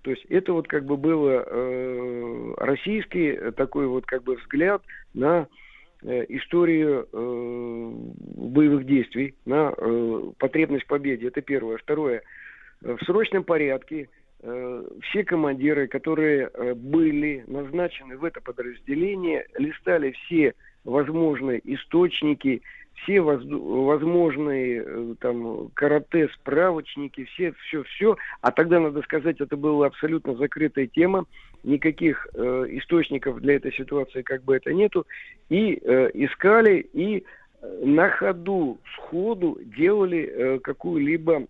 То 0.04 0.12
есть 0.12 0.26
это 0.30 0.54
вот 0.54 0.68
как 0.68 0.86
бы 0.86 0.96
было 0.96 1.44
э, 1.46 2.54
российский 2.58 3.52
такой 3.52 3.88
вот 3.88 4.06
как 4.06 4.24
бы 4.24 4.36
взгляд 4.36 4.82
на 5.14 5.48
э, 6.04 6.26
историю 6.30 7.08
э, 7.12 7.92
боевых 8.38 8.86
действий, 8.86 9.36
на 9.46 9.74
э, 9.76 10.22
потребность 10.38 10.86
в 10.86 10.88
победе. 10.88 11.28
Это 11.28 11.42
первое. 11.42 11.78
Второе. 11.78 12.22
В 12.82 13.04
срочном 13.06 13.44
порядке 13.44 14.08
э, 14.44 14.84
все 15.02 15.24
командиры, 15.24 15.88
которые 15.88 16.52
э, 16.54 16.74
были 16.76 17.44
назначены 17.48 18.18
в 18.18 18.24
это 18.24 18.40
подразделение, 18.40 19.46
листали 19.58 20.12
все 20.12 20.54
возможные 20.86 21.60
источники 21.66 22.62
все 23.04 23.22
возможные 23.22 24.84
э, 24.86 25.16
там 25.20 25.70
карате, 25.74 26.30
справочники, 26.36 27.26
все, 27.26 27.54
все, 27.68 27.84
все. 27.84 28.18
А 28.42 28.52
тогда, 28.52 28.80
надо 28.80 29.02
сказать, 29.04 29.40
это 29.40 29.56
была 29.56 29.88
абсолютно 29.88 30.36
закрытая 30.36 30.88
тема. 30.88 31.26
Никаких 31.64 32.28
э, 32.34 32.66
источников 32.70 33.40
для 33.40 33.56
этой 33.56 33.74
ситуации 33.74 34.22
как 34.22 34.44
бы 34.44 34.56
это 34.56 34.74
нету. 34.74 35.06
И 35.50 35.80
э, 35.82 36.10
искали, 36.14 36.88
и 36.94 37.24
э, 37.62 37.86
на 37.86 38.10
ходу, 38.10 38.80
сходу 38.96 39.60
делали 39.64 40.20
э, 40.20 40.60
какую-либо 40.60 41.48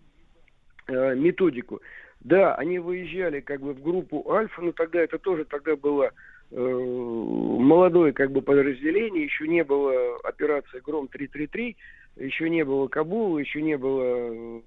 э, 0.86 1.14
методику. 1.14 1.80
Да, 2.20 2.54
они 2.56 2.78
выезжали 2.78 3.40
как 3.40 3.60
бы 3.60 3.72
в 3.72 3.82
группу 3.82 4.30
Альфа, 4.30 4.60
но 4.60 4.72
тогда 4.72 5.00
это 5.00 5.18
тоже 5.18 5.44
тогда 5.44 5.76
было 5.76 6.10
молодое 6.50 8.12
как 8.12 8.32
бы 8.32 8.42
подразделение, 8.42 9.24
еще 9.24 9.46
не 9.46 9.64
было 9.64 10.16
операции 10.24 10.80
Гром-333, 10.80 11.76
еще 12.16 12.50
не 12.50 12.64
было 12.64 12.88
Кабула, 12.88 13.38
еще 13.38 13.62
не 13.62 13.76
было 13.76 14.62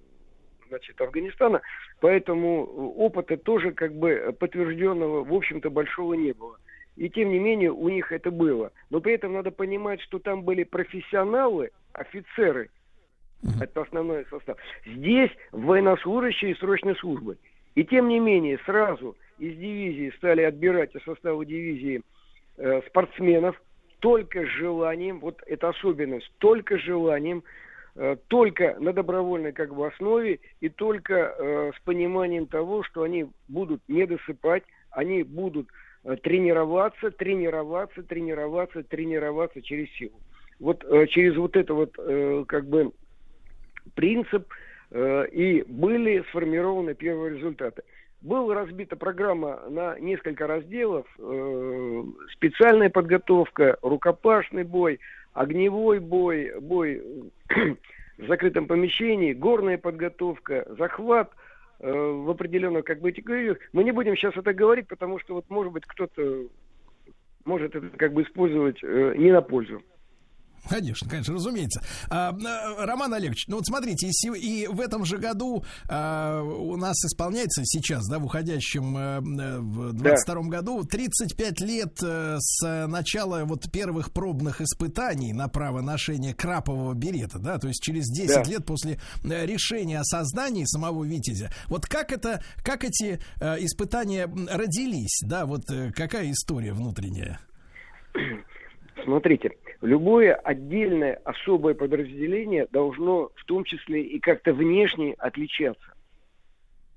значит, 0.67 1.01
Афганистана, 1.01 1.61
поэтому 1.99 2.63
опыта 2.95 3.35
тоже 3.35 3.71
как 3.71 3.93
бы 3.93 4.33
подтвержденного, 4.39 5.23
в 5.23 5.33
общем-то, 5.33 5.69
большого 5.69 6.13
не 6.13 6.31
было. 6.31 6.57
И 6.95 7.09
тем 7.09 7.29
не 7.29 7.39
менее 7.39 7.71
у 7.71 7.89
них 7.89 8.11
это 8.11 8.31
было. 8.31 8.71
Но 8.89 9.01
при 9.01 9.13
этом 9.13 9.33
надо 9.33 9.51
понимать, 9.51 10.01
что 10.01 10.19
там 10.19 10.43
были 10.43 10.63
профессионалы, 10.63 11.71
офицеры, 11.93 12.69
это 13.59 13.81
основной 13.81 14.25
состав. 14.29 14.57
Здесь 14.85 15.31
военнослужащие 15.51 16.55
срочной 16.55 16.95
службы. 16.95 17.37
И 17.75 17.83
тем 17.85 18.09
не 18.09 18.19
менее 18.19 18.59
сразу 18.65 19.15
из 19.39 19.55
дивизии 19.57 20.13
стали 20.17 20.41
отбирать 20.41 20.95
из 20.95 21.03
состава 21.03 21.43
дивизии 21.45 22.01
э, 22.57 22.81
спортсменов 22.87 23.61
только 23.99 24.43
с 24.45 24.49
желанием, 24.49 25.19
вот 25.19 25.41
это 25.45 25.69
особенность, 25.69 26.31
только 26.39 26.77
с 26.77 26.81
желанием, 26.81 27.43
э, 27.95 28.17
только 28.27 28.75
на 28.79 28.93
добровольной 28.93 29.53
как 29.53 29.73
бы 29.73 29.87
основе 29.87 30.39
и 30.59 30.69
только 30.69 31.13
э, 31.37 31.71
с 31.75 31.79
пониманием 31.83 32.47
того, 32.47 32.83
что 32.83 33.03
они 33.03 33.27
будут 33.47 33.81
не 33.87 34.05
досыпать, 34.05 34.63
они 34.91 35.23
будут 35.23 35.67
э, 36.03 36.17
тренироваться, 36.17 37.11
тренироваться, 37.11 38.03
тренироваться, 38.03 38.83
тренироваться 38.83 39.61
через 39.61 39.89
силу. 39.93 40.19
Вот 40.59 40.83
э, 40.83 41.07
через 41.07 41.37
вот 41.37 41.55
это 41.55 41.73
вот 41.73 41.95
э, 41.97 42.43
как 42.47 42.67
бы 42.67 42.91
принцип 43.95 44.47
и 44.93 45.63
были 45.67 46.23
сформированы 46.29 46.93
первые 46.93 47.37
результаты. 47.37 47.83
Была 48.21 48.53
разбита 48.53 48.95
программа 48.95 49.61
на 49.67 49.97
несколько 49.99 50.45
разделов. 50.45 51.07
Э, 51.17 52.03
специальная 52.33 52.91
подготовка, 52.91 53.79
рукопашный 53.81 54.63
бой, 54.63 54.99
огневой 55.33 55.99
бой, 55.99 56.51
бой 56.61 57.01
в 58.19 58.27
закрытом 58.27 58.67
помещении, 58.67 59.33
горная 59.33 59.79
подготовка, 59.79 60.67
захват 60.77 61.31
э, 61.79 61.91
в 61.91 62.29
определенных 62.29 62.85
как 62.85 62.99
бы 62.99 63.09
категориях. 63.09 63.57
Мы 63.73 63.83
не 63.83 63.91
будем 63.91 64.15
сейчас 64.15 64.37
это 64.37 64.53
говорить, 64.53 64.87
потому 64.87 65.19
что 65.19 65.33
вот 65.33 65.49
может 65.49 65.73
быть 65.73 65.85
кто-то 65.87 66.45
может 67.43 67.75
это 67.75 67.89
как 67.97 68.13
бы 68.13 68.21
использовать 68.21 68.77
э, 68.83 69.15
не 69.17 69.31
на 69.31 69.41
пользу. 69.41 69.81
Конечно, 70.69 71.09
конечно, 71.09 71.33
разумеется. 71.33 71.81
А, 72.09 72.31
э, 72.33 72.85
Роман 72.85 73.13
Олегович, 73.13 73.47
ну 73.47 73.57
вот 73.57 73.65
смотрите, 73.65 74.07
и, 74.07 74.37
и 74.37 74.67
в 74.67 74.79
этом 74.79 75.05
же 75.05 75.17
году 75.17 75.63
а, 75.89 76.41
у 76.41 76.77
нас 76.77 76.97
исполняется 77.03 77.63
сейчас, 77.65 78.07
да, 78.07 78.19
в 78.19 78.25
уходящем 78.25 78.95
а, 78.95 79.19
в 79.21 79.93
22 79.93 80.35
да. 80.35 80.49
году 80.49 80.83
35 80.83 81.61
лет 81.61 81.99
с 81.99 82.87
начала 82.87 83.43
вот 83.45 83.71
первых 83.71 84.11
пробных 84.11 84.61
испытаний 84.61 85.33
на 85.33 85.47
право 85.47 85.81
ношения 85.81 86.33
крапового 86.33 86.93
берета, 86.93 87.39
да, 87.39 87.57
то 87.57 87.67
есть 87.67 87.81
через 87.81 88.07
10 88.07 88.35
да. 88.35 88.43
лет 88.43 88.65
после 88.65 88.99
решения 89.23 89.99
о 89.99 90.03
создании 90.03 90.65
самого 90.65 91.03
Витязя. 91.03 91.49
Вот 91.67 91.85
как 91.87 92.11
это, 92.11 92.43
как 92.63 92.83
эти 92.83 93.19
а, 93.39 93.57
испытания 93.59 94.29
родились, 94.49 95.21
да, 95.23 95.45
вот 95.45 95.65
какая 95.95 96.31
история 96.31 96.73
внутренняя? 96.73 97.39
Смотрите, 99.03 99.49
любое 99.81 100.35
отдельное 100.35 101.19
особое 101.25 101.73
подразделение 101.73 102.67
должно 102.71 103.31
в 103.35 103.45
том 103.45 103.63
числе 103.63 104.03
и 104.03 104.19
как-то 104.19 104.53
внешне 104.53 105.13
отличаться. 105.13 105.93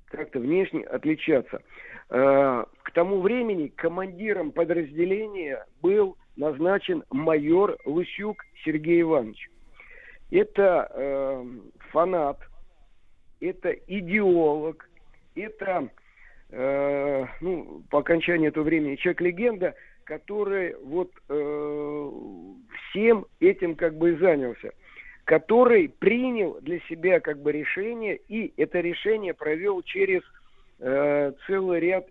Как-то 0.07 0.39
внешне 0.39 0.85
отличаться. 0.85 1.63
Э, 2.11 2.65
к 2.83 2.91
тому 2.93 3.21
времени 3.21 3.69
командиром 3.69 4.53
подразделения 4.53 5.65
был 5.83 6.17
назначен 6.37 7.03
майор 7.11 7.77
Лысюк 7.85 8.45
Сергей 8.65 9.01
Иванович. 9.01 9.51
Это 10.31 10.91
э, 10.91 11.45
фанат, 11.91 12.39
это 13.41 13.71
идеолог, 13.71 14.89
это, 15.35 15.89
э, 16.51 17.27
ну, 17.41 17.83
по 17.91 18.01
окончании 18.01 18.49
этого 18.49 18.65
времени 18.65 18.97
человек-легенда– 18.97 19.75
который 20.05 20.77
вот 20.83 21.11
всем 22.95 23.27
этим 23.41 23.75
как 23.75 23.97
бы 23.97 24.13
и 24.13 24.17
занялся, 24.17 24.71
который 25.25 25.89
принял 25.89 26.61
для 26.61 26.79
себя 26.81 27.21
как 27.21 27.41
бы 27.41 27.51
решение 27.53 28.21
и 28.29 28.53
это 28.57 28.81
решение 28.81 29.35
провел 29.35 29.83
через 29.83 30.23
э, 30.79 31.33
целый 31.47 31.81
ряд 31.81 32.07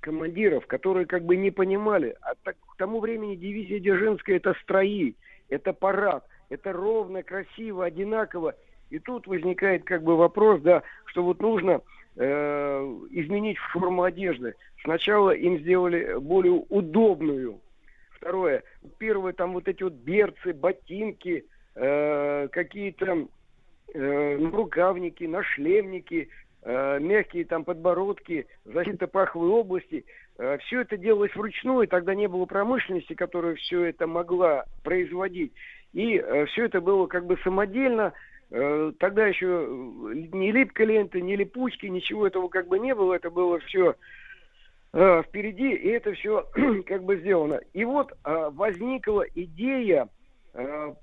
командиров, 0.00 0.66
которые 0.66 1.06
как 1.06 1.24
бы 1.24 1.36
не 1.36 1.50
понимали, 1.50 2.16
а 2.20 2.34
так, 2.42 2.56
к 2.74 2.76
тому 2.76 3.00
времени 3.00 3.36
дивизия 3.36 3.80
Дзержинская 3.80 4.36
это 4.36 4.54
строи, 4.62 5.14
это 5.48 5.72
парад, 5.72 6.24
это 6.48 6.72
ровно, 6.72 7.22
красиво, 7.22 7.84
одинаково. 7.84 8.54
И 8.90 8.98
тут 8.98 9.26
возникает 9.26 9.84
как 9.84 10.02
бы 10.02 10.16
вопрос, 10.16 10.60
да, 10.60 10.82
что 11.06 11.24
вот 11.24 11.40
нужно 11.40 11.80
э, 12.16 12.24
изменить 13.10 13.58
форму 13.72 14.04
одежды. 14.04 14.54
Сначала 14.84 15.30
им 15.30 15.58
сделали 15.58 16.16
более 16.20 16.52
удобную. 16.68 17.60
Второе, 18.26 18.64
первое, 18.98 19.32
там 19.32 19.52
вот 19.52 19.68
эти 19.68 19.84
вот 19.84 19.92
берцы, 19.92 20.52
ботинки, 20.52 21.46
э, 21.76 22.48
какие-то 22.50 23.28
э, 23.94 24.36
рукавники, 24.50 25.22
нашлемники, 25.22 26.28
э, 26.62 26.98
мягкие 26.98 27.44
там 27.44 27.62
подбородки, 27.62 28.48
защита 28.64 29.06
паховой 29.06 29.50
области. 29.50 30.04
Э, 30.38 30.58
все 30.58 30.80
это 30.80 30.96
делалось 30.96 31.36
вручную, 31.36 31.86
тогда 31.86 32.16
не 32.16 32.26
было 32.26 32.46
промышленности, 32.46 33.14
которая 33.14 33.54
все 33.54 33.84
это 33.84 34.08
могла 34.08 34.64
производить. 34.82 35.52
И 35.92 36.16
э, 36.16 36.46
все 36.46 36.64
это 36.64 36.80
было 36.80 37.06
как 37.06 37.26
бы 37.26 37.38
самодельно, 37.44 38.12
Э, 38.50 38.92
тогда 38.98 39.26
еще 39.26 39.46
э, 39.46 40.14
ни 40.32 40.52
липкой 40.52 40.86
ленты, 40.86 41.20
ни 41.20 41.34
липучки, 41.34 41.86
ничего 41.86 42.26
этого 42.26 42.48
как 42.48 42.68
бы 42.68 42.78
не 42.78 42.94
было. 42.94 43.14
Это 43.14 43.30
было 43.30 43.58
все 43.60 43.96
э, 44.92 45.22
впереди, 45.22 45.72
и 45.72 45.88
это 45.88 46.12
все 46.12 46.46
как 46.86 47.04
бы 47.04 47.16
сделано. 47.18 47.60
И 47.72 47.84
вот 47.84 48.12
возникла 48.24 49.24
идея 49.34 50.08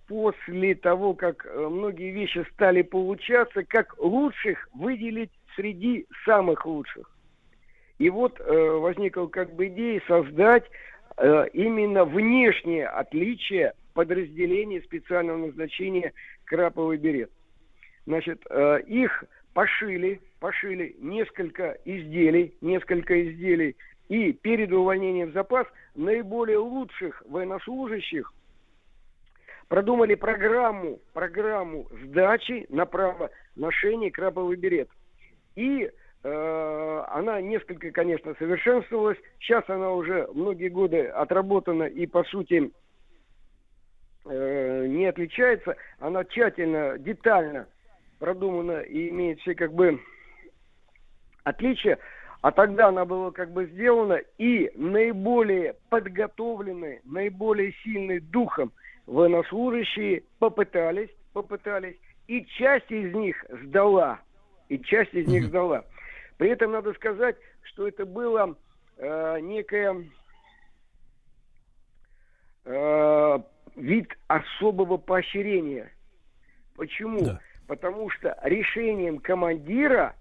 после 0.08 0.74
того, 0.74 1.14
как 1.14 1.46
многие 1.56 2.10
вещи 2.10 2.44
стали 2.54 2.82
получаться, 2.82 3.64
как 3.64 3.96
лучших 4.00 4.68
выделить 4.74 5.30
среди 5.56 6.08
самых 6.26 6.66
лучших. 6.66 7.16
И 8.00 8.10
вот 8.10 8.40
возникла 8.40 9.28
как 9.28 9.54
бы 9.54 9.68
идея 9.68 10.02
создать 10.08 10.64
именно 11.54 12.04
внешнее 12.04 12.88
отличие 12.88 13.74
подразделения 13.94 14.82
специального 14.82 15.38
назначения 15.38 16.14
краповый 16.46 16.98
берет. 16.98 17.32
Значит, 18.06 18.42
э, 18.50 18.82
их 18.88 19.24
пошили, 19.54 20.20
пошили 20.44 20.98
несколько 21.00 21.78
изделий, 21.86 22.54
несколько 22.60 23.14
изделий, 23.24 23.78
и 24.10 24.34
перед 24.34 24.74
увольнением 24.74 25.30
в 25.30 25.34
запас 25.34 25.66
наиболее 25.96 26.58
лучших 26.58 27.24
военнослужащих 27.30 28.30
продумали 29.70 30.16
программу, 30.16 31.00
программу 31.14 31.88
сдачи 32.04 32.66
на 32.68 32.86
право 32.86 33.32
ношения 33.56 34.12
краповый 34.12 34.58
берет. 34.58 34.90
И 35.56 35.90
э, 36.24 37.04
она 37.08 37.40
несколько, 37.40 37.92
конечно, 37.92 38.36
совершенствовалась. 38.38 39.18
Сейчас 39.40 39.64
она 39.70 39.92
уже 39.92 40.28
многие 40.34 40.68
годы 40.68 41.06
отработана 41.06 41.84
и, 41.84 42.06
по 42.06 42.26
сути, 42.26 42.70
э, 44.26 44.88
не 44.88 45.06
отличается. 45.06 45.78
Она 46.00 46.26
тщательно, 46.26 46.98
детально 46.98 47.66
продумана 48.20 48.82
и 48.82 49.08
имеет 49.08 49.40
все 49.40 49.56
как 49.56 49.74
бы 49.74 50.02
отличия. 51.44 52.00
А 52.42 52.52
тогда 52.52 52.88
она 52.90 53.06
была 53.06 53.32
как 53.32 53.52
бы 53.52 53.66
сделана, 53.68 54.20
и 54.38 54.70
наиболее 54.76 55.76
подготовленные, 55.90 57.02
наиболее 57.06 57.74
сильные 57.84 58.20
духом 58.20 58.74
военнослужащие 59.06 60.24
попытались, 60.40 61.10
попытались, 61.32 61.96
и 62.28 62.46
часть 62.46 62.92
из 62.92 63.14
них 63.14 63.46
сдала, 63.50 64.20
и 64.68 64.78
часть 64.80 65.14
из 65.14 65.28
них 65.28 65.46
сдала. 65.46 65.86
При 66.38 66.50
этом 66.50 66.72
надо 66.72 66.94
сказать, 66.94 67.38
что 67.64 67.88
это 67.88 68.06
было 68.06 68.58
э, 68.98 69.40
некое 69.40 70.06
э, 72.66 73.40
вид 73.76 74.18
особого 74.28 74.98
поощрения. 74.98 75.92
Почему? 76.76 77.24
Да. 77.24 77.40
Потому 77.68 78.10
что 78.10 78.38
решением 78.44 79.20
командира, 79.20 80.16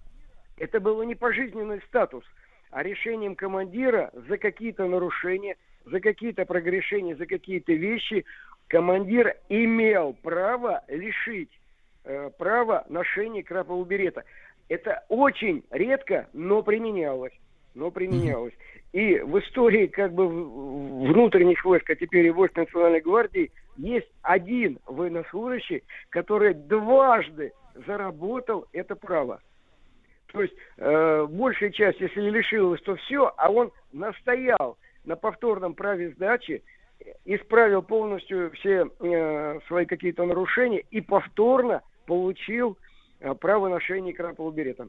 это 0.57 0.79
было 0.79 1.03
не 1.03 1.15
пожизненный 1.15 1.81
статус, 1.87 2.23
а 2.71 2.83
решением 2.83 3.35
командира 3.35 4.11
за 4.27 4.37
какие-то 4.37 4.87
нарушения, 4.87 5.57
за 5.85 5.99
какие-то 5.99 6.45
прогрешения, 6.45 7.15
за 7.15 7.25
какие-то 7.25 7.73
вещи 7.73 8.25
командир 8.67 9.35
имел 9.49 10.15
право 10.21 10.83
лишить 10.87 11.51
э, 12.05 12.29
права 12.37 12.85
ношения 12.89 13.43
крапового 13.43 13.85
берета. 13.85 14.23
Это 14.69 15.03
очень 15.09 15.63
редко, 15.69 16.27
но 16.33 16.63
применялось. 16.63 17.33
Но 17.75 17.91
применялось. 17.91 18.53
И 18.91 19.17
в 19.19 19.39
истории 19.39 19.87
как 19.87 20.13
бы 20.13 20.27
внутренних 20.27 21.65
войск, 21.65 21.89
а 21.89 21.95
теперь 21.95 22.27
и 22.27 22.31
войск 22.31 22.55
Национальной 22.55 23.01
гвардии, 23.01 23.51
есть 23.77 24.09
один 24.21 24.79
военнослужащий, 24.85 25.83
который 26.09 26.53
дважды 26.53 27.51
заработал 27.87 28.67
это 28.71 28.95
право. 28.95 29.41
То 30.33 30.41
есть 30.41 30.53
э, 30.77 31.27
большая 31.29 31.69
часть, 31.69 31.99
если 32.01 32.21
лишилась, 32.21 32.81
то 32.81 32.95
все, 32.95 33.31
а 33.37 33.51
он 33.51 33.71
настоял 33.91 34.77
на 35.05 35.15
повторном 35.15 35.75
праве 35.75 36.09
сдачи, 36.09 36.63
исправил 37.23 37.83
полностью 37.83 38.51
все 38.53 38.87
э, 38.99 39.59
свои 39.67 39.85
какие-то 39.85 40.25
нарушения 40.25 40.83
и 40.89 41.01
повторно 41.01 41.83
получил 42.07 42.79
э, 43.19 43.33
право 43.35 43.69
ношения 43.69 44.11
крапового 44.11 44.51
берета. 44.51 44.87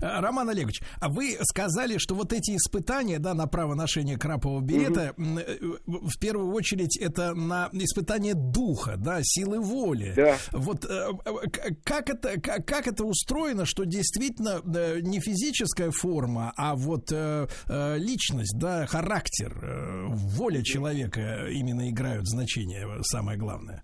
Роман 0.00 0.48
Олегович, 0.48 0.82
а 1.00 1.08
вы 1.08 1.36
сказали, 1.42 1.98
что 1.98 2.14
вот 2.14 2.32
эти 2.32 2.56
испытания, 2.56 3.18
да, 3.18 3.34
на 3.34 3.46
право 3.46 3.74
ношения 3.74 4.16
крапового 4.16 4.60
берета, 4.60 5.14
угу. 5.16 6.08
в 6.08 6.18
первую 6.18 6.52
очередь 6.52 6.96
это 6.96 7.34
на 7.34 7.68
испытание 7.72 8.34
духа, 8.34 8.96
да, 8.96 9.20
силы 9.22 9.60
воли. 9.60 10.12
Да. 10.16 10.36
Вот 10.52 10.84
э, 10.84 11.08
как 11.84 12.10
это, 12.10 12.40
как 12.40 12.86
это 12.86 13.04
устроено, 13.04 13.66
что 13.66 13.84
действительно 13.84 14.60
не 15.00 15.20
физическая 15.20 15.90
форма, 15.90 16.52
а 16.56 16.74
вот 16.74 17.10
личность, 17.10 18.58
да, 18.58 18.86
характер, 18.86 20.08
воля 20.08 20.62
человека 20.62 21.46
именно 21.50 21.88
играют 21.90 22.26
значение, 22.28 22.86
самое 23.02 23.38
главное? 23.38 23.82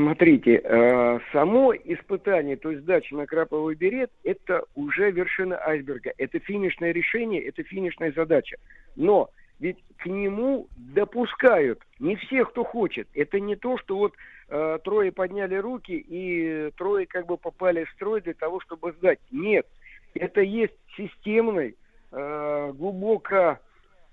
Смотрите, 0.00 0.62
э, 0.64 1.18
само 1.30 1.74
испытание, 1.74 2.56
то 2.56 2.70
есть 2.70 2.84
сдача 2.84 3.14
на 3.14 3.26
краповый 3.26 3.74
берет, 3.74 4.10
это 4.24 4.64
уже 4.74 5.10
вершина 5.10 5.60
айсберга. 5.62 6.14
Это 6.16 6.38
финишное 6.38 6.92
решение, 6.92 7.42
это 7.42 7.62
финишная 7.62 8.10
задача. 8.12 8.56
Но 8.96 9.28
ведь 9.58 9.76
к 9.98 10.06
нему 10.06 10.68
допускают 10.78 11.82
не 11.98 12.16
всех, 12.16 12.50
кто 12.52 12.64
хочет. 12.64 13.08
Это 13.12 13.40
не 13.40 13.56
то, 13.56 13.76
что 13.76 13.98
вот 13.98 14.14
э, 14.48 14.78
трое 14.82 15.12
подняли 15.12 15.56
руки 15.56 15.92
и 16.08 16.70
трое 16.78 17.06
как 17.06 17.26
бы 17.26 17.36
попали 17.36 17.84
в 17.84 17.90
строй 17.90 18.22
для 18.22 18.32
того, 18.32 18.60
чтобы 18.60 18.92
сдать. 18.92 19.18
Нет, 19.30 19.66
это 20.14 20.40
есть 20.40 20.76
системный, 20.96 21.76
э, 22.10 22.72
глубоко 22.72 23.58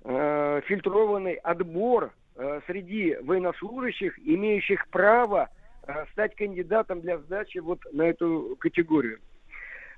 э, 0.03 0.61
фильтрованный 0.65 1.35
отбор 1.35 2.11
э, 2.35 2.59
среди 2.67 3.15
военнослужащих, 3.21 4.19
имеющих 4.19 4.85
право 4.89 5.49
стать 6.11 6.35
кандидатом 6.35 7.01
для 7.01 7.17
сдачи 7.19 7.59
вот 7.59 7.79
на 7.91 8.03
эту 8.03 8.57
категорию. 8.59 9.19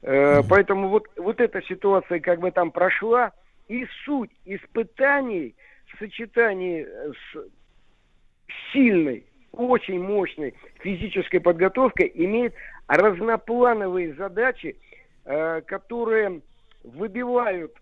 Э, 0.02 0.42
поэтому 0.48 0.90
вот, 0.90 1.08
вот 1.18 1.42
эта 1.42 1.62
ситуация 1.64 2.20
как 2.20 2.40
бы 2.40 2.52
там 2.52 2.72
прошла, 2.72 3.32
и 3.68 3.86
суть 4.06 4.32
испытаний 4.46 5.56
в 5.88 6.00
сочетании 6.00 6.86
с 6.86 8.72
сильной, 8.72 9.26
очень 9.52 10.02
мощной 10.02 10.56
физической 10.80 11.40
подготовкой 11.40 12.12
имеет 12.14 12.54
разноплановые 12.88 14.14
задачи, 14.14 14.78
э, 15.26 15.62
которые 15.62 16.42
выбивают 16.84 17.76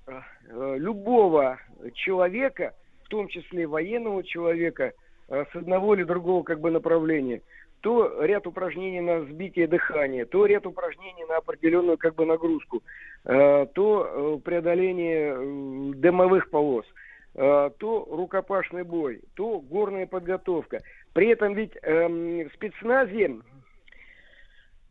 любого 0.50 1.60
человека, 1.94 2.74
в 3.04 3.10
том 3.10 3.28
числе 3.28 3.68
военного 3.68 4.24
человека, 4.24 4.94
с 5.30 5.56
одного 5.56 5.94
или 5.94 6.04
другого 6.04 6.42
как 6.42 6.62
бы 6.62 6.72
направления 6.72 7.42
то 7.82 8.24
ряд 8.24 8.48
упражнений 8.48 9.02
на 9.02 9.22
сбитие 9.22 9.68
дыхания, 9.68 10.26
то 10.26 10.46
ряд 10.46 10.66
упражнений 10.66 11.26
на 11.26 11.38
определенную 11.38 11.98
как 11.98 12.16
бы 12.16 12.26
нагрузку, 12.26 12.82
э, 13.26 13.68
то 13.74 14.38
э, 14.38 14.40
преодоление 14.44 15.36
э, 15.36 15.94
дымовых 15.96 16.50
полос, 16.50 16.86
то 17.34 18.08
рукопашный 18.10 18.82
бой, 18.82 19.22
то 19.36 19.60
горная 19.60 20.08
подготовка. 20.08 20.82
При 21.14 21.28
этом 21.28 21.54
ведь 21.54 21.74
э, 21.84 22.08
в 22.08 22.54
спецназе 22.56 23.38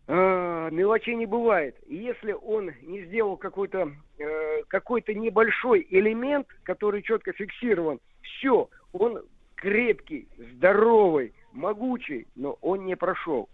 мелочей 0.06 1.16
не 1.16 1.26
бывает. 1.26 1.74
Если 1.88 2.30
он 2.30 2.70
не 2.82 3.02
сделал 3.06 3.36
какой-то 3.36 3.90
какой-то 4.68 5.12
небольшой 5.12 5.84
элемент, 5.90 6.46
который 6.62 7.02
четко 7.02 7.32
фиксирован, 7.32 7.98
все, 8.22 8.68
он 8.92 9.24
крепкий, 9.56 10.28
здоровый, 10.38 11.32
могучий, 11.56 12.26
но 12.36 12.58
он 12.60 12.84
не 12.84 12.96
прошел. 12.96 13.48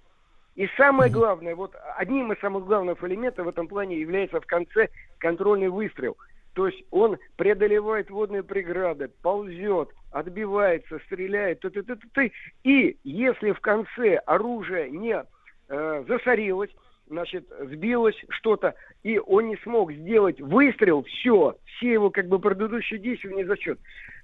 И 0.54 0.68
самое 0.76 1.10
главное, 1.10 1.54
вот 1.54 1.74
одним 1.96 2.32
из 2.32 2.40
самых 2.40 2.66
главных 2.66 3.02
элементов 3.02 3.46
в 3.46 3.48
этом 3.48 3.68
плане 3.68 3.98
является 3.98 4.40
в 4.40 4.46
конце 4.46 4.90
контрольный 5.18 5.68
выстрел. 5.68 6.16
То 6.52 6.66
есть 6.66 6.84
он 6.90 7.16
преодолевает 7.36 8.10
водные 8.10 8.42
преграды, 8.42 9.08
ползет, 9.22 9.88
отбивается, 10.10 10.98
стреляет, 11.06 11.60
ты 11.60 11.68
-ты 11.68 11.82
-ты 11.82 11.98
-ты 12.14 12.32
и 12.64 12.98
если 13.04 13.52
в 13.52 13.60
конце 13.60 14.16
оружие 14.16 14.90
не 14.90 15.24
э, 15.68 16.04
засорилось, 16.06 16.70
значит, 17.12 17.46
сбилось 17.60 18.16
что-то, 18.30 18.74
и 19.02 19.18
он 19.18 19.48
не 19.48 19.56
смог 19.58 19.92
сделать 19.92 20.40
выстрел, 20.40 21.02
все, 21.04 21.56
все 21.64 21.92
его 21.92 22.10
как 22.10 22.26
бы 22.26 22.38
предыдущие 22.38 22.98
действия 22.98 23.34
не 23.34 23.44
зачет. 23.44 23.78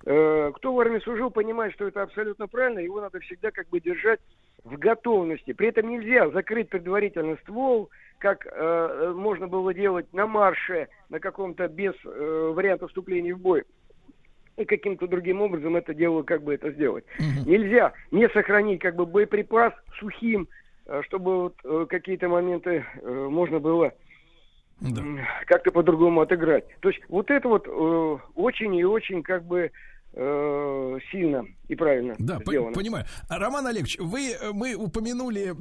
Э, 0.06 0.50
кто 0.54 0.72
в 0.72 0.80
армии 0.80 0.98
служил, 1.00 1.30
понимает, 1.30 1.74
что 1.74 1.86
это 1.86 2.02
абсолютно 2.02 2.48
правильно, 2.48 2.78
его 2.78 3.00
надо 3.00 3.20
всегда 3.20 3.50
как 3.50 3.68
бы 3.68 3.80
держать 3.80 4.20
в 4.64 4.76
готовности. 4.78 5.52
При 5.52 5.68
этом 5.68 5.88
нельзя 5.90 6.30
закрыть 6.30 6.70
предварительно 6.70 7.36
ствол, 7.42 7.90
как 8.18 8.46
э, 8.50 9.12
можно 9.14 9.46
было 9.46 9.72
делать 9.74 10.12
на 10.12 10.26
марше, 10.26 10.88
на 11.10 11.20
каком-то 11.20 11.68
без 11.68 11.94
э, 12.04 12.52
варианта 12.54 12.88
вступления 12.88 13.34
в 13.34 13.38
бой 13.38 13.64
и 14.56 14.64
каким-то 14.64 15.06
другим 15.06 15.40
образом 15.40 15.76
это 15.76 15.94
дело 15.94 16.22
как 16.24 16.42
бы 16.42 16.54
это 16.54 16.72
сделать. 16.72 17.04
Угу. 17.18 17.48
Нельзя 17.48 17.92
не 18.10 18.28
сохранить 18.30 18.80
как 18.80 18.96
бы 18.96 19.06
боеприпас 19.06 19.72
сухим, 20.00 20.48
чтобы 21.02 21.42
вот 21.42 21.54
э, 21.64 21.86
какие-то 21.88 22.28
моменты 22.28 22.84
э, 23.02 23.28
можно 23.30 23.58
было 23.58 23.92
да. 24.80 25.02
как-то 25.46 25.70
по-другому 25.70 26.20
отыграть. 26.20 26.64
То 26.80 26.88
есть 26.88 27.00
вот 27.08 27.30
это 27.30 27.48
вот 27.48 27.68
очень 28.34 28.74
и 28.74 28.84
очень 28.84 29.22
как 29.22 29.44
бы 29.44 29.60
э, 29.60 29.70
сильно 30.18 31.44
и 31.68 31.76
правильно 31.76 32.16
да, 32.18 32.40
сделано. 32.44 32.72
понимаю. 32.72 33.04
Роман 33.28 33.66
Олегович, 33.66 33.98
вы, 34.00 34.34
мы 34.52 34.74
упомянули 34.74 35.52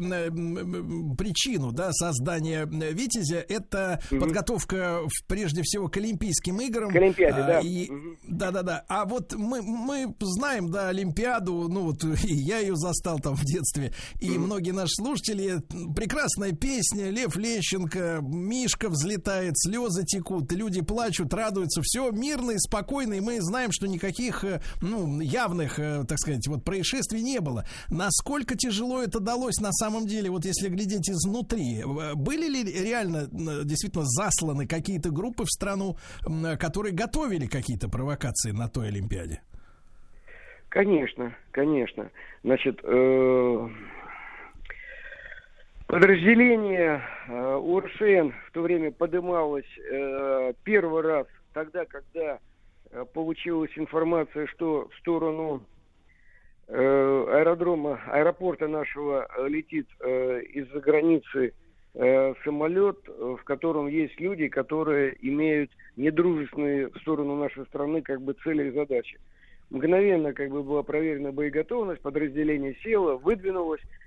причину 1.15 1.71
да, 1.71 1.91
создания 1.91 2.65
Витязя. 2.65 3.45
Это 3.47 3.99
угу. 4.09 4.21
подготовка 4.21 5.01
прежде 5.27 5.61
всего 5.63 5.89
к 5.89 5.97
Олимпийским 5.97 6.59
играм. 6.61 6.89
К 6.89 6.95
Олимпиаде, 6.95 7.37
да. 7.37 7.59
И, 7.59 7.89
угу. 7.89 8.17
Да, 8.27 8.51
да, 8.51 8.63
да. 8.63 8.85
А 8.87 9.05
вот 9.05 9.35
мы, 9.35 9.61
мы 9.61 10.15
знаем, 10.21 10.71
да, 10.71 10.89
Олимпиаду, 10.89 11.67
ну 11.69 11.81
вот 11.81 12.03
и 12.25 12.33
я 12.33 12.59
ее 12.59 12.75
застал 12.75 13.19
там 13.19 13.35
в 13.35 13.43
детстве, 13.43 13.93
и 14.19 14.31
угу. 14.31 14.39
многие 14.39 14.71
наши 14.71 14.93
слушатели. 14.95 15.57
Прекрасная 15.95 16.53
песня, 16.53 17.09
Лев 17.11 17.35
Лещенко, 17.35 18.21
Мишка 18.21 18.89
взлетает, 18.89 19.53
слезы 19.57 20.03
текут, 20.03 20.51
люди 20.51 20.81
плачут, 20.81 21.31
радуются. 21.33 21.81
Все 21.83 22.09
мирно 22.11 22.51
и 22.51 22.57
спокойно, 22.57 23.15
и 23.15 23.19
мы 23.19 23.39
знаем, 23.41 23.71
что 23.71 23.87
никаких 23.87 24.45
Э, 24.46 24.46
ну, 24.81 25.19
явных, 25.19 25.79
э, 25.79 26.03
так 26.07 26.17
сказать, 26.17 26.47
вот 26.47 26.63
происшествий 26.63 27.21
не 27.21 27.39
было. 27.39 27.65
Насколько 27.89 28.55
тяжело 28.55 29.01
это 29.01 29.19
далось 29.19 29.59
на 29.59 29.71
самом 29.71 30.07
деле, 30.07 30.29
вот 30.29 30.45
если 30.45 30.69
глядеть 30.69 31.09
изнутри? 31.09 31.81
Э, 31.81 32.13
были 32.15 32.47
ли 32.47 32.63
реально 32.63 33.27
действительно 33.63 34.05
засланы 34.05 34.67
какие-то 34.67 35.11
группы 35.11 35.43
в 35.43 35.49
страну, 35.49 35.97
которые 36.59 36.93
готовили 36.93 37.47
какие-то 37.47 37.89
провокации 37.89 38.51
на 38.51 38.67
той 38.67 38.87
Олимпиаде? 38.87 39.41
Конечно, 40.69 41.35
конечно. 41.51 42.09
Значит, 42.43 42.79
э, 42.83 43.69
подразделение 45.87 47.01
э, 47.27 47.55
УРШН 47.55 48.33
в 48.47 48.51
то 48.53 48.61
время 48.61 48.91
подымалось 48.91 49.65
э, 49.79 50.53
первый 50.63 51.01
раз 51.01 51.27
тогда, 51.53 51.85
когда 51.85 52.37
Э, 52.37 52.39
получилась 53.05 53.71
информация, 53.75 54.47
что 54.47 54.87
в 54.89 54.99
сторону 54.99 55.61
э, 56.67 56.73
аэродрома, 56.75 57.99
аэропорта 58.07 58.67
нашего 58.67 59.27
э, 59.27 59.47
летит 59.47 59.87
э, 59.99 60.41
из-за 60.43 60.79
границы 60.79 61.53
э, 61.93 62.33
самолет, 62.43 62.97
в 63.07 63.43
котором 63.43 63.87
есть 63.87 64.19
люди, 64.19 64.47
которые 64.47 65.17
имеют 65.21 65.71
недружественные 65.95 66.89
в 66.89 66.97
сторону 66.99 67.35
нашей 67.35 67.65
страны 67.65 68.01
как 68.01 68.21
бы 68.21 68.33
цели 68.43 68.69
и 68.69 68.71
задачи. 68.71 69.19
Мгновенно 69.69 70.33
как 70.33 70.49
бы 70.49 70.63
была 70.63 70.83
проверена 70.83 71.31
боеготовность, 71.31 72.01
подразделение 72.01 72.75
село, 72.83 73.17
выдвинулось, 73.17 73.81
Э, 73.81 74.06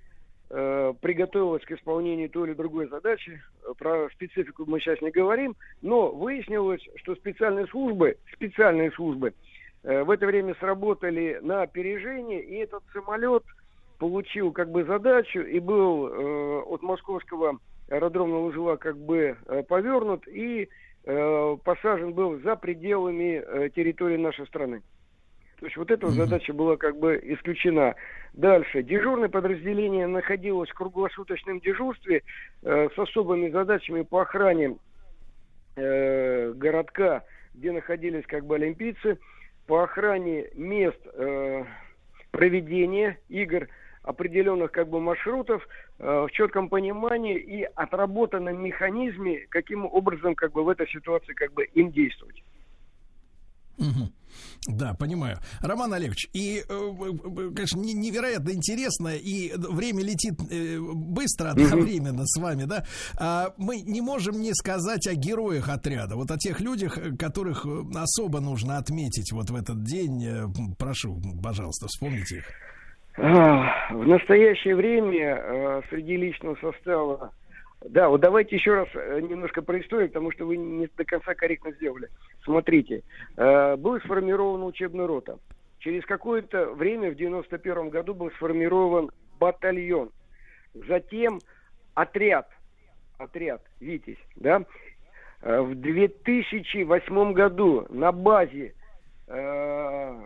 приготовилась 0.51 1.65
к 1.65 1.71
исполнению 1.71 2.29
той 2.29 2.49
или 2.49 2.55
другой 2.55 2.89
задачи. 2.89 3.41
Про 3.79 4.09
специфику 4.11 4.65
мы 4.67 4.81
сейчас 4.81 5.01
не 5.01 5.13
говорим, 5.13 5.55
но 5.81 6.11
выяснилось, 6.11 6.83
что 6.97 7.15
специальные 7.15 7.69
службы, 7.69 8.17
специальные 8.33 8.91
службы 8.91 9.33
э, 9.85 10.03
в 10.03 10.11
это 10.11 10.27
время 10.27 10.57
сработали 10.59 11.39
на 11.41 11.63
опережение, 11.63 12.43
и 12.43 12.57
этот 12.57 12.83
самолет 12.93 13.45
получил 14.01 14.51
как 14.51 14.73
бы 14.73 14.83
задачу 14.85 15.41
и 15.41 15.61
был 15.61 16.09
э, 16.09 16.63
от 16.63 16.83
московского 16.83 17.61
аэродромного 17.89 18.47
узла 18.47 18.77
как 18.77 18.97
бы 18.97 19.37
э, 19.47 19.63
повернут 19.63 20.27
и 20.27 20.69
э, 21.05 21.57
посажен 21.63 22.13
был 22.13 22.41
за 22.41 22.57
пределами 22.57 23.43
э, 23.45 23.71
территории 23.71 24.17
нашей 24.17 24.47
страны. 24.47 24.83
То 25.61 25.67
есть 25.67 25.77
вот 25.77 25.91
эта 25.91 26.07
mm-hmm. 26.07 26.11
задача 26.11 26.53
была 26.55 26.77
как 26.79 26.99
бы 26.99 27.21
исключена. 27.23 27.95
Дальше. 28.33 28.83
Дежурное 28.83 29.29
подразделение 29.29 30.07
находилось 30.07 30.71
в 30.71 30.75
круглосуточном 30.75 31.61
дежурстве 31.61 32.23
э, 32.63 32.89
с 32.95 32.99
особыми 32.99 33.51
задачами 33.51 34.03
по 34.03 34.23
охране 34.23 34.77
э, 35.77 36.53
городка, 36.53 37.25
где 37.55 37.73
находились 37.73 38.25
как 38.27 38.47
бы 38.47 38.55
олимпийцы, 38.55 39.19
по 39.67 39.83
охране 39.83 40.47
мест 40.55 40.99
э, 41.13 41.65
проведения 42.31 43.19
игр, 43.29 43.69
определенных 44.03 44.73
как 44.73 44.89
бы 44.89 44.99
маршрутов 44.99 45.69
э, 45.99 46.27
в 46.27 46.31
четком 46.33 46.71
понимании 46.71 47.39
и 47.39 47.65
отработанном 47.75 48.65
механизме, 48.65 49.47
каким 49.51 49.85
образом 49.85 50.35
как 50.35 50.53
бы 50.53 50.65
в 50.65 50.71
этой 50.71 50.89
ситуации 50.89 51.35
как 51.35 51.53
бы 51.53 51.65
им 51.65 51.93
действовать. 51.93 52.43
Угу. 53.77 54.11
Да, 54.69 54.95
понимаю. 54.95 55.39
Роман 55.63 55.95
Олегович, 55.95 56.29
и, 56.35 56.59
э, 56.59 56.63
э, 56.69 57.51
конечно, 57.55 57.81
невероятно 57.81 58.51
интересно, 58.51 59.09
и 59.17 59.53
время 59.57 60.03
летит 60.03 60.35
э, 60.51 60.79
быстро 60.79 61.51
одновременно 61.51 62.27
с 62.27 62.39
вами, 62.39 62.65
да. 62.65 62.85
А 63.19 63.55
мы 63.57 63.81
не 63.81 64.03
можем 64.03 64.41
не 64.41 64.53
сказать 64.53 65.07
о 65.07 65.15
героях 65.15 65.71
отряда, 65.71 66.15
вот 66.15 66.31
о 66.31 66.37
тех 66.37 66.61
людях, 66.61 66.99
которых 67.19 67.65
особо 67.95 68.41
нужно 68.41 68.77
отметить 68.77 69.33
вот 69.33 69.49
в 69.49 69.55
этот 69.55 69.83
день. 69.83 70.27
Прошу, 70.79 71.21
пожалуйста, 71.43 71.87
вспомните 71.87 72.39
их. 72.39 72.45
В 73.17 74.07
настоящее 74.07 74.77
время 74.77 75.83
среди 75.91 76.17
личного 76.17 76.57
состава 76.61 77.33
да, 77.89 78.09
вот 78.11 78.21
давайте 78.21 78.57
еще 78.57 78.75
раз 78.75 78.89
э, 78.95 79.21
немножко 79.21 79.63
про 79.63 79.81
историю, 79.81 80.09
потому 80.09 80.31
что 80.33 80.45
вы 80.45 80.59
не 80.59 80.87
до 80.97 81.05
конца 81.05 81.35
корректно 81.35 81.73
сделали. 81.73 82.09
Смотрите, 82.45 83.03
э, 83.37 83.77
был 83.77 83.99
сформирован 84.01 84.63
учебный 84.65 85.07
рота. 85.07 85.39
Через 85.79 86.05
какое-то 86.05 86.67
время, 86.73 87.11
в 87.11 87.15
91 87.15 87.89
году, 87.89 88.13
был 88.13 88.31
сформирован 88.33 89.11
батальон. 89.39 90.11
Затем 90.75 91.41
отряд, 91.95 92.51
отряд, 93.17 93.63
Витязь, 93.81 94.23
да. 94.37 94.63
Э, 95.41 95.63
в 95.63 95.75
2008 95.75 97.33
году 97.33 97.87
на 97.89 98.13
базе 98.13 98.75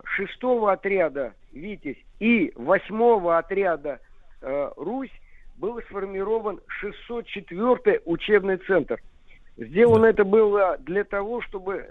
шестого 0.04 0.72
отряда 0.72 1.34
Витязь 1.52 2.02
и 2.20 2.50
восьмого 2.56 3.36
отряда 3.36 4.00
Русь 4.40 5.10
был 5.56 5.80
сформирован 5.82 6.60
604-й 6.82 8.00
учебный 8.04 8.56
центр. 8.58 9.00
Сделано 9.56 10.06
это 10.06 10.24
было 10.24 10.76
для 10.80 11.04
того, 11.04 11.40
чтобы... 11.42 11.86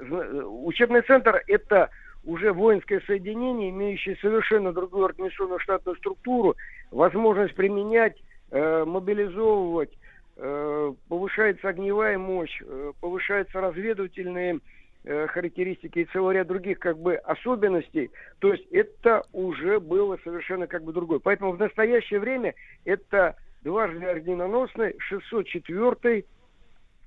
Учебный 0.65 1.01
центр– 1.01 1.41
это 1.47 1.89
уже 2.25 2.53
воинское 2.53 3.01
соединение, 3.05 3.69
имеющее 3.69 4.17
совершенно 4.21 4.73
другую 4.73 5.05
организационную 5.05 5.59
штатную 5.59 5.97
структуру, 5.97 6.55
возможность 6.91 7.55
применять, 7.55 8.17
э, 8.51 8.85
мобилизовывать, 8.85 9.91
э, 10.37 10.93
повышается 11.09 11.69
огневая 11.69 12.17
мощь, 12.17 12.61
э, 12.61 12.91
повышаются 12.99 13.61
разведывательные 13.61 14.59
э, 15.05 15.27
характеристики 15.27 15.99
и 15.99 16.05
целый 16.05 16.35
ряд 16.35 16.47
других 16.47 16.79
как 16.79 16.97
бы 16.97 17.15
особенностей. 17.15 18.09
То 18.39 18.53
есть 18.53 18.65
это 18.71 19.23
уже 19.33 19.81
было 19.81 20.17
совершенно 20.23 20.65
как 20.65 20.83
бы 20.83 20.93
другое. 20.93 21.19
Поэтому 21.19 21.51
в 21.51 21.59
настоящее 21.59 22.21
время 22.21 22.55
это 22.85 23.35
дважды 23.63 24.05
орденоносный, 24.05 24.95
604 24.99 26.25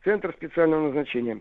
Центр 0.05 0.33
специального 0.37 0.87
назначения. 0.87 1.41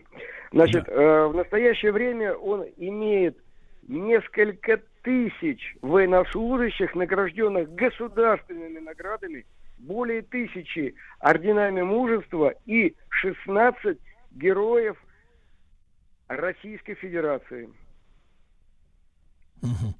Значит, 0.50 0.84
да. 0.86 0.92
э, 0.92 1.26
в 1.28 1.36
настоящее 1.36 1.92
время 1.92 2.34
он 2.34 2.64
имеет 2.76 3.38
несколько 3.86 4.82
тысяч 5.02 5.76
военнослужащих, 5.82 6.96
награжденных 6.96 7.72
государственными 7.74 8.80
наградами, 8.80 9.46
более 9.78 10.22
тысячи 10.22 10.96
орденами 11.20 11.82
мужества 11.82 12.54
и 12.64 12.96
16 13.10 13.98
героев 14.32 14.96
Российской 16.26 16.94
Федерации. 16.94 17.68
Угу. 19.62 19.94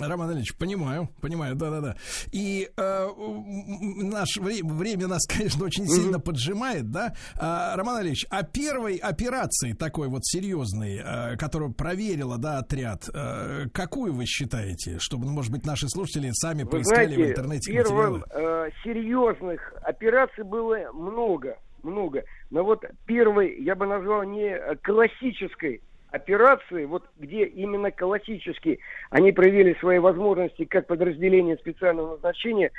Роман 0.00 0.32
Ильич, 0.32 0.56
понимаю, 0.56 1.08
понимаю, 1.20 1.54
да-да-да. 1.54 1.96
И 2.32 2.68
э, 2.76 3.08
наше 3.16 4.40
время, 4.40 4.72
время 4.72 5.06
нас, 5.06 5.26
конечно, 5.28 5.64
очень 5.64 5.86
сильно 5.86 6.18
поджимает, 6.18 6.90
да. 6.90 7.14
А, 7.38 7.76
Роман 7.76 8.02
Ильич, 8.02 8.26
а 8.30 8.42
первой 8.42 8.96
операции 8.96 9.72
такой 9.72 10.08
вот 10.08 10.24
серьезной, 10.24 11.00
э, 11.04 11.36
которую 11.36 11.72
проверила, 11.72 12.38
да, 12.38 12.58
отряд, 12.58 13.08
э, 13.12 13.66
какую 13.72 14.12
вы 14.12 14.26
считаете, 14.26 14.98
чтобы, 14.98 15.26
может 15.26 15.52
быть, 15.52 15.64
наши 15.64 15.88
слушатели 15.88 16.30
сами 16.32 16.64
вы 16.64 16.70
поискали 16.70 17.14
знаете, 17.14 17.22
в 17.22 17.30
интернете 17.30 17.72
первым, 17.72 18.12
материалы? 18.20 18.24
Э, 18.30 18.70
серьезных 18.82 19.74
операций 19.82 20.44
было 20.44 20.76
много, 20.92 21.56
много. 21.82 22.24
Но 22.50 22.64
вот 22.64 22.84
первой, 23.06 23.62
я 23.62 23.74
бы 23.74 23.86
назвал 23.86 24.24
не 24.24 24.58
классической 24.82 25.80
операции, 26.14 26.84
вот 26.84 27.04
где 27.18 27.44
именно 27.44 27.90
классически 27.90 28.78
они 29.10 29.32
проявили 29.32 29.76
свои 29.80 29.98
возможности 29.98 30.64
как 30.64 30.86
подразделение 30.86 31.56
специального 31.56 32.12
назначения, 32.12 32.70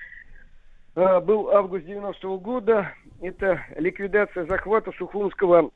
э, 0.95 1.19
был 1.19 1.49
август 1.49 1.85
90 1.85 2.27
-го 2.27 2.39
года. 2.39 2.93
Это 3.21 3.61
ликвидация 3.77 4.45
захвата 4.45 4.91
Сухумского 4.97 5.71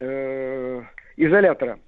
э, 0.00 0.82
изолятора. 1.16 1.78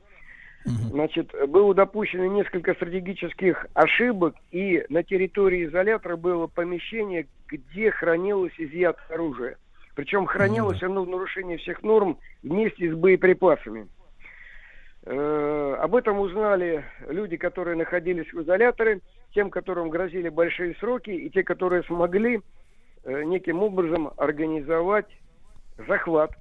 Значит, 0.65 1.32
было 1.49 1.74
допущено 1.74 2.27
несколько 2.27 2.74
стратегических 2.74 3.66
ошибок, 3.73 4.35
и 4.51 4.85
на 4.91 5.03
территории 5.03 5.65
изолятора 5.65 6.16
было 6.16 6.49
помещение, 6.49 7.27
где 7.49 7.91
хранилось 7.91 8.53
изъятое 8.59 9.07
оружие. 9.09 9.57
Причем 9.95 10.27
хранилось 10.27 10.82
оно 10.82 11.05
в 11.05 11.09
нарушении 11.09 11.57
всех 11.57 11.82
норм 11.82 12.19
вместе 12.43 12.93
с 12.93 12.95
боеприпасами. 12.95 13.89
Об 15.12 15.97
этом 15.97 16.20
узнали 16.20 16.85
люди, 17.09 17.37
которые 17.37 17.77
находились 17.77 18.32
в 18.32 18.43
изоляторе, 18.43 19.01
тем, 19.35 19.51
которым 19.51 19.91
грозили 19.91 20.28
большие 20.28 20.74
сроки, 20.77 21.11
и 21.11 21.31
те, 21.31 21.43
которые 21.43 21.82
смогли 21.85 22.41
э, 23.05 23.23
неким 23.24 23.62
образом 23.62 24.12
организовать 24.16 25.09
захват 25.89 26.32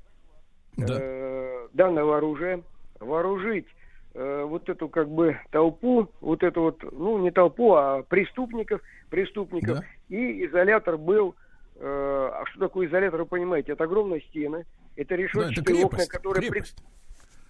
да. 0.77 0.97
э, 0.99 1.67
данного 1.73 2.17
оружия, 2.17 2.61
вооружить 2.99 3.67
э, 4.13 4.43
вот 4.43 4.69
эту 4.69 4.89
как 4.89 5.09
бы 5.09 5.37
толпу, 5.51 6.09
вот 6.21 6.43
эту 6.43 6.61
вот, 6.61 6.83
ну 6.91 7.17
не 7.19 7.31
толпу, 7.31 7.73
а 7.75 8.03
преступников, 8.03 8.81
преступников. 9.09 9.79
Да. 9.79 9.85
И 10.09 10.45
изолятор 10.45 10.97
был, 10.97 11.35
э, 11.75 11.85
а 11.85 12.43
что 12.47 12.59
такое 12.59 12.87
изолятор, 12.87 13.21
вы 13.21 13.25
понимаете, 13.25 13.73
это 13.73 13.83
огромные 13.83 14.21
стены, 14.21 14.65
это 14.95 15.15
решетчатые 15.15 15.63
да, 15.63 15.73
это 15.73 15.85
окна, 15.85 16.05
которые... 16.07 16.49
Крепость. 16.49 16.83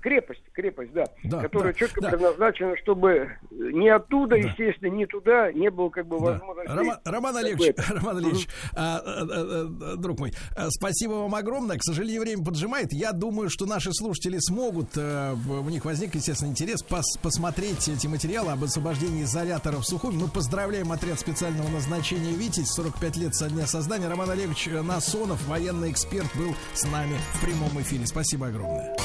Крепость, 0.02 0.44
крепость, 0.54 0.94
да, 0.94 1.06
да 1.24 1.42
которая 1.42 1.74
да, 1.74 1.80
четко 1.80 2.02
да. 2.02 2.10
предназначена, 2.10 2.78
чтобы 2.78 3.32
не 3.52 3.90
оттуда, 3.90 4.36
да. 4.36 4.48
естественно, 4.48 4.90
не 4.90 5.06
туда 5.06 5.52
не 5.52 5.70
было 5.70 5.90
как 5.90 6.08
бы 6.08 6.20
да. 6.20 6.26
возможности. 6.26 6.72
Роман, 6.72 6.98
Роман 7.04 7.38
Олегович, 7.38 7.76
Роман 7.90 8.18
Олегович, 8.18 8.46
mm-hmm. 8.46 8.74
а, 8.76 9.02
а, 9.04 9.94
а, 9.94 9.96
друг 9.98 10.20
мой, 10.20 10.32
а, 10.56 10.70
спасибо 10.70 11.14
вам 11.14 11.36
огромное. 11.36 11.78
К 11.78 11.84
сожалению, 11.84 12.22
время 12.22 12.44
поджимает. 12.44 12.94
Я 12.94 13.12
думаю, 13.12 13.50
что 13.50 13.66
наши 13.66 13.92
слушатели 13.94 14.38
смогут, 14.40 14.90
а, 14.98 15.36
у 15.36 15.70
них 15.70 15.84
возник, 15.86 16.16
естественно, 16.16 16.50
интерес 16.50 16.82
пос, 16.82 17.18
посмотреть 17.22 17.90
эти 17.90 18.08
материалы 18.08 18.52
об 18.54 18.64
освобождении 18.64 19.24
изоляторов 19.24 19.86
Сухуми. 19.86 20.16
Мы 20.16 20.28
поздравляем 20.28 20.92
отряд 20.92 21.20
специального 21.20 21.68
назначения 21.70 22.32
«Витязь». 22.32 22.70
45 22.70 23.18
лет 23.18 23.36
со 23.36 23.50
дня 23.50 23.68
создания. 23.68 24.08
Роман 24.08 24.30
Олегович 24.30 24.68
Насонов, 24.68 25.46
военный 25.48 25.92
эксперт, 25.92 26.28
был 26.38 26.56
с 26.74 26.84
нами 26.86 27.18
в 27.34 27.46
прямом 27.46 27.82
эфире. 27.82 28.06
Спасибо 28.06 28.48
огромное. 28.48 28.96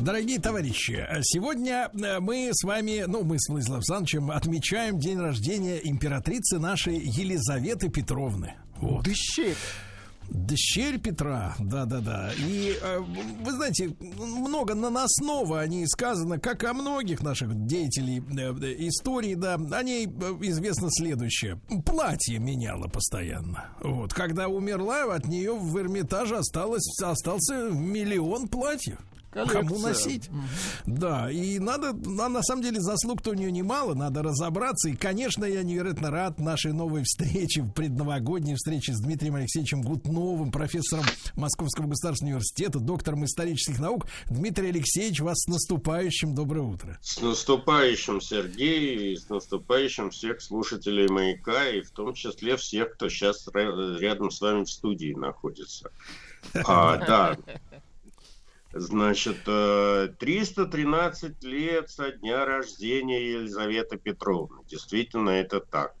Дорогие 0.00 0.38
товарищи, 0.38 1.06
сегодня 1.22 1.90
э, 1.92 2.20
мы 2.20 2.50
с 2.54 2.64
вами, 2.64 3.04
ну, 3.06 3.22
мы 3.22 3.38
с 3.38 3.50
Владиславом 3.50 3.80
Александровичем 3.80 4.30
отмечаем 4.30 4.98
день 4.98 5.18
рождения 5.18 5.76
императрицы 5.76 6.58
нашей 6.58 6.98
Елизаветы 6.98 7.90
Петровны. 7.90 8.54
Вот. 8.78 9.04
Дыщерь. 9.04 9.56
Дщерь 10.30 10.98
Петра, 10.98 11.54
да-да-да. 11.58 12.30
И 12.38 12.78
э, 12.80 12.98
вы 12.98 13.52
знаете, 13.52 13.94
много 14.00 14.74
наносного 14.74 15.60
о 15.60 15.66
ней 15.66 15.86
сказано, 15.86 16.38
как 16.38 16.64
о 16.64 16.72
многих 16.72 17.20
наших 17.20 17.66
деятелей 17.66 18.20
э, 18.20 18.86
истории, 18.86 19.34
да. 19.34 19.56
О 19.56 19.82
ней 19.82 20.06
известно 20.06 20.88
следующее. 20.90 21.60
Платье 21.84 22.38
меняла 22.38 22.88
постоянно. 22.88 23.68
Вот. 23.82 24.14
Когда 24.14 24.48
умерла, 24.48 25.14
от 25.14 25.26
нее 25.26 25.52
в 25.52 25.78
Эрмитаже 25.78 26.38
осталось, 26.38 26.88
остался 27.02 27.68
миллион 27.68 28.48
платьев. 28.48 28.98
Коллекция. 29.30 29.62
кому 29.62 29.78
носить. 29.78 30.26
Mm-hmm. 30.26 30.82
Да, 30.86 31.30
и 31.30 31.58
надо, 31.58 31.92
на, 31.92 32.28
на 32.28 32.42
самом 32.42 32.62
деле 32.62 32.80
заслуг-то 32.80 33.30
у 33.30 33.34
нее 33.34 33.52
немало, 33.52 33.94
надо 33.94 34.22
разобраться. 34.22 34.88
И, 34.88 34.96
конечно, 34.96 35.44
я 35.44 35.62
невероятно 35.62 36.10
рад 36.10 36.40
нашей 36.40 36.72
новой 36.72 37.04
встрече, 37.04 37.64
предновогодней 37.74 38.56
встрече 38.56 38.92
с 38.92 39.00
Дмитрием 39.00 39.36
Алексеевичем 39.36 39.82
Гутновым, 39.82 40.50
профессором 40.50 41.04
Московского 41.36 41.86
государственного 41.86 42.34
университета, 42.34 42.80
доктором 42.80 43.24
исторических 43.24 43.78
наук. 43.78 44.06
Дмитрий 44.26 44.70
Алексеевич, 44.70 45.20
вас 45.20 45.38
с 45.38 45.46
наступающим, 45.46 46.34
доброе 46.34 46.62
утро. 46.62 46.98
С 47.00 47.20
наступающим, 47.20 48.20
Сергей, 48.20 49.12
и 49.12 49.16
с 49.16 49.28
наступающим 49.28 50.10
всех 50.10 50.42
слушателей 50.42 51.08
«Маяка», 51.08 51.68
и 51.68 51.82
в 51.82 51.90
том 51.92 52.14
числе 52.14 52.56
всех, 52.56 52.94
кто 52.94 53.08
сейчас 53.08 53.46
рядом 53.54 54.30
с 54.30 54.40
вами 54.40 54.64
в 54.64 54.70
студии 54.70 55.14
находится. 55.14 55.90
А, 56.66 56.96
да, 57.06 57.36
Значит, 58.72 59.44
313 59.44 61.44
э, 61.44 61.46
лет 61.46 61.90
со 61.90 62.12
дня 62.12 62.44
рождения 62.44 63.32
Елизаветы 63.32 63.98
Петровны. 63.98 64.62
Действительно, 64.66 65.30
это 65.30 65.60
так. 65.60 65.94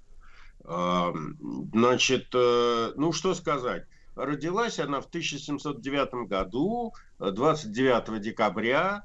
Значит, 0.62 2.28
э, 2.32 2.92
ну 2.94 3.12
что 3.12 3.34
сказать. 3.34 3.86
Родилась 4.14 4.78
она 4.78 5.00
в 5.00 5.06
1709 5.06 6.28
году, 6.28 6.94
29 7.18 8.08
э, 8.08 8.18
декабря. 8.20 9.04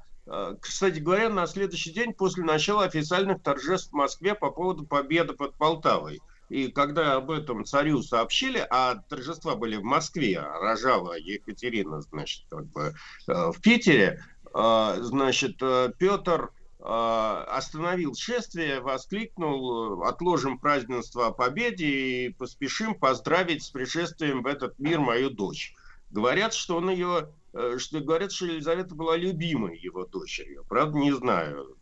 Кстати 0.60 0.98
говоря, 0.98 1.28
на 1.28 1.46
следующий 1.46 1.92
день 1.92 2.12
после 2.12 2.42
начала 2.42 2.84
официальных 2.84 3.42
торжеств 3.42 3.90
в 3.90 3.94
Москве 3.94 4.34
по 4.34 4.50
поводу 4.50 4.84
победы 4.84 5.34
под 5.34 5.54
Полтавой– 5.54 6.20
и 6.48 6.68
когда 6.68 7.16
об 7.16 7.30
этом 7.30 7.64
царю 7.64 8.02
сообщили, 8.02 8.64
а 8.70 8.96
торжества 9.08 9.56
были 9.56 9.76
в 9.76 9.82
Москве, 9.82 10.38
а 10.38 10.58
рожала 10.60 11.18
Екатерина, 11.18 12.00
значит, 12.02 12.44
как 12.48 12.66
бы 12.66 12.94
э, 13.26 13.50
в 13.50 13.60
Питере, 13.60 14.22
э, 14.54 14.96
значит, 15.00 15.56
э, 15.60 15.92
Петр 15.98 16.50
остановил 16.78 18.14
шествие, 18.14 18.78
воскликнул, 18.80 20.04
отложим 20.04 20.56
празднество 20.56 21.28
о 21.28 21.32
победе 21.32 21.86
и 21.86 22.28
поспешим 22.28 22.94
поздравить 22.94 23.64
с 23.64 23.70
пришествием 23.70 24.42
в 24.42 24.46
этот 24.46 24.78
мир 24.78 25.00
мою 25.00 25.30
дочь. 25.30 25.74
Говорят, 26.10 26.54
что 26.54 26.76
он 26.76 26.90
ее, 26.90 27.32
что 27.78 27.98
говорят, 27.98 28.30
что 28.30 28.46
Елизавета 28.46 28.94
была 28.94 29.16
любимой 29.16 29.76
его 29.76 30.04
дочерью. 30.06 30.64
Правда, 30.68 30.96
не 30.96 31.10
знаю, 31.10 31.76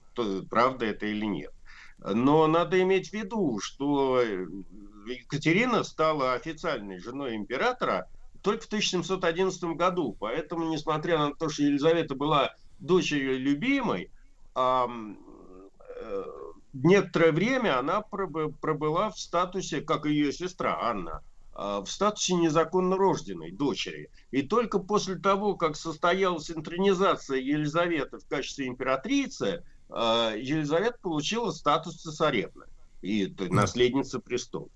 правда 0.48 0.86
это 0.86 1.04
или 1.04 1.26
нет. 1.26 1.53
Но 2.04 2.46
надо 2.46 2.80
иметь 2.82 3.10
в 3.10 3.12
виду, 3.14 3.58
что 3.60 4.20
Екатерина 5.06 5.82
стала 5.84 6.34
официальной 6.34 6.98
женой 6.98 7.34
императора 7.34 8.08
только 8.42 8.64
в 8.64 8.66
1711 8.66 9.64
году. 9.76 10.14
Поэтому, 10.20 10.70
несмотря 10.70 11.18
на 11.18 11.34
то, 11.34 11.48
что 11.48 11.62
Елизавета 11.62 12.14
была 12.14 12.54
дочерью 12.78 13.40
любимой, 13.40 14.10
э, 14.54 14.86
некоторое 16.74 17.32
время 17.32 17.78
она 17.78 18.02
пробыла 18.02 19.10
в 19.10 19.18
статусе, 19.18 19.80
как 19.80 20.04
ее 20.04 20.32
сестра 20.32 20.78
Анна, 20.80 21.22
а, 21.54 21.80
в 21.82 21.86
статусе 21.90 22.34
незаконно 22.34 22.96
рожденной 22.96 23.52
дочери. 23.52 24.10
И 24.32 24.42
только 24.42 24.80
после 24.80 25.14
того, 25.16 25.54
как 25.54 25.76
состоялась 25.76 26.50
интронизация 26.50 27.38
Елизаветы 27.38 28.18
в 28.18 28.26
качестве 28.26 28.66
императрицы, 28.66 29.64
Елизавета 29.94 30.98
получила 31.00 31.50
статус 31.52 31.96
цесаревны 31.96 32.64
и 33.02 33.32
наследница 33.50 34.18
престола. 34.18 34.68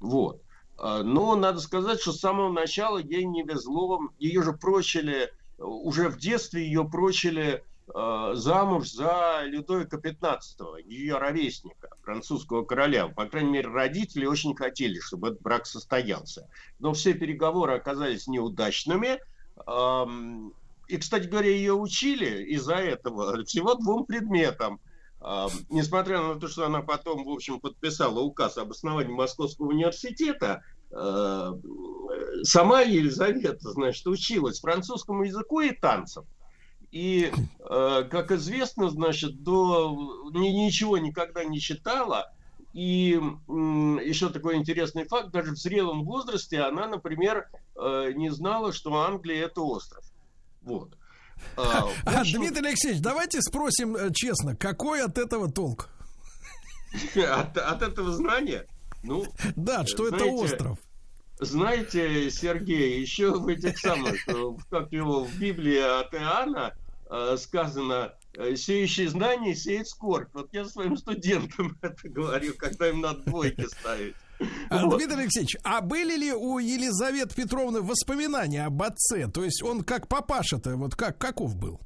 Вот. 0.00 0.40
А, 0.78 1.02
но 1.02 1.36
надо 1.36 1.60
сказать, 1.60 2.00
что 2.00 2.12
с 2.12 2.20
самого 2.20 2.50
начала 2.50 2.98
ей 2.98 3.24
не 3.24 3.42
везло. 3.42 4.00
Ее 4.18 4.42
же 4.42 4.52
прочили, 4.52 5.32
уже 5.58 6.08
в 6.08 6.18
детстве 6.18 6.64
ее 6.64 6.84
прочили 6.84 7.62
замуж 7.86 8.90
за 8.90 9.42
Людовика 9.44 9.98
XV, 9.98 10.82
ее 10.86 11.18
ровесника, 11.18 11.90
французского 12.02 12.64
короля. 12.64 13.08
По 13.08 13.26
крайней 13.26 13.50
мере, 13.50 13.68
родители 13.68 14.24
очень 14.24 14.56
хотели, 14.56 15.00
чтобы 15.00 15.28
этот 15.28 15.42
брак 15.42 15.66
состоялся. 15.66 16.48
Но 16.78 16.94
все 16.94 17.12
переговоры 17.12 17.74
оказались 17.74 18.26
неудачными. 18.26 19.20
И, 20.88 20.98
кстати 20.98 21.26
говоря, 21.26 21.50
ее 21.50 21.74
учили 21.74 22.44
из-за 22.54 22.74
этого 22.74 23.44
всего 23.44 23.74
двум 23.74 24.04
предметам. 24.04 24.80
А, 25.26 25.48
несмотря 25.70 26.20
на 26.20 26.38
то, 26.38 26.48
что 26.48 26.66
она 26.66 26.82
потом, 26.82 27.24
в 27.24 27.30
общем, 27.30 27.58
подписала 27.58 28.20
указ 28.20 28.58
об 28.58 28.72
основании 28.72 29.12
Московского 29.12 29.68
университета, 29.68 30.62
а, 30.92 31.58
сама 32.42 32.82
Елизавета, 32.82 33.70
значит, 33.70 34.06
училась 34.06 34.60
французскому 34.60 35.24
языку 35.24 35.60
и 35.60 35.70
танцам. 35.70 36.26
И, 36.90 37.32
а, 37.60 38.02
как 38.02 38.32
известно, 38.32 38.90
значит, 38.90 39.42
до 39.42 39.96
ничего 40.32 40.98
никогда 40.98 41.42
не 41.42 41.58
читала. 41.58 42.30
И 42.74 43.20
еще 43.48 44.30
такой 44.30 44.56
интересный 44.56 45.04
факт, 45.04 45.30
даже 45.30 45.52
в 45.52 45.56
зрелом 45.56 46.04
возрасте 46.04 46.60
она, 46.60 46.88
например, 46.88 47.48
не 47.76 48.30
знала, 48.30 48.72
что 48.72 48.96
Англия 48.96 49.44
это 49.44 49.60
остров. 49.60 50.04
Вот. 50.64 50.96
А, 51.56 51.90
общем... 52.04 52.40
Дмитрий 52.40 52.68
Алексеевич, 52.68 53.02
давайте 53.02 53.42
спросим 53.42 53.96
э, 53.96 54.10
честно, 54.14 54.56
какой 54.56 55.02
от 55.02 55.18
этого 55.18 55.50
толк? 55.50 55.90
От, 57.16 57.58
от 57.58 57.82
этого 57.82 58.12
знания? 58.12 58.66
Ну, 59.02 59.26
да, 59.56 59.84
что 59.84 60.08
знаете, 60.08 60.26
это 60.26 60.34
остров. 60.34 60.78
Знаете, 61.40 62.30
Сергей, 62.30 63.00
еще 63.00 63.32
в 63.32 63.48
этих 63.48 63.78
самых, 63.78 64.26
э, 64.28 64.32
как 64.70 64.92
его 64.92 65.24
в 65.24 65.36
Библии 65.36 65.78
от 65.78 66.14
Иоанна 66.14 66.74
э, 67.10 67.36
сказано, 67.36 68.14
сеющий 68.56 69.06
знания 69.06 69.54
сеет 69.54 69.88
скорбь. 69.88 70.30
Вот 70.32 70.48
я 70.52 70.64
своим 70.64 70.96
студентам 70.96 71.76
это 71.82 72.08
говорю, 72.08 72.54
когда 72.56 72.88
им 72.88 73.00
надо 73.00 73.20
двойки 73.22 73.66
ставить. 73.66 74.14
А, 74.68 74.86
Дмитрий 74.86 75.22
Алексеевич, 75.22 75.56
а 75.62 75.80
были 75.80 76.16
ли 76.16 76.32
у 76.32 76.58
Елизаветы 76.58 77.34
Петровны 77.34 77.80
воспоминания 77.80 78.64
об 78.66 78.82
отце? 78.82 79.28
То 79.28 79.44
есть 79.44 79.62
он 79.62 79.84
как 79.84 80.08
папаша-то, 80.08 80.76
вот 80.76 80.94
как, 80.94 81.18
каков 81.18 81.56
был? 81.56 81.80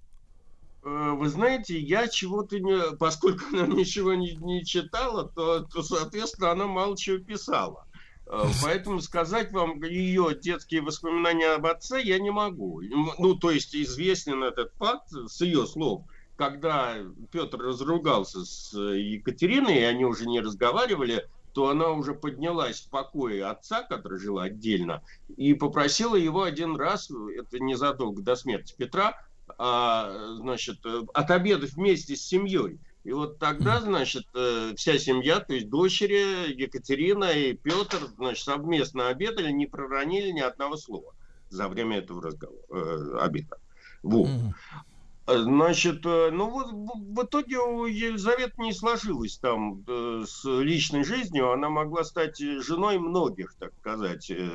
Э, 0.85 1.11
вы 1.13 1.29
знаете, 1.29 1.79
я 1.79 2.09
чего-то 2.09 2.59
не... 2.59 2.97
Поскольку 2.97 3.45
она 3.53 3.67
ничего 3.75 4.15
не, 4.15 4.37
не 4.37 4.65
читала, 4.65 5.29
то, 5.29 5.61
то, 5.61 5.83
соответственно, 5.83 6.53
она 6.53 6.67
мало 6.67 6.97
чего 6.97 7.19
писала. 7.19 7.87
Э, 8.27 8.45
поэтому 8.63 9.01
сказать 9.01 9.53
вам 9.53 9.83
ее 9.83 10.37
детские 10.41 10.83
воспоминания 10.83 11.55
об 11.55 11.67
отце 11.67 12.01
я 12.03 12.19
не 12.19 12.31
могу. 12.31 12.81
Ну, 13.19 13.35
то 13.35 13.51
есть 13.51 13.75
известен 13.75 14.43
этот 14.43 14.73
факт 14.75 15.09
с 15.11 15.41
ее 15.41 15.67
слов. 15.67 16.05
Когда 16.37 16.97
Петр 17.33 17.59
разругался 17.59 18.45
с 18.45 18.73
Екатериной, 18.73 19.81
и 19.81 19.83
они 19.83 20.05
уже 20.05 20.25
не 20.27 20.41
разговаривали, 20.41 21.27
то 21.59 21.71
она 21.71 21.89
уже 21.91 22.15
поднялась 22.15 22.83
в 22.83 22.89
покое 22.89 23.45
отца, 23.45 23.83
который 23.83 24.21
жил 24.21 24.39
отдельно, 24.39 25.03
и 25.37 25.55
попросила 25.55 26.15
его 26.15 26.45
один 26.45 26.77
раз, 26.77 27.11
это 27.11 27.59
незадолго 27.59 28.23
до 28.23 28.37
смерти 28.37 28.77
Петра, 28.79 29.21
а, 29.59 30.37
значит, 30.37 30.79
отобедать 31.15 31.73
вместе 31.73 32.15
с 32.15 32.23
семьей. 32.23 32.79
И 33.03 33.11
вот 33.11 33.41
тогда, 33.41 33.81
значит, 33.81 34.27
э, 34.37 34.75
вся 34.77 34.99
семья, 34.99 35.41
то 35.41 35.53
есть 35.53 35.69
дочери 35.69 36.53
Екатерина 36.53 37.33
и 37.33 37.55
Петр, 37.55 38.07
значит, 38.17 38.45
совместно 38.45 39.09
обедали, 39.09 39.51
не 39.51 39.67
проронили 39.67 40.31
ни 40.31 40.41
одного 40.41 40.77
слова 40.77 41.13
за 41.49 41.67
время 41.67 41.99
этого 41.99 42.23
разговора, 42.23 42.63
э, 42.71 43.19
обеда. 43.19 43.57
Вот. 44.05 44.29
Значит, 45.29 46.07
э, 46.07 46.31
ну 46.33 46.49
вот 46.49 46.73
в 46.73 47.23
итоге 47.23 47.59
у 47.59 47.85
Елизаветы 47.85 48.63
не 48.63 48.73
сложилось 48.73 49.37
там 49.37 49.85
э, 49.87 50.25
с 50.27 50.43
личной 50.45 51.05
жизнью. 51.05 51.53
Она 51.53 51.69
могла 51.69 52.03
стать 52.05 52.39
женой 52.39 52.99
многих, 52.99 53.55
так 53.59 53.75
сказать, 53.79 54.31
э, 54.31 54.51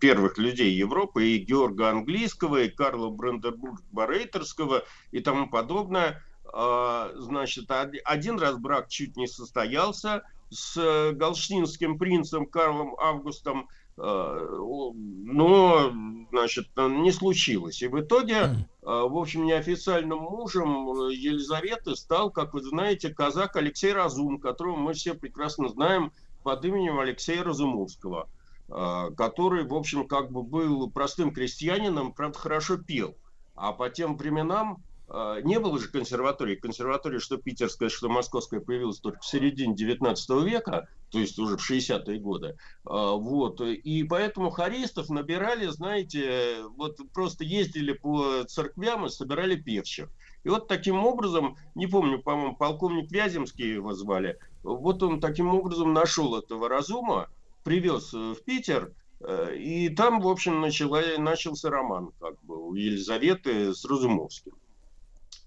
первых 0.00 0.36
людей 0.36 0.74
Европы, 0.74 1.26
и 1.26 1.38
Георга 1.38 1.90
Английского, 1.90 2.62
и 2.62 2.70
Карла 2.70 3.10
Бранденбург-Барейтерского 3.10 4.82
и 5.12 5.20
тому 5.20 5.48
подобное. 5.48 6.20
А, 6.52 7.12
значит, 7.16 7.70
один 8.04 8.38
раз 8.38 8.56
брак 8.56 8.88
чуть 8.88 9.16
не 9.16 9.28
состоялся 9.28 10.24
с 10.50 11.12
галштинским 11.12 11.98
принцем 11.98 12.46
Карлом 12.46 12.96
Августом– 12.98 13.68
но, 13.96 15.92
значит, 16.30 16.66
не 16.76 17.12
случилось. 17.12 17.80
И 17.82 17.86
в 17.86 18.00
итоге, 18.00 18.34
э, 18.34 18.54
в 18.84 19.16
общем, 19.16 19.46
неофициальным 19.46 20.18
мужем 20.18 21.08
Елизаветы 21.08 21.96
стал, 21.96 22.30
как 22.30 22.52
вы 22.52 22.62
знаете, 22.62 23.08
казак 23.08 23.56
Алексей 23.56 23.92
Разум, 23.92 24.38
которого 24.38 24.76
мы 24.76 24.92
все 24.92 25.14
прекрасно 25.14 25.68
знаем 25.70 26.12
под 26.44 26.64
именем 26.64 27.00
Алексея 27.00 27.42
Разумовского, 27.42 28.28
э, 28.68 29.10
который, 29.16 29.64
в 29.64 29.74
общем, 29.74 30.06
как 30.06 30.30
бы 30.30 30.42
был 30.42 30.90
простым 30.90 31.32
крестьянином, 31.32 32.12
правда, 32.12 32.38
хорошо 32.38 32.76
пел. 32.76 33.16
А 33.54 33.72
по 33.72 33.88
тем 33.88 34.16
временам 34.16 34.74
а, 34.74 34.93
не 35.42 35.60
было 35.60 35.78
же 35.78 35.88
консерватории. 35.88 36.56
Консерватория, 36.56 37.18
что 37.18 37.36
питерская, 37.36 37.88
что 37.88 38.08
московская, 38.08 38.60
появилась 38.60 38.98
только 38.98 39.20
в 39.20 39.26
середине 39.26 39.74
19 39.74 40.30
века, 40.44 40.88
то 41.10 41.18
есть 41.18 41.38
уже 41.38 41.56
в 41.56 41.70
60-е 41.70 42.18
годы. 42.18 42.56
А, 42.84 43.12
вот. 43.12 43.60
И 43.60 44.04
поэтому 44.04 44.50
хористов 44.50 45.10
набирали, 45.10 45.66
знаете, 45.66 46.64
вот 46.76 46.98
просто 47.12 47.44
ездили 47.44 47.92
по 47.92 48.44
церквям 48.44 49.06
и 49.06 49.08
собирали 49.08 49.54
певчих. 49.54 50.08
И 50.42 50.48
вот 50.48 50.68
таким 50.68 51.04
образом, 51.04 51.56
не 51.74 51.86
помню, 51.86 52.20
по-моему, 52.20 52.56
полковник 52.56 53.10
Вяземский 53.10 53.74
его 53.74 53.94
звали, 53.94 54.38
вот 54.62 55.02
он 55.02 55.20
таким 55.20 55.54
образом 55.54 55.92
нашел 55.92 56.36
этого 56.36 56.68
разума, 56.68 57.28
привез 57.62 58.12
в 58.12 58.36
Питер, 58.44 58.92
э, 59.20 59.56
и 59.56 59.88
там, 59.88 60.20
в 60.20 60.28
общем, 60.28 60.60
начала, 60.60 61.00
начался 61.18 61.70
роман 61.70 62.10
как 62.20 62.42
бы 62.42 62.68
у 62.68 62.74
Елизаветы 62.74 63.74
с 63.74 63.84
Разумовским. 63.84 64.52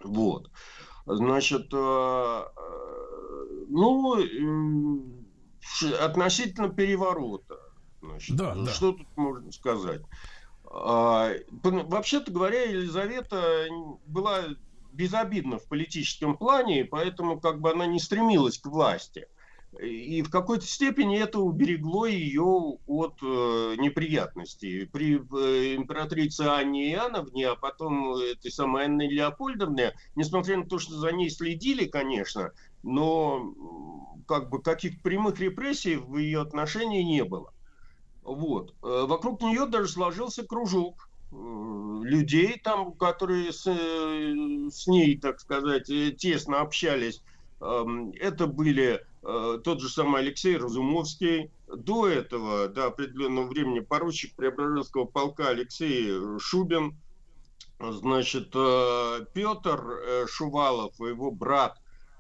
Вот. 0.04 0.52
Значит, 1.06 1.74
э, 1.74 1.78
э, 1.78 2.46
ну, 3.70 4.18
относительно 6.00 6.70
переворота. 6.70 7.60
Значит, 8.02 8.36
да, 8.36 8.56
да. 8.56 8.72
Что 8.72 8.94
тут 8.94 9.08
можно 9.16 9.52
сказать? 9.52 10.02
А, 10.70 11.32
вообще-то 11.64 12.32
говоря, 12.32 12.64
Елизавета 12.64 13.68
была 14.06 14.44
безобидна 14.92 15.60
в 15.60 15.68
политическом 15.68 16.38
плане, 16.38 16.84
поэтому 16.86 17.40
как 17.40 17.62
бы 17.62 17.72
она 17.72 17.86
не 17.86 18.00
стремилась 18.00 18.58
к 18.58 18.66
власти. 18.66 19.28
И 19.82 20.22
в 20.22 20.30
какой-то 20.30 20.66
степени 20.66 21.20
это 21.20 21.40
уберегло 21.40 22.06
ее 22.06 22.78
от 22.88 23.14
э, 23.22 23.76
неприятностей. 23.78 24.86
При 24.86 25.16
э, 25.16 25.76
императрице 25.76 26.42
Анне 26.42 26.94
Иоанновне, 26.94 27.50
а 27.50 27.56
потом 27.56 28.16
этой 28.16 28.52
самой 28.52 28.86
Анне 28.86 29.10
Леопольдовне, 29.10 29.94
несмотря 30.16 30.58
на 30.58 30.66
то, 30.66 30.80
что 30.80 30.96
за 30.96 31.12
ней 31.12 31.30
следили, 31.30 31.86
конечно, 31.86 32.52
но 32.84 33.54
как 34.28 34.50
бы 34.50 34.62
каких 34.62 35.02
прямых 35.02 35.40
репрессий 35.40 35.96
в 35.96 36.18
ее 36.18 36.42
отношении 36.42 37.04
не 37.04 37.24
было. 37.24 37.54
Вот. 38.24 38.74
Э, 38.84 39.06
вокруг 39.08 39.42
нее 39.42 39.66
даже 39.68 39.90
сложился 39.90 40.46
кружок 40.46 41.10
э, 41.32 41.36
людей, 41.36 42.60
там, 42.64 42.92
которые 42.94 43.54
с, 43.54 43.66
э, 43.68 44.70
с 44.70 44.88
ней, 44.88 45.18
так 45.18 45.40
сказать, 45.40 45.88
тесно 46.18 46.62
общались. 46.62 47.22
Эм, 47.62 48.12
это 48.20 48.48
были 48.48 49.02
тот 49.64 49.82
же 49.82 49.90
самый 49.90 50.22
Алексей 50.22 50.56
Разумовский, 50.56 51.52
до 51.68 52.08
этого, 52.08 52.70
до 52.70 52.86
определенного 52.86 53.48
времени, 53.48 53.80
поручик 53.82 54.36
Преображенского 54.36 55.04
полка 55.06 55.50
Алексей 55.50 56.40
Шубин, 56.40 56.96
значит, 57.80 58.52
э, 58.56 59.26
Петр 59.34 59.80
э, 59.82 60.26
Шувалов, 60.28 60.98
его 61.00 61.32
брат, 61.32 61.78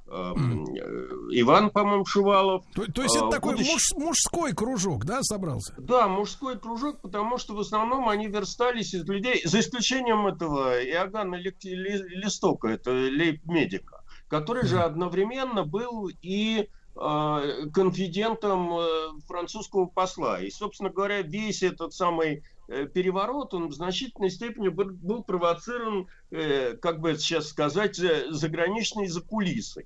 Иван, 0.09 1.69
по-моему, 1.69 2.05
Шувалов. 2.05 2.63
То, 2.73 2.89
то 2.89 3.03
есть 3.03 3.17
это 3.17 3.29
такой 3.29 3.55
будущий... 3.55 3.73
муж, 3.73 3.91
мужской 3.97 4.53
кружок, 4.53 5.03
да, 5.03 5.21
собрался? 5.21 5.75
Да, 5.77 6.07
мужской 6.07 6.57
кружок, 6.57 7.01
потому 7.01 7.37
что 7.37 7.53
в 7.53 7.59
основном 7.59 8.07
они 8.07 8.27
верстались 8.27 8.93
из 8.93 9.05
людей, 9.05 9.41
за 9.43 9.59
исключением 9.59 10.25
этого 10.25 10.81
Иоганна 10.81 11.35
Листока, 11.35 12.69
это 12.69 12.91
лейб-медика, 12.91 14.01
который 14.29 14.65
же 14.65 14.79
одновременно 14.79 15.65
был 15.65 16.09
и 16.21 16.69
Э, 16.69 16.76
конфидентом 16.97 18.77
э, 18.77 18.85
французского 19.27 19.85
посла. 19.85 20.41
И, 20.41 20.49
собственно 20.49 20.89
говоря, 20.89 21.21
весь 21.21 21.63
этот 21.63 21.93
самый 21.93 22.43
э, 22.67 22.87
переворот, 22.87 23.53
он 23.53 23.67
в 23.67 23.73
значительной 23.73 24.31
степени 24.31 24.69
был 24.69 25.23
провоцирован, 25.23 26.07
как 26.29 26.99
бы 26.99 27.17
сейчас 27.17 27.47
сказать, 27.47 27.95
заграничной 27.95 29.07
закулисой. 29.07 29.85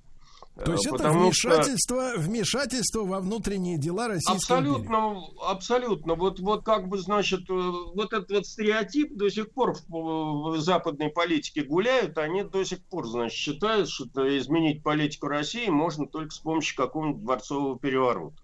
То 0.55 0.73
есть 0.73 0.85
это 0.85 1.09
вмешательство, 1.09 2.11
что... 2.11 2.19
вмешательство 2.19 3.03
во 3.03 3.19
внутренние 3.19 3.77
дела 3.77 4.07
Российской 4.09 4.35
абсолютно, 4.35 4.95
империи. 4.95 5.51
Абсолютно. 5.51 6.15
Вот, 6.15 6.39
вот 6.39 6.63
как 6.63 6.87
бы, 6.87 6.97
значит, 6.99 7.47
вот 7.49 8.13
этот 8.13 8.29
вот 8.29 8.45
стереотип 8.45 9.15
до 9.15 9.29
сих 9.29 9.51
пор 9.51 9.75
в, 9.87 10.51
в 10.51 10.59
западной 10.59 11.09
политике 11.09 11.63
гуляют, 11.63 12.17
они 12.17 12.43
до 12.43 12.63
сих 12.63 12.83
пор, 12.83 13.07
значит, 13.07 13.37
считают, 13.37 13.89
что 13.89 14.37
изменить 14.37 14.83
политику 14.83 15.27
России 15.27 15.67
можно 15.67 16.05
только 16.05 16.31
с 16.31 16.39
помощью 16.39 16.75
какого-нибудь 16.75 17.23
дворцового 17.23 17.79
переворота. 17.79 18.40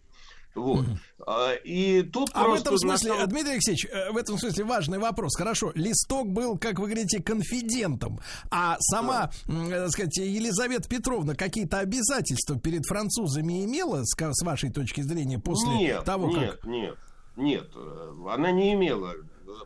Вот. 0.57 0.85
Mm-hmm. 0.85 1.61
И 1.63 2.03
тут 2.03 2.31
а 2.33 2.47
в 2.47 2.53
этом 2.53 2.77
смысле, 2.77 3.11
самом... 3.11 3.27
Дмитрий 3.27 3.53
Алексеевич, 3.53 3.85
э, 3.85 4.11
в 4.11 4.17
этом 4.17 4.37
смысле 4.37 4.63
важный 4.63 4.97
вопрос. 4.97 5.35
Хорошо, 5.35 5.71
Листок 5.75 6.29
был, 6.29 6.57
как 6.57 6.79
вы 6.79 6.87
говорите, 6.87 7.21
конфидентом, 7.21 8.19
а 8.49 8.77
сама, 8.79 9.31
да. 9.45 9.83
так 9.83 9.91
сказать, 9.91 10.17
Елизавета 10.17 10.89
Петровна 10.89 11.35
какие-то 11.35 11.79
обязательства 11.79 12.59
перед 12.59 12.85
французами 12.85 13.65
имела, 13.65 14.01
с, 14.03 14.43
вашей 14.43 14.71
точки 14.71 15.01
зрения, 15.01 15.37
после 15.37 15.69
нет, 15.69 16.03
того, 16.03 16.29
нет, 16.29 16.51
как... 16.51 16.65
Нет, 16.65 16.97
нет, 17.35 17.69
э, 17.75 18.13
она 18.29 18.51
не 18.51 18.73
имела. 18.73 19.13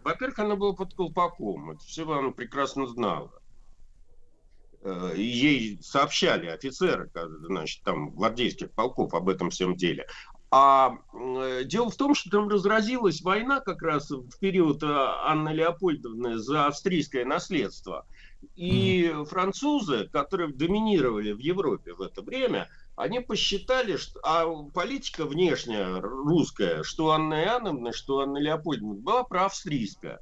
Во-первых, 0.03 0.39
она 0.39 0.55
была 0.55 0.73
под 0.73 0.93
колпаком, 0.93 1.71
это 1.71 1.83
все 1.85 2.09
она 2.11 2.31
прекрасно 2.31 2.87
знала 2.87 3.31
э, 4.83 5.13
ей 5.15 5.79
сообщали 5.81 6.47
офицеры, 6.47 7.09
значит, 7.43 7.83
там, 7.83 8.11
гвардейских 8.11 8.71
полков 8.71 9.13
об 9.13 9.29
этом 9.29 9.49
всем 9.49 9.75
деле. 9.75 10.07
А 10.53 10.97
э, 11.13 11.63
дело 11.63 11.89
в 11.89 11.95
том, 11.95 12.13
что 12.13 12.29
там 12.29 12.49
разразилась 12.49 13.21
война 13.21 13.61
как 13.61 13.81
раз 13.81 14.11
в 14.11 14.37
период 14.37 14.83
э, 14.83 14.87
Анны 14.87 15.49
Леопольдовны 15.49 16.39
за 16.39 16.67
австрийское 16.67 17.23
наследство. 17.23 18.05
И 18.57 19.15
французы, 19.29 20.09
которые 20.11 20.51
доминировали 20.51 21.31
в 21.31 21.39
Европе 21.39 21.93
в 21.93 22.01
это 22.01 22.21
время, 22.21 22.67
они 22.97 23.21
посчитали, 23.21 23.95
что 23.95 24.19
а 24.23 24.45
политика 24.73 25.25
внешняя 25.25 26.01
русская, 26.01 26.83
что 26.83 27.11
Анна 27.11 27.45
Иоанновна, 27.45 27.93
что 27.93 28.19
Анна 28.19 28.37
Леопольдовна, 28.37 28.95
была 28.95 29.23
проавстрийская. 29.23 30.19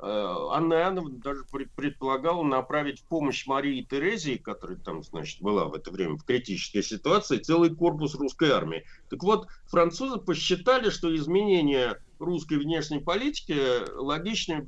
Э, 0.00 0.48
Анна 0.50 0.74
Иоанновна 0.74 1.18
даже 1.18 1.44
предполагала 1.74 2.42
направить 2.42 3.00
в 3.00 3.04
помощь 3.06 3.46
Марии 3.46 3.82
Терезии, 3.82 4.36
которая 4.36 4.78
там, 4.78 5.02
значит, 5.02 5.40
была 5.40 5.66
в 5.66 5.74
это 5.74 5.90
время 5.90 6.16
в 6.16 6.24
критической 6.24 6.82
ситуации, 6.82 7.38
целый 7.38 7.74
корпус 7.74 8.14
русской 8.14 8.50
армии. 8.50 8.84
Так 9.10 9.22
вот, 9.22 9.48
французы 9.66 10.18
посчитали, 10.18 10.90
что 10.90 11.14
изменение 11.14 12.00
русской 12.18 12.58
внешней 12.58 12.98
политики 12.98 13.56
логичнее, 13.96 14.66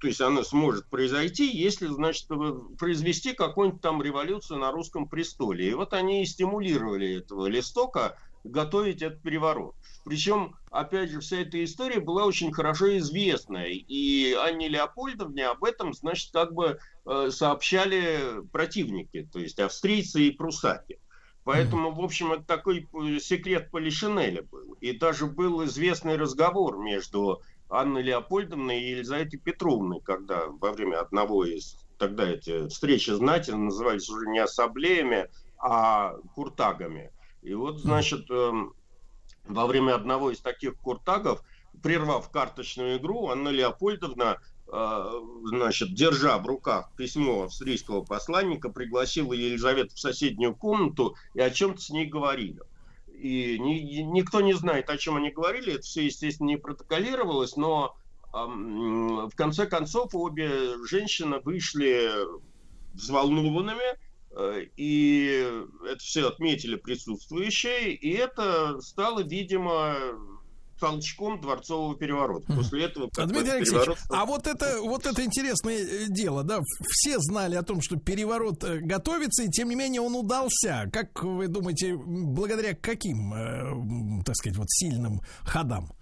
то 0.00 0.06
есть 0.06 0.20
она 0.20 0.42
сможет 0.44 0.86
произойти, 0.88 1.50
если, 1.50 1.86
значит, 1.86 2.28
произвести 2.78 3.32
какую-нибудь 3.32 3.80
там 3.80 4.02
революцию 4.02 4.58
на 4.58 4.70
русском 4.70 5.08
престоле. 5.08 5.70
И 5.70 5.74
вот 5.74 5.92
они 5.92 6.22
и 6.22 6.26
стимулировали 6.26 7.18
этого 7.18 7.46
листока 7.46 8.18
готовить 8.44 9.02
этот 9.02 9.22
переворот. 9.22 9.74
Причем, 10.04 10.56
опять 10.70 11.10
же, 11.10 11.20
вся 11.20 11.38
эта 11.38 11.62
история 11.62 12.00
была 12.00 12.24
очень 12.24 12.52
хорошо 12.52 12.96
известна. 12.98 13.64
И 13.66 14.32
Анне 14.34 14.68
Леопольдовне 14.68 15.46
об 15.46 15.64
этом, 15.64 15.92
значит, 15.94 16.30
как 16.32 16.52
бы 16.54 16.78
э, 17.06 17.30
сообщали 17.30 18.42
противники, 18.52 19.28
то 19.32 19.38
есть 19.38 19.58
австрийцы 19.60 20.22
и 20.24 20.30
прусаки. 20.30 20.98
Поэтому, 21.44 21.92
в 21.92 22.00
общем, 22.00 22.32
это 22.32 22.44
такой 22.44 22.88
э, 22.92 23.18
секрет 23.18 23.70
Полишинеля 23.70 24.42
был. 24.42 24.74
И 24.80 24.96
даже 24.96 25.26
был 25.26 25.64
известный 25.64 26.16
разговор 26.16 26.78
между 26.78 27.42
Анной 27.68 28.02
Леопольдовной 28.02 28.80
и 28.80 28.90
Елизаветой 28.90 29.40
Петровной, 29.40 30.00
когда 30.00 30.46
во 30.46 30.72
время 30.72 31.00
одного 31.00 31.44
из 31.44 31.76
тогда 31.98 32.28
эти 32.28 32.68
встречи 32.68 33.10
знати 33.10 33.50
назывались 33.52 34.08
уже 34.08 34.26
не 34.26 34.40
ассамблеями, 34.40 35.28
а 35.58 36.16
куртагами. 36.34 37.12
И 37.42 37.54
вот, 37.54 37.80
значит, 37.80 38.30
эм, 38.30 38.74
во 39.44 39.66
время 39.66 39.94
одного 39.94 40.30
из 40.30 40.40
таких 40.40 40.76
куртагов, 40.76 41.42
прервав 41.82 42.30
карточную 42.30 42.98
игру, 42.98 43.28
Анна 43.28 43.48
Леопольдовна, 43.48 44.38
э, 44.72 45.04
значит, 45.44 45.94
держа 45.94 46.38
в 46.38 46.46
руках 46.46 46.92
письмо 46.96 47.44
австрийского 47.44 48.02
посланника, 48.02 48.68
пригласила 48.68 49.32
Елизавету 49.32 49.94
в 49.94 50.00
соседнюю 50.00 50.54
комнату 50.54 51.16
и 51.34 51.40
о 51.40 51.50
чем-то 51.50 51.80
с 51.80 51.90
ней 51.90 52.06
говорили. 52.06 52.60
И 53.08 53.58
ни, 53.58 54.02
никто 54.02 54.40
не 54.40 54.52
знает, 54.52 54.88
о 54.88 54.96
чем 54.96 55.16
они 55.16 55.30
говорили, 55.30 55.74
это 55.74 55.82
все, 55.82 56.04
естественно, 56.04 56.48
не 56.48 56.56
протоколировалось, 56.56 57.56
но 57.56 57.96
в 58.32 59.30
конце 59.36 59.66
концов 59.66 60.14
обе 60.14 60.50
женщины 60.86 61.38
вышли 61.40 62.10
взволнованными, 62.94 63.98
и 64.76 65.46
это 65.84 65.98
все 65.98 66.28
отметили 66.28 66.76
присутствующие, 66.76 67.94
и 67.94 68.12
это 68.12 68.80
стало, 68.80 69.22
видимо, 69.22 69.96
толчком 70.82 71.40
дворцового 71.40 71.96
переворота. 71.96 72.52
После 72.54 72.86
этого... 72.86 73.08
Дмитрий 73.14 73.50
Алексеевич, 73.50 73.84
переворот... 73.84 73.98
а 74.10 74.24
вот 74.26 74.46
это, 74.48 74.80
вот 74.80 75.06
это 75.06 75.24
интересное 75.24 75.78
э, 75.78 76.06
дело, 76.08 76.42
да, 76.42 76.58
все 76.88 77.20
знали 77.20 77.54
о 77.54 77.62
том, 77.62 77.80
что 77.80 77.96
переворот 77.96 78.64
э, 78.64 78.80
готовится, 78.80 79.44
и 79.44 79.48
тем 79.48 79.68
не 79.68 79.76
менее 79.76 80.00
он 80.00 80.16
удался. 80.16 80.90
Как 80.92 81.22
вы 81.22 81.46
думаете, 81.46 81.94
благодаря 81.94 82.74
каким, 82.74 84.24
так 84.24 84.34
сказать, 84.34 84.58
вот 84.58 84.68
сильным 84.70 85.20
ходам? 85.44 85.92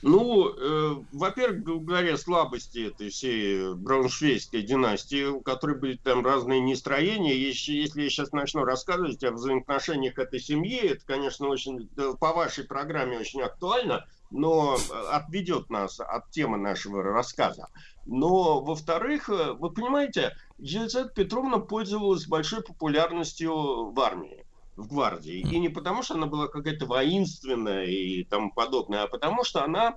Ну, 0.00 0.48
э, 0.48 0.96
во-первых, 1.12 1.62
благодаря 1.62 2.16
слабости 2.16 2.88
этой 2.88 3.10
всей 3.10 3.74
брауншвейской 3.74 4.62
династии, 4.62 5.24
у 5.24 5.40
которой 5.40 5.76
были 5.76 5.96
там 5.96 6.24
разные 6.24 6.60
нестроения, 6.60 7.36
если, 7.36 7.72
если 7.72 8.02
я 8.02 8.08
сейчас 8.08 8.32
начну 8.32 8.64
рассказывать 8.64 9.22
о 9.22 9.32
взаимоотношениях 9.32 10.18
этой 10.18 10.40
семьи, 10.40 10.78
это, 10.78 11.04
конечно, 11.04 11.48
очень 11.48 11.88
по 12.18 12.32
вашей 12.32 12.64
программе 12.64 13.18
очень 13.18 13.42
актуально, 13.42 14.06
но 14.30 14.78
отведет 15.10 15.68
нас 15.68 16.00
от 16.00 16.30
темы 16.30 16.56
нашего 16.56 17.02
рассказа. 17.02 17.68
Но, 18.06 18.62
во-вторых, 18.62 19.28
э, 19.28 19.52
вы 19.52 19.70
понимаете, 19.70 20.34
Елизавета 20.58 21.10
Петровна 21.10 21.58
пользовалась 21.58 22.26
большой 22.26 22.62
популярностью 22.62 23.90
в 23.90 24.00
армии 24.00 24.45
в 24.76 24.86
гвардии. 24.88 25.40
И 25.40 25.58
не 25.58 25.68
потому, 25.68 26.02
что 26.02 26.14
она 26.14 26.26
была 26.26 26.48
какая-то 26.48 26.86
воинственная 26.86 27.86
и 27.86 28.24
тому 28.24 28.52
подобное, 28.52 29.04
а 29.04 29.08
потому, 29.08 29.42
что 29.42 29.64
она 29.64 29.96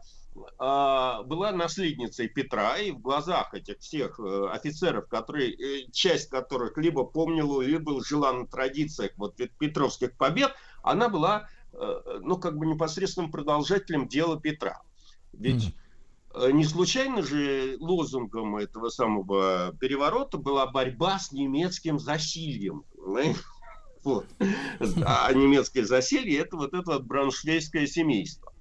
а, 0.58 1.24
была 1.24 1.52
наследницей 1.52 2.30
Петра, 2.30 2.78
и 2.78 2.92
в 2.92 3.00
глазах 3.00 3.54
этих 3.54 3.80
всех 3.80 4.20
э, 4.20 4.48
офицеров, 4.52 5.08
которые, 5.08 5.52
э, 5.52 5.92
часть 5.92 6.30
которых 6.30 6.78
либо 6.78 7.04
помнила, 7.04 7.62
либо 7.62 8.04
жила 8.04 8.32
на 8.32 8.48
традициях 8.48 9.12
вот 9.18 9.36
Петровских 9.36 10.16
побед, 10.16 10.54
она 10.82 11.10
была, 11.10 11.50
э, 11.74 12.20
ну, 12.22 12.38
как 12.38 12.58
бы 12.58 12.66
непосредственным 12.66 13.32
продолжателем 13.32 14.08
дела 14.08 14.40
Петра. 14.40 14.82
Ведь 15.34 15.74
не 16.52 16.64
случайно 16.64 17.24
же 17.24 17.78
лозунгом 17.80 18.58
этого 18.58 18.90
самого 18.90 19.76
переворота 19.80 20.38
была 20.38 20.68
борьба 20.68 21.18
с 21.18 21.32
немецким 21.32 21.98
засильем. 22.00 22.84
Вот. 24.04 24.26
А 25.06 25.32
немецкое 25.34 25.86
засилье 25.86 26.40
это 26.40 26.56
вот 26.56 26.74
это 26.74 26.94
вот 26.94 27.04
брауншвейское 27.04 27.86
семейство. 27.86 28.54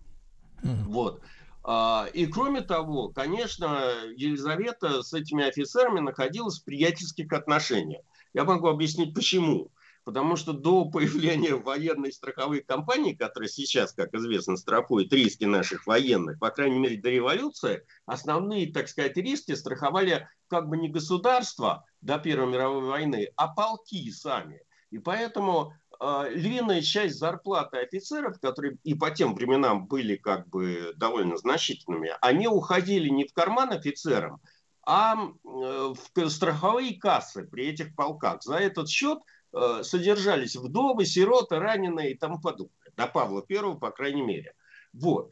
Вот. 0.62 1.20
А, 1.64 2.08
и 2.12 2.26
кроме 2.26 2.62
того, 2.62 3.10
конечно, 3.10 3.92
Елизавета 4.16 5.02
с 5.02 5.12
этими 5.12 5.44
офицерами 5.44 6.00
находилась 6.00 6.60
в 6.60 6.64
приятельских 6.64 7.32
отношениях. 7.32 8.02
Я 8.32 8.44
могу 8.44 8.68
объяснить 8.68 9.14
почему. 9.14 9.70
Потому 10.04 10.36
что 10.36 10.54
до 10.54 10.86
появления 10.86 11.54
военной 11.54 12.10
страховой 12.14 12.62
компании, 12.62 13.12
которая 13.12 13.50
сейчас, 13.50 13.92
как 13.92 14.14
известно, 14.14 14.56
страхует 14.56 15.12
риски 15.12 15.44
наших 15.44 15.86
военных, 15.86 16.38
по 16.38 16.48
крайней 16.48 16.78
мере 16.78 16.96
до 16.96 17.10
революции, 17.10 17.84
основные, 18.06 18.72
так 18.72 18.88
сказать, 18.88 19.18
риски 19.18 19.54
страховали 19.54 20.26
как 20.48 20.70
бы 20.70 20.78
не 20.78 20.88
государства 20.88 21.84
до 22.00 22.16
Первой 22.18 22.50
мировой 22.50 22.84
войны, 22.86 23.28
а 23.36 23.48
полки 23.48 24.10
сами. 24.10 24.62
И 24.90 24.98
поэтому 24.98 25.74
э, 26.00 26.30
львиная 26.30 26.80
часть 26.80 27.18
зарплаты 27.18 27.78
офицеров, 27.78 28.40
которые 28.40 28.78
и 28.84 28.94
по 28.94 29.10
тем 29.10 29.34
временам 29.34 29.86
были 29.86 30.16
как 30.16 30.48
бы 30.48 30.94
довольно 30.96 31.36
значительными, 31.36 32.12
они 32.20 32.48
уходили 32.48 33.08
не 33.08 33.24
в 33.24 33.32
карман 33.32 33.70
офицерам, 33.72 34.40
а 34.86 35.14
э, 35.14 35.28
в 35.44 36.28
страховые 36.30 36.98
кассы 36.98 37.44
при 37.44 37.68
этих 37.68 37.94
полках. 37.94 38.42
За 38.42 38.56
этот 38.56 38.88
счет 38.88 39.18
э, 39.52 39.82
содержались 39.82 40.56
вдовы, 40.56 41.04
сироты, 41.04 41.58
раненые 41.58 42.12
и 42.12 42.18
тому 42.18 42.40
подобное. 42.40 42.74
До 42.96 43.06
Павла 43.06 43.42
Первого, 43.42 43.78
по 43.78 43.90
крайней 43.90 44.22
мере. 44.22 44.54
Вот. 44.94 45.30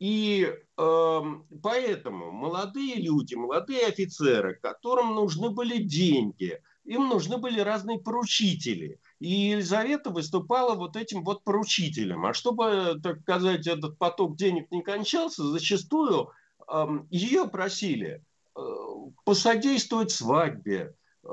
И 0.00 0.52
э, 0.76 1.20
поэтому 1.62 2.32
молодые 2.32 2.96
люди, 2.96 3.34
молодые 3.36 3.86
офицеры, 3.86 4.58
которым 4.60 5.14
нужны 5.14 5.50
были 5.50 5.78
деньги– 5.78 6.60
им 6.86 7.08
нужны 7.08 7.36
были 7.36 7.60
разные 7.60 7.98
поручители. 7.98 9.00
И 9.18 9.28
Елизавета 9.28 10.10
выступала 10.10 10.74
вот 10.74 10.96
этим 10.96 11.24
вот 11.24 11.42
поручителем. 11.42 12.24
А 12.26 12.34
чтобы, 12.34 13.00
так 13.02 13.20
сказать, 13.20 13.66
этот 13.66 13.98
поток 13.98 14.36
денег 14.36 14.70
не 14.70 14.82
кончался, 14.82 15.44
зачастую 15.44 16.30
э, 16.68 16.86
ее 17.10 17.48
просили 17.48 18.22
э, 18.54 18.60
посодействовать 19.24 20.12
свадьбе, 20.12 20.94
э, 21.24 21.28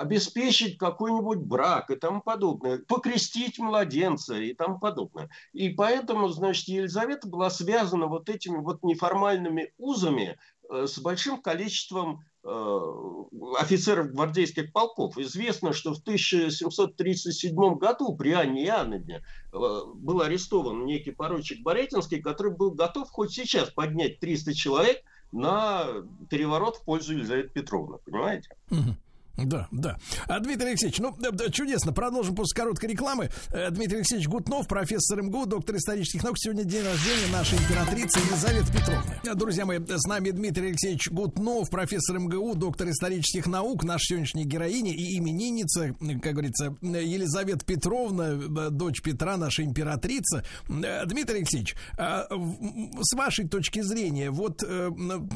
обеспечить 0.00 0.76
какой-нибудь 0.76 1.38
брак 1.38 1.90
и 1.90 1.96
тому 1.96 2.20
подобное, 2.20 2.78
покрестить 2.86 3.58
младенца 3.58 4.36
и 4.36 4.52
тому 4.52 4.78
подобное. 4.78 5.30
И 5.54 5.70
поэтому, 5.70 6.28
значит, 6.28 6.68
Елизавета 6.68 7.28
была 7.28 7.48
связана 7.48 8.06
вот 8.06 8.28
этими 8.28 8.58
вот 8.58 8.82
неформальными 8.82 9.72
узами 9.78 10.38
э, 10.68 10.86
с 10.86 10.98
большим 10.98 11.40
количеством 11.40 12.24
офицеров 12.44 14.12
гвардейских 14.12 14.72
полков. 14.72 15.18
Известно, 15.18 15.72
что 15.72 15.92
в 15.92 15.98
1737 15.98 17.74
году 17.76 18.14
при 18.14 18.32
Анне 18.32 18.64
Иоанновне 18.66 19.22
э, 19.52 19.58
был 19.94 20.22
арестован 20.22 20.86
некий 20.86 21.10
поручик 21.10 21.62
Боретинский, 21.62 22.22
который 22.22 22.52
был 22.52 22.70
готов 22.70 23.10
хоть 23.10 23.32
сейчас 23.32 23.70
поднять 23.70 24.20
300 24.20 24.54
человек 24.54 25.02
на 25.32 25.86
переворот 26.30 26.76
в 26.76 26.84
пользу 26.84 27.14
Елизаветы 27.14 27.50
Петровны, 27.50 27.98
понимаете? 28.04 28.48
Угу. 28.70 28.96
Да, 29.38 29.68
да. 29.70 29.96
А, 30.26 30.40
Дмитрий 30.40 30.70
Алексеевич, 30.70 30.98
ну, 30.98 31.14
да, 31.16 31.48
чудесно. 31.50 31.92
Продолжим 31.92 32.34
после 32.34 32.56
короткой 32.56 32.90
рекламы. 32.90 33.30
Э, 33.52 33.70
Дмитрий 33.70 33.98
Алексеевич 33.98 34.26
Гутнов, 34.26 34.66
профессор 34.66 35.22
МГУ, 35.22 35.46
доктор 35.46 35.76
исторических 35.76 36.24
наук. 36.24 36.36
Сегодня 36.38 36.64
день 36.64 36.84
рождения 36.84 37.32
нашей 37.32 37.56
императрицы 37.58 38.18
Елизаветы 38.18 38.72
Петровны. 38.72 39.20
Э, 39.24 39.34
друзья 39.34 39.64
мои, 39.64 39.78
с 39.78 40.06
нами 40.08 40.30
Дмитрий 40.30 40.68
Алексеевич 40.68 41.08
Гутнов, 41.10 41.70
профессор 41.70 42.18
МГУ, 42.18 42.56
доктор 42.56 42.90
исторических 42.90 43.46
наук, 43.46 43.84
наша 43.84 44.06
сегодняшняя 44.06 44.44
героиня 44.44 44.92
и 44.92 45.18
именинница, 45.18 45.94
как 46.20 46.32
говорится, 46.32 46.76
Елизавета 46.82 47.64
Петровна, 47.64 48.30
э, 48.30 48.70
дочь 48.70 49.02
Петра, 49.02 49.36
наша 49.36 49.62
императрица. 49.62 50.44
Дмитрий 50.68 51.38
Алексеевич, 51.38 51.76
с 51.96 53.14
вашей 53.14 53.48
точки 53.48 53.82
зрения, 53.82 54.30
вот 54.30 54.58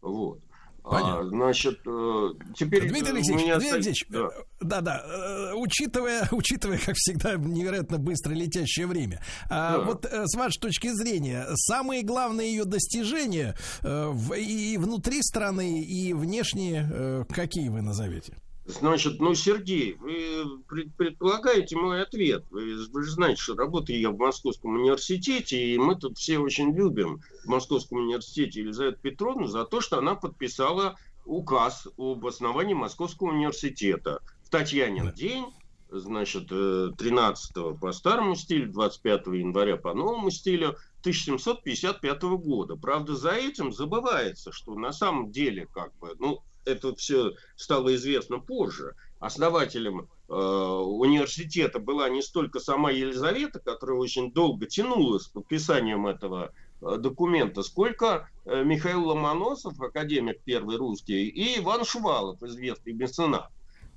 Вот. 0.00 0.40
А, 0.84 0.90
Понятно. 0.90 1.20
А, 1.20 1.24
значит, 1.24 1.80
э, 1.86 2.28
теперь 2.54 2.88
Дмитрий 2.90 3.12
Алексеевич, 3.12 3.42
меня... 3.42 3.56
Дмитрий 3.56 3.76
Алексеевич, 3.76 4.06
да. 4.10 4.28
да, 4.60 4.80
да, 4.82 5.02
э, 5.02 5.54
учитывая, 5.54 6.28
учитывая, 6.30 6.78
как 6.78 6.94
всегда, 6.96 7.36
невероятно 7.36 7.98
быстро 7.98 8.34
летящее 8.34 8.86
время, 8.86 9.22
а, 9.48 9.78
да. 9.78 9.84
вот 9.84 10.04
с 10.04 10.36
вашей 10.36 10.60
точки 10.60 10.88
зрения, 10.88 11.46
самые 11.54 12.02
главные 12.02 12.50
ее 12.50 12.66
достижения 12.66 13.56
и 13.82 14.76
внутри 14.78 15.22
страны, 15.22 15.80
и 15.80 16.12
внешние, 16.12 17.24
какие 17.30 17.70
вы 17.70 17.80
назовете? 17.80 18.36
Значит, 18.66 19.20
ну, 19.20 19.34
Сергей, 19.34 19.94
вы 19.94 20.62
предполагаете 20.96 21.76
мой 21.76 22.02
ответ. 22.02 22.46
Вы, 22.50 22.76
вы 22.90 23.04
же 23.04 23.10
знаете, 23.10 23.42
что 23.42 23.54
работаю 23.54 24.00
я 24.00 24.10
в 24.10 24.16
Московском 24.16 24.74
университете, 24.76 25.58
и 25.58 25.76
мы 25.76 25.96
тут 25.96 26.16
все 26.16 26.38
очень 26.38 26.74
любим 26.74 27.20
в 27.44 27.48
Московском 27.48 27.98
университете 27.98 28.60
Елизавету 28.60 28.98
Петровну 29.02 29.48
за 29.48 29.66
то, 29.66 29.82
что 29.82 29.98
она 29.98 30.14
подписала 30.14 30.96
указ 31.26 31.88
об 31.98 32.26
основании 32.26 32.72
Московского 32.72 33.32
университета 33.32 34.20
в 34.42 34.48
Татьянин 34.48 35.12
день, 35.12 35.44
значит, 35.90 36.48
13 36.48 37.56
э, 37.56 37.74
по 37.78 37.92
старому 37.92 38.34
стилю, 38.34 38.72
25 38.72 39.26
января 39.26 39.76
по 39.76 39.92
новому 39.92 40.30
стилю 40.30 40.76
1755 41.00 42.22
года. 42.22 42.76
Правда, 42.76 43.14
за 43.14 43.32
этим 43.32 43.72
забывается, 43.72 44.52
что 44.52 44.74
на 44.74 44.92
самом 44.92 45.30
деле, 45.30 45.66
как 45.66 45.94
бы, 45.98 46.14
ну, 46.18 46.42
это 46.64 46.94
все 46.94 47.32
стало 47.56 47.94
известно 47.94 48.38
позже. 48.38 48.94
основателем 49.20 50.08
э, 50.28 50.34
университета 50.34 51.78
была 51.78 52.08
не 52.08 52.22
столько 52.22 52.60
сама 52.60 52.90
Елизавета, 52.90 53.60
которая 53.60 53.98
очень 53.98 54.32
долго 54.32 54.66
тянула 54.66 55.18
с 55.18 55.28
подписанием 55.28 56.06
этого 56.06 56.52
э, 56.80 56.96
документа, 56.98 57.62
сколько 57.62 58.28
э, 58.44 58.64
Михаил 58.64 59.08
Ломоносов, 59.08 59.80
академик 59.80 60.40
первый 60.44 60.76
русский, 60.76 61.28
и 61.28 61.58
Иван 61.60 61.84
Шувалов, 61.84 62.42
известный 62.42 62.92
меценат. 62.92 63.50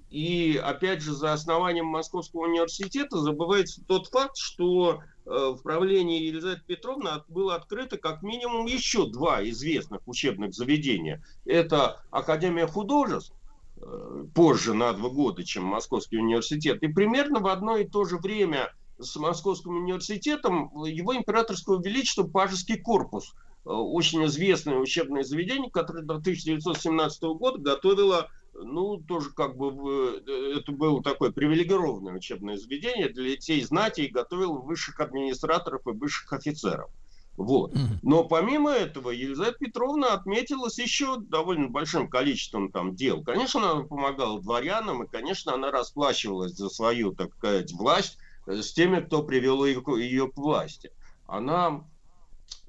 И 0.10 0.60
опять 0.64 1.02
же, 1.02 1.14
за 1.14 1.34
основанием 1.34 1.86
Московского 1.86 2.46
университета 2.46 3.20
забывается 3.20 3.82
тот 3.86 4.08
факт, 4.08 4.38
что 4.38 5.02
э, 5.26 5.30
в 5.30 5.62
правлении 5.62 6.24
Елизаветы 6.24 6.62
Петровны 6.66 7.10
было 7.28 7.56
открыто 7.56 7.98
как 7.98 8.22
минимум 8.22 8.68
еще 8.68 9.10
два 9.10 9.44
известных 9.50 10.02
учебных 10.06 10.54
заведения. 10.54 11.22
Это 11.44 12.02
Академия 12.10 12.68
художеств, 12.68 13.34
э, 13.82 14.26
позже 14.34 14.74
на 14.74 14.94
два 14.94 15.10
года, 15.10 15.44
чем 15.44 15.66
Московский 15.66 16.20
университет. 16.20 16.82
И 16.84 16.88
примерно 16.88 17.42
в 17.42 17.48
одно 17.48 17.76
и 17.76 17.86
то 17.86 18.06
же 18.06 18.18
время 18.18 18.74
с 19.00 19.18
Московским 19.18 19.76
университетом 19.76 20.72
его 20.86 21.18
императорского 21.18 21.84
величества 21.84 22.24
Пажеский 22.24 22.78
корпус, 22.78 23.36
э, 23.66 23.70
очень 23.70 24.26
известное 24.28 24.78
учебное 24.78 25.24
заведение, 25.24 25.70
которое 25.70 26.04
до 26.04 26.16
1917 26.16 27.24
года 27.36 27.60
готовило 27.60 28.30
ну, 28.64 28.98
тоже 28.98 29.30
как 29.32 29.56
бы 29.56 30.22
э, 30.26 30.58
это 30.58 30.72
было 30.72 31.02
такое 31.04 31.32
привилегированное 31.32 32.14
учебное 32.14 32.58
заведение 32.58 33.10
для 33.10 33.32
детей 33.32 33.62
знати 33.62 34.02
и 34.02 34.12
готовил 34.12 34.62
высших 34.62 35.00
администраторов 35.00 35.86
и 35.88 35.92
высших 35.92 36.34
офицеров. 36.34 36.90
Вот. 37.38 37.76
Но 38.02 38.24
помимо 38.24 38.72
этого 38.72 39.12
Елизавета 39.12 39.60
Петровна 39.60 40.14
отметилась 40.14 40.80
еще 40.80 41.18
довольно 41.20 41.68
большим 41.70 42.10
количеством 42.10 42.72
там 42.72 42.96
дел. 42.96 43.24
Конечно, 43.24 43.72
она 43.72 43.84
помогала 43.84 44.42
дворянам, 44.42 45.04
и, 45.04 45.08
конечно, 45.08 45.54
она 45.54 45.70
расплачивалась 45.70 46.54
за 46.54 46.70
свою, 46.70 47.14
так 47.14 47.36
сказать, 47.36 47.72
власть 47.74 48.18
э, 48.48 48.62
с 48.62 48.74
теми, 48.74 49.02
кто 49.02 49.22
привел 49.22 49.66
ее, 49.66 49.84
ее 50.00 50.32
к 50.32 50.38
власти. 50.38 50.92
Она 51.28 51.84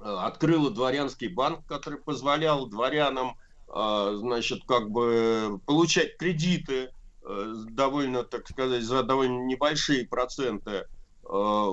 э, 0.01 0.03
открыла 0.05 0.71
дворянский 0.71 1.29
банк, 1.29 1.65
который 1.67 1.99
позволял 1.99 2.67
дворянам 2.67 3.39
значит, 3.71 4.65
как 4.67 4.91
бы 4.91 5.61
получать 5.67 6.17
кредиты 6.17 6.91
э, 7.23 7.55
довольно, 7.71 8.25
так 8.25 8.49
сказать, 8.49 8.83
за 8.83 9.03
довольно 9.03 9.45
небольшие 9.45 10.07
проценты. 10.07 10.87
А, 11.25 11.73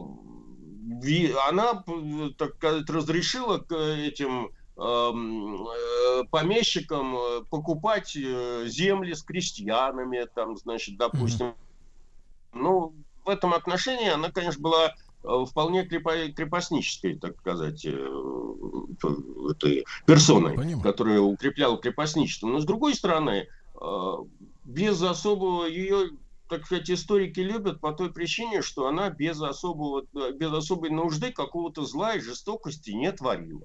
она, 1.48 1.84
так 2.38 2.56
сказать, 2.56 2.90
разрешила 2.90 3.60
к 3.60 3.74
этим 3.74 4.52
э, 4.78 6.24
помещикам 6.30 7.16
э, 7.16 7.42
покупать 7.50 8.12
земли 8.12 9.14
с 9.14 9.24
крестьянами, 9.24 10.28
там, 10.36 10.58
значит, 10.58 10.98
допустим. 10.98 11.56
Ну, 12.54 12.94
в 13.26 13.30
этом 13.30 13.54
отношении 13.54 14.10
она, 14.10 14.32
конечно, 14.32 14.62
была 14.62 14.94
Э, 15.26 15.46
вполне 15.46 15.84
крепостнической, 15.86 17.16
так 17.16 17.38
сказать, 17.40 17.84
э, 17.86 17.90
этой 19.50 19.86
персоной, 20.06 20.56
Понимаю. 20.56 20.82
которая 20.82 21.20
укрепляла 21.20 21.78
крепостничество. 21.78 22.48
Но 22.48 22.60
с 22.60 22.66
другой 22.66 22.94
стороны, 22.94 23.48
э, 23.82 24.14
без 24.66 25.02
особого 25.02 25.66
ее 25.66 26.12
так 26.48 26.64
сказать, 26.68 26.92
историки 26.92 27.40
любят 27.40 27.82
по 27.82 27.92
той 27.92 28.14
причине, 28.14 28.62
что 28.62 28.88
она 28.88 29.10
без, 29.10 29.42
особого, 29.42 30.04
без 30.34 30.54
особой 30.54 30.92
нужды 30.92 31.32
какого-то 31.32 31.86
зла 31.86 32.14
и 32.14 32.20
жестокости 32.20 32.92
не 32.92 33.12
творила. 33.12 33.64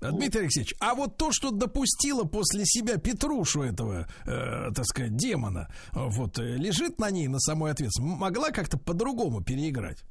Дмитрий 0.00 0.40
Алексеевич, 0.40 0.74
а 0.80 0.96
вот 0.96 1.16
то, 1.16 1.30
что 1.30 1.52
допустила 1.52 2.24
после 2.24 2.64
себя 2.64 2.96
Петрушу 2.96 3.62
этого, 3.62 4.08
э, 4.26 4.72
так 4.74 4.84
сказать, 4.84 5.14
демона, 5.14 5.68
вот 5.92 6.38
лежит 6.38 6.98
на 6.98 7.08
ней 7.12 7.28
на 7.28 7.38
самой 7.38 7.70
ответственности, 7.70 8.20
могла 8.20 8.50
как-то 8.50 8.78
по-другому 8.78 9.40
переиграть? 9.40 10.02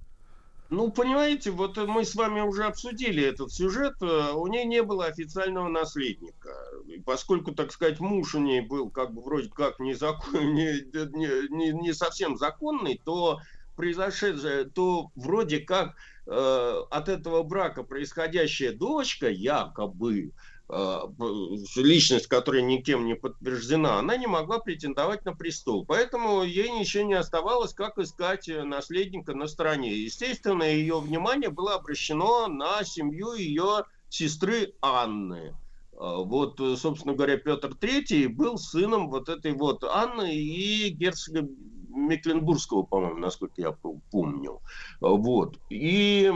Ну, 0.69 0.91
понимаете, 0.91 1.51
вот 1.51 1.77
мы 1.77 2.03
с 2.03 2.13
вами 2.13 2.41
уже 2.41 2.65
обсудили 2.65 3.23
этот 3.23 3.53
сюжет. 3.53 3.95
Э, 4.01 4.31
у 4.33 4.47
нее 4.47 4.65
не 4.65 4.83
было 4.83 5.05
официального 5.05 5.69
наследника. 5.69 6.49
И 6.87 6.99
поскольку, 6.99 7.53
так 7.53 7.71
сказать, 7.71 8.01
муж 8.01 8.35
у 8.35 8.39
нее 8.39 8.61
был 8.61 8.89
как 8.89 9.13
бы 9.13 9.21
вроде 9.21 9.49
как 9.49 9.79
не, 9.79 9.93
не, 9.93 11.55
не, 11.55 11.71
не 11.71 11.93
совсем 11.93 12.37
законный, 12.37 13.01
то 13.03 13.39
произошедшее, 13.77 14.65
то 14.65 15.11
вроде 15.15 15.59
как 15.59 15.95
э, 16.25 16.83
от 16.89 17.07
этого 17.07 17.43
брака 17.43 17.83
происходящая 17.83 18.73
дочка 18.73 19.29
якобы 19.29 20.33
личность, 20.69 22.27
которая 22.27 22.61
никем 22.61 23.05
не 23.05 23.15
подтверждена, 23.15 23.99
она 23.99 24.17
не 24.17 24.27
могла 24.27 24.59
претендовать 24.59 25.23
на 25.23 25.33
престол. 25.33 25.85
Поэтому 25.85 26.43
ей 26.43 26.69
ничего 26.71 27.03
не 27.03 27.13
оставалось, 27.13 27.73
как 27.73 27.97
искать 27.97 28.49
наследника 28.49 29.33
на 29.33 29.47
стороне. 29.47 29.95
Естественно, 29.95 30.63
ее 30.63 30.99
внимание 30.99 31.49
было 31.49 31.75
обращено 31.75 32.47
на 32.47 32.83
семью 32.83 33.33
ее 33.33 33.85
сестры 34.09 34.73
Анны. 34.81 35.55
Э, 35.93 36.23
вот, 36.23 36.59
собственно 36.77 37.13
говоря, 37.13 37.37
Петр 37.37 37.69
III 37.69 38.29
был 38.29 38.57
сыном 38.57 39.09
вот 39.09 39.29
этой 39.29 39.53
вот 39.53 39.83
Анны 39.83 40.35
и 40.35 40.89
герцога 40.89 41.47
Мекленбургского, 41.89 42.83
по-моему, 42.83 43.19
насколько 43.19 43.61
я 43.61 43.71
помню. 43.71 44.61
Вот. 44.99 45.57
И 45.69 46.31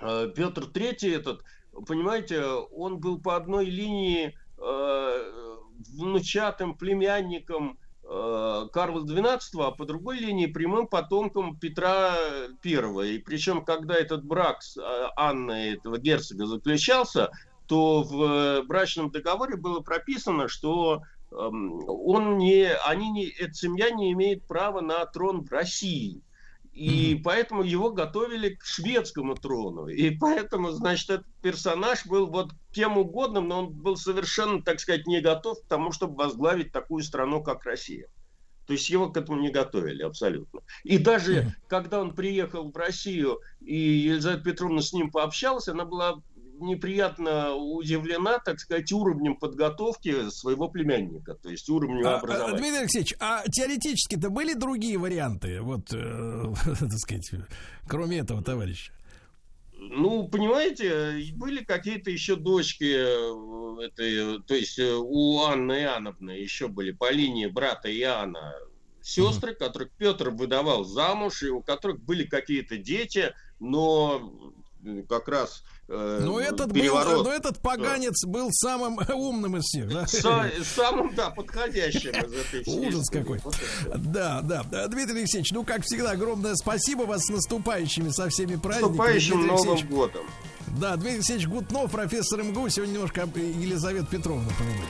э, 0.00 0.32
Петр 0.34 0.62
III 0.62 1.16
этот 1.16 1.42
понимаете, 1.86 2.44
он 2.44 2.98
был 2.98 3.20
по 3.20 3.36
одной 3.36 3.66
линии 3.66 4.34
э, 4.58 5.56
внучатым 5.96 6.74
племянником 6.76 7.78
э, 8.02 8.66
Карла 8.72 9.04
XII, 9.04 9.40
а 9.60 9.70
по 9.70 9.84
другой 9.84 10.18
линии 10.18 10.46
прямым 10.46 10.86
потомком 10.86 11.58
Петра 11.58 12.14
I. 12.64 13.08
И 13.14 13.18
причем, 13.18 13.64
когда 13.64 13.94
этот 13.94 14.24
брак 14.24 14.62
с 14.62 14.76
э, 14.76 15.08
Анной, 15.16 15.74
этого 15.74 15.98
герцога, 15.98 16.46
заключался, 16.46 17.30
то 17.66 18.02
в 18.02 18.22
э, 18.22 18.62
брачном 18.62 19.10
договоре 19.10 19.56
было 19.56 19.80
прописано, 19.80 20.48
что 20.48 21.02
эм, 21.32 21.80
он 21.88 22.38
не, 22.38 22.72
они 22.86 23.10
не, 23.10 23.26
эта 23.26 23.54
семья 23.54 23.90
не 23.90 24.12
имеет 24.12 24.46
права 24.46 24.80
на 24.80 25.04
трон 25.06 25.44
в 25.44 25.50
России. 25.50 26.22
И 26.74 27.14
mm-hmm. 27.14 27.22
поэтому 27.22 27.62
его 27.62 27.92
готовили 27.92 28.56
к 28.56 28.64
шведскому 28.64 29.36
трону. 29.36 29.86
И 29.86 30.10
поэтому, 30.10 30.72
значит, 30.72 31.08
этот 31.08 31.26
персонаж 31.40 32.04
был 32.04 32.26
вот 32.26 32.50
кем 32.72 32.98
угодным, 32.98 33.46
но 33.46 33.60
он 33.60 33.72
был 33.72 33.96
совершенно, 33.96 34.60
так 34.60 34.80
сказать, 34.80 35.06
не 35.06 35.20
готов 35.20 35.62
к 35.62 35.68
тому, 35.68 35.92
чтобы 35.92 36.16
возглавить 36.16 36.72
такую 36.72 37.04
страну, 37.04 37.42
как 37.44 37.64
Россия. 37.64 38.08
То 38.66 38.72
есть 38.72 38.90
его 38.90 39.08
к 39.08 39.16
этому 39.16 39.40
не 39.40 39.50
готовили 39.50 40.02
абсолютно. 40.02 40.60
И 40.82 40.98
даже 40.98 41.34
mm-hmm. 41.34 41.50
когда 41.68 42.00
он 42.00 42.12
приехал 42.12 42.68
в 42.68 42.76
Россию, 42.76 43.40
и 43.60 43.76
Елизавета 43.76 44.42
Петровна 44.42 44.82
с 44.82 44.92
ним 44.92 45.12
пообщалась, 45.12 45.68
она 45.68 45.84
была 45.84 46.22
неприятно 46.60 47.54
удивлена, 47.54 48.38
так 48.38 48.60
сказать, 48.60 48.90
уровнем 48.92 49.36
подготовки 49.36 50.30
своего 50.30 50.68
племянника, 50.68 51.34
то 51.34 51.50
есть 51.50 51.68
уровнем 51.68 52.06
а, 52.06 52.14
а 52.14 52.18
образования. 52.18 52.58
Дмитрий 52.58 52.78
Алексеевич, 52.78 53.14
а 53.20 53.42
теоретически-то 53.48 54.30
были 54.30 54.54
другие 54.54 54.98
варианты, 54.98 55.60
вот, 55.60 55.92
э, 55.92 56.52
так 56.64 56.98
сказать, 56.98 57.30
кроме 57.86 58.18
этого 58.18 58.42
товарища? 58.42 58.92
Ну, 59.76 60.28
понимаете, 60.28 61.32
были 61.34 61.62
какие-то 61.64 62.10
еще 62.10 62.36
дочки, 62.36 62.84
э, 62.84 63.84
этой, 63.84 64.42
то 64.42 64.54
есть 64.54 64.78
э, 64.78 64.94
у 64.94 65.40
Анны 65.42 65.72
Иоанновны 65.72 66.30
еще 66.30 66.68
были 66.68 66.92
по 66.92 67.10
линии 67.10 67.46
брата 67.46 67.94
Иоанна 67.94 68.54
сестры, 69.02 69.52
mm 69.52 69.56
которых 69.56 69.90
Петр 69.92 70.30
выдавал 70.30 70.84
замуж, 70.84 71.42
и 71.42 71.48
у 71.48 71.60
которых 71.60 72.00
были 72.00 72.24
какие-то 72.24 72.78
дети, 72.78 73.34
но 73.60 74.54
как 75.08 75.28
раз 75.28 75.64
э, 75.88 76.20
но 76.22 76.40
этот 76.40 76.72
переворот. 76.72 77.14
Был, 77.14 77.24
но 77.24 77.32
этот 77.32 77.58
поганец 77.58 78.22
да. 78.24 78.30
был 78.30 78.48
самым 78.52 78.98
умным 79.12 79.56
из 79.56 79.64
всех, 79.64 79.88
да? 79.88 80.06
Са, 80.06 80.50
самым, 80.64 81.14
да, 81.14 81.30
подходящим 81.30 82.10
из 82.10 82.32
этой 82.32 82.62
всей 82.62 82.88
Ужас 82.88 83.08
какой. 83.10 83.40
да, 83.96 84.40
да. 84.42 84.62
Дмитрий 84.88 85.20
Алексеевич, 85.20 85.52
ну, 85.52 85.64
как 85.64 85.82
всегда, 85.84 86.12
огромное 86.12 86.54
спасибо 86.54 87.02
вас 87.02 87.24
с 87.24 87.28
наступающими 87.28 88.10
со 88.10 88.28
всеми 88.28 88.56
праздниками. 88.56 88.96
Наступающим 88.96 89.46
Новым 89.46 89.88
годом. 89.88 90.24
Да, 90.78 90.96
Дмитрий 90.96 91.16
Алексеевич 91.16 91.46
Гутнов, 91.46 91.90
профессор 91.90 92.42
МГУ. 92.42 92.68
Сегодня 92.68 92.94
немножко 92.94 93.28
Елизавета 93.34 94.06
Петровна 94.06 94.48
поговорили. 94.58 94.84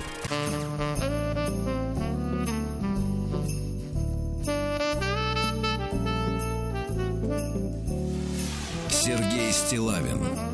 Сергей 8.89 9.53
Стилавин 9.53 10.54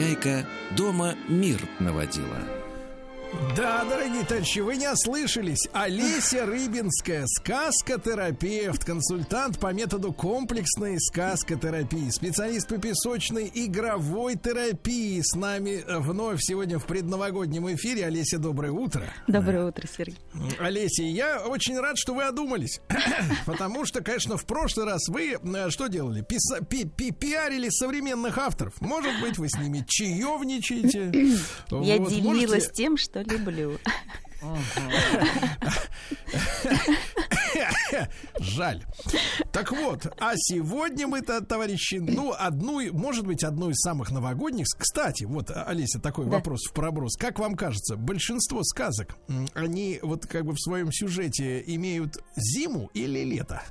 хозяйка 0.00 0.46
дома 0.76 1.14
мир 1.28 1.60
наводила. 1.78 2.38
Да, 3.56 3.84
дорогие 3.84 4.24
товарищи, 4.24 4.58
вы 4.58 4.76
не 4.76 4.90
ослышались. 4.90 5.68
Олеся 5.72 6.46
Рыбинская, 6.46 7.26
сказкотерапевт, 7.26 8.84
консультант 8.84 9.60
по 9.60 9.72
методу 9.72 10.12
комплексной 10.12 10.98
сказкотерапии, 10.98 12.10
специалист 12.10 12.66
по 12.68 12.78
песочной 12.78 13.50
игровой 13.54 14.36
терапии. 14.36 15.20
С 15.22 15.36
нами 15.36 15.84
вновь 15.86 16.40
сегодня 16.40 16.78
в 16.80 16.86
предновогоднем 16.86 17.72
эфире. 17.74 18.06
Олеся, 18.06 18.38
доброе 18.38 18.72
утро. 18.72 19.04
Доброе 19.28 19.66
утро, 19.66 19.86
Сергей. 19.86 20.18
Олеся, 20.58 21.04
я 21.04 21.40
очень 21.40 21.78
рад, 21.78 21.98
что 21.98 22.14
вы 22.14 22.24
одумались. 22.24 22.80
Потому 23.46 23.84
что, 23.86 24.02
конечно, 24.02 24.36
в 24.36 24.44
прошлый 24.46 24.86
раз 24.86 25.08
вы 25.08 25.38
э, 25.42 25.70
что 25.70 25.86
делали? 25.88 26.22
Писа- 26.22 26.64
пи- 26.64 26.84
пи- 26.84 27.10
пиарили 27.12 27.68
современных 27.70 28.38
авторов. 28.38 28.80
Может 28.80 29.20
быть, 29.20 29.38
вы 29.38 29.48
с 29.48 29.58
ними 29.58 29.84
чаевничаете. 29.88 31.10
Я 31.70 31.96
Вот, 31.98 32.10
делилась 32.10 32.48
можете- 32.50 32.72
тем, 32.74 32.96
что 32.96 33.22
люблю. 33.22 33.78
Жаль. 38.40 38.84
Так 39.52 39.70
вот, 39.70 40.06
а 40.18 40.32
сегодня 40.36 41.06
мы-то, 41.06 41.44
товарищи, 41.44 41.96
ну, 41.96 42.32
одну, 42.36 42.80
может 42.92 43.26
быть, 43.26 43.44
одну 43.44 43.68
из 43.70 43.76
самых 43.80 44.10
новогодних. 44.10 44.66
Кстати, 44.78 45.24
вот, 45.24 45.50
Олеся, 45.50 46.00
такой 46.00 46.24
Да. 46.24 46.32
вопрос 46.32 46.60
в 46.66 46.72
проброс. 46.72 47.16
Как 47.16 47.38
вам 47.38 47.54
кажется, 47.54 47.96
большинство 47.96 48.62
сказок, 48.64 49.16
они 49.54 49.98
вот 50.02 50.26
как 50.26 50.44
бы 50.46 50.52
в 50.52 50.60
своем 50.60 50.90
сюжете 50.90 51.62
имеют 51.66 52.22
зиму 52.36 52.90
или 52.94 53.22
лето? 53.24 53.62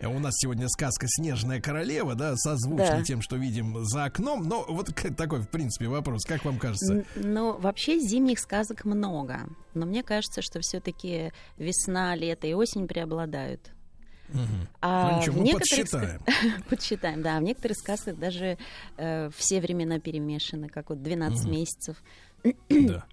А 0.00 0.08
У 0.08 0.18
нас 0.20 0.34
сегодня 0.36 0.68
сказка 0.68 1.06
«Снежная 1.08 1.60
королева», 1.60 2.14
да, 2.14 2.36
созвучна 2.36 2.98
Да. 2.98 3.02
тем, 3.02 3.20
что 3.20 3.36
видим 3.36 3.84
за 3.84 4.04
окном. 4.04 4.46
Но 4.48 4.64
вот 4.68 4.94
такой, 5.16 5.40
в 5.40 5.48
принципе, 5.48 5.88
вопрос. 5.88 6.24
Как 6.24 6.44
вам 6.44 6.58
кажется? 6.58 7.04
Ну, 7.16 7.58
вообще 7.58 7.98
зимних 7.98 8.38
сказок 8.38 8.84
много. 8.84 9.40
Но 9.74 9.86
мне 9.86 10.02
кажется, 10.04 10.40
что 10.40 10.60
все-таки 10.60 11.32
весна, 11.56 12.14
лето 12.14 12.46
и 12.46 12.54
осень 12.54 12.86
преобладают. 12.86 13.72
Мгм. 14.28 14.68
А 14.82 15.10
Ну, 15.12 15.18
ничего, 15.20 15.34
в 15.34 15.38
мы 15.38 15.44
некоторых 15.46 15.90
подсчитаем. 15.90 16.20
Подсчитаем, 16.68 17.22
да. 17.22 17.38
В 17.38 17.42
некоторых 17.42 17.78
сказках 17.78 18.16
даже 18.18 18.56
э, 18.98 19.30
все 19.36 19.60
времена 19.60 19.98
перемешаны, 19.98 20.68
как 20.68 20.90
вот 20.90 21.02
12 21.02 21.44
Мгм. 21.44 21.50
месяцев. 21.52 21.96
Да. 22.68 23.04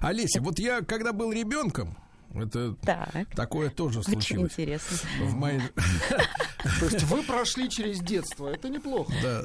Олеся, 0.00 0.40
вот 0.40 0.58
я, 0.58 0.80
когда 0.82 1.12
был 1.12 1.32
ребенком, 1.32 1.96
это 2.34 2.74
Так. 2.82 3.28
такое 3.34 3.70
тоже 3.70 4.00
Очень 4.00 4.12
случилось. 4.12 4.52
интересно. 4.52 4.96
В 5.20 5.34
моей... 5.34 5.60
То 6.80 6.86
есть 6.86 7.02
вы 7.04 7.22
прошли 7.22 7.68
через 7.68 8.00
детство, 8.00 8.48
это 8.48 8.68
неплохо. 8.68 9.12
Да, 9.22 9.42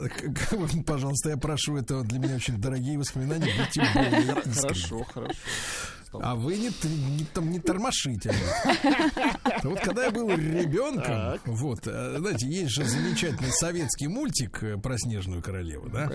пожалуйста, 0.85 1.29
я 1.31 1.37
прошу, 1.37 1.77
это 1.77 2.01
для 2.03 2.19
меня 2.19 2.35
очень 2.35 2.57
дорогие 2.57 2.97
воспоминания. 2.97 3.51
Искренни. 3.67 4.51
Хорошо, 4.61 5.05
хорошо. 6.11 6.29
А 6.29 6.35
вы 6.35 6.57
не, 6.57 6.69
не, 7.17 7.25
там, 7.33 7.51
не 7.51 7.59
тормошите. 7.59 8.33
Вот 9.63 9.79
когда 9.79 10.05
я 10.05 10.11
был 10.11 10.29
ребенком, 10.29 11.39
вот, 11.45 11.87
э, 11.87 12.15
знаете, 12.19 12.47
есть 12.47 12.71
же 12.71 12.85
замечательный 12.85 13.51
советский 13.51 14.07
мультик 14.07 14.61
э, 14.63 14.77
про 14.77 14.97
Снежную 14.97 15.41
королеву, 15.41 15.89
да? 15.89 16.09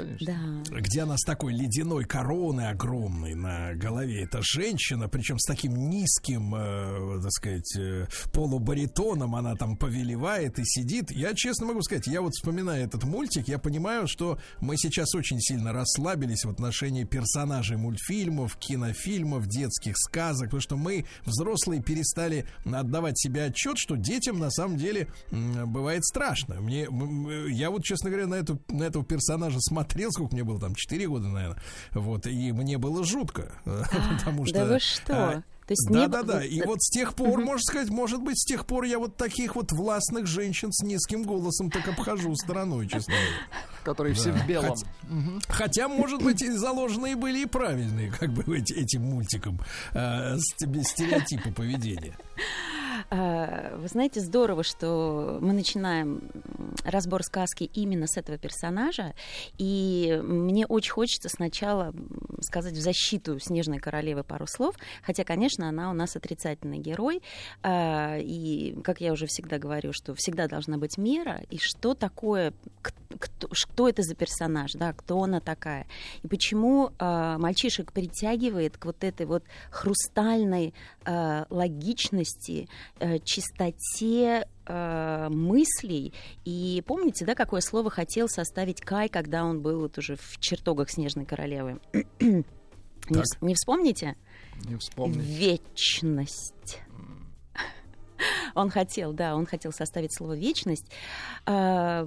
Где 0.71 1.03
она 1.03 1.17
с 1.17 1.23
такой 1.23 1.53
ледяной 1.53 2.05
короной 2.05 2.69
огромной 2.69 3.35
на 3.35 3.75
голове. 3.75 4.25
Это 4.25 4.41
женщина, 4.43 5.09
причем 5.09 5.39
с 5.39 5.47
таким 5.47 5.91
низким, 5.91 6.55
э, 6.55 7.21
так 7.23 7.33
сказать, 7.33 7.79
полубаритоном. 8.33 9.35
Она 9.35 9.55
там 9.57 9.77
повелевает 9.77 10.59
и 10.59 10.63
сидит. 10.65 11.11
Я 11.11 11.35
честно 11.35 11.67
могу 11.67 11.83
сказать, 11.83 12.07
я 12.07 12.23
вот 12.23 12.33
вспоминаю 12.33 12.85
этот 12.85 13.05
мультик, 13.05 13.49
я 13.49 13.59
понимаю, 13.59 14.07
что 14.07 14.39
мы 14.61 14.77
сейчас 14.77 15.15
очень 15.15 15.41
сильно 15.41 15.73
расслабились 15.73 16.45
в 16.45 16.51
отношении 16.51 17.05
персонажей 17.05 17.77
мультфильмов, 17.77 18.57
кинофильмов, 18.57 19.47
детских 19.47 19.82
сказок, 19.97 20.47
потому 20.47 20.61
что 20.61 20.77
мы, 20.77 21.05
взрослые, 21.25 21.83
перестали 21.83 22.47
отдавать 22.65 23.19
себе 23.19 23.45
отчет, 23.45 23.79
что 23.79 23.97
детям 23.97 24.39
на 24.39 24.51
самом 24.51 24.77
деле 24.77 25.09
бывает 25.31 26.05
страшно. 26.05 26.61
Мне, 26.61 26.89
я 27.51 27.71
вот, 27.71 27.85
честно 27.85 28.11
говоря, 28.11 28.27
на, 28.27 28.35
эту, 28.37 28.61
на 28.69 28.85
этого 28.85 29.05
персонажа 29.05 29.59
смотрел, 29.61 30.11
сколько 30.13 30.35
мне 30.35 30.45
было, 30.45 30.61
там, 30.61 30.75
4 30.75 31.09
года, 31.09 31.29
наверное, 31.29 31.63
вот, 31.93 32.27
и 32.27 32.53
мне 32.53 32.79
было 32.79 33.05
жутко, 33.05 33.53
потому 33.65 34.47
что... 34.47 34.55
Да 34.55 34.65
вы 34.67 34.81
что? 34.81 35.43
То 35.73 35.83
есть 35.83 35.89
да, 35.91 36.01
не 36.01 36.09
да, 36.09 36.23
было- 36.23 36.33
да. 36.35 36.45
И 36.45 36.63
вот 36.63 36.83
с 36.83 36.91
тех 36.91 37.15
пор, 37.15 37.41
можно 37.41 37.61
сказать, 37.63 37.89
может 37.91 38.21
быть, 38.23 38.39
с 38.41 38.45
тех 38.45 38.67
пор 38.67 38.85
я 38.85 38.99
вот 38.99 39.17
таких 39.17 39.57
вот 39.57 39.73
властных 39.73 40.27
женщин 40.27 40.73
с 40.73 40.83
низким 40.85 41.23
голосом 41.23 41.71
так 41.71 41.87
обхожу 41.89 42.35
стороной, 42.37 42.87
честно 42.89 43.15
говоря. 43.15 43.37
Которые 43.85 44.15
все 44.15 44.33
в 44.33 44.47
белом. 44.47 44.71
Хотя- 44.77 44.87
Хотя, 45.49 45.89
может 45.89 46.23
быть, 46.23 46.41
и 46.43 46.51
заложенные 46.51 47.17
были 47.17 47.41
и 47.43 47.47
правильные, 47.47 48.11
как 48.13 48.33
бы 48.33 48.59
эти- 48.59 48.75
этим 48.75 49.03
мультиком 49.03 49.59
э, 49.95 50.37
сте- 50.39 50.83
стереотипы 50.85 51.51
поведения. 51.53 52.17
А, 53.11 53.77
Вы 53.77 53.89
знаете, 53.89 54.21
здорово, 54.21 54.63
что 54.63 55.39
мы 55.41 55.53
начинаем 55.53 56.23
разбор 56.85 57.23
сказки 57.23 57.71
именно 57.75 58.07
с 58.07 58.17
этого 58.17 58.39
персонажа. 58.39 59.15
И 59.59 60.21
мне 60.23 60.67
очень 60.67 60.93
хочется 60.93 61.29
сначала 61.29 61.95
сказать 62.41 62.75
в 62.75 62.81
защиту 62.81 63.39
Снежной 63.39 63.79
королевы 63.79 64.25
пару 64.25 64.47
слов. 64.47 64.77
Хотя, 65.03 65.25
конечно, 65.25 65.69
она 65.69 65.91
у 65.91 65.95
нас 65.95 66.17
отрицательный 66.17 66.79
герой. 66.79 67.23
А, 67.63 68.19
И, 68.19 68.75
как 68.83 69.01
я 69.01 69.13
уже 69.13 69.27
всегда 69.27 69.59
говорю, 69.59 69.93
что 69.93 70.15
всегда 70.15 70.49
должна 70.49 70.79
быть 70.79 70.99
мера. 70.99 71.43
И 71.51 71.59
что 71.59 71.95
такое, 71.95 72.53
кто, 73.19 73.49
что 73.53 73.89
это 73.89 74.03
за 74.03 74.15
персонаж, 74.15 74.73
да, 74.73 74.93
кто 74.93 75.23
она 75.23 75.41
такая. 75.41 75.87
И 76.23 76.29
почему 76.29 76.91
а, 76.99 77.39
мальчишек 77.39 77.93
притягивает 77.93 78.77
к 78.77 78.85
вот 78.87 79.05
этой 79.05 79.27
вот 79.27 79.45
хрустальной 79.71 80.75
логичности, 81.51 82.69
чистоте 83.25 84.47
э, 84.67 85.29
мыслей. 85.31 86.13
И 86.45 86.83
помните, 86.87 87.25
да, 87.25 87.35
какое 87.35 87.61
слово 87.61 87.91
хотел 87.91 88.29
составить 88.29 88.81
Кай, 88.81 89.09
когда 89.09 89.45
он 89.45 89.61
был 89.61 89.81
вот 89.81 89.99
уже 89.99 90.17
в 90.17 90.39
чертогах 90.39 90.91
Снежной 90.91 91.25
королевы? 91.25 91.81
не, 92.21 92.45
не 93.41 93.55
вспомните? 93.55 94.17
Не 94.65 94.77
вспомню. 94.77 95.21
Вечность. 95.21 96.81
Он 98.55 98.71
хотел, 98.71 99.13
да, 99.13 99.35
он 99.35 99.47
хотел 99.47 99.73
составить 99.73 100.15
слово 100.17 100.37
вечность. 100.37 100.91
А, 101.47 102.05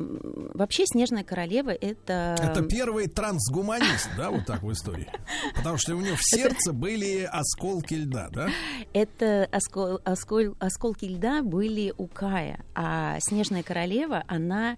вообще 0.54 0.86
Снежная 0.86 1.24
королева 1.24 1.72
это. 1.72 2.36
Это 2.40 2.62
первый 2.64 3.08
трансгуманист, 3.08 4.10
да, 4.18 4.30
вот 4.30 4.46
так 4.46 4.62
в 4.64 4.72
истории. 4.72 5.10
Потому 5.56 5.78
что 5.78 5.96
у 5.96 6.02
него 6.02 6.16
в 6.16 6.24
сердце 6.24 6.72
были 6.74 7.24
осколки 7.32 7.96
льда, 7.96 8.30
да? 8.32 8.50
Это 8.94 9.50
оскол- 9.52 10.02
оскол- 10.04 10.56
осколки 10.60 11.06
льда 11.06 11.42
были 11.42 11.94
у 11.98 12.08
Кая, 12.08 12.64
а 12.76 13.18
Снежная 13.22 13.64
королева, 13.64 14.24
она 14.28 14.78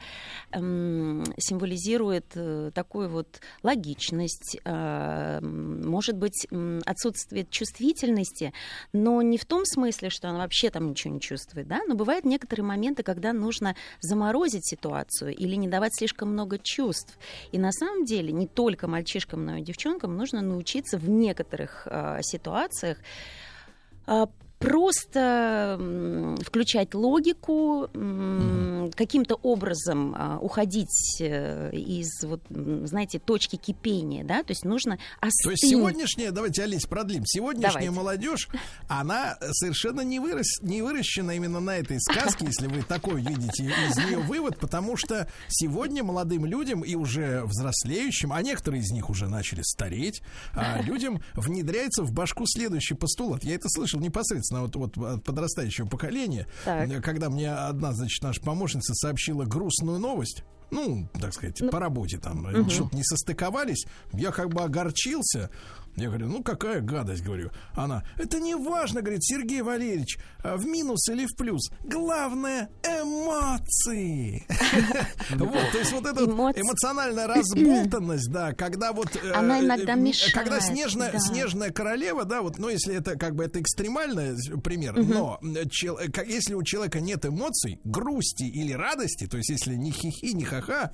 эм, 0.51 1.23
символизирует 1.37 2.25
э, 2.35 2.71
такую 2.73 3.09
вот 3.09 3.41
логичность, 3.63 4.57
э, 4.63 5.39
м, 5.41 5.87
может 5.89 6.15
быть, 6.15 6.47
отсутствие 6.85 7.45
чувствительности, 7.49 8.53
но 8.93 9.21
не 9.21 9.37
в 9.37 9.45
том 9.45 9.65
смысле, 9.65 10.09
что 10.09 10.29
она 10.29 10.39
вообще 10.39 10.69
там 10.69 10.89
ничего 10.89 11.13
не 11.13 11.19
чувствует, 11.27 11.67
да, 11.67 11.81
но 11.87 11.95
бывают 11.95 12.25
некоторые 12.25 12.65
моменты, 12.65 13.03
когда 13.03 13.33
нужно 13.33 13.75
заморозить 13.99 14.65
ситуацию 14.67 15.35
или 15.35 15.55
не 15.55 15.67
давать 15.67 15.95
слишком 15.95 16.31
много 16.31 16.57
чувств. 16.57 17.17
И 17.51 17.57
на 17.57 17.71
самом 17.71 18.05
деле 18.05 18.31
не 18.31 18.47
только 18.47 18.87
мальчишкам, 18.87 19.45
но 19.45 19.57
и 19.57 19.61
девчонкам 19.61 20.15
нужно 20.15 20.41
научиться 20.41 20.97
в 20.97 21.09
некоторых 21.09 21.87
э, 21.89 22.19
ситуациях 22.21 22.97
а, 24.05 24.29
просто 24.59 25.79
включать 26.43 26.93
логику, 26.95 27.89
каким-то 28.95 29.35
образом 29.35 30.15
а, 30.17 30.39
уходить 30.39 31.17
э, 31.19 31.71
из, 31.73 32.23
вот, 32.23 32.41
знаете, 32.49 33.19
точки 33.19 33.57
кипения, 33.57 34.23
да, 34.23 34.43
то 34.43 34.51
есть 34.51 34.65
нужно 34.65 34.97
То 34.97 35.27
остынуть. 35.27 35.61
есть 35.61 35.73
сегодняшняя, 35.73 36.31
давайте, 36.31 36.63
Олесь, 36.63 36.85
продлим. 36.85 37.23
Сегодняшняя 37.25 37.71
Давайте. 37.71 37.91
молодежь, 37.91 38.49
она 38.87 39.37
совершенно 39.51 40.01
не, 40.01 40.19
вырос, 40.19 40.61
не 40.61 40.81
выращена 40.81 41.35
именно 41.35 41.59
на 41.59 41.77
этой 41.77 41.99
сказке, 41.99 42.45
если 42.47 42.67
вы 42.67 42.81
такой 42.83 43.21
видите 43.21 43.65
из 43.65 43.97
нее 43.97 44.17
вывод, 44.19 44.57
потому 44.59 44.97
что 44.97 45.29
сегодня 45.49 46.03
молодым 46.03 46.45
людям 46.45 46.81
и 46.81 46.95
уже 46.95 47.43
взрослеющим, 47.43 48.31
а 48.33 48.41
некоторые 48.41 48.81
из 48.81 48.91
них 48.91 49.09
уже 49.09 49.27
начали 49.27 49.61
стареть, 49.63 50.21
а 50.53 50.81
людям 50.81 51.21
внедряется 51.35 52.03
в 52.03 52.11
башку 52.11 52.45
следующий 52.47 52.95
постулат. 52.95 53.43
Я 53.43 53.55
это 53.55 53.69
слышал 53.69 53.99
непосредственно 53.99 54.46
вот, 54.51 54.75
вот 54.75 54.97
от 54.97 55.23
подрастающего 55.23 55.87
поколения, 55.87 56.47
Так. 56.65 57.03
когда 57.03 57.29
мне 57.29 57.53
одна, 57.53 57.93
значит, 57.93 58.23
наша 58.23 58.41
помощница 58.41 58.93
сообщила 58.93 59.45
грустную 59.45 59.99
новость. 59.99 60.43
ну, 60.69 61.07
так 61.19 61.33
сказать, 61.33 61.59
ну, 61.61 61.69
по 61.69 61.79
работе 61.79 62.17
там 62.17 62.45
угу. 62.45 62.69
что-то 62.69 62.95
не 62.95 63.03
состыковались, 63.03 63.85
я 64.13 64.31
как 64.31 64.49
бы 64.49 64.61
огорчился, 64.61 65.49
я 65.97 66.09
говорю, 66.09 66.27
ну 66.27 66.43
какая 66.43 66.79
гадость, 66.79 67.23
говорю. 67.23 67.49
Она, 67.73 68.03
это 68.17 68.39
не 68.39 68.55
важно, 68.55 69.01
говорит 69.01 69.23
Сергей 69.23 69.61
Валерьевич, 69.63 70.19
а 70.43 70.55
в 70.55 70.65
минус 70.65 71.09
или 71.09 71.25
в 71.25 71.35
плюс. 71.35 71.71
Главное 71.83 72.69
эмоции. 72.83 74.45
Вот, 75.29 75.71
то 75.71 75.77
есть 75.77 75.91
вот 75.91 76.05
эта 76.05 76.23
эмоциональная 76.23 77.27
разболтанность, 77.27 78.31
да, 78.31 78.53
когда 78.53 78.91
вот... 78.93 79.15
Э, 79.15 79.33
Она 79.33 79.59
иногда 79.59 79.95
мешает. 79.95 80.33
Когда 80.33 80.59
снежная, 80.61 81.71
королева, 81.71 82.25
да, 82.25 82.41
вот, 82.41 82.57
ну 82.59 82.69
если 82.69 82.95
это 82.95 83.17
как 83.17 83.35
бы 83.35 83.45
это 83.45 83.61
экстремальный 83.61 84.35
пример, 84.61 84.97
но 84.97 85.39
если 85.41 86.53
у 86.53 86.63
человека 86.63 86.99
нет 86.99 87.25
эмоций, 87.25 87.79
грусти 87.83 88.43
или 88.43 88.73
радости, 88.73 89.27
то 89.27 89.37
есть 89.37 89.49
если 89.49 89.75
ни 89.75 89.91
хихи, 89.91 90.33
ни 90.33 90.43
ха-ха, 90.43 90.91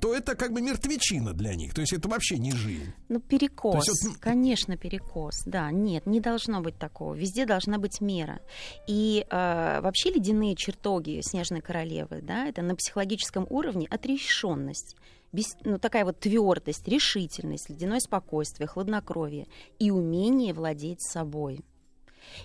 то 0.00 0.14
это 0.14 0.34
как 0.34 0.52
бы 0.52 0.60
мертвечина 0.60 1.32
для 1.32 1.54
них. 1.54 1.74
То 1.74 1.80
есть 1.80 1.92
это 1.92 2.08
вообще 2.08 2.38
не 2.38 2.52
жизнь. 2.52 2.92
Ну, 3.08 3.20
перекос. 3.20 3.86
Конечно, 4.32 4.78
перекос. 4.78 5.42
Да, 5.44 5.70
нет, 5.70 6.06
не 6.06 6.18
должно 6.18 6.62
быть 6.62 6.78
такого. 6.78 7.12
Везде 7.12 7.44
должна 7.44 7.76
быть 7.76 8.00
мера. 8.00 8.40
И 8.86 9.26
э, 9.28 9.80
вообще 9.82 10.10
ледяные 10.10 10.56
чертоги 10.56 11.20
Снежной 11.22 11.60
королевы, 11.60 12.22
да, 12.22 12.46
это 12.46 12.62
на 12.62 12.74
психологическом 12.74 13.46
уровне 13.50 13.86
отрешенность. 13.90 14.96
Без, 15.32 15.54
ну, 15.64 15.78
такая 15.78 16.06
вот 16.06 16.18
твердость, 16.18 16.88
решительность, 16.88 17.68
ледяное 17.68 18.00
спокойствие, 18.00 18.66
хладнокровие 18.66 19.48
и 19.78 19.90
умение 19.90 20.54
владеть 20.54 21.02
собой. 21.02 21.60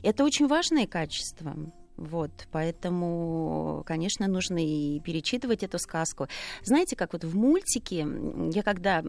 Это 0.04 0.26
очень 0.26 0.48
важные 0.48 0.88
качества. 0.88 1.56
Вот, 1.96 2.32
поэтому, 2.52 3.84
конечно, 3.86 4.28
нужно 4.28 4.58
и 4.58 5.00
перечитывать 5.00 5.64
эту 5.64 5.80
сказку. 5.80 6.28
Знаете, 6.64 6.98
как 6.98 7.14
вот 7.14 7.24
в 7.24 7.36
мультике, 7.36 8.06
я 8.54 8.62
когда 8.62 9.04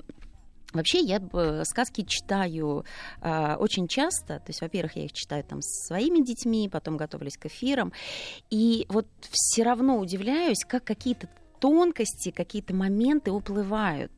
Вообще 0.74 1.00
я 1.00 1.20
сказки 1.64 2.02
читаю 2.02 2.84
э, 3.22 3.54
очень 3.56 3.88
часто. 3.88 4.38
То 4.38 4.48
есть, 4.48 4.60
во-первых, 4.60 4.96
я 4.96 5.04
их 5.04 5.12
читаю 5.12 5.42
там 5.42 5.62
с 5.62 5.86
своими 5.86 6.22
детьми, 6.22 6.68
потом 6.68 6.98
готовлюсь 6.98 7.38
к 7.38 7.46
эфирам. 7.46 7.92
И 8.50 8.84
вот 8.90 9.06
все 9.30 9.62
равно 9.62 9.98
удивляюсь, 9.98 10.64
как 10.66 10.84
какие-то 10.84 11.28
тонкости, 11.58 12.30
какие-то 12.30 12.74
моменты 12.74 13.30
уплывают. 13.30 14.12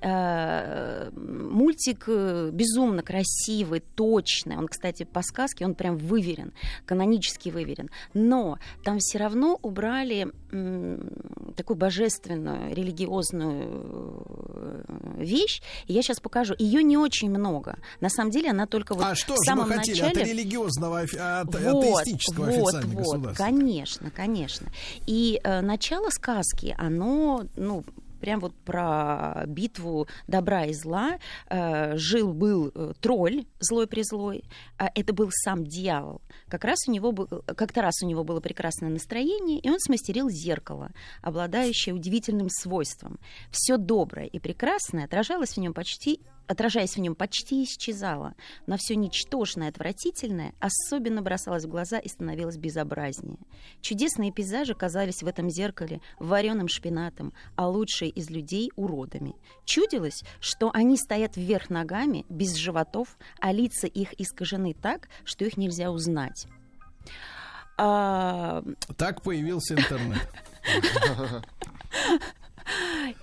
Э, 0.00 1.10
мультик 1.12 2.04
э, 2.08 2.50
безумно 2.52 3.02
красивый, 3.02 3.80
точный. 3.80 4.56
Он, 4.56 4.68
кстати, 4.68 5.04
по 5.04 5.22
сказке, 5.22 5.64
он 5.64 5.74
прям 5.74 5.96
выверен, 5.96 6.52
канонически 6.86 7.50
выверен. 7.50 7.90
Но 8.14 8.58
там 8.84 8.98
все 8.98 9.18
равно 9.18 9.58
убрали 9.62 10.28
такую 11.56 11.76
божественную, 11.76 12.74
религиозную 12.74 14.24
э, 14.26 14.82
вещь. 15.18 15.62
И 15.86 15.92
я 15.92 16.02
сейчас 16.02 16.18
покажу. 16.20 16.54
Ее 16.58 16.82
не 16.82 16.96
очень 16.96 17.30
много. 17.30 17.78
На 18.00 18.08
самом 18.08 18.30
деле 18.30 18.50
она 18.50 18.66
только 18.66 18.94
вот 18.94 19.04
а 19.04 19.14
что 19.14 19.34
в 19.34 19.44
самом 19.44 19.66
же 19.66 19.70
мы 19.70 19.78
хотели 19.78 20.00
начале... 20.00 20.22
от 20.22 20.28
религиозного, 20.28 21.00
от 21.00 21.54
вот, 21.54 21.54
атеистического 21.54 22.46
вот, 22.46 22.74
официального 22.74 23.18
вот? 23.18 23.36
Конечно, 23.36 24.10
конечно. 24.10 24.68
И 25.06 25.40
э, 25.42 25.60
начало 25.60 26.10
сказки, 26.10 26.74
оно, 26.80 27.44
ну, 27.56 27.84
прям 28.20 28.40
вот 28.40 28.54
про 28.54 29.44
битву 29.46 30.06
добра 30.26 30.64
и 30.66 30.72
зла. 30.72 31.18
Э, 31.48 31.96
жил-был 31.96 32.70
э, 32.74 32.92
тролль, 33.00 33.44
злой-призлой, 33.58 34.44
а 34.78 34.90
это 34.94 35.12
был 35.12 35.30
сам 35.30 35.64
дьявол. 35.66 36.20
Как 36.48 36.64
раз 36.64 36.78
у 36.86 36.92
него 36.92 37.12
был, 37.12 37.26
как-то 37.26 37.82
раз 37.82 38.02
у 38.02 38.06
него 38.06 38.24
было 38.24 38.40
прекрасное 38.40 38.90
настроение, 38.90 39.58
и 39.58 39.70
он 39.70 39.78
смастерил 39.78 40.28
зеркало, 40.30 40.90
обладающее 41.22 41.94
удивительным 41.94 42.48
свойством. 42.50 43.18
Все 43.50 43.76
доброе 43.76 44.26
и 44.26 44.38
прекрасное 44.38 45.04
отражалось 45.04 45.54
в 45.54 45.56
нем 45.58 45.74
почти 45.74 46.20
отражаясь 46.50 46.96
в 46.96 47.00
нем, 47.00 47.14
почти 47.14 47.62
исчезала, 47.62 48.34
но 48.66 48.76
все 48.76 48.96
ничтожное, 48.96 49.68
отвратительное 49.68 50.52
особенно 50.58 51.22
бросалось 51.22 51.64
в 51.64 51.68
глаза 51.68 51.98
и 51.98 52.08
становилось 52.08 52.56
безобразнее. 52.56 53.38
Чудесные 53.80 54.32
пейзажи 54.32 54.74
казались 54.74 55.22
в 55.22 55.28
этом 55.28 55.48
зеркале 55.48 56.00
вареным 56.18 56.66
шпинатом, 56.66 57.32
а 57.54 57.68
лучшие 57.68 58.10
из 58.10 58.30
людей— 58.30 58.72
уродами. 58.76 59.36
Чудилось, 59.64 60.24
что 60.40 60.72
они 60.74 60.96
стоят 60.96 61.36
вверх 61.36 61.70
ногами, 61.70 62.26
без 62.28 62.56
животов, 62.56 63.16
а 63.38 63.52
лица 63.52 63.86
их 63.86 64.12
искажены 64.20 64.74
так, 64.74 65.08
что 65.24 65.44
их 65.44 65.56
нельзя 65.56 65.92
узнать. 65.92 66.48
А... 67.78 68.64
Так 68.96 69.22
появился 69.22 69.74
интернет. 69.74 70.28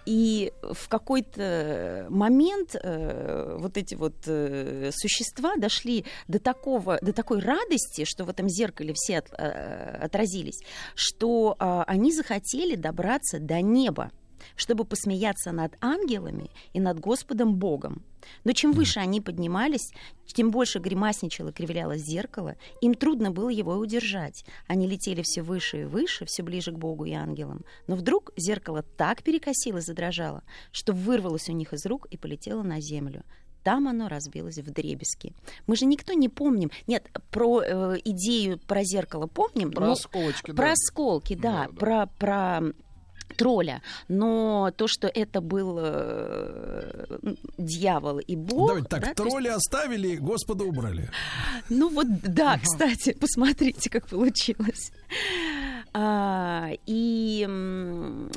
И 0.06 0.54
в 0.62 0.88
какой-то 0.88 2.08
момент 2.10 2.76
э, 2.76 3.58
вот 3.60 3.78
эти 3.78 3.96
вот 3.96 4.16
э, 4.26 4.92
существа 4.94 5.56
дошли 5.58 6.06
до 6.28 6.40
такого, 6.40 6.98
до 7.02 7.14
такой 7.14 7.40
радости, 7.40 8.06
что 8.06 8.24
в 8.24 8.30
этом 8.30 8.48
зеркале 8.50 8.94
все 8.96 9.20
от, 9.20 9.34
э, 9.34 9.98
отразились, 10.02 10.60
что 10.96 11.56
э, 11.60 11.84
они 11.88 12.12
захотели 12.14 12.76
добраться 12.76 13.40
до 13.40 13.62
неба 13.62 14.12
чтобы 14.58 14.84
посмеяться 14.84 15.54
над 15.54 15.78
ангелами 15.80 16.52
и 16.74 16.82
над 16.82 17.00
Господом 17.00 17.56
Богом. 17.56 18.04
Но 18.44 18.52
чем 18.52 18.74
выше 18.74 19.00
они 19.00 19.22
поднимались, 19.22 19.94
тем 20.26 20.52
больше 20.52 20.80
гримасничало, 20.80 21.54
кривлялось 21.54 22.02
зеркало, 22.02 22.56
им 22.82 22.94
трудно 22.94 23.32
было 23.32 23.48
его 23.48 23.76
удержать. 23.76 24.44
Они 24.68 24.88
летели 24.88 25.22
все 25.22 25.42
выше 25.42 25.82
и 25.82 25.86
выше, 25.86 26.26
все 26.26 26.44
ближе 26.44 26.74
к 26.74 26.78
Богу 26.78 27.06
и 27.06 27.14
ангелам. 27.14 27.64
Но 27.88 27.96
вдруг 27.96 28.34
зеркало 28.36 28.84
так 28.84 29.24
перекосило, 29.24 29.80
задрожало, 29.80 30.44
что 30.72 30.92
вырвалось 30.92 31.48
у 31.48 31.54
них 31.54 31.72
из 31.72 31.86
рук 31.86 32.08
и 32.10 32.18
полетело 32.18 32.64
на 32.64 32.82
землю 32.82 33.24
там 33.68 33.90
оно 33.90 34.08
разбилось 34.08 34.60
в 34.60 34.72
дребезги. 34.72 35.34
Мы 35.66 35.76
же 35.76 35.86
никто 35.88 36.14
не 36.14 36.30
помним. 36.30 36.72
Нет, 36.88 37.12
про 37.32 37.62
э, 37.62 37.98
идею 38.06 38.60
про 38.60 38.86
зеркало 38.86 39.28
помним. 39.28 39.74
Про 39.74 39.92
осколочки, 39.92 40.52
да. 40.52 40.56
Про 40.56 40.72
осколки, 40.72 41.34
да. 41.34 41.42
да, 41.42 41.68
да. 41.68 41.78
Про, 41.78 42.08
про 42.08 42.62
тролля, 43.36 43.82
но 44.08 44.72
то, 44.76 44.88
что 44.88 45.08
это 45.08 45.42
был 45.42 45.78
э, 45.80 47.06
дьявол 47.58 48.20
и 48.20 48.36
бог... 48.36 48.68
Давайте 48.70 48.90
так, 48.90 49.02
да, 49.02 49.14
тролля 49.14 49.54
есть... 49.54 49.68
оставили, 49.68 50.16
Господа 50.16 50.64
убрали. 50.64 51.10
Ну 51.70 51.90
вот, 51.90 52.08
да, 52.24 52.54
ага. 52.54 52.62
кстати, 52.64 53.14
посмотрите, 53.20 53.90
как 53.90 54.08
получилось. 54.08 54.92
А, 55.94 56.70
и 56.86 57.46
э, 57.48 58.30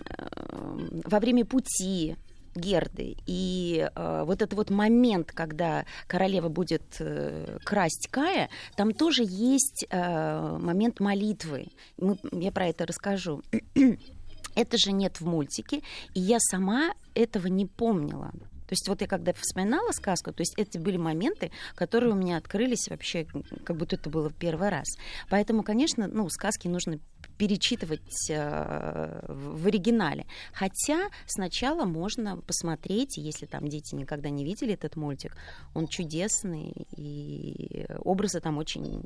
во 1.05 1.21
время 1.21 1.45
пути 1.45 2.17
Герды. 2.55 3.17
И 3.27 3.89
э, 3.95 4.23
вот 4.27 4.43
этот 4.43 4.55
вот 4.55 4.71
момент, 4.71 5.33
когда 5.33 5.85
королева 6.07 6.49
будет 6.49 6.83
э, 6.99 7.59
красть 7.65 8.09
Кая, 8.11 8.49
там 8.77 8.93
тоже 8.93 9.23
есть 9.25 9.87
э, 9.89 10.59
момент 10.59 11.01
молитвы. 11.01 11.69
Мы, 11.99 12.19
я 12.33 12.51
про 12.51 12.67
это 12.67 12.87
расскажу. 12.87 13.43
Это 14.55 14.77
же 14.79 14.93
нет 14.93 15.21
в 15.21 15.27
мультике, 15.27 15.83
и 16.15 16.21
я 16.21 16.39
сама 16.41 16.95
этого 17.15 17.47
не 17.47 17.67
помнила. 17.67 18.33
То 18.71 18.75
есть 18.75 18.89
вот 18.89 19.01
я 19.01 19.09
когда 19.09 19.33
вспоминала 19.33 19.91
сказку, 19.91 20.33
то 20.33 20.43
есть 20.43 20.55
это 20.57 20.79
были 20.79 20.97
моменты, 20.97 21.51
которые 21.75 22.13
у 22.13 22.15
меня 22.15 22.37
открылись 22.37 22.87
вообще, 22.89 23.27
как 23.65 23.77
будто 23.77 23.97
это 23.97 24.11
было 24.11 24.31
в 24.31 24.35
первый 24.35 24.69
раз. 24.69 24.87
Поэтому, 25.29 25.65
конечно, 25.65 26.07
ну, 26.07 26.29
сказки 26.29 26.69
нужно 26.69 27.01
перечитывать 27.37 28.31
э, 28.31 29.25
в 29.27 29.67
оригинале. 29.67 30.25
Хотя 30.53 31.09
сначала 31.27 31.85
можно 31.85 32.37
посмотреть, 32.37 33.17
если 33.17 33.47
там 33.47 33.67
дети 33.67 33.97
никогда 33.97 34.31
не 34.31 34.45
видели 34.45 34.75
этот 34.75 34.95
мультик, 34.95 35.37
он 35.75 35.89
чудесный, 35.89 36.87
и 36.97 37.87
образы 38.05 38.39
там 38.39 38.59
очень 38.59 39.05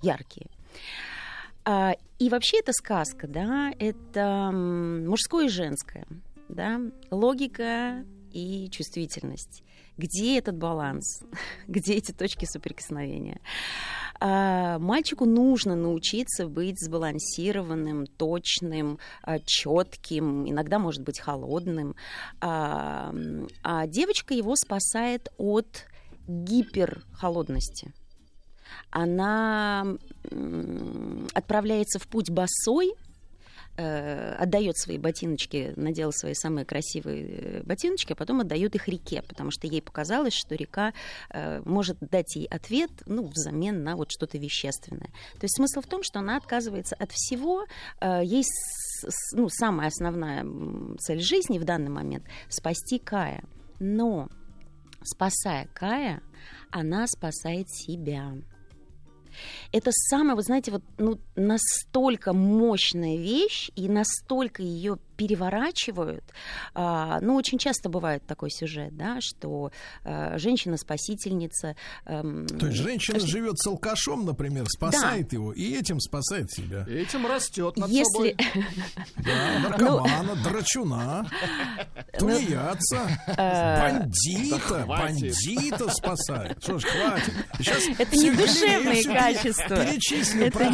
яркие. 0.00 0.46
А, 1.70 1.92
и 2.18 2.30
вообще 2.30 2.60
это 2.60 2.72
сказка, 2.72 3.28
да, 3.28 3.70
это 3.78 4.50
мужское 4.54 5.48
и 5.48 5.50
женское, 5.50 6.06
да, 6.48 6.80
логика 7.10 8.06
и 8.32 8.70
чувствительность. 8.70 9.62
Где 9.98 10.38
этот 10.38 10.56
баланс? 10.56 11.22
Где 11.68 11.96
эти 11.96 12.12
точки 12.12 12.46
соприкосновения? 12.46 13.42
А, 14.18 14.78
мальчику 14.78 15.26
нужно 15.26 15.76
научиться 15.76 16.48
быть 16.48 16.82
сбалансированным, 16.82 18.06
точным, 18.06 18.98
а, 19.22 19.38
четким, 19.38 20.48
иногда, 20.48 20.78
может 20.78 21.02
быть, 21.02 21.20
холодным. 21.20 21.96
А, 22.40 23.12
девочка 23.88 24.32
его 24.32 24.56
спасает 24.56 25.28
от 25.36 25.84
гиперхолодности 26.26 27.92
она 28.90 29.86
отправляется 31.34 31.98
в 31.98 32.06
путь 32.08 32.30
босой, 32.30 32.94
э, 33.76 34.34
отдает 34.34 34.76
свои 34.76 34.98
ботиночки, 34.98 35.72
надела 35.76 36.10
свои 36.10 36.34
самые 36.34 36.64
красивые 36.64 37.26
э, 37.28 37.62
ботиночки, 37.64 38.12
а 38.12 38.16
потом 38.16 38.40
отдает 38.40 38.74
их 38.74 38.88
реке, 38.88 39.22
потому 39.22 39.50
что 39.50 39.66
ей 39.66 39.80
показалось, 39.82 40.34
что 40.34 40.54
река 40.54 40.92
э, 41.30 41.62
может 41.64 41.98
дать 42.00 42.34
ей 42.36 42.46
ответ, 42.46 42.90
ну, 43.06 43.26
взамен 43.26 43.84
на 43.84 43.96
вот 43.96 44.10
что-то 44.10 44.38
вещественное. 44.38 45.10
То 45.34 45.44
есть 45.44 45.56
смысл 45.56 45.80
в 45.80 45.86
том, 45.86 46.02
что 46.02 46.18
она 46.18 46.36
отказывается 46.36 46.96
от 46.96 47.12
всего, 47.12 47.66
ей 48.02 48.44
ну, 49.32 49.48
самая 49.48 49.88
основная 49.88 50.44
цель 50.98 51.20
жизни 51.20 51.58
в 51.58 51.64
данный 51.64 51.90
момент— 51.90 52.24
спасти 52.48 52.98
Кая. 52.98 53.44
Но, 53.78 54.28
спасая 55.04 55.68
Кая, 55.72 56.20
она 56.70 57.06
спасает 57.06 57.70
себя. 57.70 58.32
Это 59.72 59.90
самое, 59.92 60.34
вы 60.34 60.42
знаете, 60.42 60.70
вот 60.70 60.82
ну, 60.98 61.18
настолько 61.36 62.32
мощная 62.32 63.16
вещь 63.16 63.70
и 63.76 63.88
настолько 63.88 64.62
ее 64.62 64.98
переворачивают. 65.18 66.24
А, 66.74 67.18
ну, 67.20 67.34
очень 67.34 67.58
часто 67.58 67.88
бывает 67.88 68.24
такой 68.24 68.50
сюжет, 68.50 68.96
да, 68.96 69.18
что 69.20 69.72
а, 70.04 70.38
женщина-спасительница... 70.38 71.74
Эм, 72.06 72.46
То 72.46 72.66
есть 72.66 72.78
женщина 72.78 73.14
кажется... 73.14 73.36
живет 73.36 73.58
с 73.58 73.66
алкашом, 73.66 74.24
например, 74.24 74.66
спасает 74.68 75.28
да. 75.30 75.36
его, 75.36 75.52
и 75.52 75.74
этим 75.74 75.98
спасает 75.98 76.52
себя. 76.52 76.84
И 76.88 76.92
этим 76.92 77.26
растет 77.26 77.76
над 77.76 77.90
Если... 77.90 78.04
собой. 78.12 78.36
Да, 79.16 79.58
наркомана, 79.68 80.34
ну... 80.36 80.42
драчуна, 80.42 81.28
тунеядца, 82.16 83.08
э, 83.26 83.80
бандита, 83.80 84.84
бандита 84.86 85.90
спасает. 85.90 86.62
Что 86.62 86.78
ж, 86.78 86.84
хватит. 86.84 87.32
Сейчас 87.58 87.82
Это 87.98 88.16
не 88.16 88.30
душевные 88.30 89.02
качества. 89.02 89.76
Перечислю 89.76 90.52
про 90.52 90.70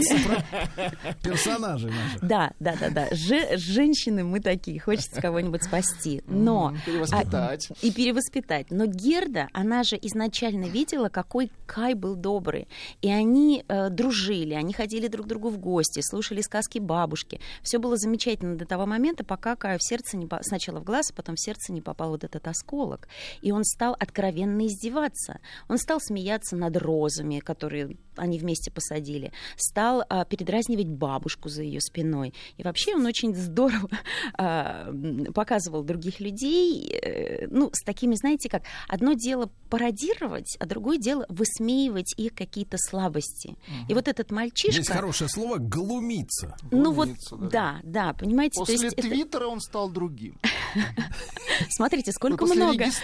персонажей 1.22 1.90
наших. 1.90 2.20
Да, 2.20 2.52
да, 2.60 2.76
да, 2.78 2.90
да. 2.90 3.08
Женщины 3.12 4.33
мы 4.34 4.40
такие, 4.40 4.80
хочется 4.80 5.20
кого-нибудь 5.20 5.62
спасти. 5.62 6.20
Но... 6.26 6.74
Перевоспитать. 6.84 7.68
А, 7.70 7.86
и 7.86 7.92
перевоспитать. 7.92 8.66
Но 8.68 8.84
Герда, 8.84 9.48
она 9.52 9.84
же 9.84 9.96
изначально 10.02 10.64
видела, 10.64 11.08
какой 11.08 11.52
Кай 11.66 11.94
был 11.94 12.16
добрый. 12.16 12.66
И 13.00 13.08
они 13.08 13.64
э, 13.68 13.90
дружили, 13.90 14.54
они 14.54 14.72
ходили 14.72 15.06
друг 15.06 15.26
к 15.26 15.28
другу 15.28 15.50
в 15.50 15.58
гости, 15.58 16.00
слушали 16.02 16.40
сказки 16.40 16.80
бабушки. 16.80 17.40
Все 17.62 17.78
было 17.78 17.96
замечательно 17.96 18.56
до 18.56 18.66
того 18.66 18.86
момента, 18.86 19.22
пока 19.22 19.54
Каю 19.54 19.78
в 19.78 19.84
сердце 19.84 20.16
не... 20.16 20.28
Сначала 20.40 20.80
в 20.80 20.84
глаз, 20.84 21.12
а 21.12 21.14
потом 21.14 21.36
в 21.36 21.40
сердце 21.40 21.72
не 21.72 21.80
попал 21.80 22.10
вот 22.10 22.24
этот 22.24 22.48
осколок. 22.48 23.06
И 23.40 23.52
он 23.52 23.62
стал 23.62 23.94
откровенно 24.00 24.66
издеваться. 24.66 25.38
Он 25.68 25.78
стал 25.78 26.00
смеяться 26.00 26.56
над 26.56 26.76
розами, 26.76 27.38
которые 27.38 27.96
они 28.16 28.38
вместе 28.38 28.72
посадили. 28.72 29.32
Стал 29.56 30.04
а, 30.08 30.24
передразнивать 30.24 30.88
бабушку 30.88 31.48
за 31.48 31.62
ее 31.62 31.80
спиной. 31.80 32.34
И 32.56 32.62
вообще 32.62 32.96
он 32.96 33.06
очень 33.06 33.34
здорово 33.34 33.90
показывал 34.36 35.82
других 35.82 36.20
людей, 36.20 36.88
э, 36.88 37.46
ну, 37.50 37.70
с 37.72 37.82
такими, 37.84 38.14
знаете, 38.14 38.48
как, 38.48 38.62
одно 38.88 39.14
дело 39.14 39.50
пародировать, 39.70 40.56
а 40.60 40.66
другое 40.66 40.98
дело 40.98 41.26
высмеивать 41.28 42.14
их 42.16 42.34
какие-то 42.34 42.76
слабости. 42.78 43.48
Угу. 43.48 43.90
И 43.90 43.94
вот 43.94 44.08
этот 44.08 44.30
мальчишка... 44.30 44.78
Есть 44.78 44.90
хорошее 44.90 45.28
слово 45.28 45.58
«глумиться». 45.58 46.56
Ну 46.70 46.92
глумиться, 46.92 47.36
вот, 47.36 47.48
да. 47.50 47.80
да, 47.82 48.04
да, 48.06 48.12
понимаете? 48.14 48.60
После 48.60 48.76
то 48.76 48.84
есть 48.84 48.96
Твиттера 48.96 49.44
это... 49.44 49.48
он 49.48 49.60
стал 49.60 49.88
другим. 49.90 50.38
Смотрите, 51.70 52.12
сколько 52.12 52.44
много... 52.46 52.84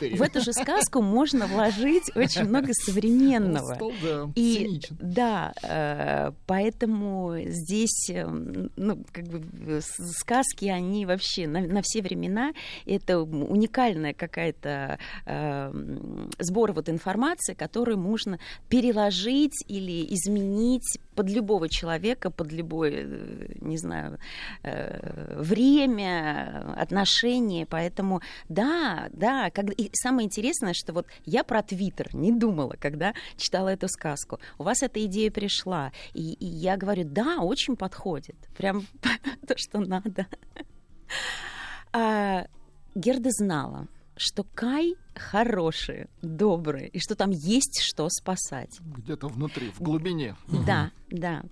В 0.00 0.22
эту 0.22 0.40
же 0.40 0.52
сказку 0.52 1.02
можно 1.02 1.46
вложить 1.46 2.14
очень 2.14 2.44
много 2.44 2.72
современного. 2.72 3.78
И 4.34 4.80
да, 4.90 5.52
э, 5.62 6.32
поэтому 6.46 7.36
здесь, 7.46 8.10
эм, 8.10 8.70
ну, 8.76 9.04
как 9.12 9.24
бы 9.24 9.42
сказки, 9.80 10.66
они 10.66 11.06
вообще 11.06 11.46
на, 11.46 11.60
на 11.60 11.82
все 11.82 12.02
времена, 12.02 12.52
это 12.86 13.20
уникальная 13.20 14.14
какая-то 14.14 14.98
э, 15.26 15.72
сбор 16.38 16.72
вот 16.72 16.88
информации, 16.88 17.54
которую 17.54 17.98
можно 17.98 18.38
переложить 18.68 19.64
или 19.68 20.06
изменить 20.14 20.98
под 21.14 21.30
любого 21.30 21.68
человека, 21.68 22.30
под 22.30 22.52
любое, 22.52 23.04
э, 23.04 23.46
не 23.60 23.76
знаю, 23.76 24.18
э, 24.62 25.40
время, 25.40 26.74
отношения. 26.76 27.66
Поэтому 27.66 28.20
да, 28.48 29.08
да. 29.12 29.50
Как... 29.50 29.70
И 29.78 29.90
самое 29.92 30.26
интересное, 30.26 30.74
что 30.74 30.92
вот 30.92 31.06
я 31.24 31.44
про 31.44 31.62
Твиттер 31.62 32.14
не 32.14 32.32
думала, 32.32 32.74
когда 32.78 33.14
читала 33.36 33.68
эту 33.68 33.88
сказку. 33.88 34.38
У 34.58 34.64
вас 34.64 34.82
эта 34.82 35.04
идея 35.04 35.30
пришла. 35.30 35.92
И, 36.14 36.32
и 36.34 36.46
я 36.46 36.76
говорю, 36.76 37.04
да, 37.04 37.38
очень 37.40 37.76
подходит. 37.76 38.36
Прям 38.56 38.86
то, 39.46 39.56
что 39.56 39.80
надо. 39.80 40.26
А, 41.92 42.46
Герда 42.94 43.30
знала, 43.30 43.86
что 44.16 44.44
Кай 44.54 44.94
хорошие, 45.14 46.08
добрые, 46.22 46.88
и 46.88 46.98
что 46.98 47.14
там 47.14 47.30
есть 47.30 47.80
что 47.82 48.08
спасать. 48.08 48.78
Где-то 48.80 49.28
внутри, 49.28 49.70
в 49.70 49.80
глубине. 49.80 50.36
Да, 50.66 50.90
да. 51.10 51.42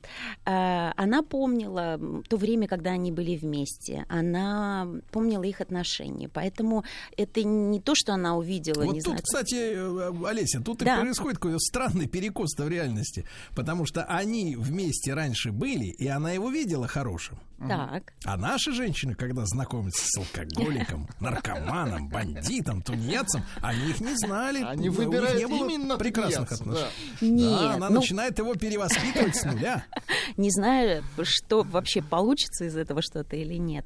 А, 0.44 0.92
она 0.96 1.22
помнила 1.22 2.00
то 2.28 2.36
время, 2.36 2.66
когда 2.66 2.90
они 2.90 3.12
были 3.12 3.36
вместе. 3.36 4.06
Она 4.08 4.88
помнила 5.10 5.42
их 5.42 5.60
отношения. 5.60 6.28
Поэтому 6.28 6.84
это 7.16 7.42
не 7.42 7.80
то, 7.80 7.94
что 7.94 8.14
она 8.14 8.36
увидела. 8.36 8.84
Вот 8.84 8.94
не 8.94 9.00
тут, 9.00 9.12
знаю, 9.12 9.22
кстати, 9.22 9.54
э, 9.54 10.26
Олеся, 10.26 10.60
тут 10.60 10.78
да. 10.78 10.98
и 10.98 11.00
происходит 11.02 11.38
какой-то 11.38 11.58
странный 11.58 12.06
перекос 12.06 12.54
в 12.56 12.68
реальности. 12.68 13.26
Потому 13.54 13.86
что 13.86 14.04
они 14.04 14.56
вместе 14.56 15.14
раньше 15.14 15.52
были, 15.52 15.86
и 15.86 16.06
она 16.06 16.32
его 16.32 16.50
видела 16.50 16.86
хорошим. 16.86 17.38
Так. 17.68 18.14
А 18.24 18.38
наши 18.38 18.72
женщины, 18.72 19.14
когда 19.14 19.44
знакомятся 19.44 20.02
с 20.06 20.16
алкоголиком, 20.16 21.06
наркоманом, 21.20 22.08
бандитом, 22.08 22.80
тунеядцем, 22.80 23.44
они 23.60 23.90
их 23.90 24.00
не 24.00 24.14
знали. 24.16 24.62
Они 24.62 24.88
выбирают 24.88 25.38
не 25.38 25.46
было 25.46 25.68
именно 25.68 25.96
прекрасных 25.96 26.52
отношений. 26.52 26.88
Да. 27.20 27.26
Нет, 27.26 27.60
да, 27.60 27.74
она 27.74 27.88
ну... 27.88 28.00
начинает 28.00 28.38
его 28.38 28.54
перевоспитывать 28.54 29.36
с 29.36 29.44
нуля. 29.44 29.84
Не 30.36 30.50
знаю, 30.50 31.02
что 31.22 31.62
вообще 31.62 32.02
получится 32.02 32.64
из 32.64 32.76
этого 32.76 33.02
что-то 33.02 33.36
или 33.36 33.54
нет. 33.54 33.84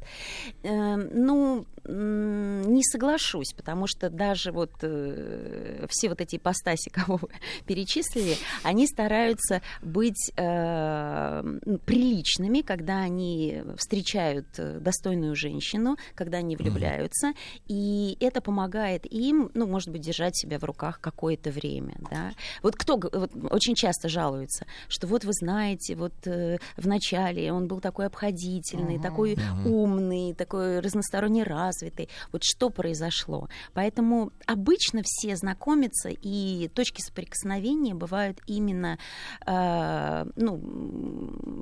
Эм, 0.62 1.08
ну, 1.12 1.66
не 1.86 2.82
соглашусь, 2.82 3.52
потому 3.54 3.86
что 3.86 4.08
даже 4.08 4.52
вот 4.52 4.70
э, 4.80 5.86
все 5.90 6.08
вот 6.08 6.20
эти 6.20 6.36
ипостаси, 6.36 6.88
кого 6.92 7.18
вы 7.18 7.28
перечислили, 7.66 8.36
они 8.62 8.86
стараются 8.86 9.60
быть 9.82 10.32
э, 10.36 11.42
приличными, 11.84 12.62
когда 12.62 13.00
они 13.00 13.62
встречают 13.76 14.46
э, 14.56 14.78
достойную 14.80 15.34
женщину, 15.36 15.96
когда 16.14 16.38
они 16.38 16.56
влюбляются, 16.56 17.32
и 17.68 18.16
это 18.20 18.40
помогает 18.40 19.04
им, 19.04 19.50
ну, 19.54 19.66
может 19.66 19.88
быть, 19.88 20.02
держать 20.02 20.36
себя 20.36 20.58
в 20.58 20.64
руках 20.64 21.00
какое-то 21.00 21.50
время, 21.50 21.94
да. 22.10 22.32
Вот 22.62 22.76
кто 22.76 22.96
вот, 22.96 23.30
очень 23.50 23.74
часто 23.74 24.08
жалуется, 24.08 24.66
что 24.88 25.06
вот 25.06 25.24
вы 25.24 25.32
знаете, 25.32 25.96
вот 25.96 26.14
э, 26.26 26.58
в 26.76 26.86
начале 26.86 27.52
он 27.52 27.66
был 27.66 27.80
такой 27.80 28.06
обходительный, 28.06 28.96
mm-hmm. 28.96 29.02
такой 29.02 29.34
mm-hmm. 29.34 29.68
умный, 29.68 30.34
такой 30.34 30.80
разносторонне 30.80 31.42
развитый, 31.42 31.94
развитый. 31.94 32.08
Вот 32.32 32.42
что 32.44 32.70
произошло. 32.70 33.48
Поэтому 33.72 34.32
обычно 34.46 35.02
все 35.04 35.36
знакомятся, 35.36 36.10
и 36.10 36.68
точки 36.74 37.00
соприкосновения 37.00 37.94
бывают 37.94 38.38
именно 38.46 38.98
э, 39.46 40.24
ну, 40.36 40.56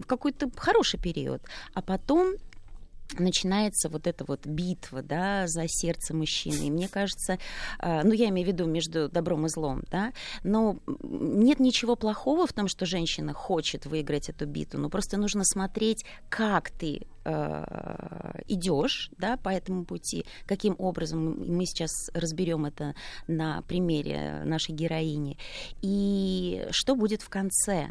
в 0.03 0.07
какой-то 0.07 0.51
хороший 0.57 1.01
период. 1.01 1.43
А 1.75 1.83
потом 1.83 2.35
начинается 3.19 3.89
вот 3.89 4.07
эта 4.07 4.25
вот 4.25 4.47
битва, 4.47 5.03
да, 5.03 5.47
за 5.47 5.65
сердце 5.69 6.15
мужчины. 6.15 6.67
И 6.67 6.71
мне 6.71 6.89
кажется, 6.89 7.39
а, 7.79 8.03
ну, 8.03 8.13
я 8.13 8.29
имею 8.29 8.47
в 8.47 8.51
виду 8.51 8.67
между 8.67 9.09
добром 9.09 9.47
и 9.47 9.49
злом, 9.49 9.83
да, 9.91 10.13
но 10.45 10.79
нет 11.03 11.61
ничего 11.61 11.97
плохого 11.97 12.47
в 12.47 12.53
том, 12.53 12.69
что 12.69 12.87
женщина 12.87 13.33
хочет 13.33 13.87
выиграть 13.87 14.29
эту 14.29 14.47
битву, 14.47 14.81
но 14.81 14.89
просто 14.89 15.17
нужно 15.17 15.45
смотреть, 15.45 16.05
как 16.29 16.71
ты 16.71 17.07
э, 17.25 18.41
идешь, 18.49 19.11
да, 19.19 19.37
по 19.37 19.49
этому 19.49 19.85
пути, 19.85 20.25
каким 20.47 20.75
образом, 20.79 21.45
мы 21.47 21.67
сейчас 21.67 21.91
разберем 22.15 22.65
это 22.65 22.95
на 23.27 23.63
примере 23.63 24.43
нашей 24.45 24.75
героини, 24.75 25.39
и 25.81 26.67
что 26.71 26.95
будет 26.95 27.23
в 27.23 27.29
конце, 27.29 27.91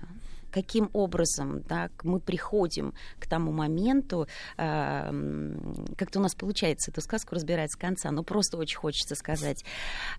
каким 0.51 0.89
образом 0.93 1.61
да, 1.63 1.89
мы 2.03 2.19
приходим 2.19 2.93
к 3.19 3.27
тому 3.27 3.51
моменту, 3.51 4.27
э, 4.57 5.53
как-то 5.97 6.19
у 6.19 6.21
нас 6.21 6.35
получается 6.35 6.91
эту 6.91 7.01
сказку 7.01 7.35
разбирать 7.35 7.71
с 7.71 7.75
конца, 7.75 8.11
но 8.11 8.23
просто 8.23 8.57
очень 8.57 8.77
хочется 8.77 9.15
сказать. 9.15 9.63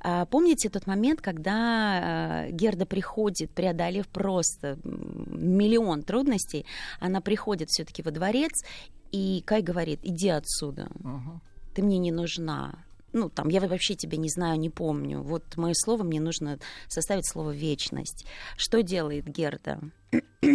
Э, 0.02 0.26
помните 0.30 0.68
тот 0.68 0.86
момент, 0.86 1.20
когда 1.20 2.46
э, 2.46 2.50
Герда 2.50 2.86
приходит, 2.86 3.50
преодолев 3.50 4.08
просто 4.08 4.78
миллион 4.84 6.02
трудностей, 6.02 6.66
она 7.00 7.20
приходит 7.20 7.68
все-таки 7.68 8.02
во 8.02 8.10
дворец, 8.10 8.64
и 9.12 9.42
Кай 9.46 9.62
говорит, 9.62 10.00
иди 10.02 10.30
отсюда. 10.30 10.88
Uh-huh. 11.00 11.40
Ты 11.74 11.82
мне 11.82 11.98
не 11.98 12.10
нужна 12.10 12.84
ну, 13.12 13.28
там, 13.28 13.48
я 13.48 13.60
вообще 13.60 13.94
тебя 13.94 14.16
не 14.16 14.28
знаю, 14.28 14.58
не 14.58 14.70
помню. 14.70 15.22
Вот 15.22 15.56
мое 15.56 15.74
слово, 15.74 16.02
мне 16.02 16.20
нужно 16.20 16.58
составить 16.88 17.28
слово 17.30 17.50
вечность. 17.50 18.26
Что 18.56 18.82
делает 18.82 19.26
Герда? 19.26 19.80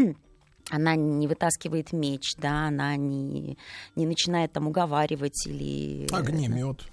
она 0.69 0.95
не 0.95 1.27
вытаскивает 1.27 1.93
меч, 1.93 2.35
да, 2.37 2.67
она 2.67 2.95
не, 2.95 3.57
не 3.95 4.05
начинает 4.05 4.51
там 4.51 4.67
уговаривать 4.67 5.45
или... 5.47 6.07
Огнемет. 6.11 6.83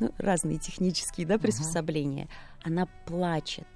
Ну, 0.00 0.14
разные 0.16 0.58
технические, 0.58 1.26
да, 1.26 1.36
приспособления. 1.36 2.24
Uh-huh. 2.24 2.68
Она 2.68 2.86
плачет. 3.04 3.66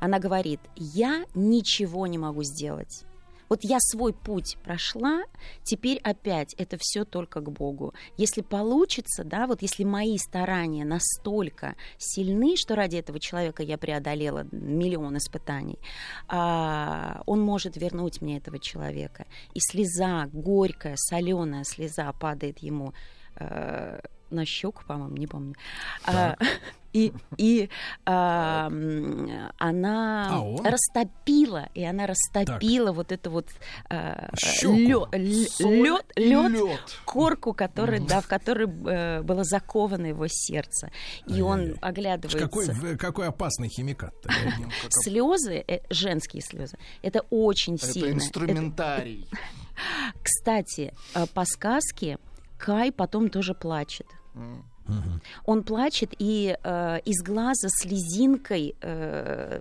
Она 0.00 0.18
говорит, 0.18 0.58
я 0.74 1.26
ничего 1.32 2.08
не 2.08 2.18
могу 2.18 2.42
сделать. 2.42 3.04
Вот 3.48 3.64
я 3.64 3.78
свой 3.80 4.12
путь 4.12 4.56
прошла, 4.62 5.22
теперь 5.62 5.98
опять 5.98 6.54
это 6.54 6.76
все 6.78 7.04
только 7.04 7.40
к 7.40 7.50
Богу. 7.50 7.94
Если 8.16 8.42
получится, 8.42 9.24
да, 9.24 9.46
вот 9.46 9.62
если 9.62 9.84
мои 9.84 10.18
старания 10.18 10.84
настолько 10.84 11.76
сильны, 11.96 12.56
что 12.56 12.74
ради 12.74 12.96
этого 12.96 13.18
человека 13.18 13.62
я 13.62 13.78
преодолела 13.78 14.46
миллион 14.52 15.16
испытаний, 15.16 15.78
а, 16.28 17.22
он 17.26 17.40
может 17.40 17.76
вернуть 17.76 18.20
мне 18.20 18.38
этого 18.38 18.58
человека. 18.58 19.26
И 19.54 19.60
слеза, 19.60 20.28
горькая, 20.32 20.96
соленая 20.96 21.64
слеза 21.64 22.12
падает 22.12 22.58
ему 22.58 22.92
э, 23.36 24.00
на 24.30 24.44
щеку, 24.44 24.82
по-моему, 24.86 25.16
не 25.16 25.26
помню. 25.26 25.54
А, 26.04 26.36
и, 26.92 27.12
и 27.36 27.68
а, 28.06 28.66
она 29.58 30.28
а 30.28 30.70
растопила, 30.70 31.68
и 31.74 31.84
она 31.84 32.06
растопила 32.06 32.86
так. 32.86 32.96
вот 32.96 33.12
эту 33.12 33.30
вот 33.30 33.48
а, 33.90 34.30
лед, 34.62 35.08
лед, 35.12 36.06
лед, 36.16 36.80
корку, 37.04 37.52
который, 37.52 38.00
угу. 38.00 38.08
да, 38.08 38.20
в 38.20 38.26
которой 38.28 38.66
э, 38.66 39.22
было 39.22 39.44
заковано 39.44 40.06
его 40.06 40.26
сердце. 40.28 40.90
И 41.26 41.40
он 41.40 41.76
оглядывается. 41.80 42.38
Какой, 42.38 42.96
какой 42.96 43.28
опасный 43.28 43.68
химикат. 43.68 44.14
Слезы, 44.90 45.64
э, 45.66 45.80
женские 45.90 46.42
слезы, 46.42 46.78
это 47.02 47.20
очень 47.30 47.78
сильно. 47.78 48.06
Это 48.06 48.14
инструментарий. 48.16 49.28
Кстати, 50.22 50.92
э, 51.14 51.26
по 51.34 51.44
сказке 51.44 52.18
Кай 52.58 52.90
потом 52.92 53.30
тоже 53.30 53.54
плачет. 53.54 54.06
Угу. 54.88 55.20
Он 55.44 55.62
плачет, 55.62 56.14
и 56.18 56.56
э, 56.62 57.00
из 57.04 57.22
глаза 57.22 57.68
слезинкой 57.68 58.74
э, 58.80 59.60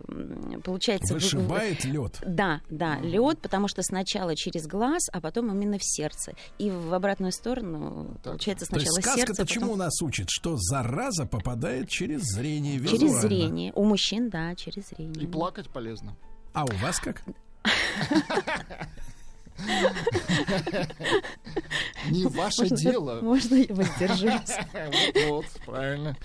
получается... 0.64 1.14
Вышибает 1.14 1.82
в... 1.82 1.86
лед. 1.86 2.22
Да, 2.26 2.62
да, 2.70 3.00
лед, 3.00 3.40
потому 3.42 3.68
что 3.68 3.82
сначала 3.84 4.36
через 4.36 4.68
глаз, 4.68 5.04
а 5.12 5.20
потом 5.20 5.52
именно 5.52 5.78
в 5.78 5.84
сердце. 5.84 6.34
И 6.58 6.72
в 6.72 6.94
обратную 6.94 7.32
сторону 7.32 8.12
так. 8.16 8.34
получается 8.34 8.66
сначала 8.66 8.86
То 8.86 9.00
есть 9.00 9.02
сказка 9.02 9.28
сердце. 9.28 9.44
почему 9.44 9.66
потом... 9.66 9.80
нас 9.80 10.02
учит? 10.02 10.30
Что 10.30 10.56
зараза 10.58 11.26
попадает 11.26 11.90
через 11.90 12.22
зрение 12.24 12.78
визуально. 12.78 13.00
Через 13.00 13.22
зрение. 13.22 13.74
У 13.76 13.84
мужчин, 13.84 14.30
да, 14.30 14.56
через 14.56 14.90
зрение. 14.90 15.24
И 15.24 15.28
плакать 15.28 15.70
полезно. 15.70 16.16
А 16.54 16.64
у 16.66 16.72
вас 16.78 17.00
как? 17.00 17.24
Не 22.10 22.26
ваше 22.26 22.69
дело. 22.69 23.22
Можно 23.22 23.56
я 23.56 23.74
воздержусь? 23.74 24.58
Вот, 25.27 25.45
правильно. 25.66 26.16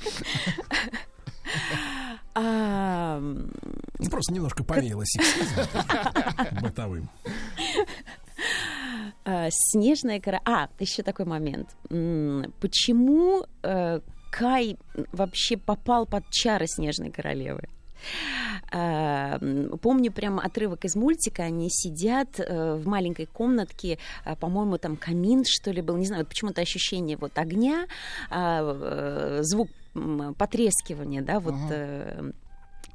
А, 2.34 3.18
ну, 3.18 4.10
просто 4.10 4.32
немножко 4.32 4.64
повеяло 4.64 5.04
сексизмом 5.04 5.66
бытовым. 6.62 7.10
А, 9.24 9.48
снежная 9.50 10.20
кора... 10.20 10.40
А, 10.44 10.68
еще 10.78 11.02
такой 11.02 11.26
момент. 11.26 11.68
Почему 12.60 13.44
э, 13.62 14.00
Кай 14.30 14.78
вообще 15.12 15.56
попал 15.56 16.06
под 16.06 16.28
чары 16.30 16.66
Снежной 16.66 17.10
королевы? 17.10 17.68
Эм, 18.70 19.78
помню 19.78 20.12
прям 20.12 20.38
отрывок 20.38 20.84
из 20.84 20.96
мультика, 20.96 21.42
они 21.42 21.68
сидят 21.70 22.40
э, 22.40 22.74
в 22.74 22.86
маленькой 22.86 23.26
комнатке, 23.26 23.98
э, 24.24 24.36
по-моему, 24.36 24.78
там 24.78 24.96
камин, 24.96 25.44
что 25.46 25.70
ли, 25.70 25.82
был, 25.82 25.96
не 25.96 26.06
знаю, 26.06 26.22
вот 26.22 26.28
почему-то 26.28 26.60
ощущение 26.60 27.16
вот 27.16 27.36
огня, 27.36 27.86
а, 28.30 28.60
э, 28.62 29.42
звук 29.42 29.68
потрескивания, 30.38 31.22
да, 31.22 31.40
вот... 31.40 31.54
Ага. 31.54 32.32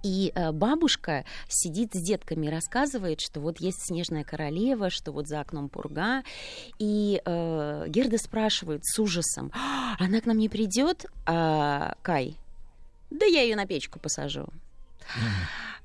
И 0.03 0.31
бабушка 0.53 1.25
сидит 1.49 1.89
с 1.93 2.01
детками 2.01 2.45
и 2.45 2.49
рассказывает, 2.49 3.19
что 3.19 3.41
вот 3.41 3.59
есть 3.59 3.87
снежная 3.87 4.23
королева, 4.23 4.91
что 4.91 5.11
вот 5.11 5.27
за 5.27 5.41
окном 5.41 5.69
пурга. 5.69 6.23
И 6.77 7.19
э, 7.25 7.85
Герда 7.87 8.17
спрашивает 8.19 8.85
с 8.85 8.99
ужасом, 8.99 9.51
«А, 9.53 9.95
она 9.99 10.21
к 10.21 10.27
нам 10.27 10.37
не 10.37 10.49
придет, 10.49 11.07
а, 11.25 11.95
Кай? 12.03 12.37
Да 13.09 13.25
я 13.25 13.41
ее 13.41 13.55
на 13.55 13.65
печку 13.65 13.99
посажу. 13.99 14.47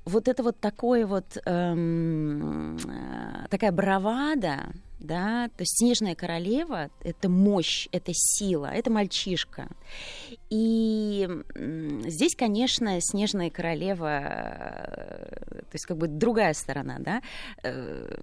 Вот 0.05 0.27
это 0.27 0.43
вот 0.43 0.59
такое 0.59 1.05
вот 1.05 1.37
эм, 1.45 2.75
э, 2.77 3.47
такая 3.49 3.71
бравада, 3.71 4.59
да, 5.03 5.49
то 5.49 5.61
есть 5.61 5.77
снежная 5.77 6.15
королева— 6.15 6.89
это 7.03 7.29
мощь, 7.29 7.87
это 7.91 8.11
сила, 8.13 8.67
это 8.67 8.89
мальчишка. 8.89 9.67
И 10.49 11.27
здесь, 12.05 12.35
конечно, 12.35 12.97
снежная 13.01 13.49
королева, 13.49 14.19
э, 14.21 15.61
то 15.61 15.73
есть 15.73 15.85
как 15.85 15.97
бы 15.97 16.07
другая 16.07 16.53
сторона, 16.53 16.97
да, 16.99 17.21
э, 17.63 18.15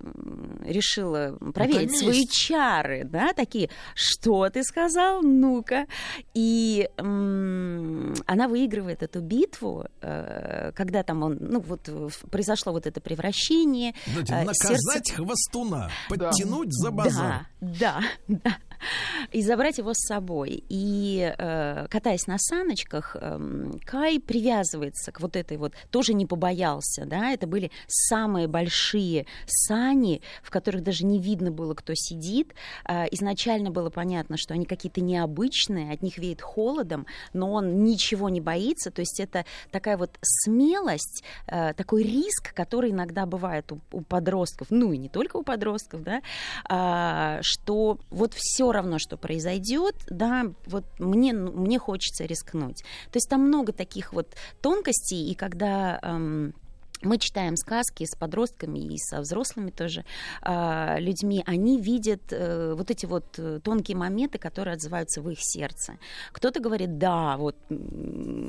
решила 0.65 1.37
проверить 1.53 1.99
свои 1.99 2.27
чары, 2.27 3.05
да, 3.05 3.33
такие, 3.35 3.71
что 3.95 4.49
ты 4.49 4.63
сказал, 4.63 5.23
ну-ка. 5.23 5.87
И 6.35 6.89
она 6.97 8.49
выигрывает 8.49 9.03
эту 9.03 9.21
битву, 9.21 9.87
э, 10.01 10.73
когда 10.75 11.03
там 11.03 11.23
он, 11.23 11.39
ну 11.41 11.61
вот 11.61 11.91
произошло 12.31 12.73
вот 12.73 12.87
это 12.87 13.01
превращение. 13.01 13.95
Знаете, 14.07 14.35
наказать 14.35 15.07
сердце... 15.07 15.15
хвостуна, 15.15 15.91
подтянуть 16.09 16.70
за 16.71 16.91
базар. 16.91 17.45
Да, 17.61 17.69
да, 17.81 18.01
да. 18.29 18.57
И 19.33 19.43
забрать 19.43 19.79
его 19.79 19.93
с 19.95 20.07
собой. 20.07 20.65
И 20.69 21.35
э, 21.37 21.87
катаясь 21.89 22.27
на 22.27 22.39
саночках, 22.39 23.17
э, 23.21 23.71
Кай 23.85 24.21
привязывается 24.21 25.13
к 25.13 25.21
вот 25.21 25.37
этой 25.37 25.57
вот, 25.57 25.73
тоже 25.91 26.15
не 26.15 26.27
побоялся, 26.27 27.05
да, 27.07 27.31
это 27.31 27.47
были 27.47 27.71
самые 27.87 28.47
большие 28.47 29.27
сани, 29.47 30.23
в 30.43 30.51
которых 30.51 30.83
даже 30.83 31.05
не 31.05 31.21
видно 31.21 31.51
было, 31.51 31.75
кто 31.75 31.93
сидит. 31.95 32.55
Э, 32.89 33.07
изначально 33.11 33.71
было 33.71 33.91
понятно, 33.91 34.37
что 34.37 34.55
они 34.55 34.65
какие-то 34.65 35.01
необычные, 35.01 35.93
от 35.93 36.03
них 36.03 36.19
веет 36.19 36.41
холодом, 36.41 37.07
но 37.33 37.53
он 37.53 37.85
ничего 37.85 38.29
не 38.29 38.41
боится, 38.41 38.91
то 38.91 39.01
есть 39.01 39.21
это 39.21 39.45
такая 39.71 39.97
вот 39.97 40.11
смелость, 40.23 41.25
э, 41.47 41.75
такой 41.75 42.03
риск, 42.03 42.55
который 42.55 42.91
иногда 42.91 43.27
бывает 43.27 43.71
у, 43.73 43.81
у 43.93 44.01
подростков, 44.03 44.69
ну 44.71 44.93
и 44.93 44.99
не 44.99 45.09
только 45.09 45.37
у 45.37 45.43
подростков, 45.43 46.03
да, 46.03 46.23
а, 46.69 47.39
что 47.43 47.99
вот 48.11 48.35
все 48.35 48.70
равно, 48.73 48.99
что 48.99 49.17
произойдет, 49.17 49.97
да, 50.09 50.53
вот 50.67 50.85
мне, 50.99 51.33
мне 51.33 51.79
хочется 51.79 52.25
рискнуть. 52.25 52.83
То 53.11 53.17
есть 53.17 53.29
там 53.29 53.43
много 53.43 53.73
таких 53.73 54.13
вот 54.13 54.35
тонкостей, 54.61 55.31
и 55.31 55.35
когда... 55.35 55.99
Эм, 56.03 56.55
мы 57.03 57.19
читаем 57.19 57.57
сказки 57.57 58.05
с 58.05 58.17
подростками 58.17 58.79
и 58.79 58.99
со 58.99 59.21
взрослыми 59.21 59.71
тоже 59.71 60.05
э, 60.43 61.01
людьми, 61.01 61.43
они 61.47 61.81
видят 61.81 62.21
э, 62.31 62.75
вот 62.75 62.91
эти 62.91 63.07
вот 63.07 63.39
э, 63.39 63.61
тонкие 63.63 63.97
моменты, 63.97 64.39
которые 64.39 64.75
отзываются 64.75 65.23
в 65.23 65.31
их 65.31 65.39
сердце. 65.41 65.99
Кто-то 66.33 66.61
говорит, 66.61 66.99
да, 66.99 67.37
вот 67.37 67.57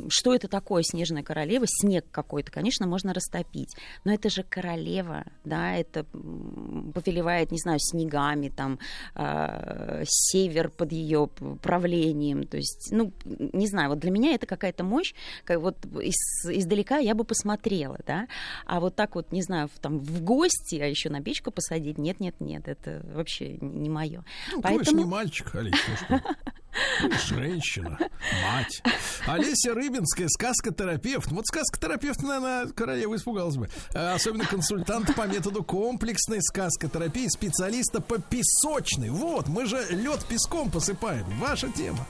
что 0.10 0.34
это 0.34 0.48
такое 0.48 0.84
снежная 0.84 1.24
королева, 1.24 1.66
снег 1.68 2.06
какой-то, 2.12 2.52
конечно, 2.52 2.88
можно 2.88 3.14
растопить, 3.14 3.76
но 4.04 4.14
это 4.14 4.30
же 4.30 4.44
королева, 4.44 5.26
да, 5.46 5.76
это 5.76 6.04
повелевает, 6.04 7.52
не 7.52 7.60
знаю, 7.60 7.80
снегами, 7.80 8.50
там, 8.50 8.80
э, 9.16 10.04
север 10.06 10.70
под 10.70 10.92
ее 10.92 11.30
правлением, 11.62 12.46
то 12.46 12.58
есть, 12.58 12.90
ну, 12.92 13.14
не 13.26 13.68
знаю, 13.68 13.90
вот 13.90 14.00
для 14.00 14.12
меня 14.12 14.34
это 14.34 14.46
какая-то 14.46 14.84
мощь, 14.84 15.14
как 15.46 15.60
вот 15.60 15.78
из, 15.86 16.46
издалека 16.50 16.98
я 16.98 17.16
бы 17.16 17.24
посмотрела, 17.24 17.98
да, 18.06 18.28
а 18.66 18.80
вот 18.80 18.96
так 18.96 19.16
вот, 19.16 19.32
не 19.32 19.42
знаю, 19.42 19.70
там 19.82 20.00
в 20.00 20.22
гости, 20.22 20.76
а 20.76 20.86
еще 20.86 21.10
на 21.10 21.22
печку 21.22 21.52
посадить, 21.52 21.98
нет, 21.98 22.20
нет, 22.20 22.36
нет, 22.40 22.68
это 22.68 23.02
вообще 23.14 23.58
не 23.62 23.90
мое. 23.90 24.24
Ну, 24.52 24.62
Поэтому... 24.62 24.86
ты 24.86 24.94
не 24.94 25.06
мальчик, 25.06 25.56
Олеся, 25.56 25.78
ну 25.88 26.18
что? 26.18 26.32
Женщина, 27.36 27.98
мать. 28.00 28.82
Олеся 29.28 29.74
Рыбинская, 29.74 30.28
сказка-терапевт. 30.30 31.32
Вот 31.32 31.46
сказка-терапевт, 31.48 32.22
наверное, 32.22 32.68
королева 32.68 33.16
испугалась 33.16 33.58
бы. 33.58 33.70
А 33.94 34.16
особенно 34.16 34.46
консультант 34.46 35.14
по 35.16 35.28
методу 35.28 35.64
комплексной 35.64 36.42
сказкотерапии, 36.42 37.28
специалиста 37.28 38.02
по 38.02 38.20
песочной. 38.20 39.10
Вот, 39.10 39.48
мы 39.48 39.66
же 39.66 39.86
лед 39.90 40.26
песком 40.26 40.72
посыпаем. 40.72 41.26
Ваша 41.40 41.70
тема. 41.70 42.06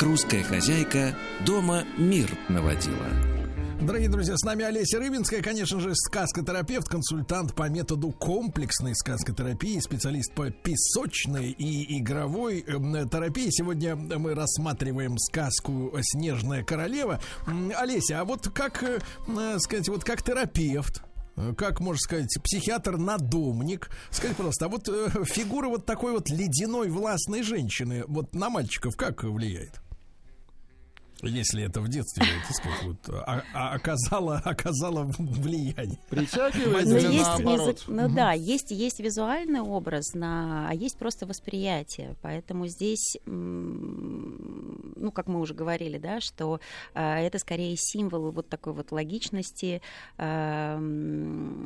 Как 0.00 0.08
русская 0.08 0.42
хозяйка 0.42 1.14
дома 1.44 1.84
мир 1.98 2.30
наводила. 2.48 3.04
Дорогие 3.82 4.08
друзья, 4.08 4.34
с 4.34 4.42
нами 4.44 4.64
Олеся 4.64 4.98
Рыбинская, 4.98 5.42
конечно 5.42 5.78
же, 5.78 5.94
сказкотерапевт, 5.94 6.88
консультант 6.88 7.54
по 7.54 7.68
методу 7.68 8.10
комплексной 8.10 8.94
сказкотерапии, 8.94 9.78
специалист 9.78 10.32
по 10.34 10.48
песочной 10.48 11.50
и 11.50 11.98
игровой 11.98 12.60
э, 12.60 12.72
терапии. 13.12 13.48
Сегодня 13.50 13.94
мы 13.94 14.34
рассматриваем 14.34 15.18
сказку 15.18 15.92
«Снежная 16.00 16.64
королева». 16.64 17.20
Олеся, 17.76 18.20
а 18.20 18.24
вот 18.24 18.48
как, 18.48 18.82
э, 18.82 19.00
э, 19.28 19.58
сказать, 19.58 19.90
вот 19.90 20.02
как 20.02 20.22
терапевт, 20.22 21.02
как 21.58 21.80
можно 21.80 21.98
сказать, 21.98 22.38
психиатр-надомник. 22.42 23.90
Скажите, 24.10 24.36
пожалуйста, 24.38 24.64
а 24.64 24.68
вот 24.68 24.88
э, 24.88 25.10
фигура 25.26 25.68
вот 25.68 25.84
такой 25.84 26.12
вот 26.12 26.30
ледяной 26.30 26.88
властной 26.88 27.42
женщины 27.42 28.04
вот 28.08 28.34
на 28.34 28.48
мальчиков 28.48 28.96
как 28.96 29.24
влияет? 29.24 29.82
Если 31.28 31.64
это 31.64 31.80
в 31.80 31.88
детстве, 31.88 32.24
так 32.46 32.56
сказать, 32.56 32.82
вот, 32.84 33.08
а, 33.26 33.42
а, 33.54 33.74
оказало, 33.74 34.38
оказало 34.44 35.04
влияние. 35.18 35.98
Притягивает 36.08 36.86
Но 36.86 36.96
есть 36.96 37.24
наоборот? 37.26 37.76
визу- 37.86 37.92
Ну 37.92 38.08
да, 38.08 38.32
есть, 38.32 38.70
есть 38.70 39.00
визуальный 39.00 39.60
образ, 39.60 40.14
на, 40.14 40.68
а 40.68 40.74
есть 40.74 40.96
просто 40.98 41.26
восприятие. 41.26 42.16
Поэтому 42.22 42.66
здесь, 42.68 43.16
ну, 43.26 45.10
как 45.12 45.26
мы 45.28 45.40
уже 45.40 45.54
говорили, 45.54 45.98
да, 45.98 46.20
что 46.20 46.60
а, 46.94 47.18
это 47.18 47.38
скорее 47.38 47.74
символ 47.76 48.30
вот 48.30 48.48
такой 48.48 48.72
вот 48.72 48.92
логичности, 48.92 49.80
м, 50.18 51.64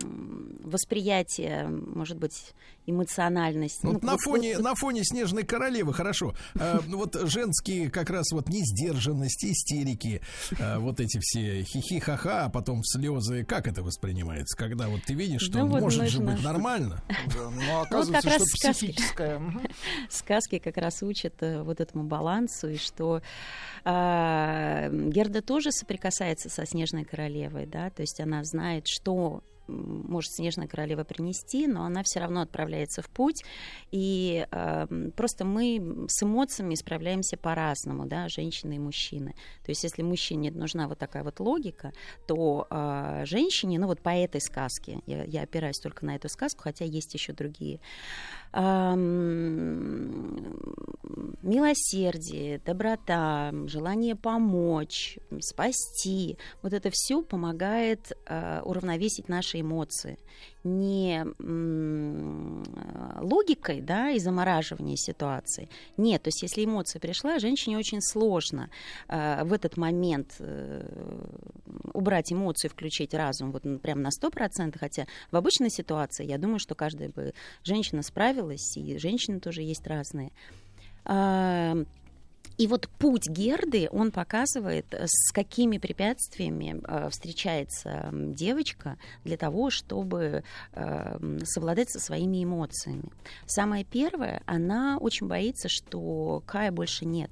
восприятия, 0.64 1.66
может 1.68 2.18
быть, 2.18 2.54
эмоциональность. 2.86 3.82
Вот 3.82 4.02
Ну, 4.02 4.06
на 4.06 4.12
вот- 4.12 4.20
фоне, 4.20 4.56
вот- 4.56 4.64
на 4.64 4.74
фоне 4.74 5.04
снежной 5.04 5.42
королевы, 5.44 5.94
хорошо. 5.94 6.34
Э, 6.54 6.80
вот 6.88 7.16
женские 7.28 7.90
как 7.90 8.10
раз 8.10 8.30
вот 8.32 8.48
несдержанности, 9.44 9.74
истерики, 9.74 10.20
э, 10.58 10.78
вот 10.78 11.00
эти 11.00 11.18
все 11.20 11.62
хихи-ха-ха, 11.62 12.46
а 12.46 12.48
потом 12.48 12.82
слезы. 12.84 13.44
Как 13.44 13.66
это 13.66 13.82
воспринимается, 13.82 14.56
когда 14.56 14.88
вот 14.88 15.02
ты 15.04 15.14
видишь, 15.14 15.42
что 15.42 15.58
Ну 15.58 15.66
вот 15.66 15.80
может 15.80 16.08
же 16.08 16.20
быть 16.20 16.42
нормально? 16.42 17.02
Но 17.68 17.82
оказывается, 17.82 18.28
раз 18.28 18.36
что 18.36 18.56
сказки. 18.56 18.86
психическое. 18.86 19.40
Сказки 20.08 20.58
как 20.58 20.76
раз 20.76 21.02
учат 21.02 21.34
э, 21.40 21.62
вот 21.62 21.80
этому 21.80 22.04
балансу, 22.04 22.68
и 22.68 22.76
что 22.76 23.22
а, 23.84 24.88
Герда 24.90 25.42
тоже 25.42 25.70
соприкасается 25.72 26.48
со 26.48 26.66
Снежной 26.66 27.04
Королевой, 27.04 27.66
да, 27.66 27.90
то 27.90 28.02
есть 28.02 28.20
она 28.20 28.44
знает, 28.44 28.86
что 28.86 29.42
может 29.66 30.32
Снежная 30.32 30.68
Королева 30.68 31.04
принести, 31.04 31.66
но 31.66 31.84
она 31.84 32.02
все 32.02 32.20
равно 32.20 32.40
отправляется 32.42 33.02
в 33.02 33.08
путь, 33.08 33.44
и 33.90 34.46
м, 34.50 35.12
просто 35.12 35.44
мы 35.44 36.06
с 36.08 36.22
эмоциями 36.22 36.74
справляемся 36.74 37.36
по-разному, 37.36 38.06
да, 38.06 38.28
женщины 38.28 38.76
и 38.76 38.78
мужчины. 38.78 39.34
То 39.64 39.70
есть 39.70 39.84
если 39.84 40.02
мужчине 40.02 40.50
нужна 40.50 40.88
вот 40.88 40.98
такая 40.98 41.24
вот 41.24 41.40
логика, 41.40 41.92
то 42.26 42.66
а, 42.70 43.24
женщине, 43.24 43.78
ну 43.78 43.86
вот 43.86 44.00
по 44.00 44.10
этой 44.10 44.40
сказке, 44.40 45.00
я, 45.06 45.24
я 45.24 45.42
опираюсь 45.42 45.78
только 45.78 46.04
на 46.04 46.16
эту 46.16 46.28
сказку, 46.28 46.62
хотя 46.62 46.84
есть 46.84 47.14
еще 47.14 47.32
другие, 47.32 47.80
милосердие, 51.42 52.60
доброта, 52.64 53.52
желание 53.66 54.14
помочь, 54.14 55.18
спасти, 55.40 56.38
вот 56.62 56.72
это 56.72 56.90
все 56.92 57.22
помогает 57.22 58.12
а, 58.26 58.62
уравновесить 58.64 59.28
наши 59.28 59.60
эмоции. 59.60 60.18
Не 60.64 61.26
м, 61.40 62.64
логикой, 63.20 63.82
да, 63.82 64.10
и 64.10 64.18
замораживания 64.18 64.96
ситуации. 64.96 65.68
Нет, 65.98 66.22
то 66.22 66.28
есть 66.28 66.42
если 66.42 66.64
эмоция 66.64 67.00
пришла, 67.00 67.38
женщине 67.38 67.76
очень 67.76 68.00
сложно 68.00 68.70
а, 69.06 69.44
в 69.44 69.52
этот 69.52 69.76
момент 69.76 70.36
э, 70.38 70.86
убрать 71.92 72.32
эмоцию, 72.32 72.70
включить 72.70 73.12
разум 73.12 73.52
вот 73.52 73.62
прям 73.82 74.00
на 74.00 74.08
100%, 74.08 74.78
хотя 74.78 75.06
в 75.30 75.36
обычной 75.36 75.70
ситуации, 75.70 76.26
я 76.26 76.38
думаю, 76.38 76.58
что 76.58 76.74
каждая 76.74 77.10
бы 77.10 77.34
женщина 77.62 78.02
справилась, 78.02 78.76
и 78.76 78.96
женщины 78.96 79.40
тоже 79.40 79.60
есть 79.60 79.86
разные. 79.86 80.32
И 82.56 82.66
вот 82.68 82.88
путь 82.98 83.28
Герды, 83.28 83.88
он 83.90 84.12
показывает, 84.12 84.86
э, 84.92 85.06
с 85.06 85.32
какими 85.32 85.78
препятствиями 85.78 86.80
э, 86.86 87.08
встречается 87.10 88.10
девочка 88.12 88.96
для 89.24 89.36
того, 89.36 89.70
чтобы 89.70 90.44
э, 90.72 91.40
совладать 91.44 91.90
со 91.90 91.98
своими 91.98 92.44
эмоциями. 92.44 93.10
Самое 93.46 93.84
первое, 93.84 94.42
она 94.46 94.98
очень 94.98 95.26
боится, 95.26 95.68
что 95.68 96.42
Кая 96.46 96.70
больше 96.70 97.04
нет. 97.04 97.30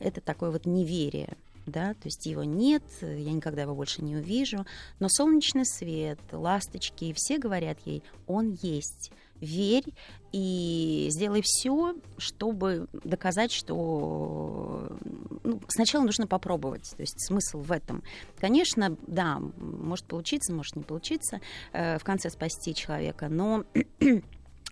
Это 0.00 0.22
такое 0.22 0.50
вот 0.50 0.64
неверие 0.64 1.36
да, 1.66 1.92
то 1.92 2.06
есть 2.06 2.24
его 2.26 2.44
нет, 2.44 2.82
я 3.02 3.32
никогда 3.32 3.62
его 3.62 3.74
больше 3.74 4.02
не 4.02 4.16
увижу, 4.16 4.64
но 5.00 5.08
солнечный 5.08 5.66
свет, 5.66 6.18
ласточки, 6.32 7.12
все 7.14 7.38
говорят 7.38 7.78
ей, 7.84 8.02
он 8.26 8.56
есть, 8.62 9.12
верь 9.40 9.84
и 10.32 11.08
сделай 11.10 11.42
все, 11.42 11.94
чтобы 12.18 12.88
доказать, 12.92 13.52
что 13.52 14.98
ну, 15.44 15.60
сначала 15.68 16.04
нужно 16.04 16.26
попробовать, 16.26 16.90
то 16.96 17.00
есть 17.00 17.26
смысл 17.26 17.60
в 17.60 17.72
этом. 17.72 18.02
Конечно, 18.38 18.96
да, 19.06 19.40
может 19.58 20.04
получиться, 20.06 20.52
может 20.52 20.76
не 20.76 20.82
получиться 20.82 21.40
э, 21.72 21.98
в 21.98 22.04
конце 22.04 22.30
спасти 22.30 22.74
человека, 22.74 23.28
но 23.28 23.64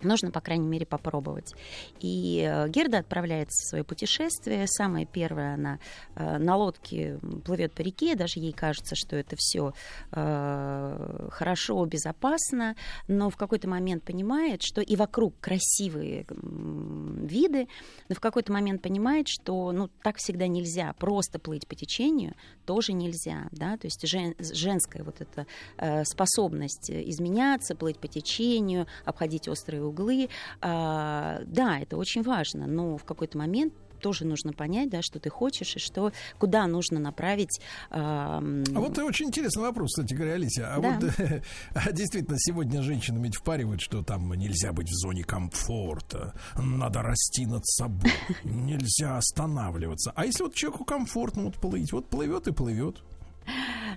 Нужно, 0.03 0.31
по 0.31 0.41
крайней 0.41 0.67
мере, 0.69 0.87
попробовать. 0.87 1.55
И 2.01 2.47
э, 2.47 2.69
Герда 2.69 2.99
отправляется 2.99 3.63
в 3.63 3.69
свое 3.71 3.85
путешествие. 3.85 4.67
Самое 4.67 5.07
первое, 5.07 5.55
она 5.55 5.79
э, 6.15 6.39
на 6.39 6.57
лодке 6.57 7.19
плывет 7.45 7.73
по 7.73 7.83
реке, 7.83 8.15
даже 8.15 8.41
ей 8.41 8.53
кажется, 8.53 8.95
что 8.95 9.17
это 9.17 9.37
все 9.37 9.73
хорошо, 10.11 11.85
безопасно, 11.85 12.77
но 13.09 13.31
в 13.31 13.37
какой-то 13.37 13.69
момент 13.69 14.05
понимает, 14.05 14.63
что 14.63 14.81
и 14.81 14.97
вокруг 14.97 15.39
красивые 15.41 16.27
виды, 16.29 17.69
но 18.09 18.15
в 18.15 18.21
какой-то 18.21 18.53
момент 18.53 18.83
понимает, 18.83 19.29
что 19.29 19.73
ну, 19.73 19.89
так 20.03 20.17
всегда 20.19 20.47
нельзя, 20.47 20.95
просто 20.99 21.39
плыть 21.39 21.67
по 21.67 21.75
течению 21.75 22.35
тоже 22.65 22.93
нельзя, 22.93 23.49
да, 23.53 23.77
то 23.77 23.87
есть 23.87 24.07
жен- 24.07 24.35
женская 24.39 25.03
вот 25.03 25.21
эта 25.21 25.47
э, 25.79 26.05
способность 26.05 26.91
изменяться, 26.91 27.75
плыть 27.75 27.99
по 27.99 28.09
течению, 28.09 28.87
обходить 29.05 29.49
острые 29.49 29.83
углы, 29.87 30.29
а, 30.61 31.41
да, 31.47 31.79
это 31.81 31.97
очень 31.97 32.23
важно, 32.23 32.67
но 32.67 32.97
в 32.97 33.05
какой-то 33.05 33.39
момент 33.39 33.73
тоже 34.01 34.27
нужно 34.27 34.53
понять, 34.53 34.91
да, 34.91 35.01
что 35.03 35.19
ты 35.19 35.31
хочешь 35.31 35.77
и 35.77 35.79
что, 35.79 36.13
куда 36.39 36.67
нужно 36.67 37.01
направить. 37.01 37.61
ам, 37.91 38.63
А 38.75 38.81
вот 38.81 38.99
очень 38.99 39.27
интересный 39.29 39.63
вопрос, 39.63 39.93
кстати 39.95 40.15
говоря, 40.15 40.35
Алисия. 40.35 40.67
А 40.75 40.81
Да. 40.81 40.99
вот 41.01 41.13
а 41.75 41.93
действительно 41.93 42.37
сегодня 42.39 42.83
женщинам 42.83 43.23
ведь 43.23 43.37
впаривают, 43.37 43.81
что 43.81 44.03
там 44.03 44.33
нельзя 44.35 44.73
быть 44.73 44.89
в 44.89 44.95
зоне 44.95 45.25
комфорта, 45.25 46.35
надо 46.57 47.01
расти 47.03 47.47
над 47.47 47.67
собой, 47.67 48.13
нельзя 48.45 49.17
останавливаться. 49.17 50.13
А 50.15 50.27
если 50.27 50.43
вот 50.43 50.55
человеку 50.55 50.85
комфортно 50.85 51.45
вот 51.45 51.57
плыть, 51.57 51.93
вот 51.93 52.09
плывет 52.09 52.49
и 52.49 52.53
плывет. 52.53 53.03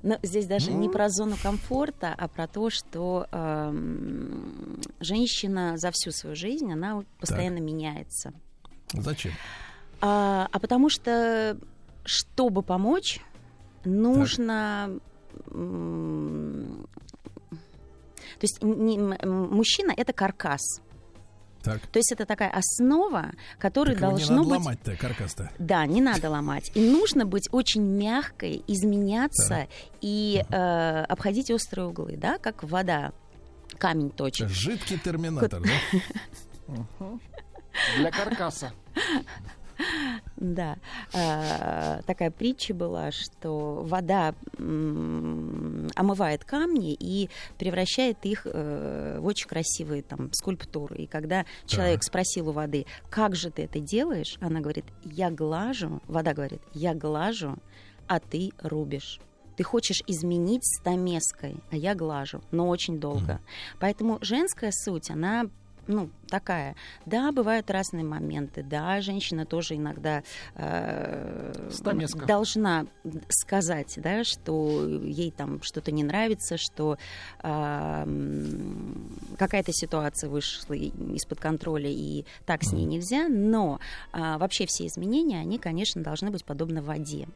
Но 0.03 0.17
здесь 0.23 0.45
даже 0.47 0.71
не 0.71 0.87
Ну. 0.87 0.93
про 0.93 1.09
зону 1.09 1.35
комфорта, 1.41 2.15
а 2.17 2.27
про 2.27 2.47
то, 2.47 2.69
что 2.69 3.27
ам, 3.31 4.79
женщина 4.99 5.77
за 5.77 5.91
всю 5.91 6.11
свою 6.11 6.35
жизнь, 6.35 6.71
она 6.71 7.03
постоянно 7.19 7.59
меняется. 7.59 8.33
Зачем? 8.93 9.33
А, 10.01 10.47
а 10.51 10.59
потому 10.59 10.89
что, 10.89 11.57
чтобы 12.05 12.63
помочь, 12.63 13.19
нужно... 13.83 14.99
м, 15.51 16.87
То 17.49 18.43
есть 18.43 18.63
не- 18.63 18.97
мужчина— 19.25 19.93
это 19.97 20.13
каркас. 20.13 20.61
Так. 21.63 21.85
То 21.87 21.99
есть 21.99 22.11
это 22.11 22.25
такая 22.25 22.49
основа, 22.49 23.31
которая 23.57 23.95
Так 23.95 24.03
его 24.03 24.11
не 24.13 24.17
должно 24.17 24.35
надо 24.37 24.49
быть... 24.49 24.59
ломать-то, 24.59 24.95
каркас-то. 24.95 25.51
Да, 25.59 25.85
не 25.85 26.01
надо 26.01 26.29
ломать. 26.29 26.71
И 26.75 26.81
нужно 26.81 27.25
быть 27.25 27.49
очень 27.51 27.83
мягкой, 27.83 28.63
изменяться 28.67 29.67
и 30.01 30.43
э, 30.49 31.03
обходить 31.03 31.51
острые 31.51 31.87
углы, 31.87 32.15
да, 32.17 32.37
как 32.37 32.63
вода 32.63 33.11
камень 33.77 34.09
точит. 34.09 34.49
Жидкий 34.49 34.97
терминатор, 34.97 35.61
да? 35.61 36.79
Для 37.97 38.11
каркаса. 38.11 38.71
Да, 40.35 40.77
А, 41.13 42.01
такая 42.05 42.31
притча 42.31 42.73
была, 42.73 43.11
что 43.11 43.83
вода 43.83 44.33
омывает 44.57 46.45
камни 46.45 46.93
и 46.93 47.29
превращает 47.57 48.25
их 48.25 48.45
э, 48.45 49.17
в 49.19 49.25
очень 49.25 49.47
красивые 49.47 50.01
там 50.01 50.31
скульптуры. 50.33 50.97
И 50.97 51.07
когда 51.07 51.45
человек 51.65 52.03
спросил 52.03 52.49
у 52.49 52.51
воды, 52.51 52.85
как 53.09 53.35
же 53.35 53.51
ты 53.51 53.63
это 53.63 53.79
делаешь, 53.79 54.37
она 54.41 54.59
говорит, 54.61 54.85
я 55.03 55.29
глажу, 55.29 56.01
вода 56.07 56.33
говорит, 56.33 56.61
я 56.73 56.93
глажу, 56.93 57.55
а 58.07 58.19
ты 58.19 58.51
рубишь. 58.61 59.19
Ты 59.57 59.63
хочешь 59.63 60.01
изменить 60.07 60.63
стамеской, 60.63 61.57
а 61.69 61.75
я 61.75 61.93
глажу, 61.95 62.41
но 62.51 62.69
очень 62.69 62.99
долго. 62.99 63.41
Поэтому 63.79 64.17
женская 64.21 64.71
суть, 64.71 65.09
она 65.09 65.47
ну, 65.89 66.11
такая. 66.27 66.75
Да, 67.07 67.31
бывают 67.31 67.71
разные 67.71 68.03
моменты. 68.03 68.61
Да, 68.61 69.01
женщина 69.01 69.47
тоже 69.47 69.75
иногда 69.75 70.21
э, 70.53 71.69
должна 72.27 72.85
сказать, 73.27 73.95
да, 73.97 74.23
что 74.23 74.87
ей 74.87 75.31
там 75.31 75.63
что-то 75.63 75.91
не 75.91 76.03
нравится, 76.03 76.57
что 76.57 76.99
э, 77.41 78.05
какая-то 79.39 79.73
ситуация 79.73 80.29
вышла 80.29 80.75
из-под 80.75 81.39
контроля, 81.39 81.89
и 81.89 82.23
так 82.45 82.63
с 82.63 82.71
ней 82.71 82.85
нельзя. 82.85 83.27
Но 83.27 83.79
э, 84.13 84.37
вообще 84.37 84.67
все 84.67 84.85
изменения, 84.85 85.39
они, 85.39 85.57
конечно, 85.57 86.03
должны 86.03 86.29
быть 86.29 86.45
подобны 86.45 86.83
воде. 86.83 87.27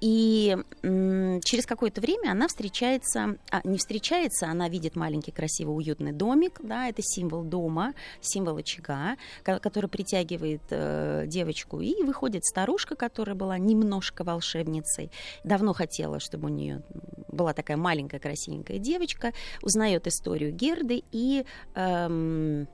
И 0.00 0.56
через 0.82 1.66
какое-то 1.66 2.00
время 2.00 2.32
она 2.32 2.48
встречается, 2.48 3.38
а, 3.50 3.60
не 3.64 3.78
встречается, 3.78 4.46
она 4.46 4.68
видит 4.68 4.94
маленький 4.94 5.32
красивый 5.32 5.74
уютный 5.74 6.12
домик, 6.12 6.60
да, 6.62 6.88
это 6.88 7.02
символ 7.02 7.44
дома, 7.44 7.94
символ 8.20 8.58
очага, 8.58 9.16
который 9.42 9.88
притягивает 9.88 10.62
э, 10.70 11.24
девочку. 11.26 11.80
И 11.80 12.02
выходит 12.02 12.44
старушка, 12.44 12.94
которая 12.94 13.34
была 13.34 13.58
немножко 13.58 14.22
волшебницей, 14.22 15.10
давно 15.44 15.72
хотела, 15.72 16.20
чтобы 16.20 16.46
у 16.46 16.52
нее 16.52 16.82
была 17.28 17.52
такая 17.52 17.76
маленькая 17.76 18.18
красивенькая 18.18 18.78
девочка, 18.78 19.32
узнает 19.62 20.06
историю 20.06 20.52
Герды 20.52 21.04
и 21.12 21.44
эм, 21.74 22.68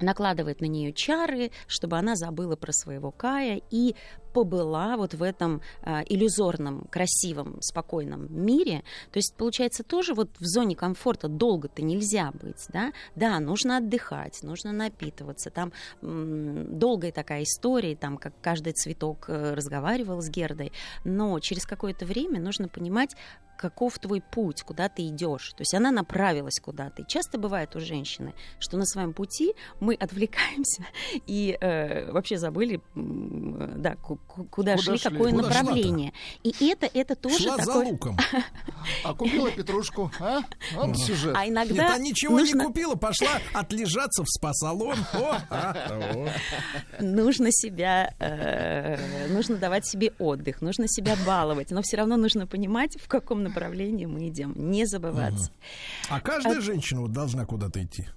накладывает 0.00 0.60
на 0.60 0.66
нее 0.66 0.92
чары, 0.92 1.50
чтобы 1.66 1.98
она 1.98 2.16
забыла 2.16 2.56
про 2.56 2.72
своего 2.72 3.10
Кая 3.10 3.60
и 3.70 3.94
побыла 4.34 4.96
вот 4.96 5.14
в 5.14 5.22
этом 5.22 5.62
э, 5.82 6.02
иллюзорном, 6.06 6.86
красивом, 6.90 7.58
спокойном 7.62 8.26
мире. 8.30 8.82
То 9.12 9.18
есть, 9.18 9.34
получается, 9.36 9.84
тоже 9.84 10.12
вот 10.12 10.28
в 10.38 10.44
зоне 10.44 10.76
комфорта 10.76 11.28
долго-то 11.28 11.82
нельзя 11.82 12.32
быть, 12.32 12.66
да? 12.68 12.92
Да, 13.14 13.38
нужно 13.38 13.78
отдыхать, 13.78 14.42
нужно 14.42 14.72
напитываться. 14.72 15.50
Там 15.50 15.72
м- 16.02 16.78
долгая 16.78 17.12
такая 17.12 17.44
история, 17.44 17.96
там, 17.96 18.18
как 18.18 18.34
каждый 18.42 18.72
цветок 18.72 19.26
э, 19.28 19.54
разговаривал 19.54 20.20
с 20.20 20.28
Гердой, 20.28 20.72
но 21.04 21.38
через 21.38 21.64
какое-то 21.64 22.04
время 22.04 22.40
нужно 22.40 22.68
понимать, 22.68 23.14
каков 23.56 23.98
твой 23.98 24.20
путь, 24.20 24.62
куда 24.62 24.88
ты 24.88 25.06
идешь. 25.08 25.50
То 25.50 25.62
есть 25.62 25.74
она 25.74 25.90
направилась 25.90 26.60
куда-то. 26.60 27.04
Часто 27.04 27.38
бывает 27.38 27.74
у 27.76 27.80
женщины, 27.80 28.34
что 28.58 28.76
на 28.76 28.84
своем 28.84 29.12
пути 29.12 29.54
мы 29.80 29.94
отвлекаемся 29.94 30.84
и 31.26 31.56
э, 31.60 32.10
вообще 32.10 32.36
забыли, 32.36 32.80
да, 32.94 33.96
куда, 34.26 34.48
куда 34.50 34.76
шли, 34.76 34.98
шли, 34.98 35.10
какое 35.10 35.30
куда 35.30 35.42
направление. 35.42 36.12
И 36.42 36.54
это, 36.68 36.86
это 36.92 37.14
тоже 37.14 37.38
Шла 37.38 37.56
такой... 37.56 37.72
за 37.72 37.90
луком. 37.90 38.16
А 39.04 39.14
купила 39.14 39.50
петрушку, 39.56 40.10
а? 40.20 40.40
Вот 40.74 40.96
сюжет. 40.98 41.34
А 41.36 41.46
иногда... 41.48 41.74
Нет, 41.74 41.92
а 41.94 41.98
ничего 41.98 42.38
нужно... 42.38 42.60
не 42.60 42.66
купила, 42.66 42.94
пошла 42.94 43.40
отлежаться 43.52 44.22
в 44.24 44.26
спа-салон. 44.28 44.96
А, 45.50 46.28
нужно 47.00 47.48
себя, 47.50 48.14
э, 48.18 49.28
нужно 49.28 49.56
давать 49.56 49.86
себе 49.86 50.12
отдых, 50.18 50.60
нужно 50.60 50.86
себя 50.88 51.16
баловать, 51.26 51.70
но 51.70 51.82
все 51.82 51.96
равно 51.98 52.16
нужно 52.16 52.46
понимать, 52.46 52.96
в 53.00 53.08
каком 53.08 53.42
направлении 53.42 54.06
мы 54.06 54.28
идем, 54.28 54.54
не 54.56 54.86
забываться. 54.86 55.50
А 56.08 56.20
каждая 56.20 56.60
женщина 56.60 57.06
должна 57.08 57.44
куда-то 57.46 57.82
идти? 57.82 58.08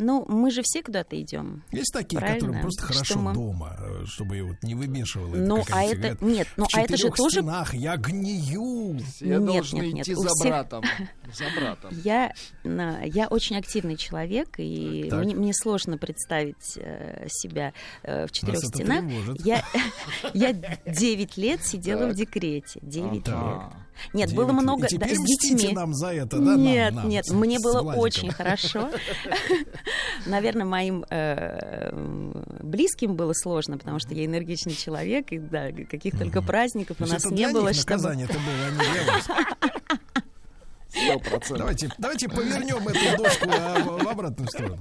Ну, 0.00 0.24
мы 0.28 0.52
же 0.52 0.62
все 0.62 0.80
куда-то 0.80 1.20
идем. 1.20 1.64
Есть 1.72 1.92
такие, 1.92 2.18
правильно? 2.20 2.38
которые 2.38 2.62
просто 2.62 2.82
хорошо 2.82 3.18
мы... 3.18 3.34
дома, 3.34 3.76
э, 3.80 4.04
чтобы 4.06 4.40
вот 4.42 4.62
не 4.62 4.76
вымешивало. 4.76 5.34
Ну, 5.34 5.64
а 5.72 5.82
это 5.82 5.96
говорят, 5.96 6.22
нет, 6.22 6.48
ну 6.56 6.66
а 6.72 6.80
это 6.82 6.96
же 6.96 7.10
тоже. 7.10 7.40
стенах 7.40 7.74
я 7.74 7.96
гнию. 7.96 9.00
Все 9.00 9.26
нет, 9.26 9.44
должны 9.44 9.80
нет, 9.80 10.02
идти 10.02 10.10
нет. 10.12 10.20
за 10.20 10.28
всех... 10.28 10.48
братом. 10.48 10.84
За 11.34 11.44
братом. 11.60 11.90
Я, 12.04 12.32
я 12.64 13.26
очень 13.28 13.56
активный 13.56 13.96
человек, 13.96 14.54
и 14.58 15.10
мне, 15.12 15.34
мне 15.34 15.52
сложно 15.52 15.98
представить 15.98 16.76
э, 16.76 17.26
себя 17.28 17.74
э, 18.02 18.26
в 18.26 18.30
четырех 18.30 18.60
стенах. 18.60 19.04
Я, 19.44 19.62
я 20.32 20.52
9 20.52 21.36
лет 21.36 21.66
сидела 21.66 22.02
так. 22.02 22.12
в 22.12 22.14
декрете. 22.14 22.78
9 22.82 23.22
а, 23.28 23.70
лет. 23.70 23.87
Нет, 24.12 24.30
9. 24.30 24.36
было 24.36 24.52
много 24.52 24.86
и 24.86 24.96
да, 24.96 25.06
с 25.06 25.18
детьми. 25.18 25.72
нам 25.72 25.94
за 25.94 26.12
это, 26.14 26.38
да? 26.38 26.56
Нет, 26.56 26.94
нам, 26.94 27.02
нам, 27.02 27.08
нет, 27.08 27.26
с, 27.26 27.30
мне 27.30 27.58
с 27.58 27.62
было 27.62 27.82
Владиком. 27.82 28.02
очень 28.02 28.30
хорошо. 28.30 28.90
Наверное, 30.26 30.64
моим 30.64 31.04
э, 31.10 31.90
близким 32.62 33.16
было 33.16 33.32
сложно, 33.34 33.78
потому 33.78 33.98
что 33.98 34.14
я 34.14 34.24
энергичный 34.24 34.74
человек, 34.74 35.32
и 35.32 35.38
да, 35.38 35.70
каких 35.90 36.18
только 36.18 36.42
праздников 36.42 36.98
у 37.00 37.06
нас 37.06 37.24
не 37.26 37.48
было. 37.48 37.70
Наказание 37.70 38.26
это 38.26 38.38
было, 38.38 38.66
а 38.66 38.70
не 38.70 38.78
для 38.78 39.12
вас. 39.12 39.28
Давайте, 41.50 41.90
давайте 41.98 42.28
повернем 42.28 42.88
эту 42.88 43.22
доску 43.22 43.48
а, 43.50 43.78
в, 43.78 44.08
обратную 44.08 44.48
сторону. 44.48 44.78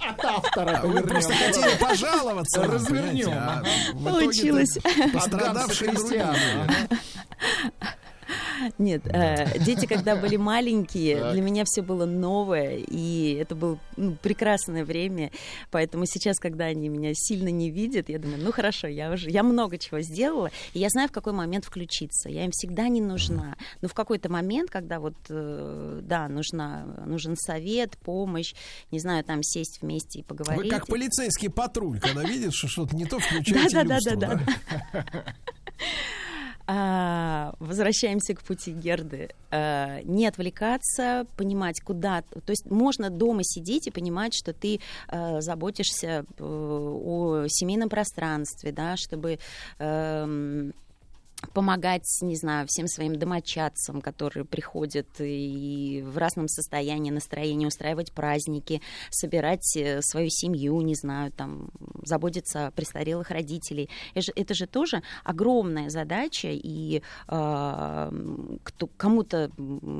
От 0.00 0.24
автора 0.24 0.80
а 0.82 0.86
Вы 0.86 1.02
просто 1.02 1.32
хотели 1.34 1.78
пожаловаться. 1.78 2.64
Развернем. 2.64 3.30
А 3.32 3.62
Получилось. 4.04 4.78
Пострадавшие 5.12 5.92
христиане. 5.92 6.68
Нет, 8.78 9.06
э, 9.06 9.58
дети, 9.58 9.86
когда 9.86 10.16
были 10.16 10.36
маленькие, 10.36 11.32
для 11.32 11.42
меня 11.42 11.64
все 11.66 11.82
было 11.82 12.06
новое, 12.06 12.78
и 12.78 13.34
это 13.34 13.54
было 13.54 13.78
ну, 13.96 14.16
прекрасное 14.22 14.84
время. 14.84 15.30
Поэтому 15.70 16.06
сейчас, 16.06 16.38
когда 16.38 16.66
они 16.66 16.88
меня 16.88 17.12
сильно 17.14 17.48
не 17.48 17.70
видят, 17.70 18.08
я 18.08 18.18
думаю, 18.18 18.42
ну 18.42 18.52
хорошо, 18.52 18.86
я 18.86 19.10
уже 19.10 19.30
я 19.30 19.42
много 19.42 19.78
чего 19.78 20.00
сделала, 20.00 20.50
и 20.74 20.78
я 20.78 20.88
знаю, 20.88 21.08
в 21.08 21.12
какой 21.12 21.32
момент 21.32 21.64
включиться. 21.64 22.28
Я 22.28 22.44
им 22.44 22.50
всегда 22.52 22.88
не 22.88 23.00
нужна. 23.00 23.56
Но 23.80 23.88
в 23.88 23.94
какой-то 23.94 24.30
момент, 24.30 24.70
когда 24.70 25.00
вот, 25.00 25.16
э, 25.28 26.00
да, 26.02 26.28
нужна, 26.28 26.84
нужен 27.06 27.36
совет, 27.36 27.96
помощь, 27.98 28.54
не 28.90 28.98
знаю, 28.98 29.24
там 29.24 29.42
сесть 29.42 29.82
вместе 29.82 30.20
и 30.20 30.22
поговорить. 30.22 30.64
Вы 30.64 30.70
как 30.70 30.86
полицейский 30.86 31.50
патруль, 31.50 32.00
когда 32.00 32.22
видишь, 32.22 32.54
что 32.54 32.68
что-то 32.68 32.96
не 32.96 33.06
то, 33.06 33.18
включаете 33.20 33.84
да, 33.84 33.98
да, 34.00 34.16
да, 34.16 34.16
да. 34.16 35.24
А, 36.68 36.95
возвращаемся 37.58 38.34
к 38.34 38.42
пути 38.42 38.72
Герды. 38.72 39.30
А, 39.50 40.00
не 40.02 40.26
отвлекаться, 40.26 41.26
понимать, 41.36 41.80
куда... 41.80 42.22
То 42.22 42.50
есть 42.50 42.70
можно 42.70 43.10
дома 43.10 43.40
сидеть 43.42 43.86
и 43.86 43.90
понимать, 43.90 44.34
что 44.34 44.52
ты 44.52 44.80
а, 45.08 45.40
заботишься 45.40 46.24
э, 46.38 46.42
о 46.42 47.46
семейном 47.48 47.88
пространстве, 47.88 48.72
да, 48.72 48.96
чтобы... 48.96 49.38
Помогать, 51.52 52.06
не 52.22 52.34
знаю, 52.34 52.66
всем 52.66 52.86
своим 52.88 53.16
домочадцам, 53.16 54.00
которые 54.00 54.46
приходят 54.46 55.06
и 55.20 56.02
в 56.02 56.16
разном 56.16 56.48
состоянии 56.48 57.10
настроения, 57.10 57.66
устраивать 57.66 58.12
праздники, 58.12 58.80
собирать 59.10 59.76
э, 59.76 60.00
свою 60.00 60.30
семью, 60.30 60.80
не 60.80 60.94
знаю, 60.94 61.30
там, 61.32 61.68
заботиться 62.02 62.66
о 62.66 62.70
престарелых 62.70 63.30
родителей. 63.30 63.90
Это 64.14 64.22
же, 64.22 64.32
это 64.34 64.54
же 64.54 64.66
тоже 64.66 65.02
огромная 65.24 65.90
задача, 65.90 66.48
и 66.50 67.02
э, 67.28 68.10
кто, 68.62 68.86
кому-то 68.96 69.50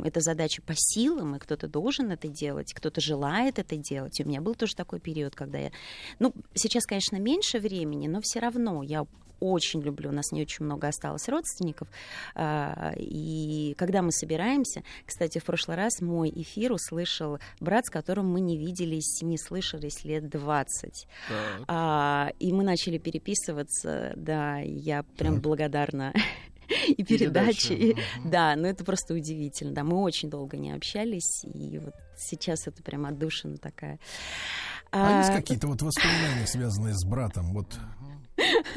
эта 0.04 0.20
задача 0.20 0.62
по 0.62 0.72
силам, 0.74 1.36
и 1.36 1.38
кто-то 1.38 1.68
должен 1.68 2.10
это 2.10 2.28
делать, 2.28 2.72
кто-то 2.72 3.02
желает 3.02 3.58
это 3.58 3.76
делать. 3.76 4.18
И 4.18 4.24
у 4.24 4.26
меня 4.26 4.40
был 4.40 4.54
тоже 4.54 4.74
такой 4.74 5.00
период, 5.00 5.34
когда 5.34 5.58
я... 5.58 5.70
Ну, 6.18 6.32
сейчас, 6.54 6.86
конечно, 6.86 7.16
меньше 7.16 7.58
времени, 7.58 8.08
но 8.08 8.22
все 8.22 8.40
равно 8.40 8.82
я 8.82 9.06
очень 9.40 9.82
люблю, 9.82 10.10
у 10.10 10.12
нас 10.12 10.32
не 10.32 10.42
очень 10.42 10.64
много 10.64 10.88
осталось 10.88 11.28
родственников, 11.28 11.88
а, 12.34 12.92
и 12.96 13.74
когда 13.78 14.02
мы 14.02 14.12
собираемся, 14.12 14.82
кстати, 15.04 15.38
в 15.38 15.44
прошлый 15.44 15.76
раз 15.76 16.00
мой 16.00 16.32
эфир 16.34 16.72
услышал 16.72 17.38
брат, 17.60 17.86
с 17.86 17.90
которым 17.90 18.30
мы 18.30 18.40
не 18.40 18.56
виделись, 18.56 19.22
не 19.22 19.38
слышались 19.38 20.04
лет 20.04 20.28
20. 20.28 21.08
А, 21.68 22.30
и 22.38 22.52
мы 22.52 22.64
начали 22.64 22.98
переписываться, 22.98 24.12
да, 24.16 24.58
я 24.58 25.02
прям 25.02 25.34
так. 25.34 25.42
благодарна 25.42 26.12
и 26.88 27.02
передачи. 27.04 27.72
И, 27.72 27.96
да, 28.24 28.54
ну 28.56 28.66
это 28.66 28.84
просто 28.84 29.14
удивительно. 29.14 29.72
Да, 29.72 29.84
мы 29.84 29.98
очень 30.02 30.30
долго 30.30 30.56
не 30.56 30.72
общались, 30.72 31.44
и 31.44 31.78
вот 31.78 31.94
сейчас 32.16 32.66
это 32.66 32.82
прям 32.82 33.06
отдушина 33.06 33.56
такая. 33.58 33.98
А, 34.92 35.16
а 35.16 35.18
есть 35.18 35.32
какие-то 35.32 35.66
вот 35.66 35.82
воспоминания, 35.82 36.46
связанные 36.46 36.94
с 36.94 37.04
братом? 37.04 37.52
Вот 37.52 37.78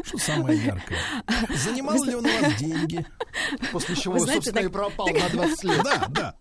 что 0.04 0.18
самое 0.18 0.58
яркое? 0.64 0.98
Занимал 1.56 2.04
ли 2.04 2.16
он 2.16 2.26
у 2.26 2.30
вас 2.30 2.56
деньги? 2.56 3.06
После 3.72 3.96
чего, 3.96 4.14
Вы 4.14 4.22
знаете, 4.22 4.52
собственно, 4.52 4.62
так... 4.62 4.70
и 4.70 4.74
пропал 4.74 5.08
на 5.08 5.30
20 5.30 5.64
лет. 5.64 5.84
Да, 5.84 6.08
да. 6.10 6.36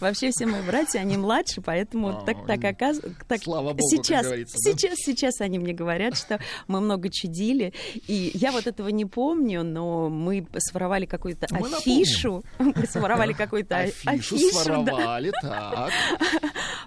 Вообще 0.00 0.30
все 0.30 0.46
мои 0.46 0.62
братья, 0.62 0.98
они 1.00 1.16
младше, 1.16 1.60
поэтому 1.60 2.08
а, 2.08 2.24
так, 2.24 2.46
так 2.46 2.64
оказывается... 2.64 3.24
Так, 3.26 3.42
Слава 3.42 3.72
богу, 3.72 3.88
сейчас, 3.88 4.22
как 4.22 4.26
говорится. 4.26 4.56
Сейчас, 4.58 4.90
да? 4.90 4.96
сейчас 5.04 5.40
они 5.40 5.58
мне 5.58 5.72
говорят, 5.72 6.16
что 6.16 6.40
мы 6.66 6.80
много 6.80 7.08
чудили. 7.10 7.72
И 8.06 8.32
я 8.34 8.52
вот 8.52 8.66
этого 8.66 8.88
не 8.88 9.04
помню, 9.04 9.62
но 9.62 10.08
мы 10.08 10.46
своровали 10.58 11.06
какую-то 11.06 11.46
афишу. 11.46 12.44
Мы 12.58 12.86
своровали 12.86 13.32
какую-то 13.32 13.78
афишу. 13.78 14.08
Афишу 14.08 14.50
своровали, 14.50 15.32
так. 15.40 15.90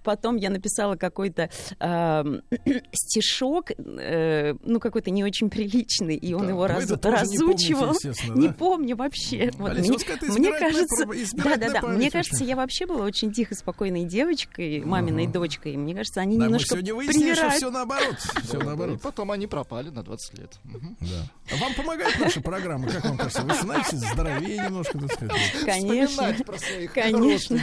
Потом 0.03 0.35
я 0.35 0.49
написала 0.49 0.95
какой-то 0.95 1.49
стишок, 2.91 3.71
э, 3.71 4.53
ну, 4.63 4.79
какой-то 4.79 5.11
не 5.11 5.20
не 5.21 5.27
очень 5.27 5.49
приличный, 5.49 6.15
и 6.15 6.33
он 6.33 6.41
Да. 6.43 6.49
его 6.49 6.61
Вы 6.61 6.67
раз- 6.67 6.87
тоже 6.87 7.25
не 7.27 7.37
помните, 7.37 7.73
разучивал. 7.75 7.95
Не 8.35 8.47
да? 8.47 8.53
помню 8.53 8.95
вообще. 8.95 9.51
Вот 9.57 9.71
Олеся, 9.71 9.89
мне, 9.89 9.97
вот 9.97 10.21
мне 10.21 10.49
избирательная 10.49 10.59
кажется, 10.59 11.05
да, 11.35 11.55
да, 11.57 11.69
да. 11.73 11.81
память 11.81 11.97
Мне 11.97 12.11
кажется, 12.11 12.43
я 12.43 12.55
вообще 12.55 12.85
была 12.87 13.05
очень 13.05 13.31
тихой, 13.31 13.55
спокойной 13.57 14.05
девочкой, 14.05 14.81
маминой 14.81 15.27
дочкой. 15.27 15.77
Мне 15.77 15.93
кажется, 15.93 16.21
они 16.21 16.35
Да, 16.37 16.39
мы 16.41 16.45
немножко 16.45 16.69
сегодня 16.69 16.95
выяснили, 16.95 17.33
что 17.35 17.49
все 17.51 17.69
наоборот. 17.71 18.15
Все 18.43 18.59
И 18.59 18.63
наоборот. 18.63 19.01
потом 19.01 19.31
они 19.31 19.47
пропали 19.47 19.89
на 19.89 20.03
20 20.03 20.37
лет. 20.39 20.59
Да. 20.63 21.29
А 21.51 21.55
вам 21.57 21.73
помогает 21.75 22.19
наша 22.19 22.41
программа, 22.41 22.87
как 22.89 23.05
вам 23.05 23.17
кажется? 23.17 23.43
Вы 23.43 23.53
становитесь 23.53 23.99
здоровее 23.99 24.57
немножко, 24.65 24.97
так 24.99 25.11
сказать. 25.13 25.35
Конечно. 25.65 26.07
Вспоминать 26.07 26.45
про 26.45 26.57
своих 26.57 26.93
Конечно. 26.93 27.59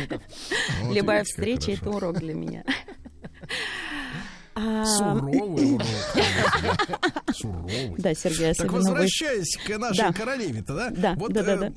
Любая 0.92 1.24
встреча 1.24 1.66
хорошо. 1.76 1.80
это 1.82 1.90
урок 1.90 2.18
для 2.18 2.34
меня. 2.34 2.64
Суровый 4.84 5.38
урок. 5.72 5.82
да. 6.14 7.32
Суровый. 7.32 7.94
Да, 7.98 8.14
Сергей, 8.14 8.54
Так 8.54 8.68
вы. 8.70 8.78
возвращаясь 8.78 9.56
к 9.56 9.78
нашей 9.78 9.98
Да. 9.98 10.12
королеве-то, 10.12 10.74
да? 10.74 10.90
Да, 10.90 11.14
вот, 11.14 11.32
да, 11.32 11.42
да, 11.42 11.54
э, 11.66 11.70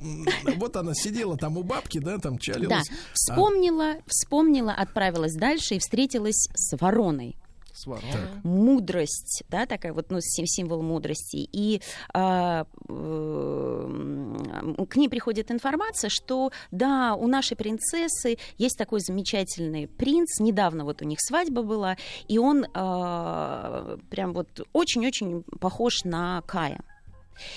да. 0.44 0.52
вот 0.56 0.76
она 0.76 0.94
сидела 0.94 1.36
там 1.36 1.56
у 1.58 1.62
бабки, 1.62 1.98
да, 1.98 2.18
там 2.18 2.34
Да, 2.34 2.38
чалилась. 2.40 2.88
А, 2.90 2.94
вспомнила, 3.12 3.94
вспомнила, 4.06 4.72
отправилась 4.72 5.34
дальше 5.34 5.74
и 5.74 5.78
встретилась 5.78 6.48
с 6.54 6.76
вороной. 6.78 7.36
С 7.72 7.86
вороной. 7.86 8.12
мудрость, 8.42 9.44
да, 9.48 9.66
такая 9.66 9.92
вот, 9.92 10.10
ну, 10.10 10.18
сим- 10.20 10.46
символ 10.46 10.82
мудрости. 10.82 11.48
И 11.52 11.80
а, 12.12 12.66
э, 12.88 14.84
к 14.88 14.96
ней 14.96 15.08
приходит 15.08 15.50
информация, 15.50 16.10
что, 16.10 16.52
да, 16.70 17.14
у 17.14 17.26
нашей 17.26 17.56
принцессы 17.56 18.38
есть 18.58 18.76
такой 18.76 19.00
замечательный 19.00 19.88
принц, 19.88 20.38
недавно 20.38 20.84
вот 20.84 21.02
у 21.02 21.04
них 21.04 21.18
свадьба 21.20 21.62
была, 21.62 21.96
и 22.28 22.38
он 22.38 22.66
а, 22.74 23.98
прям 24.10 24.32
вот 24.34 24.66
очень-очень 24.72 25.42
похож 25.60 26.04
на 26.04 26.42
Кая. 26.42 26.82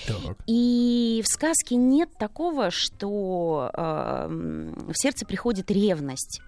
Так. 0.06 0.36
И 0.46 1.22
в 1.24 1.28
сказке 1.28 1.76
нет 1.76 2.10
такого, 2.18 2.70
что 2.70 3.70
э, 3.72 4.26
в 4.28 4.94
сердце 4.94 5.26
приходит 5.26 5.70
ревность. 5.70 6.40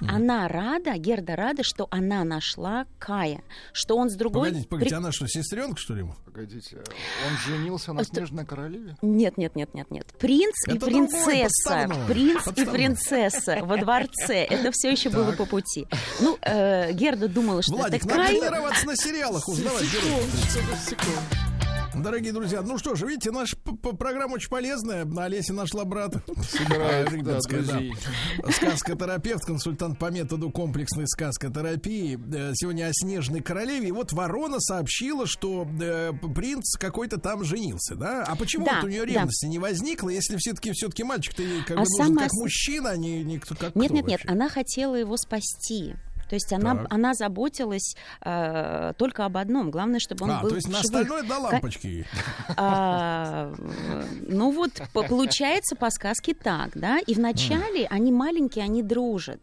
Она 0.00 0.48
рада, 0.48 0.92
Герда 0.96 1.36
рада, 1.36 1.62
что 1.62 1.86
она 1.90 2.24
нашла 2.24 2.86
Кая, 2.98 3.42
что 3.72 3.96
он 3.96 4.10
с 4.10 4.14
другой... 4.14 4.48
Погодите, 4.48 4.68
погодите, 4.68 4.96
она 4.96 5.12
что, 5.12 5.26
сестренка, 5.28 5.76
что 5.78 5.94
ли? 5.94 6.00
ему? 6.00 6.14
Погодите, 6.24 6.78
он 6.78 7.36
женился 7.46 7.92
на 7.92 8.04
снежной 8.04 8.44
королеве? 8.44 8.96
Нет, 9.02 9.36
нет, 9.38 9.54
нет, 9.56 9.72
нет, 9.74 9.90
нет. 9.90 10.06
Принц 10.18 10.54
и 10.66 10.72
Это 10.72 10.86
другое, 10.86 11.06
принцесса. 11.08 11.44
подставное. 11.44 12.06
Принц 12.06 12.30
и 12.40 12.44
Подставное. 12.44 12.72
принцесса 12.74 13.58
во 13.62 13.76
дворце. 13.76 14.44
Это 14.44 14.70
все 14.72 14.90
еще 14.90 15.10
было 15.10 15.28
Так. 15.28 15.36
по 15.38 15.46
пути. 15.46 15.86
Ну, 16.20 16.36
э, 16.42 16.92
Герда 16.92 17.28
думала, 17.28 17.62
что 17.62 17.76
Владик, 17.76 18.04
это 18.04 18.08
надо 18.08 18.22
Кай. 18.28 18.38
тренироваться 18.40 18.86
на 18.86 18.96
сериалах, 18.96 19.48
узнавать. 19.48 19.84
Секундочку, 19.84 20.90
секундочку. 20.90 21.43
Дорогие 21.96 22.32
друзья, 22.32 22.60
ну 22.62 22.76
что 22.76 22.94
же, 22.96 23.06
видите, 23.06 23.30
наша 23.30 23.56
программа 23.56 24.34
очень 24.34 24.48
полезная. 24.48 25.06
Олеся 25.16 25.52
нашла 25.52 25.84
брата. 25.84 26.22
Да, 26.68 27.38
да. 27.48 28.50
Сказкотерапевт, 28.50 29.44
консультант 29.44 29.98
по 29.98 30.10
методу 30.10 30.50
комплексной 30.50 31.06
сказкотерапии. 31.06 32.18
Э, 32.34 32.52
Сегодня 32.54 32.86
о 32.88 32.90
Снежной 32.92 33.40
Королеве. 33.40 33.88
И 33.88 33.92
вот 33.92 34.12
Ворона 34.12 34.60
сообщила, 34.60 35.26
что 35.26 35.66
э, 35.80 36.12
принц 36.34 36.76
какой-то 36.78 37.18
там 37.18 37.44
женился, 37.44 37.94
да? 37.94 38.24
А 38.24 38.34
почему 38.36 38.66
Да, 38.66 38.76
вот 38.76 38.84
у 38.84 38.88
нее 38.88 39.06
да. 39.06 39.12
ревности 39.12 39.46
не 39.46 39.58
возникло, 39.58 40.08
если 40.08 40.36
все-таки 40.36 40.72
все-таки 40.72 41.04
мальчик-то 41.04 41.42
ей 41.42 41.60
как 41.62 41.78
А 41.78 41.80
бы 41.80 41.86
нужен 41.88 42.06
самое 42.06 42.28
как 42.28 42.32
мужчина, 42.34 42.90
а 42.90 42.96
не, 42.96 43.22
не 43.22 43.38
как 43.38 43.60
Нет, 43.60 43.70
кто 43.72 43.80
нет, 43.80 43.92
нет, 43.92 44.06
вообще? 44.06 44.28
она 44.28 44.48
хотела 44.48 44.94
его 44.96 45.16
спасти. 45.16 45.94
То 46.28 46.34
есть 46.34 46.52
она, 46.52 46.74
Так. 46.76 46.86
она 46.90 47.14
заботилась 47.14 47.94
э, 48.24 48.92
только 48.96 49.24
об 49.24 49.36
одном. 49.36 49.70
Главное, 49.70 50.00
чтобы 50.00 50.24
он 50.24 50.30
А, 50.32 50.40
был 50.40 50.50
то 50.50 50.54
есть 50.56 50.68
на 50.68 50.80
остальное 50.80 51.22
до 51.22 51.38
лампочки. 51.38 52.06
А, 52.56 53.52
ну 54.28 54.50
вот, 54.52 54.70
по- 54.92 55.02
получается 55.02 55.76
по 55.76 55.90
сказке 55.90 56.34
так, 56.34 56.70
да? 56.74 56.98
И 57.06 57.14
вначале 57.14 57.86
они 57.90 58.12
маленькие, 58.12 58.64
они 58.64 58.82
дружат. 58.82 59.40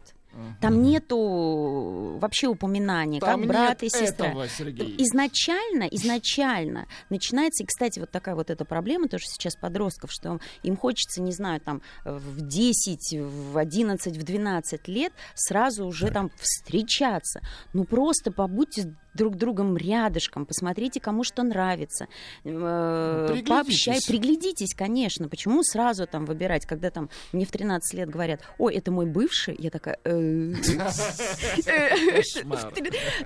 Там 0.60 0.82
нету 0.82 2.18
вообще 2.20 2.46
упоминания, 2.46 3.20
Там 3.20 3.40
как 3.40 3.48
брат 3.48 3.82
и 3.82 3.88
сестра. 3.88 4.28
этого, 4.28 4.48
Сергей. 4.48 4.96
Изначально, 4.98 5.84
изначально 5.84 6.86
начинается, 7.10 7.62
и, 7.64 7.66
кстати, 7.66 7.98
вот 7.98 8.10
такая 8.10 8.34
вот 8.34 8.50
эта 8.50 8.64
проблема 8.64 9.08
тоже 9.08 9.24
сейчас 9.26 9.56
подростков, 9.56 10.10
что 10.12 10.38
им 10.62 10.76
хочется, 10.76 11.20
не 11.20 11.32
знаю, 11.32 11.60
там 11.60 11.82
в 12.04 12.40
10, 12.40 13.18
в 13.20 13.58
11, 13.58 14.16
в 14.16 14.22
12 14.22 14.88
лет 14.88 15.12
сразу 15.34 15.86
уже 15.86 16.10
там 16.10 16.30
встречаться. 16.36 17.40
Ну 17.72 17.84
просто 17.84 18.32
побудьте 18.32 18.94
друг 19.14 19.36
другом 19.36 19.76
рядышком, 19.76 20.46
посмотрите, 20.46 21.00
кому 21.00 21.24
что 21.24 21.42
нравится, 21.42 22.06
э, 22.44 23.26
Приглядитесь. 23.28 23.48
пообщай, 23.48 23.98
приглядитесь, 24.06 24.74
конечно. 24.74 25.28
Почему 25.28 25.62
сразу 25.62 26.06
там 26.06 26.24
выбирать, 26.24 26.66
когда 26.66 26.90
там 26.90 27.10
мне 27.32 27.44
в 27.44 27.50
13 27.50 27.94
лет 27.94 28.08
говорят, 28.08 28.40
ой, 28.58 28.74
это 28.74 28.90
мой 28.90 29.06
бывший, 29.06 29.56
я 29.58 29.70
такая... 29.70 29.98
«Э, 30.04 30.52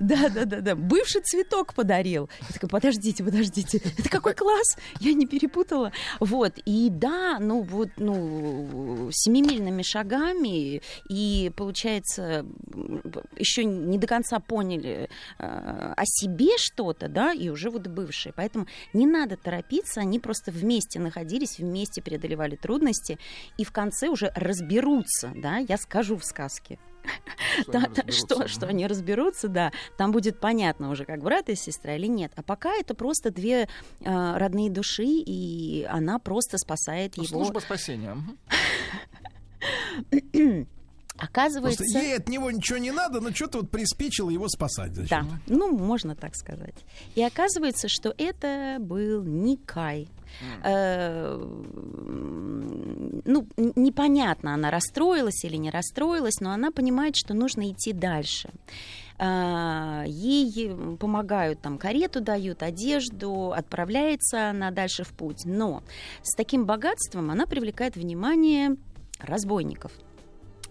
да, 0.01 0.29
да, 0.29 0.45
да, 0.45 0.61
да. 0.61 0.75
Бывший 0.77 1.23
цветок 1.23 1.75
подарил. 1.75 2.29
Я 2.43 2.53
такая, 2.53 2.69
подождите, 2.69 3.25
подождите. 3.25 3.79
Это 3.99 4.09
какой 4.09 4.35
класс? 4.35 4.77
Я 5.01 5.13
не 5.13 5.27
перепутала. 5.27 5.93
Вот. 6.21 6.55
И 6.65 6.89
да, 6.91 7.39
ну 7.41 7.63
вот, 7.63 7.91
ну, 7.97 9.11
семимильными 9.13 9.83
шагами. 9.83 10.83
И 11.09 11.53
получается, 11.57 12.45
еще 13.37 13.65
не 13.65 13.99
до 13.99 14.07
конца 14.07 14.41
поняли 14.41 15.09
э, 15.39 15.76
о 15.77 16.03
себе 16.05 16.59
что-то, 16.59 17.09
да, 17.09 17.33
и 17.33 17.49
уже 17.49 17.71
вот 17.71 17.87
бывшие. 17.87 18.33
Поэтому 18.35 18.67
не 18.93 19.07
надо 19.07 19.37
торопиться. 19.37 20.01
Они 20.01 20.19
просто 20.19 20.51
вместе 20.51 20.99
находились, 20.99 21.59
вместе 21.59 22.03
преодолевали 22.03 22.57
трудности. 22.57 23.19
И 23.59 23.65
в 23.65 23.73
конце 23.73 24.09
уже 24.09 24.33
разберутся, 24.35 25.33
да, 25.35 25.59
я 25.59 25.77
скажу 25.77 26.17
в 26.17 26.25
сказке. 26.25 26.79
Что 27.61 27.73
Да, 27.73 27.79
они 27.79 27.95
да, 27.95 28.03
что, 28.13 28.49
что 28.49 28.67
они 28.67 28.87
разберутся, 28.87 29.49
да, 29.49 29.73
там 29.97 30.11
будет 30.11 30.41
понятно 30.41 30.91
уже, 30.91 31.05
как 31.05 31.23
брат 31.23 31.49
и 31.49 31.55
сестра 31.55 31.95
или 31.95 32.07
нет. 32.07 32.33
А 32.37 32.43
пока 32.43 32.75
это 32.75 32.95
просто 32.95 33.31
две 33.31 33.63
э, 33.63 33.69
родные 34.01 34.71
души, 34.71 35.05
и 35.05 35.87
она 35.89 36.19
просто 36.19 36.59
спасает 36.59 37.17
Ну, 37.17 37.23
его. 37.23 37.45
Служба 37.45 37.61
спасения. 37.61 38.17
Оказывается, 41.19 41.83
Просто 41.83 41.99
ей 41.99 42.17
от 42.17 42.29
него 42.29 42.51
ничего 42.51 42.79
не 42.79 42.91
надо, 42.91 43.21
но 43.21 43.31
что-то 43.33 43.59
вот 43.59 43.71
приспичило 43.71 44.31
его 44.31 44.49
спасать. 44.49 44.93
да, 45.09 45.25
ну 45.47 45.77
можно 45.77 46.15
так 46.15 46.35
сказать. 46.37 46.75
И 47.15 47.23
оказывается, 47.23 47.89
что 47.89 48.15
это 48.19 48.77
был 48.81 49.23
не 49.23 49.57
Кай. 49.57 50.09
Э, 50.63 51.39
ну, 53.25 53.47
непонятно, 53.57 54.55
она 54.55 54.71
расстроилась 54.71 55.45
или 55.45 55.57
не 55.57 55.71
расстроилась, 55.71 56.41
но 56.41 56.53
она 56.53 56.71
понимает, 56.71 57.17
что 57.17 57.35
нужно 57.35 57.71
идти 57.71 57.93
дальше. 57.93 58.51
А, 59.19 60.05
Ей 60.07 60.75
помогают, 60.99 61.61
там, 61.61 61.79
карету 61.79 62.21
дают, 62.21 62.63
одежду, 62.63 63.53
отправляется 63.53 64.51
она 64.51 64.71
дальше 64.71 65.05
в 65.05 65.11
путь. 65.11 65.45
Но 65.45 65.83
с 66.23 66.35
таким 66.35 66.67
богатством 66.67 67.31
она 67.31 67.47
привлекает 67.47 67.97
внимание 67.97 68.77
разбойников. 69.21 69.93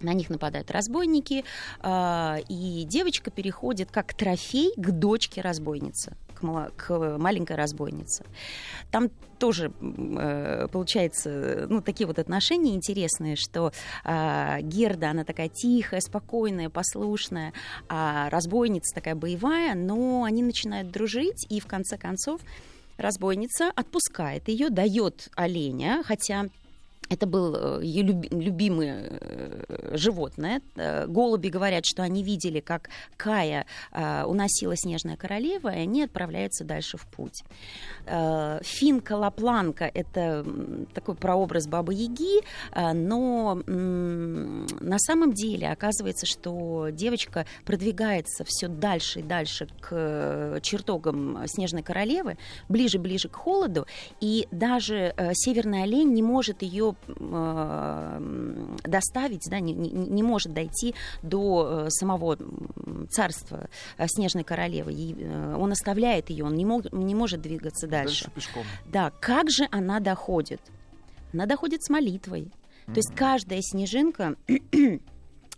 На 0.06 0.14
них 0.14 0.30
нападают 0.30 0.70
разбойники, 0.70 1.44
а, 1.82 2.38
и 2.48 2.84
девочка 2.86 3.32
переходит 3.32 3.92
как 3.92 4.14
трофей 4.14 4.72
к 4.78 4.92
дочке 4.92 5.42
разбойницы, 5.42 6.16
к, 6.36 6.72
к 6.78 7.18
маленькой 7.18 7.56
разбойнице. 7.56 8.24
Там 8.92 9.10
тоже 9.40 9.72
э, 9.82 10.68
получается, 10.72 11.66
ну, 11.70 11.82
такие 11.82 12.06
вот 12.06 12.20
отношения 12.20 12.76
интересные, 12.76 13.36
что 13.36 13.74
а, 14.04 14.62
Герда, 14.62 15.10
она 15.10 15.24
такая 15.24 15.50
тихая, 15.50 16.02
спокойная, 16.02 16.70
послушная, 16.70 17.52
а 17.90 18.30
разбойница 18.30 18.94
такая 18.94 19.16
боевая, 19.16 19.74
но 19.74 20.24
они 20.24 20.44
начинают 20.44 20.92
дружить, 20.92 21.48
и 21.50 21.60
в 21.60 21.66
конце 21.66 21.98
концов 21.98 22.42
разбойница 22.98 23.72
отпускает 23.76 24.48
ее, 24.50 24.70
дает 24.70 25.30
оленя, 25.36 26.04
хотя 26.06 26.46
это 27.10 27.28
был 27.28 27.82
ее 27.82 28.04
любимое 28.04 29.20
э, 29.20 29.96
животное. 29.96 30.62
Э, 30.76 31.06
Голуби 31.08 31.50
говорят, 31.50 31.86
что 31.86 32.04
они 32.04 32.24
видели, 32.24 32.60
как 32.60 32.90
Кая 33.18 33.66
э, 33.92 34.24
уносила 34.24 34.76
снежная 34.76 35.18
королева, 35.18 35.70
и 35.70 35.80
они 35.80 36.04
отправляются 36.04 36.64
дальше 36.64 36.98
в 36.98 37.06
путь. 37.06 37.44
Э, 38.06 38.60
Финка 38.64 39.14
Лапланка— 39.14 39.86
это 39.94 40.46
такой 40.94 41.16
прообраз 41.16 41.68
Бабы 41.68 41.94
Яги, 41.94 42.42
э, 42.72 42.94
но 42.94 43.62
на 43.66 45.00
самом 45.00 45.34
деле 45.34 45.70
оказывается, 45.72 46.26
что 46.26 46.90
девочка 46.92 47.46
продвигается 47.66 48.44
все 48.46 48.68
дальше 48.68 49.20
и 49.20 49.24
дальше 49.24 49.68
к 49.80 49.90
э, 49.92 50.60
чертогам 50.62 51.48
снежной 51.48 51.84
королевы, 51.84 52.38
ближе-ближе 52.70 53.30
к 53.30 53.36
холоду, 53.36 53.86
и 54.20 54.48
даже 54.52 55.14
э, 55.16 55.32
северный 55.34 55.84
олень 55.84 56.14
не 56.14 56.24
может 56.24 56.62
ее 56.62 56.95
э, 57.08 58.66
доставить, 58.84 59.48
да, 59.50 59.60
не, 59.60 59.74
не, 59.74 59.90
не 59.90 60.24
может 60.24 60.54
дойти 60.54 60.96
до 61.22 61.86
э, 61.86 61.90
самого 61.90 62.38
царства 63.10 63.68
э, 63.98 64.08
Снежной 64.08 64.44
королевы. 64.44 64.94
И, 64.94 65.16
э, 65.18 65.56
он 65.56 65.72
оставляет 65.72 66.30
ее, 66.30 66.46
он 66.46 66.56
не, 66.56 66.66
мог, 66.66 66.92
не 66.92 67.16
может 67.16 67.42
двигаться 67.42 67.88
дальше. 67.88 68.26
Дальше 68.26 68.32
пешком. 68.36 68.64
Да, 68.86 69.12
как 69.20 69.50
же 69.50 69.68
она 69.72 70.00
доходит? 70.00 70.62
Она 71.34 71.46
доходит 71.46 71.84
с 71.84 71.90
молитвой. 71.90 72.52
То 72.86 72.98
есть 72.98 73.14
каждая 73.16 73.62
снежинка 73.62 74.36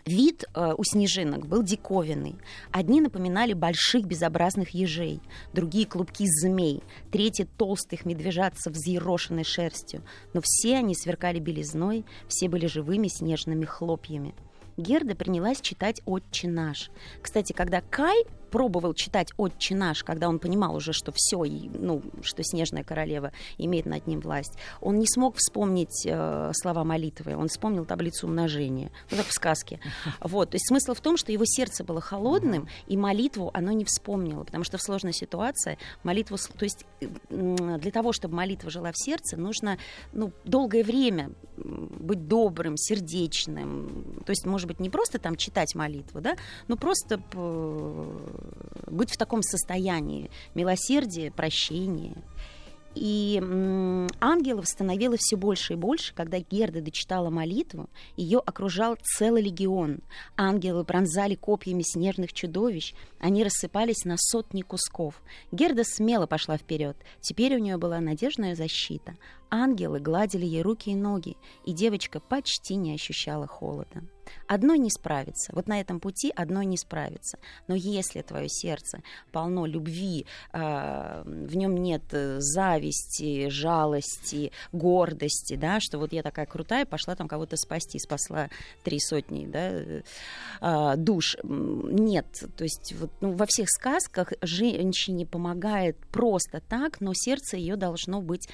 Вид 0.07 0.45
э, 0.55 0.73
у 0.77 0.83
снежинок 0.85 1.45
был 1.47 1.63
диковинный. 1.63 2.37
Одни 2.71 3.01
напоминали 3.01 3.51
больших 3.51 4.05
безобразных 4.05 4.69
ежей, 4.69 5.19
другие— 5.51 5.85
клубки 5.87 6.25
змей, 6.25 6.81
третьи— 7.11 7.45
толстых 7.57 8.05
медвежат 8.05 8.57
со 8.57 8.69
взъерошенной 8.69 9.43
шерстью. 9.43 10.01
Но 10.33 10.39
все 10.41 10.77
они 10.77 10.95
сверкали 10.95 11.39
белизной, 11.39 12.05
все 12.29 12.47
были 12.47 12.67
живыми 12.67 13.09
снежными 13.09 13.65
хлопьями. 13.65 14.33
Герда 14.77 15.13
принялась 15.13 15.59
читать 15.59 16.01
«Отче 16.05 16.47
наш». 16.47 16.89
Кстати, 17.21 17.51
когда 17.51 17.81
Кай 17.81 18.23
пробовал 18.49 18.93
читать 18.93 19.29
«Отче 19.37 19.75
наш», 19.75 20.03
когда 20.03 20.29
он 20.29 20.39
понимал 20.39 20.75
уже, 20.75 20.93
что 20.93 21.11
все, 21.15 21.43
ну, 21.43 22.01
что 22.21 22.43
Снежная 22.43 22.83
Королева 22.83 23.31
имеет 23.57 23.85
над 23.85 24.07
ним 24.07 24.19
власть, 24.19 24.57
он 24.81 24.99
не 24.99 25.07
смог 25.07 25.35
вспомнить 25.37 26.05
э, 26.05 26.51
слова 26.53 26.83
молитвы, 26.83 27.35
он 27.35 27.47
вспомнил 27.47 27.85
таблицу 27.85 28.27
умножения, 28.27 28.91
ну, 29.11 29.17
как 29.17 29.27
в 29.27 29.33
сказке. 29.33 29.79
Вот, 30.19 30.51
то 30.51 30.55
есть 30.55 30.67
смысл 30.67 30.93
в 30.93 31.01
том, 31.01 31.15
что 31.17 31.31
его 31.31 31.43
сердце 31.45 31.83
было 31.83 32.01
холодным, 32.01 32.67
и 32.87 32.97
молитву 32.97 33.49
оно 33.53 33.71
не 33.71 33.85
вспомнило, 33.85 34.43
потому 34.43 34.63
что 34.63 34.77
в 34.77 34.81
сложной 34.81 35.13
ситуации 35.13 35.77
молитву, 36.03 36.37
то 36.37 36.63
есть 36.63 36.85
для 37.29 37.91
того, 37.91 38.11
чтобы 38.11 38.35
молитва 38.35 38.69
жила 38.69 38.91
в 38.91 38.97
сердце, 38.97 39.37
нужно, 39.37 39.77
ну, 40.11 40.31
долгое 40.43 40.83
время 40.83 41.31
быть 41.57 42.27
добрым, 42.27 42.77
сердечным, 42.77 44.21
то 44.25 44.31
есть, 44.31 44.45
может 44.45 44.67
быть, 44.67 44.79
не 44.79 44.89
просто 44.89 45.19
там 45.19 45.35
читать 45.35 45.75
молитву, 45.75 46.21
да, 46.21 46.35
но 46.67 46.75
просто 46.75 47.19
быть 48.85 49.11
в 49.11 49.17
таком 49.17 49.41
состоянии 49.41 50.29
милосердия, 50.55 51.31
прощения. 51.31 52.15
И 52.99 53.39
ангелов 54.19 54.67
становилось 54.67 55.19
все 55.19 55.35
больше 55.35 55.73
и 55.73 55.75
больше, 55.75 56.15
когда 56.15 56.39
Герда 56.39 56.81
дочитала 56.81 57.29
молитву, 57.29 57.89
ее 58.15 58.39
окружал 58.39 58.97
целый 59.03 59.43
легион. 59.43 59.99
Ангелы 60.35 60.83
пронзали 60.83 61.35
копьями 61.35 61.83
снежных 61.83 62.33
чудовищ, 62.33 62.95
они 63.19 63.43
рассыпались 63.43 64.03
на 64.03 64.15
сотни 64.17 64.63
кусков. 64.63 65.21
Герда 65.51 65.83
смело 65.83 66.25
пошла 66.25 66.57
вперед. 66.57 66.97
Теперь 67.21 67.55
у 67.55 67.59
нее 67.59 67.77
была 67.77 67.99
надежная 67.99 68.55
защита. 68.55 69.15
Ангелы 69.49 69.99
гладили 69.99 70.45
ей 70.45 70.61
руки 70.61 70.91
и 70.91 70.95
ноги, 70.95 71.37
и 71.65 71.73
девочка 71.73 72.19
почти 72.19 72.75
не 72.75 72.93
ощущала 72.93 73.47
холода. 73.47 74.03
Одной 74.47 74.77
не 74.77 74.89
справится. 74.89 75.51
Вот 75.53 75.67
на 75.67 75.79
этом 75.79 75.99
пути 75.99 76.31
одной 76.35 76.65
не 76.65 76.77
справится. 76.77 77.37
Но 77.67 77.75
если 77.75 78.21
твое 78.21 78.49
сердце 78.49 79.01
полно 79.31 79.65
любви, 79.65 80.25
э, 80.53 81.23
в 81.25 81.55
нем 81.55 81.75
нет 81.75 82.03
э, 82.11 82.37
зависти, 82.39 83.49
жалости, 83.49 84.51
гордости, 84.71 85.55
да, 85.55 85.79
что 85.79 85.97
вот 85.97 86.13
я 86.13 86.23
такая 86.23 86.45
крутая, 86.45 86.85
пошла 86.85 87.15
там 87.15 87.27
кого-то 87.27 87.57
спасти, 87.57 87.99
спасла 87.99 88.49
три 88.83 88.99
сотни 88.99 89.45
да, 89.45 90.03
э, 90.61 90.95
душ. 90.97 91.37
Нет. 91.43 92.43
То 92.55 92.63
есть 92.63 92.93
вот, 92.99 93.11
ну, 93.21 93.33
во 93.33 93.45
всех 93.45 93.69
сказках 93.69 94.33
женщине 94.41 95.25
помогает 95.25 95.97
просто 96.11 96.61
так, 96.61 97.01
но 97.01 97.13
сердце 97.13 97.57
ее 97.57 97.75
должно 97.75 98.21
быть 98.21 98.47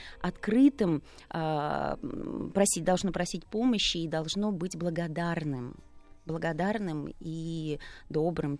открытым, 0.83 1.01
э, 1.31 1.95
просить, 2.53 2.83
должно 2.83 3.11
просить 3.11 3.45
помощи 3.45 3.97
и 3.97 4.07
должно 4.07 4.51
быть 4.51 4.77
благодарным 4.77 5.75
благодарным 6.25 7.13
и 7.19 7.79
добрым. 8.07 8.57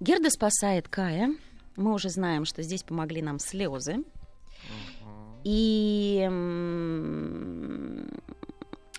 Герда 0.00 0.30
спасает 0.30 0.88
Кая. 0.88 1.28
Мы 1.76 1.92
уже 1.92 2.08
знаем, 2.08 2.46
что 2.46 2.62
здесь 2.62 2.82
помогли 2.82 3.20
нам 3.20 3.38
слезы. 3.38 3.96
И 5.44 6.26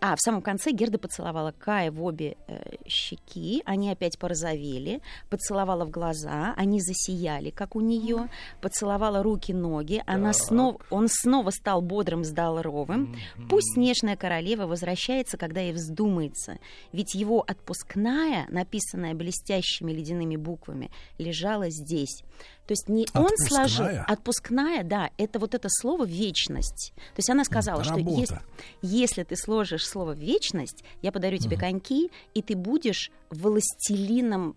а, 0.07 0.15
в 0.15 0.19
самом 0.21 0.43
конце 0.43 0.69
Герда 0.71 0.99
поцеловала 0.99 1.51
Кая 1.51 1.91
в 1.91 2.03
обе 2.03 2.37
э, 2.47 2.75
щеки, 2.87 3.63
они 3.65 3.89
опять 3.89 4.19
порозовели, 4.19 5.01
поцеловала 5.31 5.83
в 5.83 5.89
глаза, 5.89 6.53
они 6.57 6.79
засияли, 6.79 7.49
как 7.49 7.75
у 7.75 7.81
нее, 7.81 8.29
поцеловала 8.61 9.23
руки, 9.23 9.51
ноги, 9.51 10.03
она 10.05 10.31
снова, 10.33 10.79
он 10.91 11.07
снова 11.09 11.49
стал 11.49 11.81
бодрым, 11.81 12.23
здоровым. 12.23 13.15
Пусть 13.49 13.73
снежная 13.73 14.15
королева 14.15 14.67
возвращается, 14.67 15.37
когда 15.37 15.61
ей 15.61 15.73
вздумается, 15.73 16.59
ведь 16.91 17.15
его 17.15 17.43
отпускная, 17.45 18.45
написанная 18.49 19.15
блестящими 19.15 19.91
ледяными 19.91 20.35
буквами, 20.35 20.91
лежала 21.17 21.71
здесь. 21.71 22.23
То 22.67 22.71
есть 22.71 22.89
не 22.89 23.03
отпускная. 23.03 23.23
он 23.23 23.37
сложил, 23.37 23.87
отпускная, 24.07 24.83
да, 24.83 25.11
это 25.17 25.39
вот 25.39 25.53
это 25.53 25.67
слово 25.69 26.05
вечность. 26.05 26.93
То 26.95 27.19
есть 27.19 27.29
она 27.29 27.43
сказала, 27.43 27.81
это 27.81 27.89
что 27.89 27.99
если, 27.99 28.41
если 28.81 29.23
ты 29.23 29.35
сложишь 29.35 29.87
слово 29.87 30.13
вечность, 30.13 30.83
я 31.01 31.11
подарю 31.11 31.37
тебе 31.37 31.57
угу. 31.57 31.61
коньки, 31.61 32.11
и 32.33 32.41
ты 32.41 32.55
будешь 32.55 33.11
властелином 33.29 34.55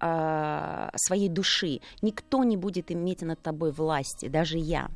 э, 0.00 0.90
своей 0.96 1.30
души. 1.30 1.80
Никто 2.02 2.44
не 2.44 2.58
будет 2.58 2.90
иметь 2.92 3.22
над 3.22 3.40
тобой 3.40 3.72
власти, 3.72 4.28
даже 4.28 4.58
я. 4.58 4.90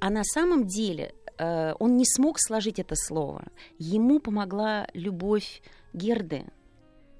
А 0.00 0.08
на 0.10 0.24
самом 0.24 0.66
деле 0.66 1.14
э, 1.38 1.74
он 1.78 1.96
не 1.96 2.06
смог 2.06 2.38
сложить 2.40 2.78
это 2.78 2.94
слово. 2.96 3.44
Ему 3.78 4.20
помогла 4.20 4.88
любовь 4.94 5.62
Герды. 5.92 6.44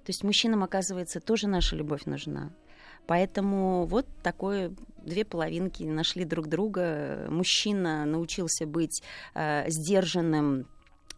То 0.05 0.09
есть 0.09 0.25
мужчинам, 0.25 0.65
оказывается, 0.65 1.21
тоже 1.21 1.47
наша 1.49 1.77
любовь 1.77 2.07
нужна. 2.07 2.51
Поэтому 3.07 3.85
вот 3.87 4.07
такое 4.23 4.73
две 5.05 5.25
половинки 5.25 5.83
нашли 5.83 6.25
друг 6.25 6.47
друга. 6.49 7.27
Мужчина 7.29 8.05
научился 8.05 8.67
быть 8.67 9.03
э, 9.35 9.69
сдержанным 9.69 10.67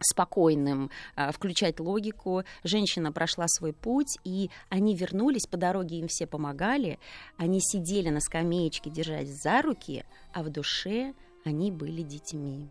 спокойным, 0.01 0.91
э, 1.17 1.33
включать 1.33 1.81
логику. 1.81 2.45
Женщина 2.63 3.13
прошла 3.13 3.47
свой 3.49 3.73
путь, 3.73 4.19
и 4.25 4.51
они 4.69 4.95
вернулись, 4.95 5.47
по 5.47 5.57
дороге 5.57 5.99
им 5.99 6.09
все 6.09 6.27
помогали. 6.27 6.99
Они 7.37 7.61
сидели 7.61 8.11
на 8.11 8.21
скамеечке, 8.21 8.91
держась 8.91 9.29
за 9.29 9.63
руки, 9.63 10.05
а 10.33 10.43
в 10.43 10.51
душе 10.51 11.15
они 11.45 11.71
были 11.71 12.03
детьми. 12.03 12.71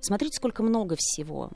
Смотрите, 0.00 0.36
сколько 0.36 0.62
много 0.62 0.96
всего 0.98 1.50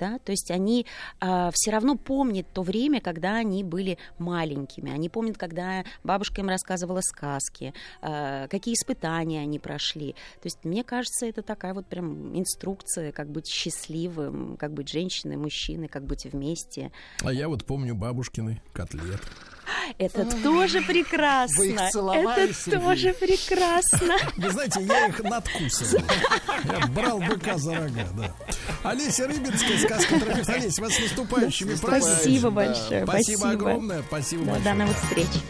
да, 0.00 0.18
то 0.18 0.32
есть 0.32 0.50
они 0.50 0.86
э, 1.20 1.50
все 1.52 1.70
равно 1.70 1.96
помнят 1.96 2.46
то 2.52 2.62
время, 2.62 3.00
когда 3.00 3.36
они 3.36 3.62
были 3.62 3.98
маленькими, 4.18 4.90
они 4.90 5.10
помнят, 5.10 5.36
когда 5.36 5.84
бабушка 6.02 6.40
им 6.40 6.48
рассказывала 6.48 7.02
сказки, 7.02 7.74
э, 8.00 8.48
какие 8.48 8.74
испытания 8.74 9.42
они 9.42 9.58
прошли. 9.58 10.12
То 10.40 10.46
есть 10.46 10.64
мне 10.64 10.82
кажется, 10.82 11.26
это 11.26 11.42
такая 11.42 11.74
вот 11.74 11.86
прям 11.86 12.36
инструкция, 12.36 13.12
как 13.12 13.28
быть 13.28 13.46
счастливым, 13.46 14.56
как 14.56 14.72
быть 14.72 14.88
женщиной, 14.88 15.36
мужчиной, 15.36 15.88
как 15.88 16.04
быть 16.04 16.24
вместе. 16.24 16.90
А 17.22 17.32
я 17.32 17.48
вот 17.48 17.66
помню 17.66 17.94
бабушкины 17.94 18.62
котлет. 18.72 19.20
Это 19.98 20.24
тоже 20.42 20.80
прекрасно. 20.82 21.58
Вы 21.58 21.68
их 21.70 21.90
целовали, 21.90 22.50
Это 22.50 22.70
тоже 22.70 23.12
прекрасно. 23.12 24.16
Вы 24.36 24.50
знаете, 24.50 24.80
я 24.82 25.06
их 25.06 25.22
надкусывал. 25.22 26.04
Я 26.64 26.86
брал 26.88 27.18
быка 27.20 27.58
за 27.58 27.74
рога, 27.74 28.06
да. 28.16 28.34
Олеся 28.82 29.26
Рыбинская, 29.26 29.78
сказка 29.78 30.18
терапевт. 30.20 30.48
Олеся, 30.48 30.82
вас 30.82 30.94
с 30.94 31.00
наступающими 31.00 31.74
Спасибо 31.74 32.50
большое. 32.50 33.04
Спасибо 33.04 33.50
огромное. 33.50 34.02
Спасибо 34.02 34.44
большое. 34.44 34.64
До 34.64 34.74
новых 34.74 34.96
встреч. 34.96 35.42